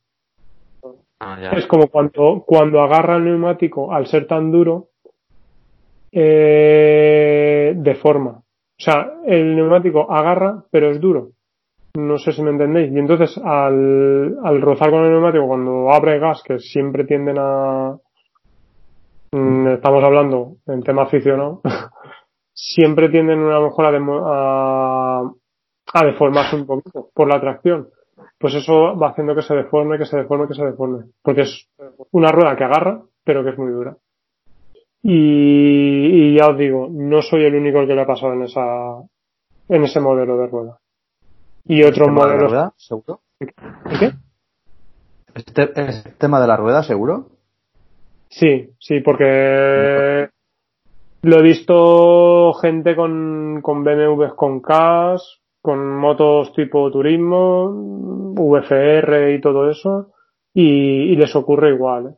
Ah, 1.19 1.37
ya. 1.41 1.49
Es 1.51 1.65
como 1.65 1.87
cuando, 1.87 2.43
cuando 2.45 2.79
agarra 2.81 3.15
el 3.15 3.25
neumático 3.25 3.91
al 3.91 4.05
ser 4.05 4.27
tan 4.27 4.51
duro, 4.51 4.89
eh, 6.11 7.73
deforma. 7.77 8.31
O 8.39 8.79
sea, 8.83 9.13
el 9.25 9.55
neumático 9.55 10.11
agarra, 10.11 10.63
pero 10.71 10.91
es 10.91 10.99
duro. 10.99 11.29
No 11.95 12.17
sé 12.19 12.31
si 12.31 12.43
me 12.43 12.51
entendéis. 12.51 12.91
Y 12.93 12.99
entonces, 12.99 13.39
al, 13.43 14.37
al 14.43 14.61
rozar 14.61 14.91
con 14.91 15.03
el 15.05 15.11
neumático, 15.11 15.47
cuando 15.47 15.91
abre 15.91 16.19
gas, 16.19 16.43
que 16.43 16.59
siempre 16.59 17.05
tienden 17.05 17.37
a. 17.39 17.97
Mm, 19.31 19.67
Estamos 19.67 20.03
hablando 20.03 20.57
en 20.67 20.83
tema 20.83 21.03
aficionado. 21.03 21.61
siempre 22.53 23.09
tienden 23.09 23.39
a 23.43 23.59
lo 23.59 23.65
mejor 23.65 23.85
a, 23.85 25.21
a, 25.21 25.31
a 25.93 26.05
deformarse 26.05 26.55
un 26.55 26.65
poquito 26.65 27.09
por 27.13 27.27
la 27.27 27.35
atracción. 27.35 27.89
Pues 28.39 28.55
eso 28.55 28.97
va 28.97 29.09
haciendo 29.09 29.35
que 29.35 29.41
se 29.43 29.55
deforme, 29.55 29.97
que 29.97 30.05
se 30.05 30.17
deforme, 30.17 30.47
que 30.47 30.53
se 30.55 30.65
deforme. 30.65 31.05
Porque 31.21 31.41
es 31.41 31.69
una 32.11 32.31
rueda 32.31 32.55
que 32.55 32.63
agarra, 32.63 33.01
pero 33.23 33.43
que 33.43 33.51
es 33.51 33.57
muy 33.57 33.71
dura. 33.71 33.95
Y, 35.03 36.31
y 36.33 36.37
ya 36.37 36.47
os 36.49 36.57
digo, 36.57 36.87
no 36.91 37.21
soy 37.21 37.45
el 37.45 37.55
único 37.55 37.85
que 37.85 37.93
le 37.95 38.01
ha 38.01 38.07
pasado 38.07 38.33
en 38.33 38.43
esa, 38.43 38.97
en 39.69 39.83
ese 39.83 39.99
modelo 39.99 40.37
de 40.37 40.47
rueda. 40.47 40.79
Y 41.65 41.83
otros 41.83 42.07
¿Tema 42.07 42.25
de 42.27 42.35
modelos. 42.37 42.73
seguro? 42.77 43.21
¿El 43.39 43.53
qué? 43.99 44.11
¿Este, 45.35 45.81
¿Es 45.81 46.17
tema 46.17 46.41
de 46.41 46.47
la 46.47 46.57
rueda, 46.57 46.81
seguro? 46.83 47.27
Sí, 48.29 48.69
sí, 48.79 48.99
porque 48.99 50.29
lo 51.21 51.39
he 51.39 51.41
visto 51.41 52.53
gente 52.53 52.95
con, 52.95 53.61
con 53.61 53.83
BMWs 53.83 54.33
con 54.35 54.61
CAS, 54.61 55.41
con 55.61 55.97
motos 55.97 56.53
tipo 56.53 56.91
turismo, 56.91 57.71
VFR 58.33 59.33
y 59.33 59.41
todo 59.41 59.69
eso, 59.69 60.11
y, 60.53 61.11
y 61.11 61.15
les 61.15 61.35
ocurre 61.35 61.73
igual. 61.73 62.07
¿eh? 62.07 62.15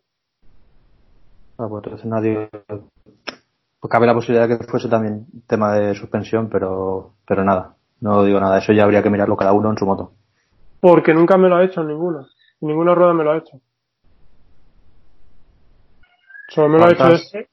Ah, 1.57 1.67
pues 1.67 1.83
entonces 1.83 2.05
nadie. 2.05 2.49
Pues 2.67 3.91
cabe 3.91 4.07
la 4.07 4.13
posibilidad 4.13 4.47
de 4.47 4.57
que 4.57 4.63
fuese 4.65 4.87
también 4.87 5.25
tema 5.45 5.73
de 5.73 5.93
suspensión, 5.93 6.49
pero, 6.49 7.13
pero 7.27 7.43
nada. 7.43 7.75
No 8.01 8.23
digo 8.23 8.39
nada. 8.39 8.59
Eso 8.59 8.71
ya 8.71 8.83
habría 8.83 9.03
que 9.03 9.09
mirarlo 9.09 9.35
cada 9.35 9.51
uno 9.51 9.69
en 9.69 9.77
su 9.77 9.85
moto. 9.85 10.13
Porque 10.79 11.13
nunca 11.13 11.37
me 11.37 11.49
lo 11.49 11.57
ha 11.57 11.65
hecho 11.65 11.83
ninguna. 11.83 12.27
Ninguna 12.61 12.95
rueda 12.95 13.13
me 13.13 13.23
lo 13.23 13.31
ha 13.31 13.37
hecho. 13.37 13.59
Solo 16.49 16.69
me 16.69 16.79
lo 16.79 16.85
ha 16.85 16.91
hecho 16.91 16.97
¿Cuántas? 17.03 17.21
este. 17.33 17.49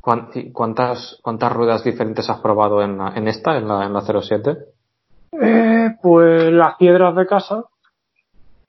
¿Cuán- 0.00 0.28
y 0.34 0.52
¿Cuántas, 0.52 1.18
cuántas 1.22 1.52
ruedas 1.52 1.82
diferentes 1.84 2.28
has 2.28 2.40
probado 2.40 2.82
en, 2.82 2.98
la- 2.98 3.12
en 3.14 3.26
esta, 3.28 3.56
en 3.56 3.66
la, 3.68 3.84
en 3.86 3.92
la 3.92 4.00
07? 4.02 4.56
Eh, 5.32 5.96
pues 6.02 6.52
las 6.52 6.76
piedras 6.76 7.16
de 7.16 7.26
casa. 7.26 7.64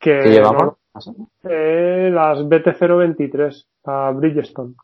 que 0.00 0.20
¿Qué 0.22 0.28
llevamos? 0.30 0.76
no, 0.94 1.28
eh, 1.44 2.10
las 2.12 2.38
BT023, 2.38 3.66
la 3.84 4.10
Bridgestone. 4.12 4.74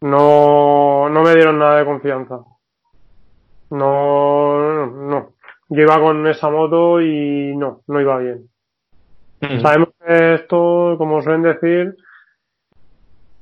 No, 0.00 1.08
no 1.08 1.22
me 1.22 1.34
dieron 1.34 1.58
nada 1.58 1.78
de 1.78 1.84
confianza. 1.84 2.40
No, 3.70 4.86
no. 4.86 5.32
Yo 5.68 5.82
iba 5.82 5.98
con 6.00 6.26
esa 6.28 6.48
moto 6.50 7.00
y 7.00 7.56
no, 7.56 7.82
no 7.88 8.00
iba 8.00 8.18
bien. 8.18 8.48
Sabemos 9.60 9.90
que 10.04 10.34
esto, 10.34 10.94
como 10.98 11.22
suelen 11.22 11.42
decir, 11.42 11.96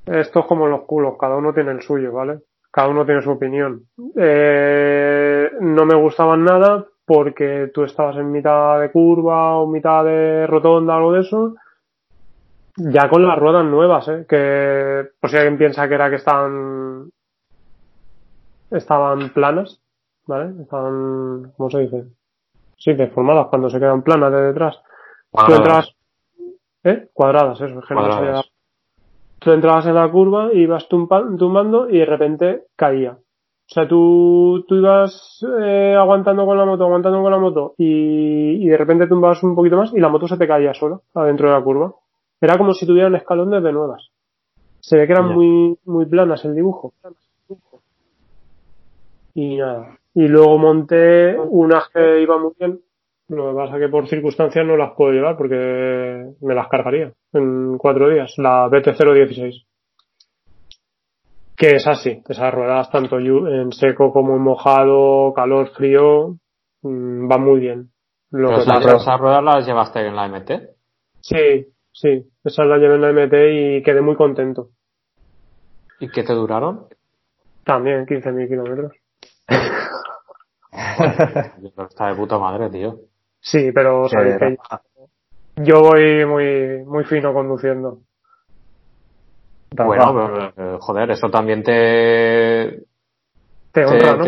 esto 0.07 0.41
es 0.41 0.47
como 0.47 0.67
los 0.67 0.83
culos, 0.83 1.15
cada 1.19 1.37
uno 1.37 1.53
tiene 1.55 1.73
el 1.73 1.83
suyo, 1.83 2.13
¿vale? 2.13 2.41
Cada 2.71 2.89
uno 2.89 3.07
tiene 3.07 3.23
su 3.23 3.31
opinión. 3.31 3.87
Eh, 4.17 5.51
no 5.61 5.87
me 5.87 5.95
gustaban 5.95 6.45
nada 6.45 6.85
porque 7.07 7.71
tú 7.73 7.85
estabas 7.85 8.17
en 8.17 8.33
mitad 8.33 8.81
de 8.81 8.91
curva 8.91 9.57
o 9.57 9.67
mitad 9.67 10.05
de 10.05 10.47
rotonda, 10.47 10.97
algo 10.97 11.13
de 11.13 11.21
eso. 11.21 11.55
Ya 12.77 13.09
con 13.09 13.27
las 13.27 13.39
ruedas 13.39 13.65
nuevas, 13.65 14.09
¿eh? 14.09 14.27
Que, 14.29 15.09
por 15.21 15.31
si 15.31 15.37
alguien 15.37 15.59
piensa 15.59 15.89
que 15.89 15.95
era 15.95 16.11
que 16.11 16.17
estaban, 16.17 17.11
estaban 18.71 19.31
planas, 19.31 19.81
¿vale? 20.27 20.61
Estaban, 20.63 21.53
¿cómo 21.57 21.71
se 21.71 21.79
dice? 21.79 22.05
Sí, 22.77 22.93
deformadas 22.95 23.47
cuando 23.47 23.71
se 23.71 23.79
quedan 23.79 24.03
planas 24.03 24.33
de 24.33 24.41
detrás. 24.43 24.81
Tú 25.35 25.47
Cuadradas. 25.47 25.89
entras, 25.89 25.95
¿eh? 26.85 27.09
Cuadradas, 27.13 27.61
eso, 27.61 27.81
Cuadradas. 27.89 28.51
Tú 29.41 29.51
entrabas 29.53 29.87
en 29.87 29.95
la 29.95 30.11
curva, 30.11 30.53
ibas 30.53 30.89
tumbando 30.89 31.91
y 31.91 31.99
de 31.99 32.07
repente 32.07 32.63
caía. 32.77 33.13
O 33.13 33.73
sea, 33.75 33.89
tú, 33.89 34.65
tú 34.69 34.77
ibas 34.77 35.45
eh, 35.61 35.97
aguantando 35.99 36.47
con 36.47 36.57
la 36.57 36.65
moto, 36.65 36.85
aguantando 36.85 37.21
con 37.23 37.33
la 37.33 37.39
moto 37.39 37.75
y, 37.79 38.65
y 38.65 38.69
de 38.69 38.77
repente 38.77 39.07
tumbabas 39.07 39.43
un 39.43 39.55
poquito 39.55 39.77
más 39.77 39.93
y 39.93 40.01
la 40.01 40.09
moto 40.09 40.29
se 40.29 40.37
te 40.37 40.47
caía 40.47 40.73
sola 40.75 41.01
adentro 41.15 41.49
de 41.49 41.55
la 41.55 41.63
curva. 41.65 41.95
Era 42.41 42.57
como 42.59 42.73
si 42.75 42.87
tuviera 42.87 43.09
un 43.09 43.17
escalón 43.17 43.51
desde 43.51 43.73
nuevas. 43.73 44.11
Se 44.81 44.99
ve 44.99 45.07
que 45.07 45.13
eran 45.15 45.35
muy, 45.35 45.79
muy 45.85 46.07
planas 46.07 46.45
el 46.45 46.55
dibujo. 46.55 46.93
Y 49.35 49.57
nada. 49.57 49.99
Y 50.15 50.29
luego 50.29 50.59
monté 50.59 51.39
unas 51.39 51.89
que 51.89 52.21
iban 52.23 52.43
muy 52.43 52.53
bien. 52.59 52.81
Lo 53.29 53.51
que 53.51 53.57
pasa 53.57 53.79
que 53.79 53.89
por 53.89 54.07
circunstancias 54.07 54.67
no 54.67 54.77
las 54.77 54.93
puedo 54.97 55.13
llevar 55.13 55.37
porque 55.37 56.31
me 56.41 56.55
las 56.55 56.69
cargaría 56.69 57.13
en 57.33 57.79
cuatro 57.79 58.11
días. 58.11 58.35
La 58.37 58.69
BT016. 58.69 59.65
Que 61.57 61.77
es 61.77 61.87
así. 61.87 62.23
Esas 62.29 62.53
ruedas 62.53 62.91
tanto 62.91 63.19
en 63.19 63.73
seco 63.73 64.13
como 64.13 64.35
en 64.37 64.43
mojado, 64.43 65.33
calor, 65.35 65.71
frío, 65.71 66.37
mm, 66.83 67.29
van 67.29 67.43
muy 67.45 67.61
bien. 67.61 67.91
Lo 68.31 68.49
que 68.49 68.55
esas, 68.57 68.67
pasa- 68.85 68.97
esas 68.97 69.21
ruedas 69.21 69.43
las 69.43 69.67
llevaste 69.67 70.07
en 70.07 70.17
la 70.17 70.27
MT. 70.29 70.51
Sí, 71.21 71.67
sí. 71.93 72.27
Esas 72.45 72.67
las 72.67 72.79
llevé 72.81 72.97
en 72.97 73.01
la 73.01 73.11
MT 73.13 73.35
y 73.79 73.83
quedé 73.83 74.03
muy 74.03 74.17
contento. 74.17 74.69
¿Y 76.01 76.11
qué 76.11 76.25
te 76.25 76.35
duraron? 76.35 76.87
También 77.65 78.05
15.000 78.05 78.49
kilómetros. 78.49 78.93
Está 81.89 82.09
de 82.09 82.15
puta 82.17 82.39
madre, 82.39 82.69
tío. 82.69 82.99
Sí, 83.45 83.73
pero 83.73 84.09
sabéis 84.09 84.37
que 84.39 84.57
yo 85.57 85.83
voy 85.83 86.25
muy, 86.25 86.83
muy 86.87 87.05
fino 87.05 87.35
conduciendo. 87.35 87.99
Bueno, 89.77 90.53
pero, 90.55 90.75
eh, 90.75 90.79
joder, 90.81 91.11
eso 91.11 91.29
también 91.29 91.63
te 91.63 92.85
Te 93.71 93.85
honra, 93.85 94.17
¿no? 94.17 94.25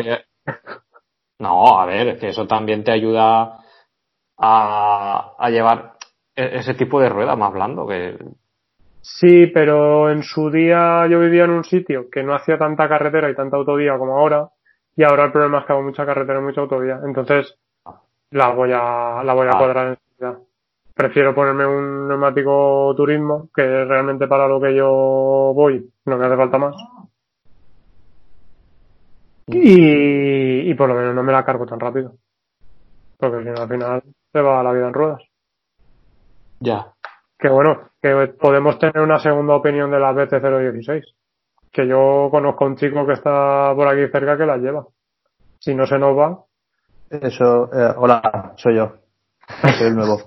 No, 1.39 1.81
a 1.81 1.87
ver, 1.87 2.09
es 2.09 2.21
que 2.21 2.29
eso 2.29 2.47
también 2.47 2.85
te 2.85 2.93
ayuda 2.93 3.59
a, 4.39 5.35
a 5.39 5.51
llevar 5.51 5.95
e-, 6.35 6.59
ese 6.59 6.75
tipo 6.75 7.01
de 7.01 7.09
rueda 7.09 7.37
más 7.37 7.53
blando 7.53 7.87
que 7.87 8.19
Sí, 9.01 9.47
pero 9.47 10.11
en 10.11 10.23
su 10.23 10.51
día 10.51 11.07
yo 11.09 11.21
vivía 11.21 11.45
en 11.45 11.53
un 11.53 11.65
sitio 11.65 12.11
que 12.11 12.23
no 12.23 12.35
hacía 12.35 12.59
tanta 12.59 12.89
carretera 12.89 13.31
y 13.31 13.37
tanta 13.37 13.57
autovía 13.57 13.97
como 13.97 14.19
ahora, 14.19 14.51
y 14.97 15.05
ahora 15.05 15.27
el 15.27 15.33
problema 15.33 15.61
es 15.61 15.67
que 15.67 15.73
hago 15.73 15.83
mucha 15.83 16.05
carretera 16.05 16.41
y 16.41 16.43
mucha 16.43 16.63
autovía. 16.63 17.01
Entonces, 17.05 17.57
la 18.31 18.51
voy 18.51 18.71
a, 18.73 19.23
la 19.25 19.35
voy 19.35 19.47
a 19.47 19.51
ah. 19.51 19.59
cuadrar 19.59 19.89
en 19.89 19.99
ciudad. 20.17 20.39
Prefiero 20.95 21.35
ponerme 21.35 21.67
un 21.67 22.09
neumático 22.09 22.95
turismo, 22.97 23.49
que 23.55 23.85
realmente 23.85 24.27
para 24.27 24.49
lo 24.49 24.61
que 24.61 24.75
yo 24.75 25.53
voy 25.55 25.91
no 26.07 26.17
me 26.17 26.27
hace 26.27 26.37
falta 26.37 26.59
más. 26.59 26.77
Y, 29.49 30.71
y 30.71 30.75
por 30.75 30.89
lo 30.89 30.95
menos 30.95 31.15
no 31.15 31.23
me 31.23 31.33
la 31.33 31.45
cargo 31.45 31.67
tan 31.67 31.79
rápido. 31.79 32.15
Porque 33.19 33.45
si 33.45 33.51
no, 33.51 33.63
al 33.63 33.69
final 33.69 34.03
se 34.33 34.41
va 34.41 34.63
la 34.63 34.73
vida 34.73 34.89
en 34.89 34.95
ruedas. 34.95 35.23
Ya 36.61 36.97
que 37.39 37.49
bueno, 37.49 37.91
que 38.01 38.29
podemos 38.39 38.79
tener 38.79 39.01
una 39.01 39.19
segunda 39.19 39.55
opinión 39.55 39.91
de 39.91 40.01
la 40.01 40.13
BT016. 40.13 41.05
Que 41.71 41.87
yo 41.87 42.29
conozco 42.31 42.65
a 42.65 42.69
un 42.69 42.77
chico 42.77 43.07
que 43.07 43.13
está 43.13 43.73
por 43.75 43.87
aquí 43.89 44.11
cerca 44.11 44.37
que 44.37 44.47
la 44.47 44.57
lleva. 44.57 44.87
Si 45.59 45.75
no 45.75 45.87
se 45.87 45.99
nos 45.99 46.17
va. 46.17 46.45
Eso, 47.11 47.71
eh, 47.73 47.95
hola, 47.97 48.55
soy 48.57 48.77
yo. 48.77 48.95
Soy 49.79 49.89
el 49.89 49.95
nuevo. 49.95 50.19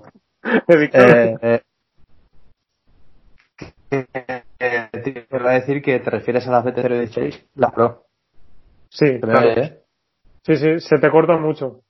eh, 0.68 1.60
eh, 3.90 4.88
te 4.90 5.26
iba 5.30 5.50
a 5.50 5.54
decir 5.54 5.82
que 5.82 5.98
te 6.00 6.10
refieres 6.10 6.46
a 6.48 6.52
la 6.52 6.64
BT016, 6.64 7.48
la 7.56 7.70
Pro. 7.70 8.04
Sí, 8.88 9.20
claro. 9.20 9.62
Sí, 10.42 10.56
sí, 10.56 10.80
se 10.80 10.98
te 10.98 11.10
corta 11.10 11.36
mucho. 11.36 11.80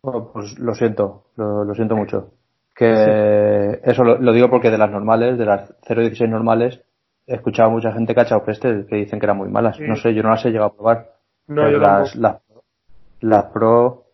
pues 0.00 0.58
lo 0.58 0.74
siento, 0.74 1.26
lo 1.36 1.72
siento 1.74 1.94
mucho. 1.94 2.32
Que 2.74 3.80
eso 3.84 4.02
lo, 4.02 4.32
digo 4.32 4.50
porque 4.50 4.70
de 4.70 4.78
las 4.78 4.90
normales, 4.90 5.38
de 5.38 5.44
las 5.44 5.78
0.16 5.82 6.28
normales, 6.28 6.80
he 7.26 7.34
escuchado 7.34 7.68
a 7.68 7.72
mucha 7.72 7.92
gente 7.92 8.14
que 8.14 8.20
ha 8.20 8.42
este 8.48 8.86
que 8.86 8.96
dicen 8.96 9.20
que 9.20 9.26
eran 9.26 9.36
muy 9.36 9.48
malas. 9.48 9.78
No 9.78 9.94
sé, 9.94 10.12
yo 10.12 10.22
no 10.22 10.30
las 10.30 10.44
he 10.44 10.50
llegado 10.50 10.70
a 10.70 10.74
probar. 10.74 11.12
No, 11.46 11.70
yo 11.70 11.78
las, 11.78 12.16
las, 12.16 12.40
Pro, 13.52 14.04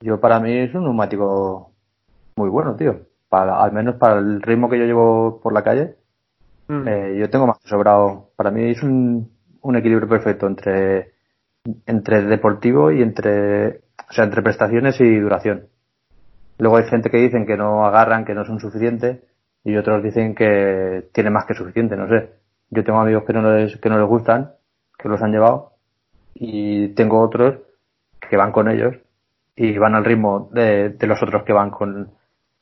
yo 0.00 0.20
para 0.20 0.40
mí 0.40 0.56
es 0.56 0.74
un 0.74 0.84
neumático 0.84 1.72
muy 2.36 2.48
bueno, 2.48 2.76
tío. 2.76 3.00
Para, 3.28 3.62
al 3.62 3.72
menos 3.72 3.96
para 3.96 4.18
el 4.18 4.42
ritmo 4.42 4.68
que 4.68 4.78
yo 4.78 4.84
llevo 4.84 5.40
por 5.40 5.52
la 5.52 5.62
calle, 5.62 5.96
mm. 6.68 6.88
eh, 6.88 7.16
yo 7.18 7.30
tengo 7.30 7.46
más 7.46 7.58
que 7.58 7.68
sobrado. 7.68 8.30
Para 8.36 8.50
mí 8.50 8.70
es 8.70 8.82
un, 8.82 9.30
un 9.62 9.76
equilibrio 9.76 10.08
perfecto 10.08 10.46
entre, 10.46 11.12
entre 11.86 12.22
deportivo 12.22 12.90
y 12.92 13.02
entre, 13.02 13.68
o 14.08 14.12
sea, 14.12 14.24
entre 14.24 14.42
prestaciones 14.42 15.00
y 15.00 15.18
duración. 15.18 15.66
Luego 16.58 16.76
hay 16.76 16.84
gente 16.84 17.10
que 17.10 17.18
dicen 17.18 17.46
que 17.46 17.56
no 17.56 17.86
agarran, 17.86 18.24
que 18.24 18.34
no 18.34 18.44
son 18.44 18.60
suficientes, 18.60 19.20
y 19.64 19.76
otros 19.76 20.02
dicen 20.02 20.34
que 20.34 21.08
tiene 21.12 21.30
más 21.30 21.46
que 21.46 21.54
suficiente, 21.54 21.96
no 21.96 22.08
sé. 22.08 22.30
Yo 22.70 22.84
tengo 22.84 23.00
amigos 23.00 23.24
que 23.24 23.32
no 23.32 23.56
les, 23.56 23.76
que 23.78 23.88
no 23.88 23.98
les 23.98 24.08
gustan, 24.08 24.52
que 24.98 25.08
los 25.08 25.20
han 25.22 25.32
llevado, 25.32 25.72
y 26.34 26.88
tengo 26.88 27.20
otros 27.20 27.56
que 28.32 28.38
van 28.38 28.50
con 28.50 28.70
ellos 28.70 28.96
y 29.54 29.76
van 29.76 29.94
al 29.94 30.06
ritmo 30.06 30.48
de, 30.54 30.96
los 31.02 31.22
otros 31.22 31.42
que 31.42 31.52
van 31.52 31.68
con, 31.68 32.14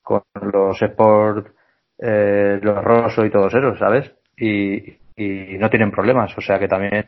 con 0.02 0.24
los 0.42 0.82
Sport, 0.82 1.54
eh, 1.96 2.58
los 2.60 2.82
Rosso 2.82 3.24
y 3.24 3.30
todos 3.30 3.54
esos, 3.54 3.78
¿sabes? 3.78 4.12
Y, 4.36 4.96
y 5.14 5.58
no 5.58 5.70
tienen 5.70 5.92
problemas, 5.92 6.36
o 6.36 6.40
sea 6.40 6.58
que 6.58 6.66
también 6.66 7.06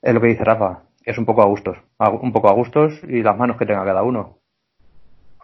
es 0.00 0.14
lo 0.14 0.20
que 0.20 0.28
dice 0.28 0.44
Rafa, 0.44 0.84
es 1.04 1.18
un 1.18 1.26
poco 1.26 1.42
a 1.42 1.46
gustos, 1.46 1.76
un 1.98 2.32
poco 2.32 2.50
a 2.50 2.52
gustos 2.52 3.00
y 3.02 3.20
las 3.20 3.36
manos 3.36 3.56
que 3.56 3.66
tenga 3.66 3.84
cada 3.84 4.04
uno 4.04 4.38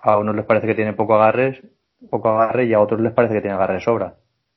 a 0.01 0.16
unos 0.16 0.36
les 0.36 0.44
parece 0.44 0.69
que 0.69 0.77
tiene 0.77 0.93
poco 0.93 1.16
agarres, 1.16 1.60
poco 2.09 2.28
agarre 2.28 2.66
y 2.66 2.73
a 2.73 2.78
otros 2.78 3.01
les 3.01 3.12
parece 3.12 3.35
que 3.35 3.40
tiene 3.40 3.56
agarre 3.56 3.74
de 3.74 3.81
sobra. 3.81 4.15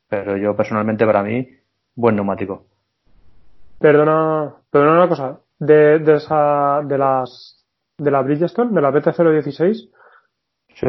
Pero 0.07 0.37
yo 0.37 0.55
personalmente 0.55 1.03
para 1.03 1.23
mí, 1.23 1.49
buen 1.95 2.13
neumático. 2.13 2.67
Perdona, 3.79 4.53
perdona 4.69 4.99
una 4.99 5.09
cosa, 5.09 5.39
de, 5.57 5.97
de 5.97 6.13
esa, 6.17 6.81
de 6.83 6.95
las, 6.99 7.60
de 7.97 8.11
la 8.11 8.21
Bridgestone, 8.21 8.73
de 8.73 8.81
la 8.81 8.91
BT016. 8.91 9.89
Sí. 10.73 10.87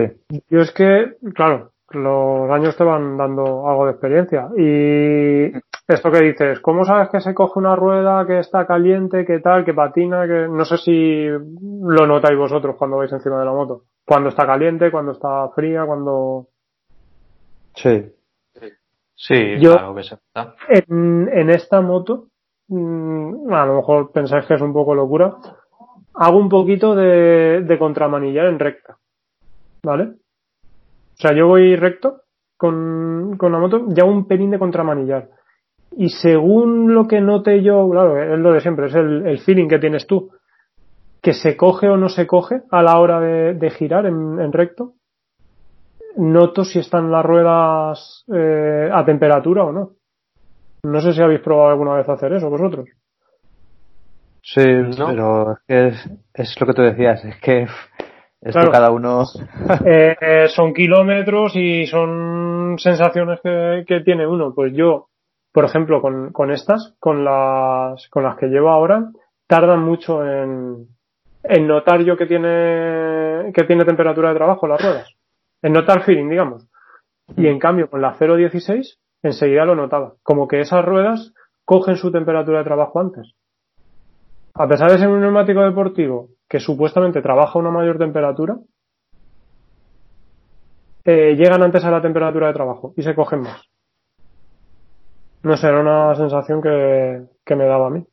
Yo 0.49 0.61
es 0.61 0.73
que, 0.73 1.17
claro, 1.35 1.73
los 1.91 2.51
años 2.51 2.77
te 2.77 2.85
van 2.85 3.17
dando 3.17 3.69
algo 3.69 3.87
de 3.87 3.93
experiencia. 3.93 4.49
Y 4.57 5.53
esto 5.87 6.11
que 6.11 6.25
dices, 6.25 6.61
¿cómo 6.61 6.85
sabes 6.85 7.09
que 7.11 7.21
se 7.21 7.35
coge 7.35 7.59
una 7.59 7.77
rueda 7.77 8.27
que 8.27 8.39
está 8.39 8.67
caliente, 8.67 9.25
que 9.25 9.41
tal, 9.41 9.65
que 9.65 9.75
patina, 9.75 10.27
que 10.27 10.49
no 10.49 10.65
sé 10.65 10.79
si 10.79 11.27
lo 11.27 12.07
notáis 12.07 12.39
vosotros 12.39 12.77
cuando 12.77 12.99
vais 12.99 13.13
encima 13.13 13.39
de 13.39 13.45
la 13.45 13.53
moto? 13.53 13.83
Cuando 14.05 14.31
está 14.31 14.47
caliente, 14.47 14.91
cuando 14.91 15.13
está 15.13 15.49
fría, 15.55 15.85
cuando... 15.85 16.47
Sí. 17.75 18.13
Sí, 19.15 19.57
claro 19.61 19.95
que 19.95 20.03
se 20.03 20.17
en, 20.69 21.29
en 21.33 21.51
esta 21.51 21.81
moto, 21.81 22.27
mm, 22.67 23.53
a 23.53 23.67
lo 23.67 23.77
mejor 23.77 24.11
pensáis 24.11 24.47
que 24.47 24.55
es 24.55 24.61
un 24.61 24.73
poco 24.73 24.97
locura, 24.97 25.37
hago 26.15 26.39
un 26.39 26.49
poquito 26.49 26.95
de, 26.95 27.77
contramanillar 27.79 28.47
en 28.47 28.59
recta. 28.59 28.99
¿Vale? 29.85 30.05
O 30.05 31.17
sea, 31.17 31.35
yo 31.35 31.47
voy 31.47 31.77
recto 31.77 32.23
con, 32.57 33.37
con 33.37 33.53
la 33.53 33.59
moto 33.59 33.87
y 33.89 34.01
hago 34.01 34.11
un 34.11 34.27
pelín 34.27 34.51
de 34.51 34.59
contramanillar. 34.59 35.29
Y 35.97 36.09
según 36.09 36.95
lo 36.95 37.07
que 37.07 37.21
note 37.21 37.63
yo, 37.63 37.89
claro, 37.91 38.21
es 38.21 38.39
lo 38.39 38.53
de 38.53 38.61
siempre, 38.61 38.87
es 38.87 38.95
el, 38.95 39.27
el 39.27 39.39
feeling 39.41 39.69
que 39.69 39.79
tienes 39.79 40.07
tú 40.07 40.31
que 41.23 41.33
se 41.33 41.57
coge 41.57 41.89
o 41.89 41.97
no 41.97 42.09
se 42.09 42.27
coge 42.27 42.63
a 42.71 42.83
la 42.83 42.99
hora 42.99 43.21
de, 43.21 43.71
girar 43.71 44.07
en, 44.07 44.53
recto. 44.53 44.95
Noto 46.17 46.65
si 46.65 46.81
están 46.81 47.11
las 47.11 47.25
ruedas 47.25 48.25
eh, 48.35 48.91
a 48.93 49.05
temperatura 49.05 49.65
o 49.65 49.73
no. 49.73 49.93
No 50.83 51.01
sé 51.01 51.13
si 51.13 51.23
habéis 51.23 51.41
probado 51.41 51.71
alguna 51.71 51.95
vez 51.95 52.09
hacer 52.09 52.33
eso 52.33 52.51
vosotros. 52.51 52.89
Sí, 54.43 54.63
pero 54.97 55.59
es 55.69 56.11
es, 56.35 56.61
lo 56.61 56.67
que 56.67 56.75
tú 56.75 56.83
decías, 56.83 57.25
es 57.25 57.37
que 57.41 57.67
esto 58.41 58.71
cada 58.71 58.91
uno. 58.91 59.25
Eh, 59.87 60.49
son 60.49 60.75
kilómetros 60.75 61.55
y 61.55 61.87
son 61.87 62.77
sensaciones 62.79 63.41
que, 63.41 63.85
que, 63.87 64.01
tiene 64.01 64.27
uno. 64.27 64.53
Pues 64.55 64.73
yo, 64.75 65.09
por 65.53 65.65
ejemplo, 65.65 66.03
con, 66.03 66.33
con 66.33 66.51
estas, 66.51 66.97
con 66.99 67.25
las, 67.25 68.09
con 68.09 68.25
las 68.25 68.37
que 68.37 68.49
llevo 68.49 68.71
ahora, 68.71 69.11
tardan 69.47 69.83
mucho 69.85 70.27
en, 70.27 70.89
en 71.45 71.67
notar 71.69 72.03
yo 72.03 72.17
que 72.17 72.27
tiene, 72.27 73.53
que 73.55 73.65
tiene 73.65 73.85
temperatura 73.85 74.31
de 74.31 74.37
trabajo 74.37 74.67
las 74.67 74.83
ruedas. 74.83 75.15
En 75.63 75.73
notar 75.73 76.03
feeling, 76.03 76.29
digamos. 76.29 76.69
Y 77.37 77.47
en 77.47 77.61
cambio, 77.61 77.89
con 77.89 78.03
la 78.03 78.15
0.16, 78.15 78.99
enseguida 79.23 79.65
lo 79.65 79.77
notaba. 79.77 80.15
Como 80.25 80.49
que 80.49 80.61
esas 80.61 80.85
ruedas 80.85 81.33
cogen 81.65 81.97
su 81.97 82.11
temperatura 82.11 82.59
de 82.59 82.65
trabajo 82.65 82.99
antes. 82.99 83.35
A 84.55 84.69
pesar 84.69 84.91
de 84.91 84.99
ser 84.99 85.09
un 85.09 85.21
neumático 85.21 85.63
deportivo 85.63 86.29
que 86.49 86.61
supuestamente 86.61 87.23
trabaja 87.23 87.59
a 87.59 87.63
una 87.63 87.71
mayor 87.71 87.99
temperatura, 87.99 88.57
eh, 91.05 91.35
llegan 91.37 91.63
antes 91.63 91.85
a 91.85 91.91
la 91.91 92.03
temperatura 92.03 92.49
de 92.49 92.53
trabajo 92.53 92.93
y 92.97 93.03
se 93.03 93.15
cogen 93.15 93.41
más. 93.41 93.69
No 95.43 95.57
sé, 95.57 95.69
era 95.69 95.81
una 95.81 96.15
sensación 96.15 96.63
que, 96.63 97.25
que 97.45 97.57
me 97.57 97.65
daba 97.65 97.89
a 97.89 97.91
mí. 97.91 98.07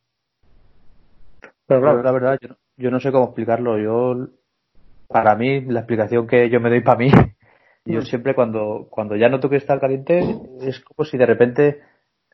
Pero 1.66 1.80
claro. 1.80 2.02
la 2.02 2.12
verdad, 2.12 2.38
yo 2.40 2.56
yo 2.80 2.90
no 2.90 2.98
sé 2.98 3.12
cómo 3.12 3.26
explicarlo. 3.26 3.78
Yo, 3.78 4.28
para 5.06 5.36
mí, 5.36 5.60
la 5.60 5.80
explicación 5.80 6.26
que 6.26 6.48
yo 6.48 6.60
me 6.60 6.70
doy 6.70 6.80
para 6.80 6.98
mí, 6.98 7.10
yo 7.84 8.00
mm. 8.00 8.04
siempre 8.04 8.34
cuando, 8.34 8.88
cuando 8.90 9.16
ya 9.16 9.28
noto 9.28 9.50
que 9.50 9.56
está 9.56 9.78
caliente, 9.78 10.18
es 10.62 10.80
como 10.80 11.04
si 11.04 11.18
de 11.18 11.26
repente 11.26 11.82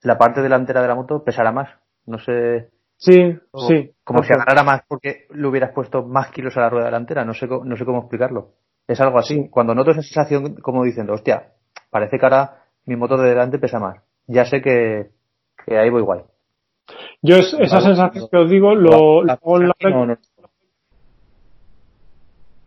la 0.03 0.17
parte 0.17 0.41
delantera 0.41 0.83
de 0.83 0.89
la 0.89 0.95
moto 0.95 1.25
pesara 1.25 1.53
más. 1.53 1.69
No 2.07 2.19
sé. 2.19 2.71
Sí, 2.99 3.39
sí. 3.69 3.93
Como 4.05 4.23
si 4.23 4.33
agarrara 4.33 4.63
más 4.63 4.83
porque 4.89 5.27
le 5.31 5.47
hubieras 5.47 5.73
puesto 5.73 6.03
más 6.03 6.31
kilos 6.31 6.57
a 6.57 6.61
la 6.61 6.71
rueda 6.71 6.87
delantera. 6.87 7.25
No 7.25 7.35
sé, 7.35 7.47
no 7.47 7.77
sé 7.77 7.85
cómo 7.85 8.01
explicarlo. 8.01 8.53
Es 8.87 9.01
algo 9.01 9.19
así. 9.19 9.49
Cuando 9.51 9.75
noto 9.75 9.91
esa 9.91 10.03
sensación 10.03 10.55
como 10.57 10.85
diciendo, 10.85 11.13
hostia, 11.13 11.53
parece 11.91 12.19
que 12.19 12.27
ahora 12.27 12.65
mi 12.87 12.97
moto 12.97 13.17
de 13.17 13.29
delante 13.29 13.59
pesa 13.59 13.79
más. 13.79 14.03
Ya 14.27 14.45
sé 14.45 14.63
que, 14.63 15.11
que 15.65 15.79
ahí 15.79 15.91
voy 15.91 16.03
igual. 16.03 16.25
Yo 17.23 17.37
esa 17.37 17.81
sensación 17.81 18.29
que 18.31 18.37
os 18.37 18.51
digo 18.51 18.75
lo, 18.75 19.25
la, 19.25 19.39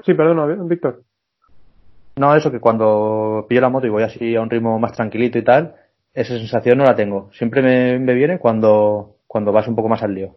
Sí, 0.04 0.14
perdona, 0.14 0.46
Víctor. 0.66 1.04
No, 2.18 2.36
eso 2.36 2.52
que 2.52 2.60
cuando 2.60 3.46
pillo 3.48 3.62
la 3.62 3.70
moto 3.70 3.88
y 3.88 3.90
voy 3.90 4.04
así 4.04 4.36
a 4.36 4.42
un 4.42 4.50
ritmo 4.50 4.78
más 4.80 4.94
tranquilito 4.94 5.38
y 5.38 5.44
tal, 5.44 5.76
esa 6.14 6.38
sensación 6.38 6.78
no 6.78 6.84
la 6.84 6.96
tengo. 6.96 7.30
Siempre 7.32 7.62
me, 7.62 8.14
viene 8.14 8.40
cuando, 8.40 9.19
cuando 9.30 9.52
vas 9.52 9.68
un 9.68 9.76
poco 9.76 9.88
más 9.88 10.02
al 10.02 10.16
lío. 10.16 10.36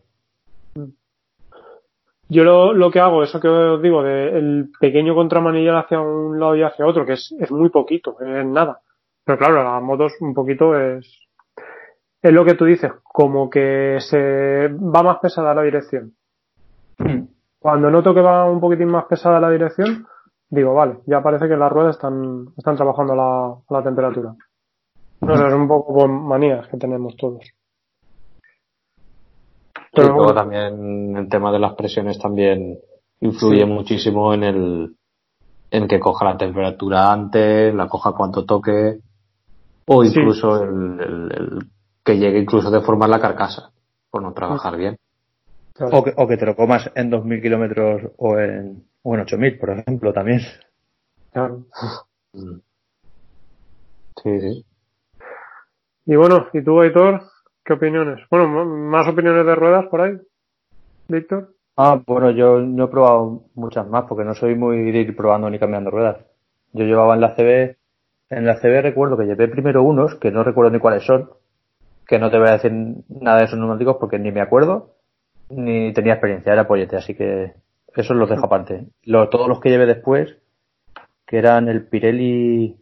Yo 2.29 2.45
lo, 2.45 2.91
que 2.91 3.01
hago, 3.01 3.23
eso 3.23 3.41
que 3.41 3.49
os 3.49 3.83
digo, 3.83 4.03
de 4.03 4.39
el 4.39 4.71
pequeño 4.79 5.15
contramanillar 5.15 5.77
hacia 5.77 6.01
un 6.01 6.39
lado 6.39 6.57
y 6.57 6.63
hacia 6.63 6.87
otro, 6.87 7.07
que 7.07 7.15
es, 7.15 7.35
es 7.41 7.51
muy 7.51 7.71
poquito, 7.71 8.21
es 8.21 8.45
nada. 8.45 8.81
Pero 9.25 9.39
claro, 9.39 9.65
las 9.65 9.83
motos 9.83 10.13
un 10.21 10.35
poquito 10.35 10.79
es, 10.79 11.27
es 12.21 12.33
lo 12.33 12.45
que 12.45 12.55
tú 12.55 12.67
dices, 12.67 12.93
como 13.03 13.49
que 13.49 13.97
se 14.01 14.69
va 14.69 15.03
más 15.03 15.19
pesada 15.21 15.55
la 15.55 15.63
dirección. 15.63 16.15
Cuando 17.59 17.91
noto 17.91 18.15
que 18.15 18.21
va 18.21 18.51
un 18.51 18.61
poquitín 18.61 18.89
más 18.89 19.07
pesada 19.07 19.41
la 19.41 19.51
dirección, 19.51 20.07
digo, 20.51 20.75
vale, 20.75 20.99
ya 21.07 21.23
parece 21.23 21.49
que 21.49 21.57
las 21.57 21.73
ruedas 21.73 21.97
están, 21.97 22.49
están 22.59 22.77
trabajando 22.77 23.15
a 23.15 23.17
la, 23.17 23.47
a 23.69 23.79
la 23.79 23.83
temperatura. 23.83 24.35
No 25.23 25.37
sé, 25.37 25.47
es 25.47 25.55
un 25.55 25.69
poco 25.69 26.09
manías 26.09 26.69
que 26.69 26.77
tenemos 26.77 27.17
todos. 27.17 27.43
Pero 29.93 30.15
luego 30.15 30.35
también 30.35 31.17
el 31.17 31.29
tema 31.29 31.53
de 31.53 31.59
las 31.59 31.75
presiones 31.75 32.19
también 32.19 32.79
influye 33.21 33.65
muchísimo 33.67 34.33
en 34.33 34.43
el 34.43 34.97
en 35.71 35.89
que 35.89 36.01
coja 36.01 36.25
la 36.27 36.37
temperatura 36.37 37.13
antes, 37.13 37.75
la 37.75 37.89
coja 37.89 38.13
cuanto 38.13 38.45
toque, 38.45 38.99
o 39.87 40.05
incluso 40.05 40.63
el, 40.63 41.67
que 42.05 42.19
llegue 42.19 42.41
incluso 42.41 42.71
de 42.71 42.83
formar 42.83 43.09
la 43.09 43.21
carcasa, 43.21 43.71
por 44.11 44.23
no 44.23 44.33
trabajar 44.33 44.77
bien. 44.77 44.99
O, 45.81 46.05
que, 46.05 46.13
o 46.15 46.29
que 46.29 46.37
te 46.37 46.45
lo 46.45 46.55
comas 46.55 46.91
en 46.95 47.11
2.000 47.11 47.41
kilómetros 47.41 48.13
o 48.19 48.39
en, 48.39 48.85
o 49.03 49.15
en 49.15 49.25
8.000, 49.25 49.59
por 49.59 49.71
ejemplo, 49.71 50.13
también. 50.13 50.41
Claro. 51.33 51.65
Mm. 52.35 52.61
Sí, 54.23 54.41
sí. 54.41 54.67
Y 56.05 56.17
bueno, 56.17 56.49
¿y 56.53 56.63
tú, 56.63 56.81
Aitor? 56.81 57.23
¿Qué 57.65 57.75
opiniones? 57.75 58.21
Bueno, 58.31 58.65
más 58.65 59.07
opiniones 59.09 59.47
de 59.47 59.55
ruedas 59.55 59.87
por 59.87 60.01
ahí, 60.01 60.19
Víctor. 61.09 61.55
Ah, 61.77 62.01
bueno, 62.05 62.31
yo 62.31 62.61
no 62.61 62.85
he 62.85 62.89
probado 62.89 63.45
muchas 63.55 63.87
más 63.87 64.05
porque 64.09 64.25
no 64.25 64.35
soy 64.35 64.57
muy 64.57 64.91
de 64.91 64.99
ir 64.99 65.17
probando 65.17 65.49
ni 65.49 65.59
cambiando 65.59 65.91
ruedas. 65.91 66.19
Yo 66.73 66.85
llevaba 66.85 67.15
en 67.15 67.21
la 67.21 67.35
CB, 67.35 67.77
en 68.31 68.47
la 68.47 68.57
CB 68.57 68.83
recuerdo 68.83 69.17
que 69.17 69.27
llevé 69.27 69.49
primero 69.49 69.83
unos, 69.83 70.17
que 70.17 70.31
no 70.31 70.43
recuerdo 70.43 70.73
ni 70.73 70.81
cuáles 70.81 71.05
son, 71.05 71.31
que 72.07 72.19
no 72.19 72.31
te 72.31 72.39
voy 72.39 72.49
a 72.49 72.53
decir 72.53 72.73
nada 73.09 73.39
de 73.39 73.45
esos 73.45 73.59
neumáticos 73.59 73.97
porque 74.01 74.19
ni 74.19 74.33
me 74.33 74.41
acuerdo, 74.41 74.97
ni 75.49 75.93
tenía 75.93 76.15
experiencia, 76.15 76.53
era 76.53 76.67
pollete, 76.67 76.97
así 76.97 77.15
que 77.15 77.53
eso 77.95 78.15
los 78.15 78.29
dejo 78.29 78.47
aparte. 78.47 78.87
todos 79.31 79.49
los 79.49 79.61
que 79.61 79.71
llevé 79.71 79.87
después, 79.87 80.37
que 81.27 81.39
eran 81.39 81.69
el 81.69 81.87
Pirelli, 81.87 82.77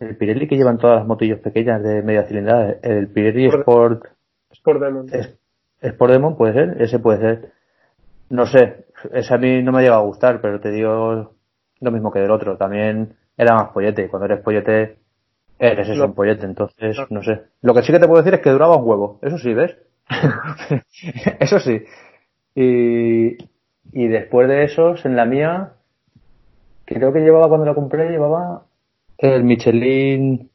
el 0.00 0.16
Pirelli 0.16 0.46
que 0.46 0.56
llevan 0.56 0.78
todas 0.78 0.98
las 0.98 1.06
motillos 1.06 1.40
pequeñas 1.40 1.82
de 1.82 2.02
media 2.02 2.24
cilindrada, 2.24 2.76
el 2.82 3.08
Pirelli 3.08 3.46
Sport, 3.46 4.04
Sport 4.50 4.80
Demon. 4.80 5.06
Sport 5.80 6.12
Demon 6.12 6.36
puede 6.36 6.52
ser, 6.54 6.82
ese 6.82 6.98
puede 6.98 7.20
ser. 7.20 7.52
No 8.30 8.46
sé, 8.46 8.86
ese 9.12 9.34
a 9.34 9.38
mí 9.38 9.62
no 9.62 9.72
me 9.72 9.78
ha 9.78 9.82
llegado 9.82 10.02
a 10.02 10.06
gustar, 10.06 10.40
pero 10.40 10.60
te 10.60 10.70
digo 10.70 11.32
lo 11.80 11.90
mismo 11.90 12.12
que 12.12 12.20
del 12.20 12.30
otro. 12.30 12.56
También 12.56 13.14
era 13.36 13.54
más 13.54 13.70
pollete. 13.70 14.08
Cuando 14.08 14.26
eres 14.26 14.40
pollete, 14.40 14.98
eres 15.58 15.88
eso, 15.88 16.04
un 16.04 16.14
pollete. 16.14 16.44
Entonces, 16.44 16.96
no 17.10 17.22
sé. 17.22 17.42
Lo 17.62 17.74
que 17.74 17.82
sí 17.82 17.92
que 17.92 17.98
te 17.98 18.06
puedo 18.06 18.22
decir 18.22 18.34
es 18.34 18.40
que 18.40 18.50
duraba 18.50 18.76
un 18.76 18.88
huevo. 18.88 19.18
Eso 19.22 19.38
sí, 19.38 19.54
¿ves? 19.54 19.76
eso 21.40 21.58
sí. 21.58 21.82
Y, 22.54 23.36
y 23.92 24.08
después 24.08 24.48
de 24.48 24.64
esos, 24.64 25.04
en 25.06 25.16
la 25.16 25.24
mía, 25.24 25.72
creo 26.84 27.12
que 27.12 27.20
llevaba 27.20 27.48
cuando 27.48 27.66
la 27.66 27.74
compré, 27.74 28.10
llevaba 28.10 28.64
el 29.18 29.44
Michelin, 29.44 30.50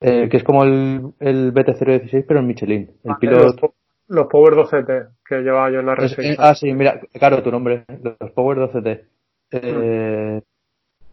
eh, 0.00 0.28
que 0.30 0.36
es 0.38 0.44
como 0.44 0.64
el, 0.64 1.12
el 1.20 1.52
BT016, 1.52 2.24
pero 2.26 2.40
el 2.40 2.46
Michelin. 2.46 2.90
El 3.04 3.12
Ah, 3.12 3.18
piloto. 3.20 3.74
Los 4.06 4.26
Power 4.26 4.54
12T 4.54 5.08
que 5.26 5.36
llevaba 5.40 5.70
yo 5.70 5.80
en 5.80 5.86
la 5.86 5.94
Es- 5.94 6.18
R6. 6.18 6.24
eh, 6.32 6.36
ah, 6.38 6.54
sí, 6.54 6.72
mira, 6.74 7.00
claro, 7.14 7.42
tu 7.42 7.50
nombre, 7.50 7.84
los 8.20 8.30
Power 8.32 8.58
12T. 8.58 9.04
Eh, 9.52 10.42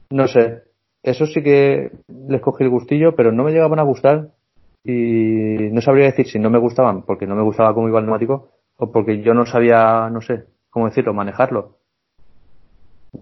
no 0.10 0.27
sé, 0.27 0.64
eso 1.03 1.26
sí 1.26 1.41
que 1.41 1.91
les 2.07 2.41
cogí 2.41 2.64
el 2.65 2.69
gustillo, 2.69 3.15
pero 3.15 3.31
no 3.31 3.43
me 3.45 3.52
llegaban 3.52 3.80
a 3.80 3.84
gustar 3.84 4.30
y 4.84 5.69
no 5.72 5.80
sabría 5.81 6.06
decir 6.06 6.27
si 6.27 6.39
no 6.39 6.49
me 6.49 6.57
gustaban 6.57 7.03
porque 7.03 7.27
no 7.27 7.35
me 7.35 7.43
gustaba 7.43 7.73
cómo 7.73 7.88
iba 7.88 7.99
el 7.99 8.06
neumático 8.06 8.49
o 8.77 8.91
porque 8.91 9.22
yo 9.22 9.34
no 9.34 9.45
sabía, 9.45 10.10
no 10.11 10.22
sé, 10.22 10.45
cómo 10.69 10.88
decirlo, 10.88 11.14
manejarlo. 11.14 11.77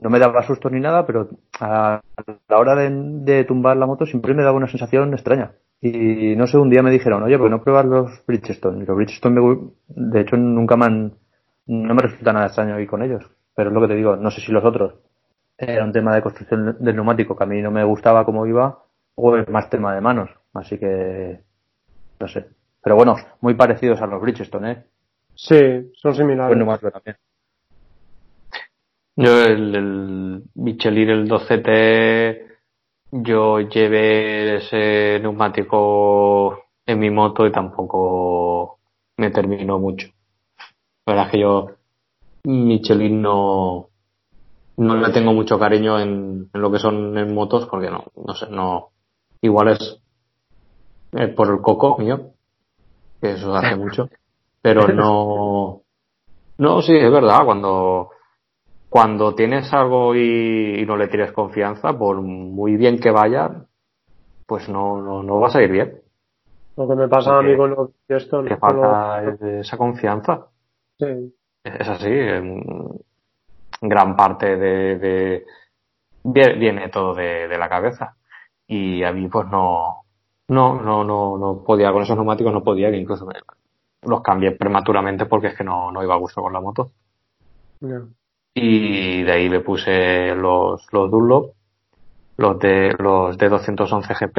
No 0.01 0.09
me 0.09 0.19
daba 0.19 0.43
susto 0.43 0.69
ni 0.69 0.79
nada, 0.79 1.05
pero 1.05 1.29
a 1.59 2.01
la 2.47 2.57
hora 2.57 2.75
de, 2.75 2.89
de 2.91 3.43
tumbar 3.43 3.77
la 3.77 3.87
moto 3.87 4.05
siempre 4.05 4.33
me 4.33 4.43
daba 4.43 4.57
una 4.57 4.67
sensación 4.67 5.13
extraña. 5.13 5.53
Y 5.81 6.35
no 6.35 6.45
sé, 6.45 6.57
un 6.57 6.69
día 6.69 6.83
me 6.83 6.91
dijeron, 6.91 7.23
oye, 7.23 7.37
¿por 7.37 7.49
no 7.49 7.61
pruebas 7.61 7.85
los 7.85 8.25
Bridgestone? 8.27 8.83
Y 8.83 8.85
los 8.85 8.95
Bridgestone, 8.95 9.39
me 9.39 9.57
de 9.87 10.21
hecho, 10.21 10.35
nunca 10.35 10.75
me 10.75 10.85
han, 10.85 11.13
no 11.67 11.95
me 11.95 12.01
resulta 12.01 12.33
nada 12.33 12.47
extraño 12.47 12.79
ir 12.79 12.87
con 12.87 13.01
ellos. 13.01 13.25
Pero 13.55 13.69
es 13.69 13.73
lo 13.73 13.81
que 13.81 13.87
te 13.87 13.95
digo, 13.95 14.15
no 14.15 14.29
sé 14.29 14.41
si 14.41 14.51
los 14.51 14.63
otros 14.63 14.95
era 15.57 15.83
un 15.83 15.91
tema 15.91 16.15
de 16.15 16.21
construcción 16.21 16.77
del 16.79 16.95
neumático 16.95 17.35
que 17.35 17.43
a 17.43 17.47
mí 17.47 17.61
no 17.61 17.71
me 17.71 17.83
gustaba 17.83 18.25
cómo 18.25 18.45
iba, 18.45 18.83
o 19.15 19.37
es 19.37 19.47
más 19.49 19.69
tema 19.69 19.93
de 19.93 20.01
manos. 20.01 20.29
Así 20.53 20.77
que, 20.77 21.41
no 22.19 22.27
sé. 22.27 22.47
Pero 22.81 22.95
bueno, 22.95 23.15
muy 23.41 23.53
parecidos 23.55 24.01
a 24.01 24.07
los 24.07 24.21
Bridgestone, 24.21 24.71
¿eh? 24.71 24.83
Sí, 25.35 25.91
son 25.93 26.13
similares. 26.13 26.57
También. 26.91 27.17
Yo 29.21 29.43
el, 29.43 29.75
el 29.75 30.43
Michelin, 30.55 31.09
el 31.09 31.29
12T, 31.29 32.41
yo 33.11 33.59
llevé 33.59 34.55
ese 34.55 35.19
neumático 35.19 36.63
en 36.85 36.99
mi 36.99 37.09
moto 37.09 37.45
y 37.45 37.51
tampoco 37.51 38.79
me 39.17 39.29
terminó 39.29 39.77
mucho. 39.77 40.07
La 41.05 41.13
verdad 41.13 41.25
es 41.25 41.31
que 41.33 41.39
yo 41.41 41.67
Michelin 42.45 43.21
no, 43.21 43.89
no 44.77 44.95
le 44.95 45.11
tengo 45.11 45.33
mucho 45.33 45.59
cariño 45.59 45.99
en, 45.99 46.49
en 46.53 46.61
lo 46.61 46.71
que 46.71 46.79
son 46.79 47.17
en 47.17 47.35
motos 47.35 47.65
porque 47.65 47.89
no, 47.89 48.05
no 48.25 48.33
sé, 48.35 48.49
no, 48.49 48.91
igual 49.41 49.67
es 49.67 49.99
eh, 51.11 51.27
por 51.27 51.49
el 51.49 51.59
coco 51.61 51.97
mío, 51.97 52.31
que 53.19 53.31
eso 53.31 53.53
hace 53.53 53.75
mucho, 53.75 54.09
pero 54.61 54.87
no, 54.87 55.81
no, 56.57 56.81
sí, 56.81 56.95
es 56.95 57.11
verdad, 57.11 57.43
cuando, 57.43 58.11
cuando 58.89 59.35
tienes 59.35 59.71
algo 59.73 60.15
y, 60.15 60.79
y 60.81 60.85
no 60.85 60.97
le 60.97 61.07
tienes 61.07 61.31
confianza, 61.31 61.97
por 61.97 62.21
muy 62.21 62.75
bien 62.75 62.99
que 62.99 63.11
vaya, 63.11 63.65
pues 64.45 64.67
no, 64.67 65.01
no, 65.01 65.21
no 65.23 65.39
va 65.39 65.47
a 65.47 65.51
salir 65.51 65.71
bien. 65.71 66.01
Lo 66.75 66.87
que 66.87 66.95
me 66.95 67.07
pasa 67.07 67.37
a 67.37 67.41
mí 67.41 67.55
con 67.57 67.69
los 67.71 67.89
Bridgestone, 68.07 68.49
Te 68.49 68.57
falta 68.57 69.23
esa 69.59 69.77
confianza. 69.77 70.47
sí. 70.97 71.35
Es 71.63 71.87
así, 71.89 72.07
en 72.09 72.63
gran 73.81 74.15
parte 74.15 74.55
de, 74.57 74.97
de- 74.97 75.45
vie- 76.23 76.57
viene 76.57 76.89
todo 76.89 77.13
de, 77.13 77.47
de 77.47 77.57
la 77.57 77.67
cabeza. 77.69 78.15
Y 78.65 79.03
a 79.03 79.11
mí 79.11 79.27
pues 79.27 79.45
no, 79.47 80.03
no, 80.47 80.81
no, 80.81 81.03
no, 81.03 81.37
no 81.37 81.63
podía, 81.63 81.91
con 81.91 82.03
esos 82.03 82.15
neumáticos 82.15 82.53
no 82.53 82.63
podía, 82.63 82.89
que 82.89 82.97
incluso 82.97 83.25
me- 83.25 83.33
los 84.03 84.21
cambié 84.21 84.51
prematuramente 84.53 85.25
porque 85.25 85.47
es 85.47 85.57
que 85.57 85.63
no, 85.65 85.91
no 85.91 86.01
iba 86.01 86.15
a 86.15 86.19
gusto 86.19 86.41
con 86.41 86.53
la 86.53 86.61
moto. 86.61 86.91
Y 88.61 89.23
de 89.23 89.31
ahí 89.31 89.47
le 89.49 89.61
puse 89.61 90.35
los, 90.35 90.85
los 90.91 91.09
Dunlop, 91.09 91.53
los 92.37 92.59
de, 92.59 92.93
los 92.99 93.37
de 93.37 93.47
211 93.49 94.13
GP, 94.13 94.37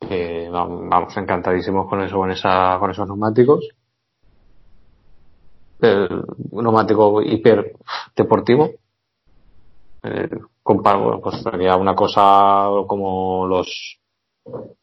que 0.00 0.48
vam- 0.50 0.88
vamos 0.88 1.16
encantadísimos 1.16 1.88
con 1.88 2.00
eso, 2.02 2.16
con 2.16 2.30
esa, 2.30 2.76
con 2.78 2.90
esos 2.90 3.06
neumáticos. 3.08 3.68
El 5.80 6.24
neumático 6.52 7.22
hiper 7.22 7.72
deportivo. 8.14 8.70
Eh, 10.02 10.28
comparo, 10.62 11.20
pues 11.20 11.42
sería 11.42 11.76
una 11.76 11.94
cosa 11.94 12.68
como 12.86 13.46
los, 13.46 13.98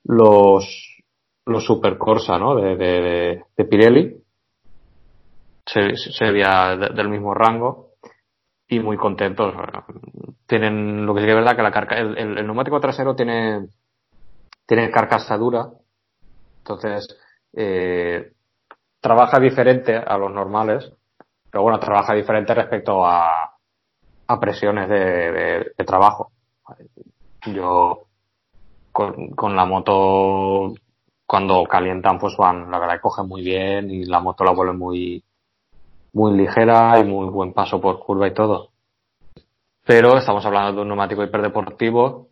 los, 0.04 1.04
los 1.46 1.64
Super 1.66 1.98
Corsa, 1.98 2.38
¿no? 2.38 2.56
De, 2.56 2.76
de, 2.76 3.44
de 3.56 3.66
Pirelli. 3.66 4.24
Se- 5.68 5.95
Sería 5.95 6.76
de- 6.76 6.89
del 6.95 7.10
mismo 7.10 7.34
rango 7.35 7.91
y 8.68 8.80
muy 8.80 8.98
contentos. 8.98 9.53
Tienen, 10.48 11.06
lo 11.06 11.14
que 11.14 11.22
sí 11.22 11.26
que 11.26 11.31
es 11.31 11.38
verdad 11.38 11.56
que 11.56 11.61
la 11.64 11.72
carca, 11.72 11.98
el, 11.98 12.18
el- 12.18 12.38
el 12.39 12.45
neumático 12.45 12.80
trasero 12.80 13.15
tiene, 13.15 13.68
tiene 14.65 14.89
carcasa 14.91 15.38
dura, 15.38 15.68
entonces, 16.60 17.07
eh, 17.53 18.34
trabaja 18.99 19.39
diferente 19.39 19.95
a 19.95 20.18
los 20.18 20.31
normales, 20.31 20.91
pero 21.52 21.64
bueno, 21.64 21.80
trabaja 21.80 22.14
diferente 22.14 22.53
respecto 22.53 23.06
a, 23.06 23.53
a 24.27 24.39
presiones 24.39 24.89
de, 24.89 24.99
de- 24.99 25.72
de 25.77 25.85
trabajo. 25.85 26.31
Yo, 27.53 28.07
con, 28.91 29.30
con 29.31 29.56
la 29.56 29.65
moto, 29.65 30.73
cuando 31.26 31.64
calientan, 31.65 32.19
pues 32.19 32.35
van, 32.38 32.69
la 32.72 32.80
verdad, 32.80 32.99
cogen 33.02 33.27
muy 33.27 33.41
bien 33.44 33.89
y 33.91 34.06
la 34.06 34.19
moto 34.19 34.44
la 34.44 34.52
vuelve 34.52 34.73
muy, 34.73 35.23
muy 36.18 36.35
ligera 36.35 36.99
y 36.99 37.03
muy 37.03 37.30
buen 37.30 37.53
paso 37.53 37.80
por 37.80 37.99
curva 37.99 38.27
y 38.27 38.34
todo. 38.34 38.72
Pero 39.85 40.18
estamos 40.18 40.45
hablando 40.45 40.73
de 40.73 40.81
un 40.81 40.88
neumático 40.88 41.23
hiperdeportivo, 41.23 42.30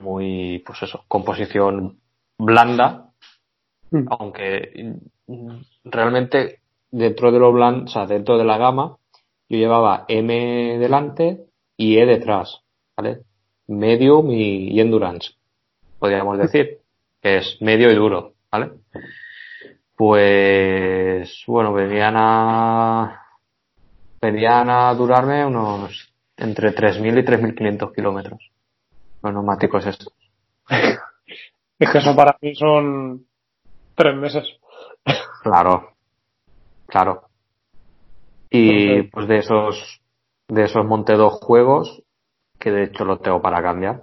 muy, 0.00 0.62
pues 0.66 0.82
eso, 0.82 1.04
composición 1.08 1.98
blanda, 2.36 3.10
Mm. 3.90 4.06
aunque 4.10 4.94
realmente 5.84 6.60
dentro 6.90 7.32
de 7.32 7.38
lo 7.38 7.52
blando, 7.52 7.84
o 7.84 7.88
sea, 7.88 8.06
dentro 8.06 8.38
de 8.38 8.44
la 8.44 8.58
gama, 8.58 8.96
yo 9.48 9.58
llevaba 9.58 10.04
M 10.08 10.78
delante 10.78 11.46
y 11.76 11.98
E 11.98 12.06
detrás, 12.06 12.62
¿vale? 12.96 13.22
Medium 13.66 14.30
y, 14.30 14.70
y 14.72 14.80
endurance, 14.80 15.32
podríamos 15.98 16.38
decir, 16.38 16.78
que 17.20 17.38
es 17.38 17.58
medio 17.60 17.90
y 17.90 17.94
duro, 17.94 18.34
¿vale? 18.50 18.72
Pues, 19.96 21.42
bueno, 21.46 21.72
venían 21.72 22.14
a, 22.16 23.19
pedían 24.20 24.70
a 24.70 24.94
durarme 24.94 25.44
unos 25.44 26.12
entre 26.36 26.74
3.000 26.74 27.18
y 27.18 27.24
3.500 27.24 27.94
kilómetros. 27.94 28.50
Los 29.22 29.32
neumáticos 29.32 29.86
estos. 29.86 30.12
es 31.78 31.90
que 31.90 31.98
eso 31.98 32.14
para 32.14 32.36
mí 32.40 32.54
son 32.54 33.26
tres 33.94 34.16
meses. 34.16 34.44
Claro, 35.42 35.94
claro. 36.86 37.30
Y 38.50 39.04
pues 39.04 39.26
de 39.26 39.38
esos, 39.38 40.02
de 40.48 40.64
esos 40.64 40.84
monté 40.84 41.14
dos 41.14 41.40
juegos, 41.40 42.02
que 42.58 42.70
de 42.70 42.84
hecho 42.84 43.06
los 43.06 43.22
tengo 43.22 43.40
para 43.40 43.62
cambiar. 43.62 44.02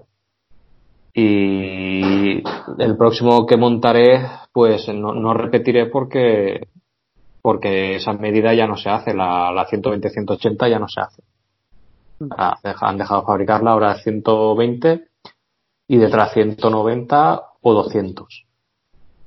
Y 1.14 2.44
el 2.80 2.98
próximo 2.98 3.46
que 3.46 3.56
montaré, 3.56 4.26
pues 4.52 4.88
no, 4.88 5.14
no 5.14 5.34
repetiré 5.36 5.86
porque, 5.86 6.70
porque 7.48 7.96
esa 7.96 8.12
medida 8.12 8.54
ya 8.54 8.68
no 8.68 8.76
se 8.76 8.90
hace, 8.90 9.14
la, 9.14 9.54
la 9.54 9.66
120-180 9.66 10.70
ya 10.70 10.80
no 10.80 10.90
se 10.90 11.00
hace. 11.00 11.24
Ah, 12.32 12.58
han 12.82 12.98
dejado 12.98 13.22
de 13.22 13.26
fabricarla, 13.26 13.72
ahora 13.72 13.96
120 13.96 15.08
y 15.88 15.96
detrás 15.96 16.34
190 16.34 17.42
o 17.62 17.74
200. 17.74 18.46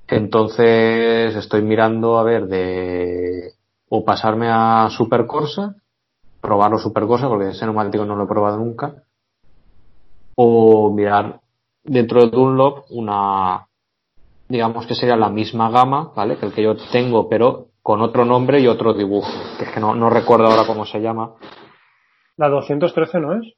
Entonces 0.07 1.35
estoy 1.35 1.63
mirando 1.63 2.19
a 2.19 2.23
ver 2.23 2.47
de 2.47 3.55
o 3.89 4.05
pasarme 4.05 4.51
a 4.51 4.91
Super 4.91 5.27
Corsa, 5.27 5.77
probarlo 6.43 6.79
Super 6.79 7.07
Corsa 7.07 7.27
porque 7.27 7.49
ese 7.49 7.65
neumático 7.65 8.05
no 8.05 8.17
lo 8.17 8.25
he 8.25 8.29
probado 8.29 8.59
nunca, 8.59 8.97
o 10.35 10.93
mirar 10.93 11.41
dentro 11.85 12.21
de 12.21 12.29
Dunlop 12.29 12.85
una, 12.91 13.67
digamos 14.47 14.87
que 14.87 14.95
sería 14.95 15.17
la 15.17 15.31
misma 15.31 15.71
gama, 15.71 16.13
¿vale? 16.15 16.37
Que 16.37 16.45
el 16.45 16.53
que 16.53 16.65
yo 16.65 16.77
tengo, 16.93 17.27
pero 17.27 17.70
con 17.83 18.01
otro 18.03 18.25
nombre 18.25 18.61
y 18.61 18.67
otro 18.67 18.95
dibujo, 18.95 19.31
que 19.59 19.65
es 19.65 19.71
que 19.71 19.81
no, 19.81 19.95
no 19.95 20.11
recuerdo 20.11 20.47
ahora 20.47 20.67
cómo 20.67 20.85
se 20.85 21.01
llama. 21.01 21.35
¿La 22.37 22.49
213 22.49 23.21
no 23.21 23.35
es? 23.35 23.55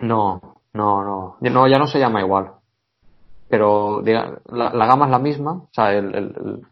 No, 0.00 0.40
no, 0.72 1.04
no, 1.04 1.36
no, 1.40 1.68
ya 1.68 1.78
no 1.78 1.86
se 1.86 1.98
llama 1.98 2.20
igual 2.20 2.52
pero 3.52 4.00
la, 4.00 4.86
gama 4.86 5.04
es 5.04 5.10
la 5.10 5.18
misma, 5.18 5.52
o 5.52 5.68
sea, 5.72 5.92
el, 5.92 6.62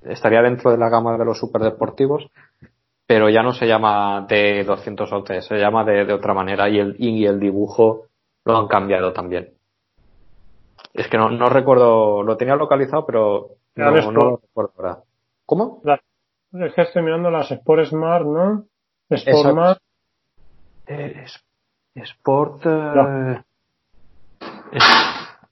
estaría 0.00 0.40
dentro 0.40 0.70
de 0.70 0.78
la 0.78 0.88
gama 0.88 1.18
de 1.18 1.26
los 1.26 1.38
superdeportivos, 1.38 2.26
pero 3.06 3.28
ya 3.28 3.42
no 3.42 3.52
se 3.52 3.66
llama 3.66 4.24
de 4.26 4.64
200 4.64 5.12
OT, 5.12 5.40
se 5.40 5.58
llama 5.58 5.84
de, 5.84 6.10
otra 6.10 6.32
manera 6.32 6.70
y 6.70 6.78
el, 6.78 6.96
y 6.98 7.26
el 7.26 7.38
dibujo 7.38 8.06
lo 8.46 8.56
han 8.56 8.66
cambiado 8.66 9.12
también. 9.12 9.50
Es 10.94 11.06
que 11.08 11.18
no, 11.18 11.28
no 11.28 11.50
recuerdo, 11.50 12.22
lo 12.22 12.38
tenía 12.38 12.56
localizado, 12.56 13.04
pero 13.04 13.48
no, 13.74 13.90
no 14.10 14.10
lo 14.10 14.36
recuerdo 14.38 14.72
ahora. 14.78 14.98
¿Cómo? 15.46 15.82
es 16.52 16.74
que 16.74 16.82
estoy 16.82 17.02
mirando 17.02 17.30
las 17.30 17.50
Sport 17.50 17.86
Smart, 17.86 18.24
¿no? 18.24 18.64
Sport 19.10 19.50
Smart. 19.50 19.78
Eh, 20.86 21.24
Sport. 21.94 22.66
Eh, 22.66 23.42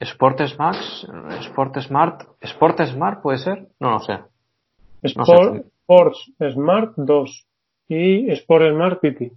Sport 0.01 0.41
Smart, 0.49 0.79
Sport 1.41 1.79
Smart, 1.81 2.23
Sport 2.41 2.81
Smart 2.87 3.23
puede 3.23 3.39
ser, 3.39 3.69
no 3.79 3.91
lo 3.91 4.01
sé. 4.01 4.19
Sport, 5.03 5.67
Sports 5.83 6.33
Smart 6.53 6.93
2 6.97 7.47
y 7.89 8.31
Sport 8.33 8.65
Smart 8.73 9.01
PT. 9.01 9.33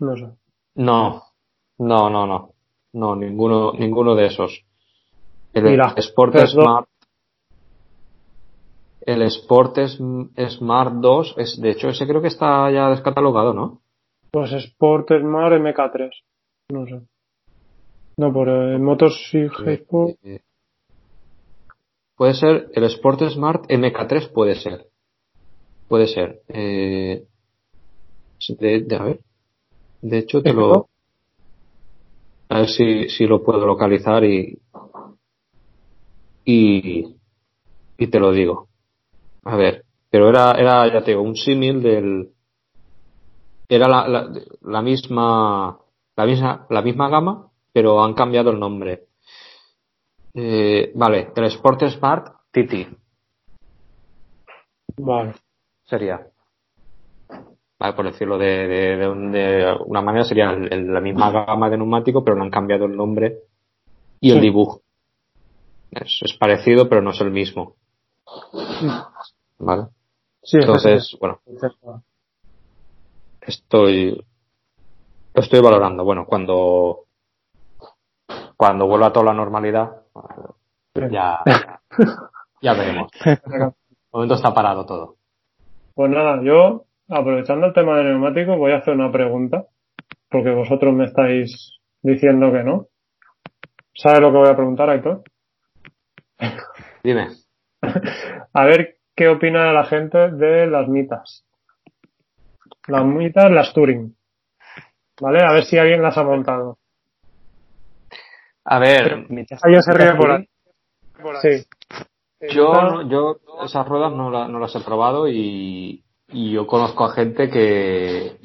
No 0.00 0.16
sé. 0.16 0.28
No, 0.74 1.22
no, 1.78 2.10
no, 2.10 2.26
no, 2.26 2.50
no, 2.92 3.16
ninguno, 3.16 3.72
ninguno 3.72 4.14
de 4.14 4.26
esos. 4.26 4.64
El 5.54 5.80
Sport 5.96 6.36
Smart, 6.46 6.88
el 9.06 9.22
Sport 9.22 9.78
Smart 10.48 10.94
2 10.94 11.34
es, 11.38 11.60
de 11.60 11.70
hecho, 11.70 11.88
ese 11.88 12.06
creo 12.06 12.20
que 12.20 12.28
está 12.28 12.70
ya 12.72 12.90
descatalogado, 12.90 13.54
¿no? 13.54 13.80
Pues 14.32 14.52
Sport 14.52 15.08
Smart 15.20 15.52
MK3, 15.54 16.10
no 16.70 16.86
sé. 16.86 17.00
No, 18.18 18.32
por 18.32 18.48
el 18.48 18.80
Motos 18.80 19.30
y 19.32 19.46
eh, 19.66 20.40
Puede 22.16 22.34
ser 22.34 22.68
el 22.72 22.84
Sport 22.84 23.28
Smart 23.28 23.64
MK3, 23.68 24.32
puede 24.32 24.56
ser. 24.56 24.86
Puede 25.86 26.08
ser. 26.08 26.40
Eh, 26.48 27.24
de, 28.58 28.96
a 28.98 29.04
ver. 29.04 29.20
De 30.02 30.18
hecho, 30.18 30.42
te 30.42 30.52
lo. 30.52 30.88
A 32.48 32.58
ver 32.58 32.68
si, 32.68 33.08
si 33.08 33.26
lo 33.26 33.44
puedo 33.44 33.64
localizar 33.66 34.24
y. 34.24 34.58
Y. 36.44 37.14
Y 37.98 38.06
te 38.08 38.18
lo 38.18 38.32
digo. 38.32 38.68
A 39.46 39.56
ver. 39.56 39.84
Pero 40.10 40.28
era, 40.28 40.52
era 40.52 40.92
ya 40.92 41.02
te 41.02 41.12
digo, 41.12 41.22
un 41.22 41.36
símil 41.36 41.82
del. 41.82 42.30
Era 43.68 43.88
la, 43.88 44.08
la, 44.08 44.30
la 44.62 44.82
misma. 44.82 45.78
La 46.16 46.24
misma, 46.24 46.66
la 46.70 46.82
misma 46.82 47.08
gama, 47.10 47.50
pero 47.72 48.02
han 48.02 48.14
cambiado 48.14 48.50
el 48.50 48.58
nombre. 48.58 49.04
Eh, 50.34 50.92
vale, 50.94 51.32
el 51.34 51.44
Sport 51.44 51.88
Smart 51.88 52.26
TT. 52.50 52.88
Vale. 54.98 55.34
Sería. 55.84 56.26
Vale, 57.78 57.92
por 57.92 58.06
decirlo 58.06 58.38
de, 58.38 58.66
de, 58.66 59.76
una 59.86 60.00
manera, 60.00 60.24
sería 60.24 60.52
la 60.52 61.00
misma 61.00 61.30
gama 61.30 61.68
de 61.68 61.76
neumático, 61.76 62.24
pero 62.24 62.36
no 62.36 62.44
han 62.44 62.50
cambiado 62.50 62.86
el 62.86 62.96
nombre 62.96 63.40
y 64.20 64.30
el 64.30 64.40
dibujo. 64.40 64.80
Es, 65.90 66.36
parecido, 66.38 66.88
pero 66.88 67.02
no 67.02 67.10
es 67.10 67.20
el 67.20 67.30
mismo. 67.30 67.74
Vale. 69.58 69.88
Sí, 70.42 70.58
Entonces, 70.58 71.16
bueno. 71.20 71.40
Estoy. 73.40 74.24
Estoy 75.34 75.60
valorando. 75.60 76.04
Bueno, 76.04 76.24
cuando 76.26 77.06
cuando 78.56 78.86
vuelva 78.86 79.08
a 79.08 79.12
toda 79.12 79.26
la 79.26 79.34
normalidad, 79.34 80.02
ya, 81.10 81.40
ya, 82.62 82.74
veremos. 82.74 83.10
De 83.24 83.72
momento 84.10 84.34
está 84.34 84.54
parado 84.54 84.86
todo. 84.86 85.16
Pues 85.94 86.10
nada, 86.10 86.42
yo, 86.42 86.84
aprovechando 87.08 87.66
el 87.66 87.74
tema 87.74 87.98
de 87.98 88.04
neumáticos, 88.04 88.56
voy 88.56 88.72
a 88.72 88.78
hacer 88.78 88.94
una 88.94 89.12
pregunta, 89.12 89.66
porque 90.30 90.50
vosotros 90.50 90.94
me 90.94 91.04
estáis 91.04 91.78
diciendo 92.02 92.50
que 92.50 92.62
no. 92.62 92.86
¿Sabes 93.94 94.20
lo 94.20 94.30
que 94.30 94.38
voy 94.38 94.48
a 94.48 94.56
preguntar, 94.56 94.90
Aitor? 94.90 95.22
Dime. 97.02 97.28
a 98.52 98.64
ver 98.64 98.95
qué 99.16 99.28
opina 99.28 99.72
la 99.72 99.84
gente 99.84 100.30
de 100.30 100.66
las 100.66 100.86
mitas. 100.88 101.44
Las 102.86 103.04
mitas, 103.04 103.50
las 103.50 103.72
Turing. 103.72 104.14
¿Vale? 105.20 105.42
A 105.42 105.52
ver 105.52 105.64
si 105.64 105.78
alguien 105.78 106.02
las 106.02 106.16
ha 106.18 106.22
montado. 106.22 106.78
A 108.64 108.78
ver, 108.78 109.26
Ahí 109.62 109.80
se 109.80 109.92
ríe 109.92 110.14
por 110.14 110.30
ahí. 110.30 110.48
Sí. 111.40 111.66
Yo, 112.52 113.02
yo 113.08 113.38
esas 113.64 113.88
ruedas 113.88 114.12
no, 114.12 114.30
no 114.48 114.58
las 114.58 114.74
he 114.76 114.80
probado 114.80 115.26
y, 115.26 116.04
y, 116.28 116.52
yo 116.52 116.66
conozco 116.66 117.04
a 117.04 117.12
gente 117.12 117.48
que, 117.48 118.36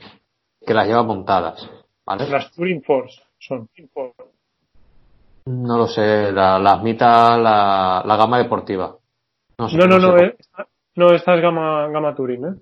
que 0.66 0.74
las 0.74 0.88
lleva 0.88 1.04
montadas. 1.04 1.70
¿vale? 2.06 2.30
Las 2.30 2.52
Touring 2.52 2.82
Force 2.84 3.22
son. 3.40 3.68
No 5.46 5.78
lo 5.78 5.88
sé, 5.88 6.32
la, 6.32 6.58
las 6.60 6.82
mitas, 6.82 7.38
la, 7.40 8.04
la 8.06 8.16
gama 8.16 8.38
deportiva. 8.38 8.96
No, 9.58 9.68
no, 9.68 9.86
no, 9.86 10.00
no, 10.00 10.18
eh, 10.18 10.36
no, 10.96 11.14
esta 11.14 11.36
es 11.36 11.42
gama, 11.42 11.88
gama 11.90 12.16
Touring, 12.16 12.46
¿eh? 12.46 12.56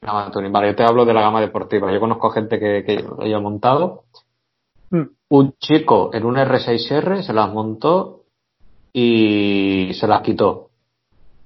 Gama 0.00 0.30
Touring, 0.30 0.52
vale, 0.52 0.68
yo 0.68 0.76
te 0.76 0.84
hablo 0.84 1.04
de 1.04 1.14
la 1.14 1.20
gama 1.20 1.40
deportiva. 1.40 1.92
Yo 1.92 2.00
conozco 2.00 2.30
gente 2.30 2.58
que, 2.58 2.84
que 2.84 3.04
haya 3.20 3.38
montado 3.38 4.04
Mm. 4.90 5.02
Un 5.28 5.54
chico 5.58 6.10
en 6.14 6.24
un 6.24 6.36
R6R 6.36 7.22
se 7.22 7.32
las 7.32 7.52
montó 7.52 8.24
y 8.92 9.92
se 9.94 10.06
las 10.06 10.22
quitó. 10.22 10.70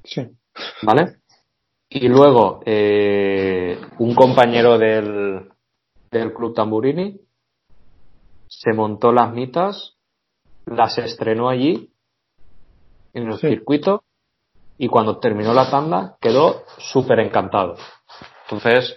Sí. 0.04 0.28
¿Vale? 0.82 1.16
Y 1.88 2.08
luego, 2.08 2.60
eh, 2.64 3.78
un 3.98 4.14
compañero 4.14 4.78
del, 4.78 5.50
del 6.10 6.32
Club 6.32 6.54
Tamburini 6.54 7.20
se 8.46 8.72
montó 8.72 9.12
las 9.12 9.32
mitas, 9.32 9.96
las 10.66 10.96
estrenó 10.98 11.48
allí, 11.48 11.90
en 13.14 13.28
el 13.28 13.38
circuito, 13.38 14.04
y 14.78 14.88
cuando 14.88 15.18
terminó 15.18 15.54
la 15.54 15.70
tanda 15.70 16.16
quedó 16.20 16.64
súper 16.78 17.20
encantado. 17.20 17.76
Entonces, 18.44 18.96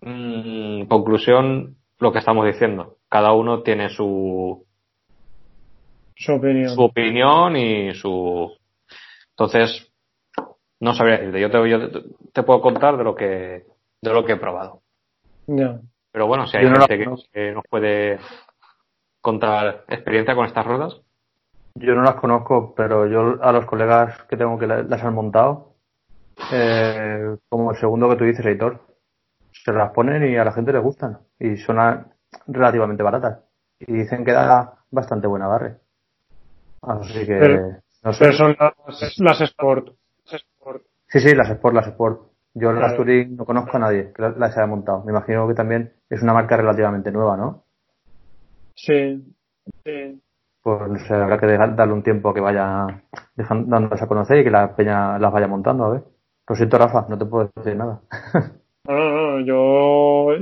mm, 0.00 0.84
conclusión, 0.84 1.76
lo 1.98 2.12
que 2.12 2.18
estamos 2.18 2.46
diciendo. 2.46 2.96
Cada 3.08 3.32
uno 3.32 3.62
tiene 3.62 3.88
su 3.88 4.64
su 6.16 6.32
opinión, 6.32 6.68
su 6.68 6.82
opinión 6.82 7.56
y 7.56 7.94
su 7.94 8.52
entonces 9.30 9.90
no 10.80 10.94
sabría 10.94 11.18
decirte. 11.18 11.40
Yo 11.40 11.50
te, 11.50 11.70
yo 11.70 11.78
te 12.32 12.42
puedo 12.42 12.60
contar 12.60 12.96
de 12.96 13.04
lo 13.04 13.14
que 13.14 13.64
de 14.00 14.12
lo 14.12 14.24
que 14.24 14.32
he 14.32 14.36
probado. 14.36 14.82
Pero 16.12 16.26
bueno 16.26 16.46
si 16.46 16.56
hay 16.56 16.64
gente 16.64 16.98
que, 17.32 17.52
nos 17.52 17.64
puede 17.68 18.18
contar 19.20 19.84
experiencia 19.88 20.34
con 20.34 20.46
estas 20.46 20.66
ruedas 20.66 21.00
yo 21.74 21.94
no 21.94 22.02
las 22.02 22.14
conozco 22.14 22.74
pero 22.74 23.06
yo 23.06 23.42
a 23.42 23.52
los 23.52 23.66
colegas 23.66 24.22
que 24.28 24.36
tengo 24.36 24.58
que 24.58 24.66
las 24.66 25.02
han 25.02 25.14
montado 25.14 25.74
eh, 26.52 27.36
como 27.48 27.70
el 27.70 27.76
segundo 27.76 28.08
que 28.08 28.16
tú 28.16 28.24
dices 28.24 28.44
Heitor 28.44 28.80
se 29.64 29.72
las 29.72 29.92
ponen 29.92 30.24
y 30.30 30.36
a 30.36 30.44
la 30.44 30.52
gente 30.52 30.72
le 30.72 30.78
gustan. 30.78 31.18
Y 31.38 31.56
son 31.56 31.78
relativamente 32.46 33.02
baratas. 33.02 33.40
Y 33.78 33.92
dicen 33.92 34.24
que 34.24 34.32
da 34.32 34.84
bastante 34.90 35.26
buen 35.26 35.42
agarre. 35.42 35.76
Así 36.82 37.26
que. 37.26 37.36
Pero, 37.38 37.76
no 38.02 38.12
sé. 38.12 38.32
son 38.32 38.56
las, 38.58 39.18
las 39.18 39.40
Sport. 39.40 39.94
Sí, 41.08 41.20
sí, 41.20 41.34
las 41.34 41.50
Sport, 41.50 41.74
las 41.74 41.86
Sport. 41.88 42.22
Yo 42.56 42.72
las 42.72 42.94
Touring 42.94 43.36
no 43.36 43.44
conozco 43.44 43.76
a 43.76 43.80
nadie 43.80 44.12
que 44.12 44.22
las 44.22 44.56
haya 44.56 44.66
montado. 44.66 45.02
Me 45.04 45.10
imagino 45.10 45.48
que 45.48 45.54
también 45.54 45.92
es 46.08 46.22
una 46.22 46.34
marca 46.34 46.56
relativamente 46.56 47.10
nueva, 47.10 47.36
¿no? 47.36 47.64
Sí, 48.76 49.34
sí. 49.82 50.22
Pues 50.64 50.80
no 50.88 50.98
sé, 50.98 51.12
habrá 51.12 51.38
que 51.38 51.46
darle 51.46 51.92
un 51.92 52.02
tiempo 52.02 52.30
a 52.30 52.34
que 52.34 52.40
vaya 52.40 52.86
dejando, 53.36 53.66
dándose 53.68 54.02
a 54.02 54.08
conocer 54.08 54.38
y 54.38 54.44
que 54.44 54.50
la 54.50 54.74
peña 54.74 55.18
las 55.18 55.30
vaya 55.30 55.46
montando, 55.46 55.84
a 55.84 55.90
ver. 55.90 56.04
Lo 56.48 56.56
siento, 56.56 56.78
Rafa, 56.78 57.04
no 57.06 57.18
te 57.18 57.26
puedo 57.26 57.50
decir 57.54 57.76
nada. 57.76 58.00
No, 58.86 58.92
no, 58.92 59.10
no, 59.10 59.40
yo, 59.40 60.36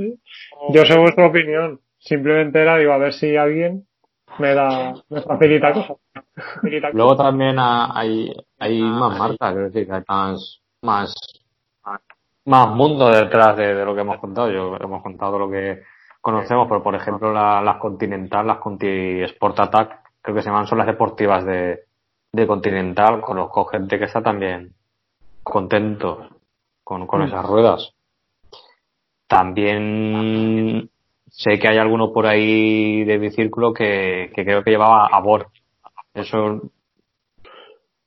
yo 0.70 0.84
sé 0.84 0.98
vuestra 0.98 1.28
opinión. 1.28 1.78
Simplemente 1.96 2.60
era, 2.60 2.76
digo, 2.76 2.92
a 2.92 2.98
ver 2.98 3.12
si 3.12 3.36
alguien 3.36 3.86
me 4.40 4.52
da, 4.52 4.94
me 5.10 5.22
facilita 5.22 5.72
cosas. 5.72 5.96
Luego 6.92 7.16
también 7.16 7.54
hay, 7.60 8.34
hay 8.58 8.82
más 8.82 9.16
marcas, 9.16 9.52
quiero 9.52 9.70
decir, 9.70 9.86
que 9.86 9.92
hay 9.92 10.02
más, 10.08 10.60
más, 10.82 11.14
más 12.44 12.68
mundo 12.70 13.10
detrás 13.10 13.56
de, 13.56 13.76
de, 13.76 13.84
lo 13.84 13.94
que 13.94 14.00
hemos 14.00 14.18
contado. 14.18 14.50
Yo 14.50 14.76
hemos 14.76 15.04
contado 15.04 15.38
lo 15.38 15.48
que 15.48 15.82
conocemos, 16.20 16.66
pero 16.66 16.82
por 16.82 16.96
ejemplo 16.96 17.32
la, 17.32 17.62
las 17.62 17.76
Continental, 17.76 18.44
las 18.44 18.58
Conti 18.58 19.22
Sport 19.22 19.60
Attack, 19.60 20.01
creo 20.22 20.36
que 20.36 20.42
se 20.42 20.48
llaman, 20.48 20.66
son 20.66 20.78
las 20.78 20.86
deportivas 20.86 21.44
de, 21.44 21.80
de 22.32 22.46
Continental. 22.46 23.20
Conozco 23.20 23.64
gente 23.66 23.98
que 23.98 24.04
está 24.06 24.22
también 24.22 24.72
contento 25.42 26.28
con, 26.84 27.06
con 27.06 27.22
esas 27.22 27.44
ruedas. 27.44 27.94
También 29.26 30.88
sé 31.28 31.58
que 31.58 31.68
hay 31.68 31.78
alguno 31.78 32.12
por 32.12 32.26
ahí 32.26 33.04
de 33.04 33.18
mi 33.18 33.30
círculo 33.30 33.72
que, 33.72 34.30
que 34.34 34.44
creo 34.44 34.62
que 34.62 34.70
llevaba 34.70 35.06
a 35.06 35.20
Bor. 35.20 35.48
Eso 36.14 36.60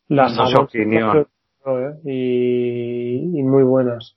Las 0.07 0.35
no 0.35 0.61
opinión. 0.61 1.27
Y, 2.03 3.39
y, 3.39 3.43
muy 3.43 3.63
buenas. 3.63 4.15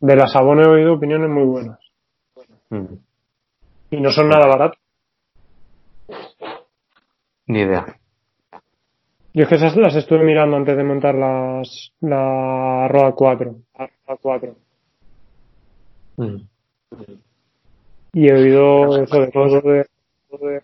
De 0.00 0.16
las 0.16 0.32
Sabón 0.32 0.58
he 0.58 0.66
oído 0.66 0.94
opiniones 0.94 1.30
muy 1.30 1.44
buenas. 1.44 1.78
Mm. 2.70 2.94
Y 3.92 4.00
no 4.00 4.10
son 4.10 4.28
nada 4.28 4.48
baratos. 4.48 4.81
Ni 7.46 7.60
idea. 7.60 7.86
Yo 9.34 9.44
es 9.44 9.48
que 9.48 9.54
esas 9.54 9.76
las 9.76 9.94
estuve 9.94 10.24
mirando 10.24 10.56
antes 10.56 10.76
de 10.76 10.84
montar 10.84 11.14
las, 11.14 11.92
la 12.00 12.86
Roa 12.88 13.14
4. 13.14 13.54
La 13.78 14.16
4. 14.20 14.54
Mm. 16.18 16.36
Y 18.12 18.28
he 18.28 18.34
oído 18.34 19.02
eso 19.02 19.20
de 19.20 19.30
todo 19.30 19.60
de, 19.62 19.86
de, 20.32 20.62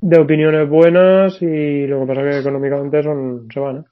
de, 0.00 0.20
opiniones 0.20 0.68
buenas 0.68 1.42
y 1.42 1.86
lo 1.88 2.00
que 2.00 2.06
pasa 2.06 2.20
es 2.20 2.34
que 2.34 2.40
económicamente 2.40 3.02
son, 3.02 3.48
se 3.52 3.58
van, 3.58 3.78
¿eh? 3.78 3.84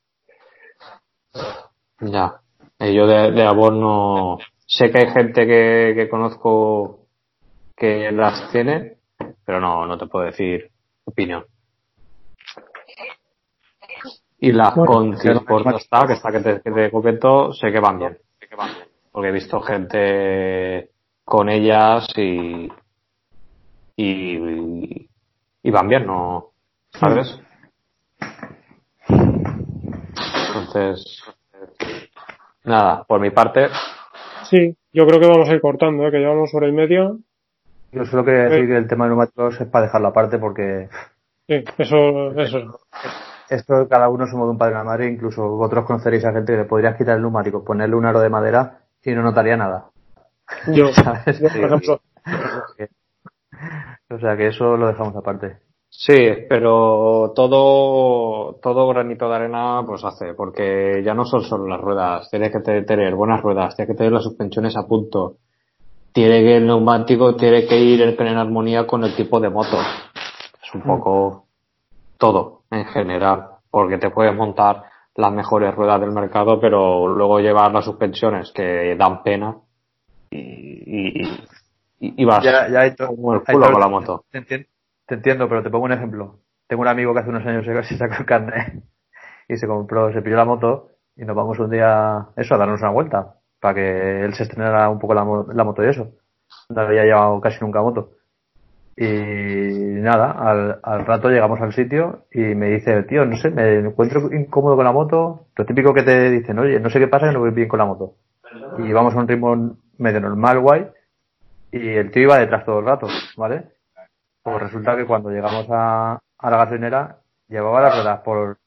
Ya. 2.00 2.40
Yo 2.78 3.06
de, 3.08 3.32
de 3.32 3.44
no. 3.44 4.38
Sé 4.64 4.90
que 4.90 4.98
hay 4.98 5.12
gente 5.12 5.46
que, 5.46 5.94
que 5.96 6.08
conozco 6.08 7.06
que 7.76 8.12
las 8.12 8.52
tiene, 8.52 8.98
pero 9.44 9.60
no, 9.60 9.86
no 9.86 9.98
te 9.98 10.06
puedo 10.06 10.26
decir 10.26 10.70
opinión. 11.08 11.44
Y 14.40 14.52
las 14.52 14.74
Bueno, 14.74 15.16
no 15.64 15.76
está, 15.76 16.06
que 16.06 16.12
está 16.12 16.30
que 16.30 16.40
te, 16.40 16.60
que 16.60 16.70
te 16.70 16.90
comento, 16.90 17.52
sé 17.52 17.72
que 17.72 17.80
van 17.80 17.98
bien. 17.98 18.18
Sé 18.38 18.48
que 18.48 18.54
van 18.54 18.72
bien. 18.72 18.88
Porque 19.10 19.28
he 19.28 19.32
visto 19.32 19.60
gente 19.60 20.90
con 21.24 21.48
ellas 21.48 22.06
y, 22.16 22.68
y, 23.96 25.08
y 25.62 25.70
van 25.70 25.88
bien, 25.88 26.06
¿no? 26.06 26.52
¿Sabes? 26.90 27.40
Entonces, 30.48 31.22
nada, 32.64 33.04
por 33.04 33.20
mi 33.20 33.30
parte, 33.30 33.68
Sí, 34.48 34.74
yo 34.94 35.06
creo 35.06 35.20
que 35.20 35.26
vamos 35.26 35.48
a 35.48 35.54
ir 35.54 35.60
cortando, 35.60 36.06
¿eh? 36.06 36.10
que 36.10 36.18
llevamos 36.18 36.54
hora 36.54 36.68
y 36.68 36.72
media. 36.72 37.12
Yo 37.92 38.04
solo 38.04 38.24
quería 38.24 38.44
decir 38.44 38.66
que 38.66 38.76
el 38.76 38.86
tema 38.88 39.04
de 39.04 39.10
neumáticos 39.10 39.60
es 39.60 39.68
para 39.68 39.86
dejarlo 39.86 40.08
aparte 40.08 40.38
porque 40.38 40.88
Sí, 41.46 41.64
eso, 41.78 42.32
eso. 42.38 42.78
esto 43.48 43.88
cada 43.88 44.08
uno 44.10 44.26
somos 44.26 44.46
de 44.46 44.50
un 44.52 44.58
padre 44.58 44.72
y 44.72 44.74
una 44.76 44.84
madre, 44.84 45.06
incluso 45.08 45.48
vosotros 45.48 45.86
conoceréis 45.86 46.24
a 46.26 46.32
gente 46.32 46.52
que 46.52 46.58
le 46.58 46.64
podrías 46.66 46.96
quitar 46.96 47.16
el 47.16 47.22
neumático, 47.22 47.64
ponerle 47.64 47.96
un 47.96 48.04
aro 48.04 48.20
de 48.20 48.28
madera 48.28 48.80
y 49.02 49.12
no 49.12 49.22
notaría 49.22 49.56
nada. 49.56 49.86
Yo, 50.66 50.88
¿Sabes? 50.92 51.40
yo, 51.40 51.48
por 51.48 51.64
ejemplo, 51.64 52.00
O 54.10 54.18
sea 54.18 54.36
que 54.36 54.48
eso 54.48 54.76
lo 54.76 54.88
dejamos 54.88 55.16
aparte. 55.16 55.56
Sí, 55.90 56.14
pero 56.48 57.32
todo, 57.34 58.56
todo 58.62 58.88
granito 58.88 59.28
de 59.28 59.34
arena 59.36 59.82
pues 59.86 60.04
hace, 60.04 60.34
porque 60.34 61.02
ya 61.02 61.14
no 61.14 61.24
son 61.24 61.42
solo 61.42 61.66
las 61.66 61.80
ruedas, 61.80 62.28
tienes 62.30 62.52
que 62.52 62.60
tener 62.60 63.14
buenas 63.14 63.40
ruedas, 63.42 63.74
tienes 63.74 63.94
que 63.94 63.96
tener 63.96 64.12
las 64.12 64.22
suspensiones 64.24 64.76
a 64.76 64.86
punto, 64.86 65.36
tiene 66.12 66.40
que 66.42 66.56
el 66.56 66.66
neumático 66.66 67.36
tiene 67.36 67.66
que 67.66 67.78
ir 67.78 68.02
en 68.02 68.36
armonía 68.36 68.86
con 68.86 69.04
el 69.04 69.14
tipo 69.14 69.40
de 69.40 69.50
moto. 69.50 69.78
Es 70.62 70.74
un 70.74 70.82
poco 70.82 71.46
todo 72.18 72.62
en 72.70 72.84
general, 72.86 73.48
porque 73.70 73.98
te 73.98 74.10
puedes 74.10 74.34
montar 74.34 74.84
las 75.14 75.32
mejores 75.32 75.74
ruedas 75.74 76.00
del 76.00 76.12
mercado, 76.12 76.60
pero 76.60 77.08
luego 77.08 77.40
llevar 77.40 77.72
las 77.72 77.84
suspensiones 77.84 78.52
que 78.52 78.94
dan 78.96 79.22
pena 79.22 79.56
y, 80.30 81.22
y, 81.22 81.38
y 82.00 82.24
vas 82.24 82.44
Ya, 82.44 82.68
ya 82.68 83.06
como 83.06 83.34
el 83.34 83.42
culo 83.42 83.72
con 83.72 83.80
la 83.80 83.88
moto. 83.88 84.24
Te, 84.30 84.38
entien- 84.40 84.66
te 85.06 85.14
entiendo, 85.14 85.48
pero 85.48 85.62
te 85.62 85.70
pongo 85.70 85.86
un 85.86 85.92
ejemplo. 85.92 86.40
Tengo 86.66 86.82
un 86.82 86.88
amigo 86.88 87.14
que 87.14 87.20
hace 87.20 87.30
unos 87.30 87.46
años 87.46 87.64
se 87.64 87.82
se 87.88 87.96
sacó 87.96 88.16
el 88.20 88.26
carnet 88.26 88.82
y 89.48 89.56
se 89.56 89.66
compró, 89.66 90.12
se 90.12 90.22
pilló 90.22 90.36
la 90.36 90.44
moto 90.44 90.90
y 91.16 91.24
nos 91.24 91.34
vamos 91.34 91.58
un 91.58 91.70
día, 91.70 92.28
eso, 92.36 92.54
a 92.54 92.58
darnos 92.58 92.80
una 92.80 92.90
vuelta, 92.90 93.34
para 93.60 93.74
que 93.74 94.24
él 94.24 94.34
se 94.34 94.44
estrenara 94.44 94.88
un 94.88 94.98
poco 94.98 95.14
la, 95.14 95.24
la 95.54 95.64
moto 95.64 95.84
y 95.84 95.88
eso. 95.88 96.12
No 96.68 96.80
había 96.80 97.04
llevado 97.04 97.40
casi 97.40 97.58
nunca 97.60 97.82
moto. 97.82 98.12
Y 98.96 99.04
nada, 99.04 100.32
al, 100.32 100.80
al 100.82 101.06
rato 101.06 101.28
llegamos 101.28 101.60
al 101.60 101.72
sitio 101.72 102.24
y 102.32 102.40
me 102.40 102.70
dice, 102.70 103.04
tío, 103.04 103.24
no 103.24 103.36
sé, 103.36 103.50
me 103.50 103.78
encuentro 103.78 104.32
incómodo 104.32 104.74
con 104.74 104.84
la 104.84 104.92
moto. 104.92 105.46
Lo 105.54 105.64
típico 105.64 105.94
que 105.94 106.02
te 106.02 106.30
dicen, 106.30 106.58
oye, 106.58 106.80
no 106.80 106.90
sé 106.90 106.98
qué 106.98 107.06
pasa, 107.06 107.28
que 107.28 107.32
no 107.32 107.40
voy 107.40 107.52
bien 107.52 107.68
con 107.68 107.78
la 107.78 107.84
moto. 107.84 108.14
Y 108.78 108.92
vamos 108.92 109.14
a 109.14 109.18
un 109.18 109.28
ritmo 109.28 109.76
medio 109.98 110.20
normal, 110.20 110.58
guay. 110.60 110.86
Y 111.70 111.88
el 111.90 112.10
tío 112.10 112.24
iba 112.24 112.38
detrás 112.38 112.64
todo 112.64 112.80
el 112.80 112.86
rato, 112.86 113.06
¿vale? 113.36 113.66
Pues 114.42 114.62
resulta 114.62 114.96
que 114.96 115.06
cuando 115.06 115.30
llegamos 115.30 115.66
a, 115.70 116.18
la 116.42 116.56
gasolinera, 116.56 117.18
llevaba 117.48 117.82
las 117.82 117.94
ruedas 117.94 118.20
por 118.20 118.58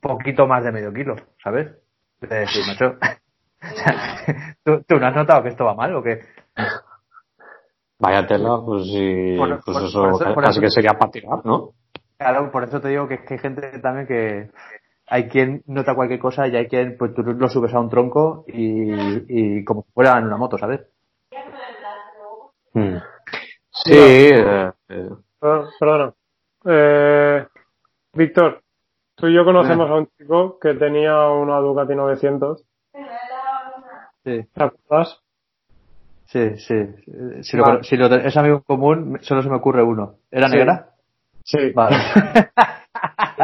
poquito 0.00 0.46
más 0.46 0.64
de 0.64 0.72
medio 0.72 0.92
kilo, 0.92 1.16
¿sabes? 1.42 1.68
¿tú, 4.64 4.82
¿tú 4.86 4.98
no 4.98 5.06
has 5.06 5.14
notado 5.14 5.42
que 5.42 5.48
esto 5.50 5.64
va 5.64 5.74
mal 5.74 5.94
o 5.94 6.02
qué? 6.02 6.20
Vaya 7.98 8.26
tela, 8.26 8.60
pues 8.64 8.84
sí, 8.86 9.34
Por- 9.38 9.60
pues 9.64 9.76
por- 9.78 9.86
eso, 9.86 10.00
por 10.02 10.10
eso- 10.22 10.34
por 10.34 10.44
casi 10.44 10.50
eso- 10.58 10.60
que 10.60 10.70
sería 10.70 10.92
para 10.98 11.10
tirar, 11.10 11.44
¿no? 11.44 11.72
Claro, 12.18 12.50
por 12.50 12.64
eso 12.64 12.80
te 12.80 12.88
digo 12.88 13.08
que 13.08 13.14
es 13.14 13.20
que 13.22 13.34
hay 13.34 13.40
gente 13.40 13.78
también 13.80 14.06
que 14.06 14.50
hay 15.08 15.28
quien 15.28 15.62
nota 15.66 15.94
cualquier 15.94 16.18
cosa 16.20 16.46
y 16.48 16.56
hay 16.56 16.66
quien, 16.66 16.96
pues 16.98 17.14
tú 17.14 17.22
lo 17.22 17.48
subes 17.48 17.72
a 17.74 17.80
un 17.80 17.88
tronco 17.90 18.44
y, 18.48 18.92
y 19.28 19.64
como 19.64 19.82
si 19.82 19.92
fuera 19.92 20.18
en 20.18 20.24
una 20.24 20.36
moto, 20.36 20.58
¿sabes? 20.58 20.80
Mm. 22.72 22.96
Sí, 23.70 23.92
eh, 23.92 24.72
eh, 24.88 25.10
perdona, 25.38 25.68
perdona. 25.78 26.14
Eh, 26.64 27.46
Víctor, 28.14 28.62
tú 29.14 29.26
y 29.28 29.34
yo 29.34 29.44
conocemos 29.44 29.88
a 29.90 29.94
un 29.94 30.08
chico 30.18 30.58
que 30.58 30.74
tenía 30.74 31.28
una 31.30 31.58
Ducati 31.58 31.94
900, 31.94 32.64
Sí, 34.26 34.42
¿te 34.52 34.62
acuerdas? 34.64 35.20
sí, 36.24 36.56
sí. 36.56 36.74
Si, 37.42 37.56
lo, 37.56 37.84
si 37.84 37.96
lo, 37.96 38.06
es 38.06 38.36
amigo 38.36 38.56
en 38.56 38.62
común, 38.62 39.18
solo 39.22 39.40
se 39.42 39.48
me 39.48 39.54
ocurre 39.54 39.84
uno. 39.84 40.16
¿Era 40.32 40.48
Sí. 40.48 40.56
negra? 40.56 40.88
Sí. 41.44 41.70
Vale. 41.72 41.96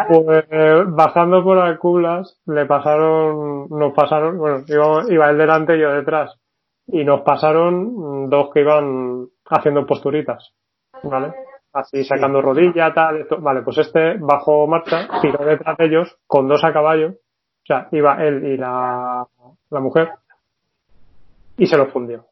Pues 0.08 0.46
eh, 0.50 0.84
bajando 0.86 1.44
por 1.44 1.58
Alcublas 1.58 2.40
le 2.46 2.64
pasaron, 2.64 3.68
nos 3.68 3.92
pasaron, 3.92 4.38
bueno, 4.38 4.64
iba, 4.66 5.04
iba 5.10 5.30
él 5.30 5.36
delante 5.36 5.76
y 5.76 5.80
yo 5.80 5.92
detrás. 5.92 6.34
Y 6.86 7.04
nos 7.04 7.20
pasaron 7.20 8.30
dos 8.30 8.48
que 8.54 8.60
iban 8.60 9.26
haciendo 9.50 9.84
posturitas, 9.86 10.54
¿vale? 11.02 11.34
Así 11.74 12.04
sacando 12.04 12.40
rodilla, 12.40 12.94
tal, 12.94 13.18
esto. 13.20 13.38
Vale, 13.38 13.60
pues 13.62 13.76
este 13.78 14.16
bajó 14.18 14.66
marcha, 14.66 15.08
tiró 15.20 15.44
detrás 15.44 15.76
de 15.76 15.84
ellos 15.84 16.16
con 16.26 16.48
dos 16.48 16.64
a 16.64 16.72
caballo. 16.72 17.08
O 17.10 17.66
sea, 17.66 17.88
iba 17.92 18.16
él 18.24 18.44
y 18.46 18.56
la, 18.56 19.26
la 19.70 19.80
mujer. 19.80 20.08
Y 21.56 21.66
se 21.66 21.76
los 21.76 21.92
fundió. 21.92 22.26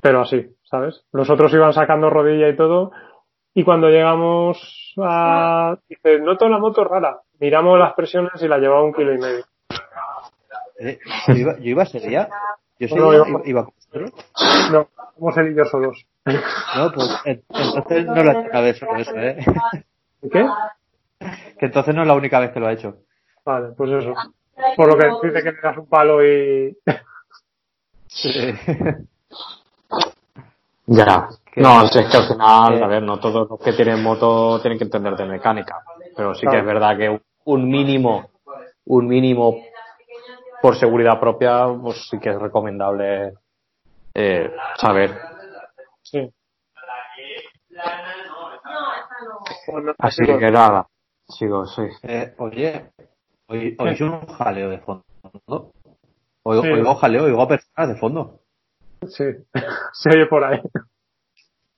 Pero 0.00 0.20
así, 0.20 0.54
¿sabes? 0.64 1.04
Los 1.12 1.28
otros 1.30 1.52
iban 1.52 1.72
sacando 1.72 2.08
rodilla 2.10 2.48
y 2.48 2.56
todo. 2.56 2.92
Y 3.54 3.64
cuando 3.64 3.88
llegamos 3.88 4.94
a, 5.02 5.76
dice, 5.88 6.20
noto 6.20 6.48
la 6.48 6.58
moto 6.58 6.84
rara. 6.84 7.20
Miramos 7.40 7.78
las 7.78 7.94
presiones 7.94 8.40
y 8.42 8.48
la 8.48 8.58
llevaba 8.58 8.84
un 8.84 8.92
kilo 8.94 9.14
y 9.14 9.18
medio. 9.18 9.44
Eh, 10.80 10.98
Yo 11.28 11.34
iba, 11.34 11.56
yo 11.58 11.64
iba 11.70 11.82
ese 11.82 11.98
día 11.98 12.28
Yo 12.78 12.94
No, 12.96 13.12
iba, 13.12 13.26
iba 13.44 13.64
con 13.64 13.74
vosotros. 13.74 14.12
No, 14.70 14.88
somos 15.16 15.36
él 15.38 15.52
y 15.52 15.56
yo 15.56 15.64
solos. 15.64 16.06
No, 16.24 16.92
pues 16.92 17.20
en- 17.24 17.42
entonces 17.48 18.06
no 18.06 18.14
es 18.16 18.24
la 18.24 18.38
única 18.38 18.60
vez 18.60 18.80
eso, 18.82 19.16
¿eh? 19.16 19.38
¿Qué? 20.30 20.46
Que 21.58 21.66
entonces 21.66 21.94
no 21.96 22.02
es 22.02 22.08
la 22.08 22.14
única 22.14 22.38
vez 22.38 22.52
que 22.52 22.60
lo 22.60 22.68
ha 22.68 22.72
hecho. 22.72 22.98
Vale, 23.44 23.70
pues 23.76 23.90
eso. 23.90 24.14
Por 24.76 24.88
lo 24.88 24.96
que 24.96 25.26
dice 25.28 25.42
que 25.42 25.52
le 25.52 25.60
das 25.60 25.76
un 25.78 25.88
palo 25.88 26.24
y... 26.24 26.76
Ya. 30.90 31.28
Que- 31.52 31.60
No, 31.60 31.84
es 31.84 31.90
que 31.90 32.16
al 32.16 32.26
final, 32.28 32.82
a 32.82 32.86
ver, 32.86 33.02
no 33.02 33.20
todos 33.20 33.48
los 33.50 33.60
que 33.60 33.74
tienen 33.74 34.02
moto 34.02 34.58
tienen 34.60 34.78
que 34.78 34.84
entender 34.84 35.16
de 35.16 35.26
mecánica. 35.26 35.82
Pero 36.16 36.34
sí 36.34 36.46
que 36.46 36.58
es 36.58 36.64
verdad 36.64 36.96
que 36.96 37.20
un 37.44 37.68
mínimo, 37.68 38.30
un 38.86 39.06
mínimo 39.06 39.56
por 40.62 40.76
seguridad 40.76 41.20
propia, 41.20 41.66
pues 41.80 42.08
sí 42.08 42.18
que 42.18 42.30
es 42.30 42.38
recomendable 42.38 43.34
eh, 44.14 44.50
saber. 44.76 45.14
Sí. 46.02 46.32
Así 49.98 50.24
que 50.24 50.50
nada, 50.50 50.86
sigo, 51.28 51.66
sí. 51.66 51.82
Eh, 52.02 52.34
oye, 52.38 52.90
hoy, 53.48 53.76
oís 53.78 54.00
un 54.00 54.26
jaleo 54.26 54.70
de 54.70 54.78
fondo. 54.78 55.04
Oigo, 56.48 56.62
Sí. 56.62 56.68
oigo 56.70 56.94
jaleo, 56.94 57.24
oigo 57.24 57.42
a 57.42 57.48
personas 57.48 57.88
de 57.88 57.96
fondo. 58.00 58.40
Sí, 59.06 59.24
se 59.92 60.08
oye 60.10 60.26
por 60.26 60.44
ahí. 60.44 60.60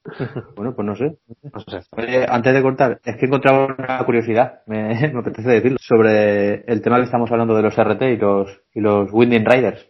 Bueno, 0.57 0.75
pues 0.75 0.87
no 0.87 0.97
sé. 0.97 1.19
No 1.53 1.61
sé. 1.61 1.83
Oye, 1.95 2.25
antes 2.27 2.55
de 2.55 2.63
cortar, 2.63 3.01
es 3.05 3.17
que 3.17 3.27
he 3.27 3.29
encontrado 3.29 3.67
una 3.77 4.03
curiosidad, 4.07 4.63
me, 4.67 4.95
me 5.13 5.19
apetece 5.21 5.49
decirlo, 5.51 5.77
sobre 5.79 6.65
el 6.65 6.81
tema 6.81 6.97
que 6.97 7.05
estamos 7.05 7.31
hablando 7.31 7.55
de 7.55 7.63
los 7.63 7.77
RT 7.77 8.03
y 8.03 8.17
los, 8.17 8.49
y 8.73 8.81
los 8.81 9.11
Winding 9.13 9.45
Riders. 9.45 9.87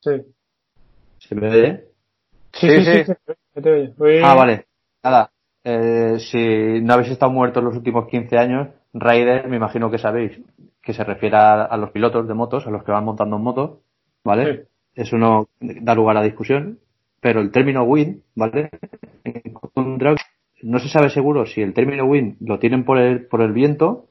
Sí. 0.00 0.10
¿Se 1.20 1.34
me 1.34 1.48
oye? 1.50 1.84
Sí, 2.52 2.68
Sí, 2.68 2.84
sí, 2.84 3.04
sí. 3.04 3.12
sí. 3.26 3.62
te 3.62 3.70
oye. 3.72 3.94
Oye, 3.98 4.22
Ah, 4.22 4.34
vale. 4.34 4.66
Nada. 5.02 5.30
Eh, 5.64 6.18
si 6.18 6.80
no 6.82 6.92
habéis 6.94 7.10
estado 7.12 7.32
muertos 7.32 7.64
los 7.64 7.74
últimos 7.76 8.08
15 8.08 8.36
años, 8.36 8.68
Rider, 8.92 9.48
me 9.48 9.56
imagino 9.56 9.90
que 9.90 9.98
sabéis 9.98 10.38
que 10.82 10.92
se 10.92 11.04
refiere 11.04 11.36
a, 11.36 11.62
a 11.64 11.76
los 11.76 11.90
pilotos 11.90 12.26
de 12.26 12.34
motos, 12.34 12.66
a 12.66 12.70
los 12.70 12.82
que 12.84 12.92
van 12.92 13.04
montando 13.04 13.36
en 13.36 13.42
moto, 13.42 13.80
¿vale? 14.24 14.66
Eso 14.94 15.16
no 15.16 15.48
da 15.60 15.94
lugar 15.94 16.16
a 16.16 16.22
discusión. 16.22 16.78
Pero 17.20 17.40
el 17.40 17.52
término 17.52 17.84
wind, 17.84 18.22
¿vale? 18.34 18.68
No 20.62 20.78
se 20.78 20.88
sabe 20.88 21.10
seguro 21.10 21.46
si 21.46 21.62
el 21.62 21.72
término 21.74 22.04
wind 22.04 22.36
lo 22.40 22.58
tienen 22.58 22.84
por 22.84 22.98
el, 22.98 23.26
por 23.26 23.42
el 23.42 23.52
viento, 23.52 24.06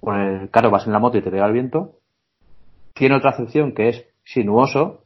por 0.00 0.18
el, 0.18 0.50
claro, 0.50 0.70
vas 0.70 0.86
en 0.86 0.92
la 0.92 0.98
moto 0.98 1.18
y 1.18 1.22
te 1.22 1.30
pega 1.30 1.46
el 1.46 1.52
viento. 1.52 1.92
Tiene 2.94 3.16
otra 3.16 3.30
acepción 3.30 3.72
que 3.72 3.88
es 3.88 4.06
sinuoso, 4.24 5.04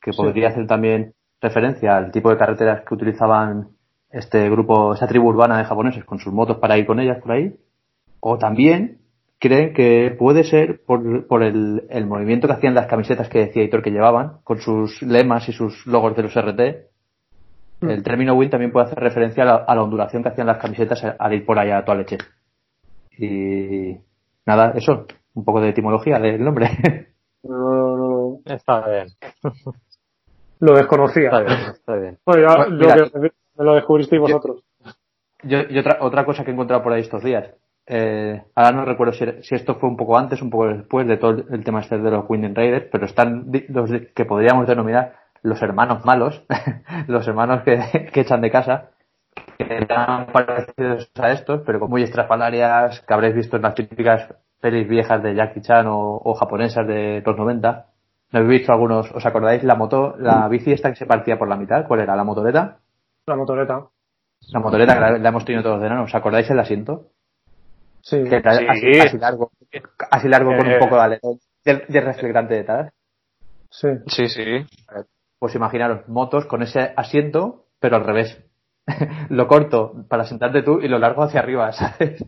que 0.00 0.12
Sí. 0.12 0.16
podría 0.18 0.48
hacer 0.48 0.66
también 0.66 1.14
referencia 1.40 1.96
al 1.96 2.10
tipo 2.12 2.30
de 2.30 2.36
carreteras 2.36 2.84
que 2.86 2.94
utilizaban 2.94 3.68
este 4.10 4.48
grupo, 4.50 4.94
esta 4.94 5.06
tribu 5.06 5.28
urbana 5.28 5.58
de 5.58 5.64
japoneses 5.64 6.04
con 6.04 6.18
sus 6.18 6.32
motos 6.32 6.58
para 6.58 6.78
ir 6.78 6.86
con 6.86 7.00
ellas 7.00 7.20
por 7.22 7.32
ahí. 7.32 7.54
O 8.20 8.38
también 8.38 8.98
creen 9.44 9.74
que 9.74 10.10
puede 10.18 10.42
ser 10.42 10.80
por, 10.86 11.26
por 11.26 11.42
el, 11.42 11.82
el 11.90 12.06
movimiento 12.06 12.46
que 12.48 12.54
hacían 12.54 12.72
las 12.74 12.86
camisetas 12.86 13.28
que 13.28 13.40
decía 13.40 13.62
Hitor 13.62 13.82
que 13.82 13.90
llevaban, 13.90 14.38
con 14.42 14.58
sus 14.58 15.02
lemas 15.02 15.46
y 15.50 15.52
sus 15.52 15.86
logos 15.86 16.16
de 16.16 16.22
los 16.22 16.34
RT. 16.34 16.60
Mm. 17.82 17.90
El 17.90 18.02
término 18.02 18.32
win 18.34 18.48
también 18.48 18.72
puede 18.72 18.86
hacer 18.86 18.98
referencia 18.98 19.42
a 19.42 19.46
la, 19.46 19.54
a 19.56 19.74
la 19.74 19.82
ondulación 19.82 20.22
que 20.22 20.30
hacían 20.30 20.46
las 20.46 20.56
camisetas 20.56 21.04
al 21.18 21.34
ir 21.34 21.44
por 21.44 21.58
allá 21.58 21.76
a 21.76 21.84
toda 21.84 21.98
leche. 21.98 22.16
Y 23.18 23.98
nada, 24.46 24.72
eso, 24.76 25.06
un 25.34 25.44
poco 25.44 25.60
de 25.60 25.68
etimología 25.68 26.18
del 26.18 26.42
nombre. 26.42 26.70
No, 27.46 27.58
no, 27.58 27.96
no, 27.98 28.38
Está 28.46 28.88
bien, 28.88 29.08
lo 30.60 30.74
desconocía. 30.76 31.26
está 31.26 31.40
bien, 31.42 31.58
está 31.74 31.96
bien. 31.96 32.18
Bueno, 32.24 32.42
ya 32.48 32.56
Bueno, 32.56 32.70
lo 32.70 32.78
mira, 32.78 33.10
que 33.10 33.18
me 33.58 33.64
lo 33.66 33.74
descubristeis 33.74 34.22
vosotros. 34.22 34.62
Yo, 35.42 35.58
y 35.68 35.78
otra, 35.78 35.98
otra 36.00 36.24
cosa 36.24 36.42
que 36.42 36.50
he 36.50 36.54
encontrado 36.54 36.82
por 36.82 36.94
ahí 36.94 37.02
estos 37.02 37.22
días. 37.22 37.50
Eh, 37.86 38.42
ahora 38.54 38.72
no 38.72 38.84
recuerdo 38.84 39.12
si, 39.12 39.24
si 39.42 39.54
esto 39.54 39.74
fue 39.74 39.88
un 39.88 39.96
poco 39.96 40.16
antes, 40.16 40.40
un 40.40 40.50
poco 40.50 40.68
después 40.68 41.06
de 41.06 41.18
todo 41.18 41.32
el, 41.32 41.46
el 41.50 41.64
tema 41.64 41.80
este 41.80 41.98
de 41.98 42.10
los 42.10 42.24
Winding 42.28 42.54
Raiders, 42.54 42.86
pero 42.90 43.04
están 43.04 43.50
los 43.68 43.90
que 44.14 44.24
podríamos 44.24 44.66
denominar 44.66 45.16
los 45.42 45.60
hermanos 45.62 46.04
malos, 46.04 46.44
los 47.06 47.28
hermanos 47.28 47.62
que, 47.62 48.10
que 48.12 48.20
echan 48.20 48.40
de 48.40 48.50
casa, 48.50 48.90
que 49.58 49.64
eran 49.64 50.26
parecidos 50.26 51.10
a 51.20 51.30
estos, 51.32 51.62
pero 51.66 51.78
con 51.78 51.90
muy 51.90 52.02
estrafalarias 52.02 53.00
que 53.02 53.14
habréis 53.14 53.34
visto 53.34 53.56
en 53.56 53.62
las 53.62 53.74
típicas 53.74 54.34
pelis 54.60 54.88
viejas 54.88 55.22
de 55.22 55.34
Jackie 55.34 55.60
Chan 55.60 55.86
o, 55.86 56.20
o 56.24 56.34
japonesas 56.34 56.86
de 56.86 57.22
los 57.24 57.36
90. 57.36 57.86
¿No 58.32 58.38
habéis 58.38 58.60
visto 58.60 58.72
algunos? 58.72 59.12
¿Os 59.12 59.26
acordáis 59.26 59.62
la 59.62 59.74
moto, 59.74 60.16
la 60.18 60.48
bici 60.48 60.72
esta 60.72 60.88
que 60.88 60.96
se 60.96 61.06
partía 61.06 61.38
por 61.38 61.48
la 61.48 61.56
mitad? 61.56 61.86
¿Cuál 61.86 62.00
era? 62.00 62.16
¿La 62.16 62.24
motoreta? 62.24 62.78
La 63.26 63.36
motoreta. 63.36 63.86
La 64.52 64.60
motoreta 64.60 64.94
que 64.94 65.00
la, 65.00 65.18
la 65.18 65.28
hemos 65.28 65.44
tenido 65.44 65.62
todos 65.62 65.80
de 65.80 65.86
enano. 65.86 66.04
¿Os 66.04 66.14
acordáis 66.14 66.50
el 66.50 66.58
asiento? 66.58 67.10
Sí. 68.04 68.22
Que 68.24 68.40
Sí. 68.40 68.66
así, 68.68 69.00
así 69.00 69.18
largo, 69.18 69.50
así 70.10 70.28
largo 70.28 70.54
con 70.56 70.66
Eh. 70.66 70.74
un 70.74 70.78
poco 70.78 70.96
de 70.96 71.02
aletón, 71.02 71.38
de, 71.64 71.84
de 71.88 72.00
reflectante 72.00 72.54
detrás. 72.54 72.92
Sí. 73.70 73.88
Sí, 74.06 74.28
sí. 74.28 74.44
Pues 75.38 75.54
imaginaros, 75.54 76.06
motos 76.08 76.44
con 76.46 76.62
ese 76.62 76.92
asiento, 76.96 77.64
pero 77.80 77.96
al 77.96 78.04
revés. 78.04 78.38
lo 79.30 79.48
corto 79.48 80.04
para 80.08 80.24
sentarte 80.24 80.62
tú 80.62 80.78
y 80.80 80.88
lo 80.88 80.98
largo 80.98 81.22
hacia 81.22 81.40
arriba, 81.40 81.72
¿sabes? 81.72 82.22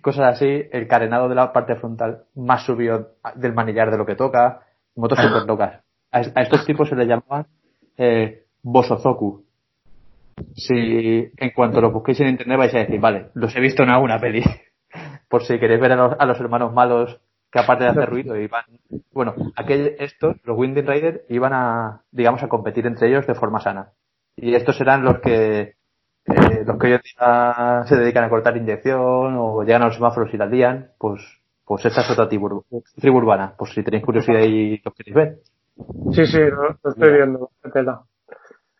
Cosas 0.00 0.36
así, 0.36 0.62
el 0.70 0.86
carenado 0.86 1.28
de 1.28 1.34
la 1.34 1.52
parte 1.52 1.74
frontal 1.74 2.22
más 2.36 2.64
subido 2.64 3.14
del 3.34 3.52
manillar 3.52 3.90
de 3.90 3.98
lo 3.98 4.06
que 4.06 4.14
toca, 4.14 4.60
motos 4.94 5.18
súper 5.22 5.42
locas. 5.46 5.82
A, 6.12 6.18
a 6.18 6.42
estos 6.42 6.64
tipos 6.64 6.88
se 6.88 6.94
les 6.96 7.08
llamaban 7.08 7.46
eh, 7.98 8.44
Bosozoku. 8.62 9.44
Si 10.54 11.30
en 11.36 11.50
cuanto 11.54 11.80
los 11.80 11.92
busquéis 11.92 12.20
en 12.20 12.28
internet 12.28 12.58
vais 12.58 12.74
a 12.74 12.78
decir, 12.78 13.00
vale, 13.00 13.26
los 13.34 13.54
he 13.56 13.60
visto 13.60 13.82
en 13.82 13.90
alguna 13.90 14.18
peli. 14.20 14.42
Por 15.28 15.42
si 15.44 15.58
queréis 15.58 15.80
ver 15.80 15.92
a 15.92 15.96
los, 15.96 16.16
a 16.18 16.26
los 16.26 16.40
hermanos 16.40 16.72
malos 16.72 17.20
que 17.50 17.58
aparte 17.58 17.84
de 17.84 17.90
hacer 17.90 18.08
ruido 18.10 18.36
iban, 18.36 18.64
bueno, 19.12 19.34
aquel, 19.56 19.96
estos, 19.98 20.36
los 20.44 20.56
Winding 20.56 20.86
Raiders, 20.86 21.20
iban 21.28 21.52
a, 21.52 22.02
digamos, 22.10 22.42
a 22.42 22.48
competir 22.48 22.86
entre 22.86 23.08
ellos 23.08 23.26
de 23.26 23.34
forma 23.34 23.60
sana. 23.60 23.92
Y 24.36 24.54
estos 24.54 24.76
serán 24.76 25.04
los 25.04 25.18
que, 25.20 25.60
eh, 26.26 26.64
los 26.64 26.78
que 26.78 26.86
hoy 26.86 26.92
en 26.92 27.00
día 27.02 27.84
se 27.86 27.96
dedican 27.96 28.24
a 28.24 28.30
cortar 28.30 28.56
inyección 28.56 29.36
o 29.36 29.62
llegan 29.62 29.82
a 29.82 29.86
los 29.86 29.96
semáforos 29.96 30.32
y 30.32 30.36
la 30.36 30.46
lían, 30.46 30.92
pues, 30.98 31.20
pues 31.64 31.84
esta 31.84 32.00
es 32.02 32.10
otra 32.10 32.28
tribu, 32.28 32.64
tribu 32.96 33.18
urbana, 33.18 33.54
por 33.56 33.68
si 33.68 33.82
tenéis 33.82 34.04
curiosidad 34.04 34.40
y 34.40 34.80
los 34.84 34.94
queréis 34.94 35.14
ver. 35.14 35.38
Sí, 36.12 36.26
sí, 36.26 36.38
lo, 36.38 36.76
lo 36.82 36.90
estoy 36.90 37.12
viendo. 37.12 37.50
tela. 37.72 38.02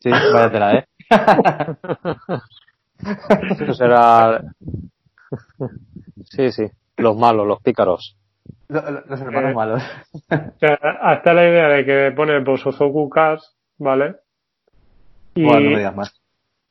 Sí, 0.01 0.11
váyatela, 0.11 0.79
eh. 0.79 0.87
Eso 3.61 3.75
será. 3.75 4.43
Sí, 6.25 6.51
sí. 6.53 6.65
Los 6.97 7.17
malos, 7.17 7.47
los 7.47 7.61
pícaros. 7.63 8.17
Lo- 8.69 8.83
lo- 8.91 9.03
Los 9.07 9.21
hermanos 9.21 9.51
Eh. 9.51 9.55
malos. 9.55 9.83
O 10.31 10.59
sea, 10.59 10.79
hasta 11.03 11.35
la 11.35 11.49
idea 11.49 11.69
de 11.69 11.85
que 11.85 12.13
pone 12.17 12.39
Bosozoku 12.41 13.09
Cars, 13.09 13.57
¿vale? 13.79 14.17
Y 15.35 15.45
Bueno, 15.45 15.61
no 15.61 15.71
me 15.71 15.77
digas 15.79 15.97
más. 15.97 16.21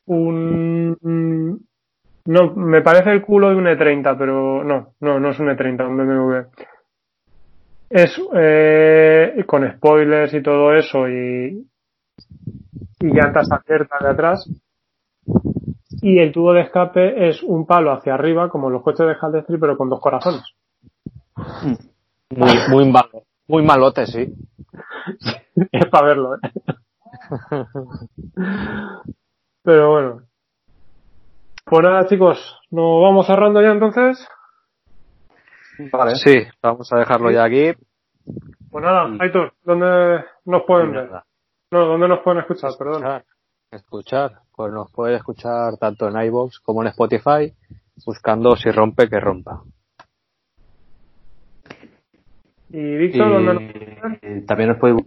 un... 0.06 1.66
No, 2.26 2.54
me 2.56 2.82
parece 2.82 3.12
el 3.12 3.22
culo 3.24 3.50
de 3.50 3.56
un 3.56 3.66
E30, 3.66 4.16
pero 4.18 4.64
no, 4.64 4.94
no, 5.00 5.20
no 5.20 5.30
es 5.30 5.40
un 5.40 5.48
E30, 5.48 5.88
un 5.88 5.98
BMW. 5.98 6.48
Es 7.90 8.22
eh, 8.36 9.44
con 9.48 9.68
spoilers 9.72 10.34
y 10.36 10.44
todo 10.44 10.76
eso 10.76 11.08
y, 11.10 11.66
y 13.00 13.06
llantas 13.08 13.50
abiertas 13.52 14.00
de 14.02 14.10
atrás. 14.10 14.50
Y 16.02 16.20
el 16.20 16.32
tubo 16.32 16.54
de 16.54 16.62
escape 16.62 17.30
es 17.30 17.44
un 17.44 17.66
palo 17.66 17.92
hacia 17.92 18.14
arriba, 18.14 18.50
como 18.50 18.70
los 18.70 18.84
coches 18.84 19.08
de 19.08 19.16
Haldestri, 19.20 19.58
pero 19.58 19.78
con 19.78 19.90
dos 19.90 20.00
corazones. 20.00 20.44
Muy, 22.30 22.54
muy 22.70 22.92
malo. 22.92 23.24
Muy 23.48 23.64
malote, 23.64 24.06
sí. 24.06 24.34
es 25.72 25.86
para 25.88 26.08
verlo, 26.08 26.36
¿eh? 26.36 26.40
Pero 29.64 29.92
bueno. 29.92 30.22
Pues 31.66 31.84
nada, 31.84 32.08
chicos, 32.08 32.60
nos 32.72 33.02
vamos 33.02 33.28
cerrando 33.28 33.62
ya 33.62 33.72
entonces. 33.72 34.28
Vale. 35.92 36.16
Sí, 36.16 36.36
vamos 36.62 36.92
a 36.92 36.98
dejarlo 36.98 37.32
ya 37.32 37.44
aquí. 37.44 37.74
Pues 38.72 38.84
nada, 38.84 39.10
Aitor, 39.20 39.54
¿dónde 39.64 40.26
nos 40.46 40.64
pueden 40.64 40.92
ver? 40.92 41.10
No, 41.72 41.86
¿dónde 41.86 42.08
nos 42.08 42.20
pueden 42.20 42.42
escuchar? 42.42 42.72
Perdón. 42.78 43.24
Escuchar. 43.72 44.40
Pues 44.56 44.74
nos 44.74 44.92
puede 44.92 45.16
escuchar 45.16 45.78
tanto 45.78 46.08
en 46.08 46.20
iVoox 46.26 46.60
como 46.60 46.82
en 46.82 46.88
Spotify, 46.88 47.54
buscando 48.04 48.56
si 48.56 48.72
rompe 48.72 49.08
que 49.08 49.20
rompa. 49.20 49.62
Y 52.70 52.98
Víctor, 52.98 53.30
¿dónde 53.30 53.54
nos 53.54 54.14
Y 54.24 54.46
también 54.46 54.72
os 54.72 54.78
podéis 54.78 55.06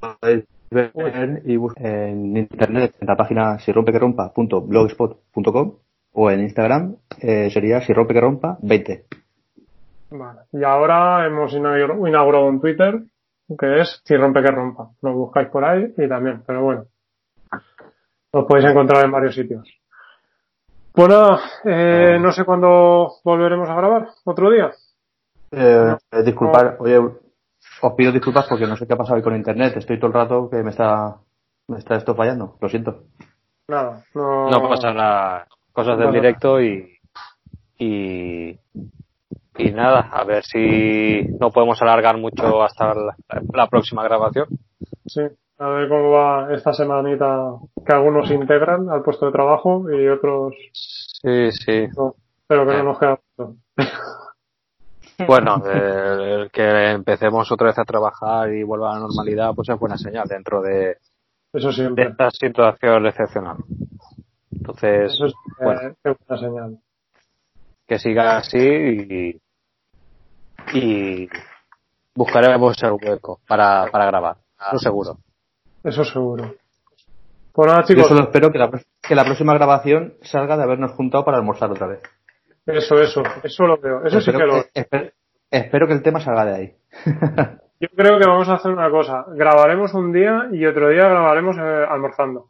podéis 0.00 0.44
ver 0.70 1.42
y 1.44 1.58
en 1.76 2.36
internet 2.36 2.94
en 2.98 3.06
la 3.06 3.16
página 3.16 3.58
si 3.58 3.72
rompe 3.72 3.92
que 3.92 3.98
rompa.blogspot.com 3.98 5.74
o 6.14 6.30
en 6.30 6.40
Instagram 6.40 6.96
eh, 7.20 7.50
sería 7.50 7.82
si 7.82 7.92
rompe 7.92 8.14
que 8.14 8.20
rompa 8.20 8.58
20. 8.62 9.04
Vale. 10.10 10.40
Y 10.52 10.64
ahora 10.64 11.26
hemos 11.26 11.52
inaugurado 11.52 12.46
un 12.46 12.60
Twitter, 12.60 13.02
que 13.58 13.80
es 13.80 14.00
Si 14.04 14.16
rompe 14.16 14.42
que 14.42 14.50
rompa. 14.50 14.90
Lo 15.02 15.14
buscáis 15.14 15.48
por 15.48 15.64
ahí 15.64 15.92
y 15.96 16.08
también, 16.08 16.42
pero 16.46 16.62
bueno. 16.62 16.84
Lo 18.32 18.46
podéis 18.46 18.70
encontrar 18.70 19.04
en 19.04 19.12
varios 19.12 19.34
sitios. 19.34 19.68
Pues 20.92 21.08
nada, 21.08 21.40
eh, 21.64 22.18
no 22.20 22.32
sé 22.32 22.44
cuándo 22.44 23.14
volveremos 23.24 23.68
a 23.68 23.74
grabar. 23.74 24.08
¿Otro 24.24 24.50
día? 24.50 24.70
Eh, 25.50 25.96
disculpar, 26.24 26.76
oye, 26.80 26.98
os 26.98 27.92
pido 27.94 28.12
disculpas 28.12 28.46
porque 28.48 28.66
no 28.66 28.76
sé 28.76 28.86
qué 28.86 28.94
ha 28.94 28.96
pasado 28.98 29.16
hoy 29.16 29.22
con 29.22 29.36
internet. 29.36 29.76
Estoy 29.76 29.98
todo 29.98 30.08
el 30.08 30.14
rato 30.14 30.48
que 30.50 30.62
me 30.62 30.70
está, 30.70 31.16
me 31.68 31.78
está 31.78 31.96
esto 31.96 32.14
fallando. 32.14 32.56
Lo 32.60 32.68
siento. 32.68 33.04
Nada, 33.68 34.04
no, 34.14 34.50
No 34.50 34.68
pasa 34.68 34.92
nada. 34.92 35.46
Cosas 35.72 35.98
del 35.98 36.12
directo 36.12 36.60
y, 36.60 36.98
y, 37.78 38.58
y 39.56 39.70
nada, 39.72 40.10
a 40.12 40.24
ver 40.24 40.44
si 40.44 41.26
no 41.40 41.50
podemos 41.50 41.80
alargar 41.80 42.18
mucho 42.18 42.62
hasta 42.62 42.94
la, 42.94 43.16
la 43.52 43.66
próxima 43.68 44.02
grabación. 44.04 44.46
Sí, 45.06 45.22
a 45.64 45.68
ver 45.68 45.88
cómo 45.88 46.10
va 46.10 46.52
esta 46.52 46.72
semanita 46.72 47.52
que 47.86 47.92
algunos 47.92 48.30
integran 48.30 48.88
al 48.90 49.02
puesto 49.02 49.26
de 49.26 49.32
trabajo 49.32 49.84
y 49.90 50.08
otros 50.08 50.54
Sí, 50.72 51.52
sí. 51.52 51.88
no. 51.96 52.14
Pero 52.46 52.66
que 52.66 52.72
no 52.74 52.82
nos 52.84 52.98
queda 52.98 53.18
mucho. 53.38 53.56
Bueno, 55.26 55.62
el, 55.66 56.20
el 56.20 56.50
que 56.50 56.90
empecemos 56.90 57.52
otra 57.52 57.68
vez 57.68 57.78
a 57.78 57.84
trabajar 57.84 58.52
y 58.52 58.64
vuelva 58.64 58.90
a 58.90 58.94
la 58.94 59.00
normalidad, 59.00 59.54
pues 59.54 59.68
es 59.68 59.78
buena 59.78 59.96
señal 59.96 60.26
dentro 60.26 60.60
de, 60.62 60.96
Eso 61.52 61.70
de 61.70 62.02
esta 62.02 62.30
situación 62.30 63.06
excepcional. 63.06 63.58
Entonces, 64.50 65.12
Eso 65.12 65.26
es 65.26 65.32
eh, 65.60 65.94
es 66.02 66.16
buena 66.26 66.42
señal. 66.42 66.78
que 67.86 67.98
siga 68.00 68.38
así 68.38 68.58
y, 68.58 69.40
y 70.76 71.28
buscaremos 72.16 72.82
el 72.82 72.92
hueco 72.92 73.38
para, 73.46 73.86
para 73.92 74.06
grabar, 74.06 74.36
eso 74.68 74.78
seguro. 74.78 75.18
Eso 75.84 76.04
seguro. 76.04 76.54
Pues 77.52 77.68
nada, 77.68 77.82
Yo 77.82 77.88
chicos, 77.88 78.08
solo 78.08 78.22
espero 78.22 78.50
que 78.50 78.58
la, 78.58 78.70
que 79.02 79.14
la 79.14 79.24
próxima 79.24 79.54
grabación 79.54 80.14
salga 80.22 80.56
de 80.56 80.62
habernos 80.62 80.92
juntado 80.92 81.24
para 81.24 81.38
almorzar 81.38 81.70
otra 81.70 81.86
vez. 81.86 82.00
eso, 82.66 82.98
eso, 83.00 83.22
eso 83.42 83.66
lo 83.66 83.76
veo. 83.78 84.04
Eso 84.04 84.20
sí 84.20 84.32
que 84.32 84.38
lo 84.38 84.64
espero, 84.72 85.10
espero 85.50 85.86
que 85.86 85.92
el 85.92 86.02
tema 86.02 86.20
salga 86.20 86.44
de 86.46 86.54
ahí. 86.54 86.74
Yo 87.80 87.88
creo 87.96 88.18
que 88.18 88.28
vamos 88.28 88.48
a 88.48 88.54
hacer 88.54 88.70
una 88.70 88.88
cosa. 88.90 89.24
Grabaremos 89.34 89.92
un 89.94 90.12
día 90.12 90.48
y 90.52 90.64
otro 90.66 90.88
día 90.88 91.08
grabaremos 91.08 91.56
eh, 91.58 91.84
almorzando. 91.88 92.46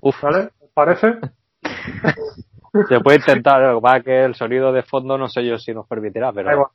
Uf, 0.00 0.20
¿Vale? 0.22 0.48
¿Os 0.60 0.70
parece? 0.72 1.18
se 2.88 3.00
puede 3.00 3.18
intentar, 3.18 3.60
lo 3.60 3.76
que 3.76 3.82
pasa 3.82 4.00
que 4.00 4.24
el 4.24 4.34
sonido 4.34 4.72
de 4.72 4.82
fondo 4.82 5.18
no 5.18 5.28
sé 5.28 5.44
yo 5.44 5.58
si 5.58 5.74
nos 5.74 5.86
permitirá, 5.86 6.28
Da 6.28 6.32
pero 6.32 6.52
igual. 6.52 6.68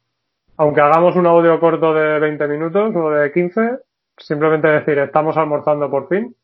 Aunque 0.57 0.81
hagamos 0.81 1.15
un 1.15 1.26
audio 1.27 1.60
corto 1.60 1.94
de 1.94 2.19
20 2.19 2.48
minutos 2.48 2.95
o 2.95 3.10
de 3.10 3.31
15, 3.31 3.80
simplemente 4.18 4.68
decir, 4.68 4.98
estamos 4.99 5.38
almorzando 5.38 5.89
por 5.89 6.07
fin. 6.07 6.35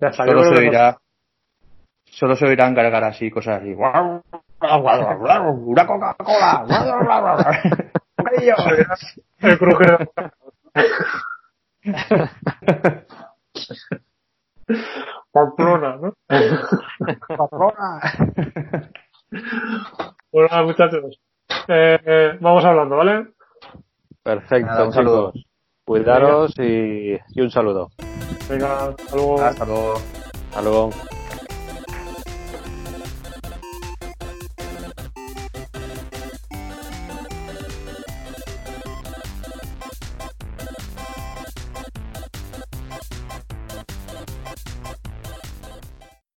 Ya 0.00 0.08
está. 0.08 0.24
Solo 0.26 0.44
se 0.44 0.54
oirá, 0.58 0.98
solo 2.04 2.36
se 2.36 2.46
oirán 2.46 2.74
cargar 2.74 3.04
así, 3.04 3.30
cosas 3.30 3.60
así. 3.60 3.72
Una 3.74 4.22
Coca-Cola. 5.86 6.64
El 9.40 9.58
crujero. 9.58 9.98
Pamplona, 15.32 15.96
¿no? 15.96 16.14
Bueno, 20.30 20.48
nada, 20.50 20.62
muchachos. 20.62 21.20
Eh, 21.68 21.98
eh, 22.04 22.38
vamos 22.40 22.64
hablando, 22.64 22.96
¿vale? 22.96 23.28
perfecto, 24.22 24.66
Nada, 24.66 24.84
un 24.86 24.92
saludo. 24.92 25.32
chicos. 25.32 25.51
Cuidaros 25.84 26.52
y, 26.58 27.18
y 27.34 27.40
un 27.40 27.50
saludo. 27.50 27.90
Venga, 28.48 28.88
hasta 28.90 29.16
luego. 29.16 29.40
Hasta 29.42 29.64
luego. 29.64 29.94
Hasta 30.50 30.62
luego. 30.62 30.90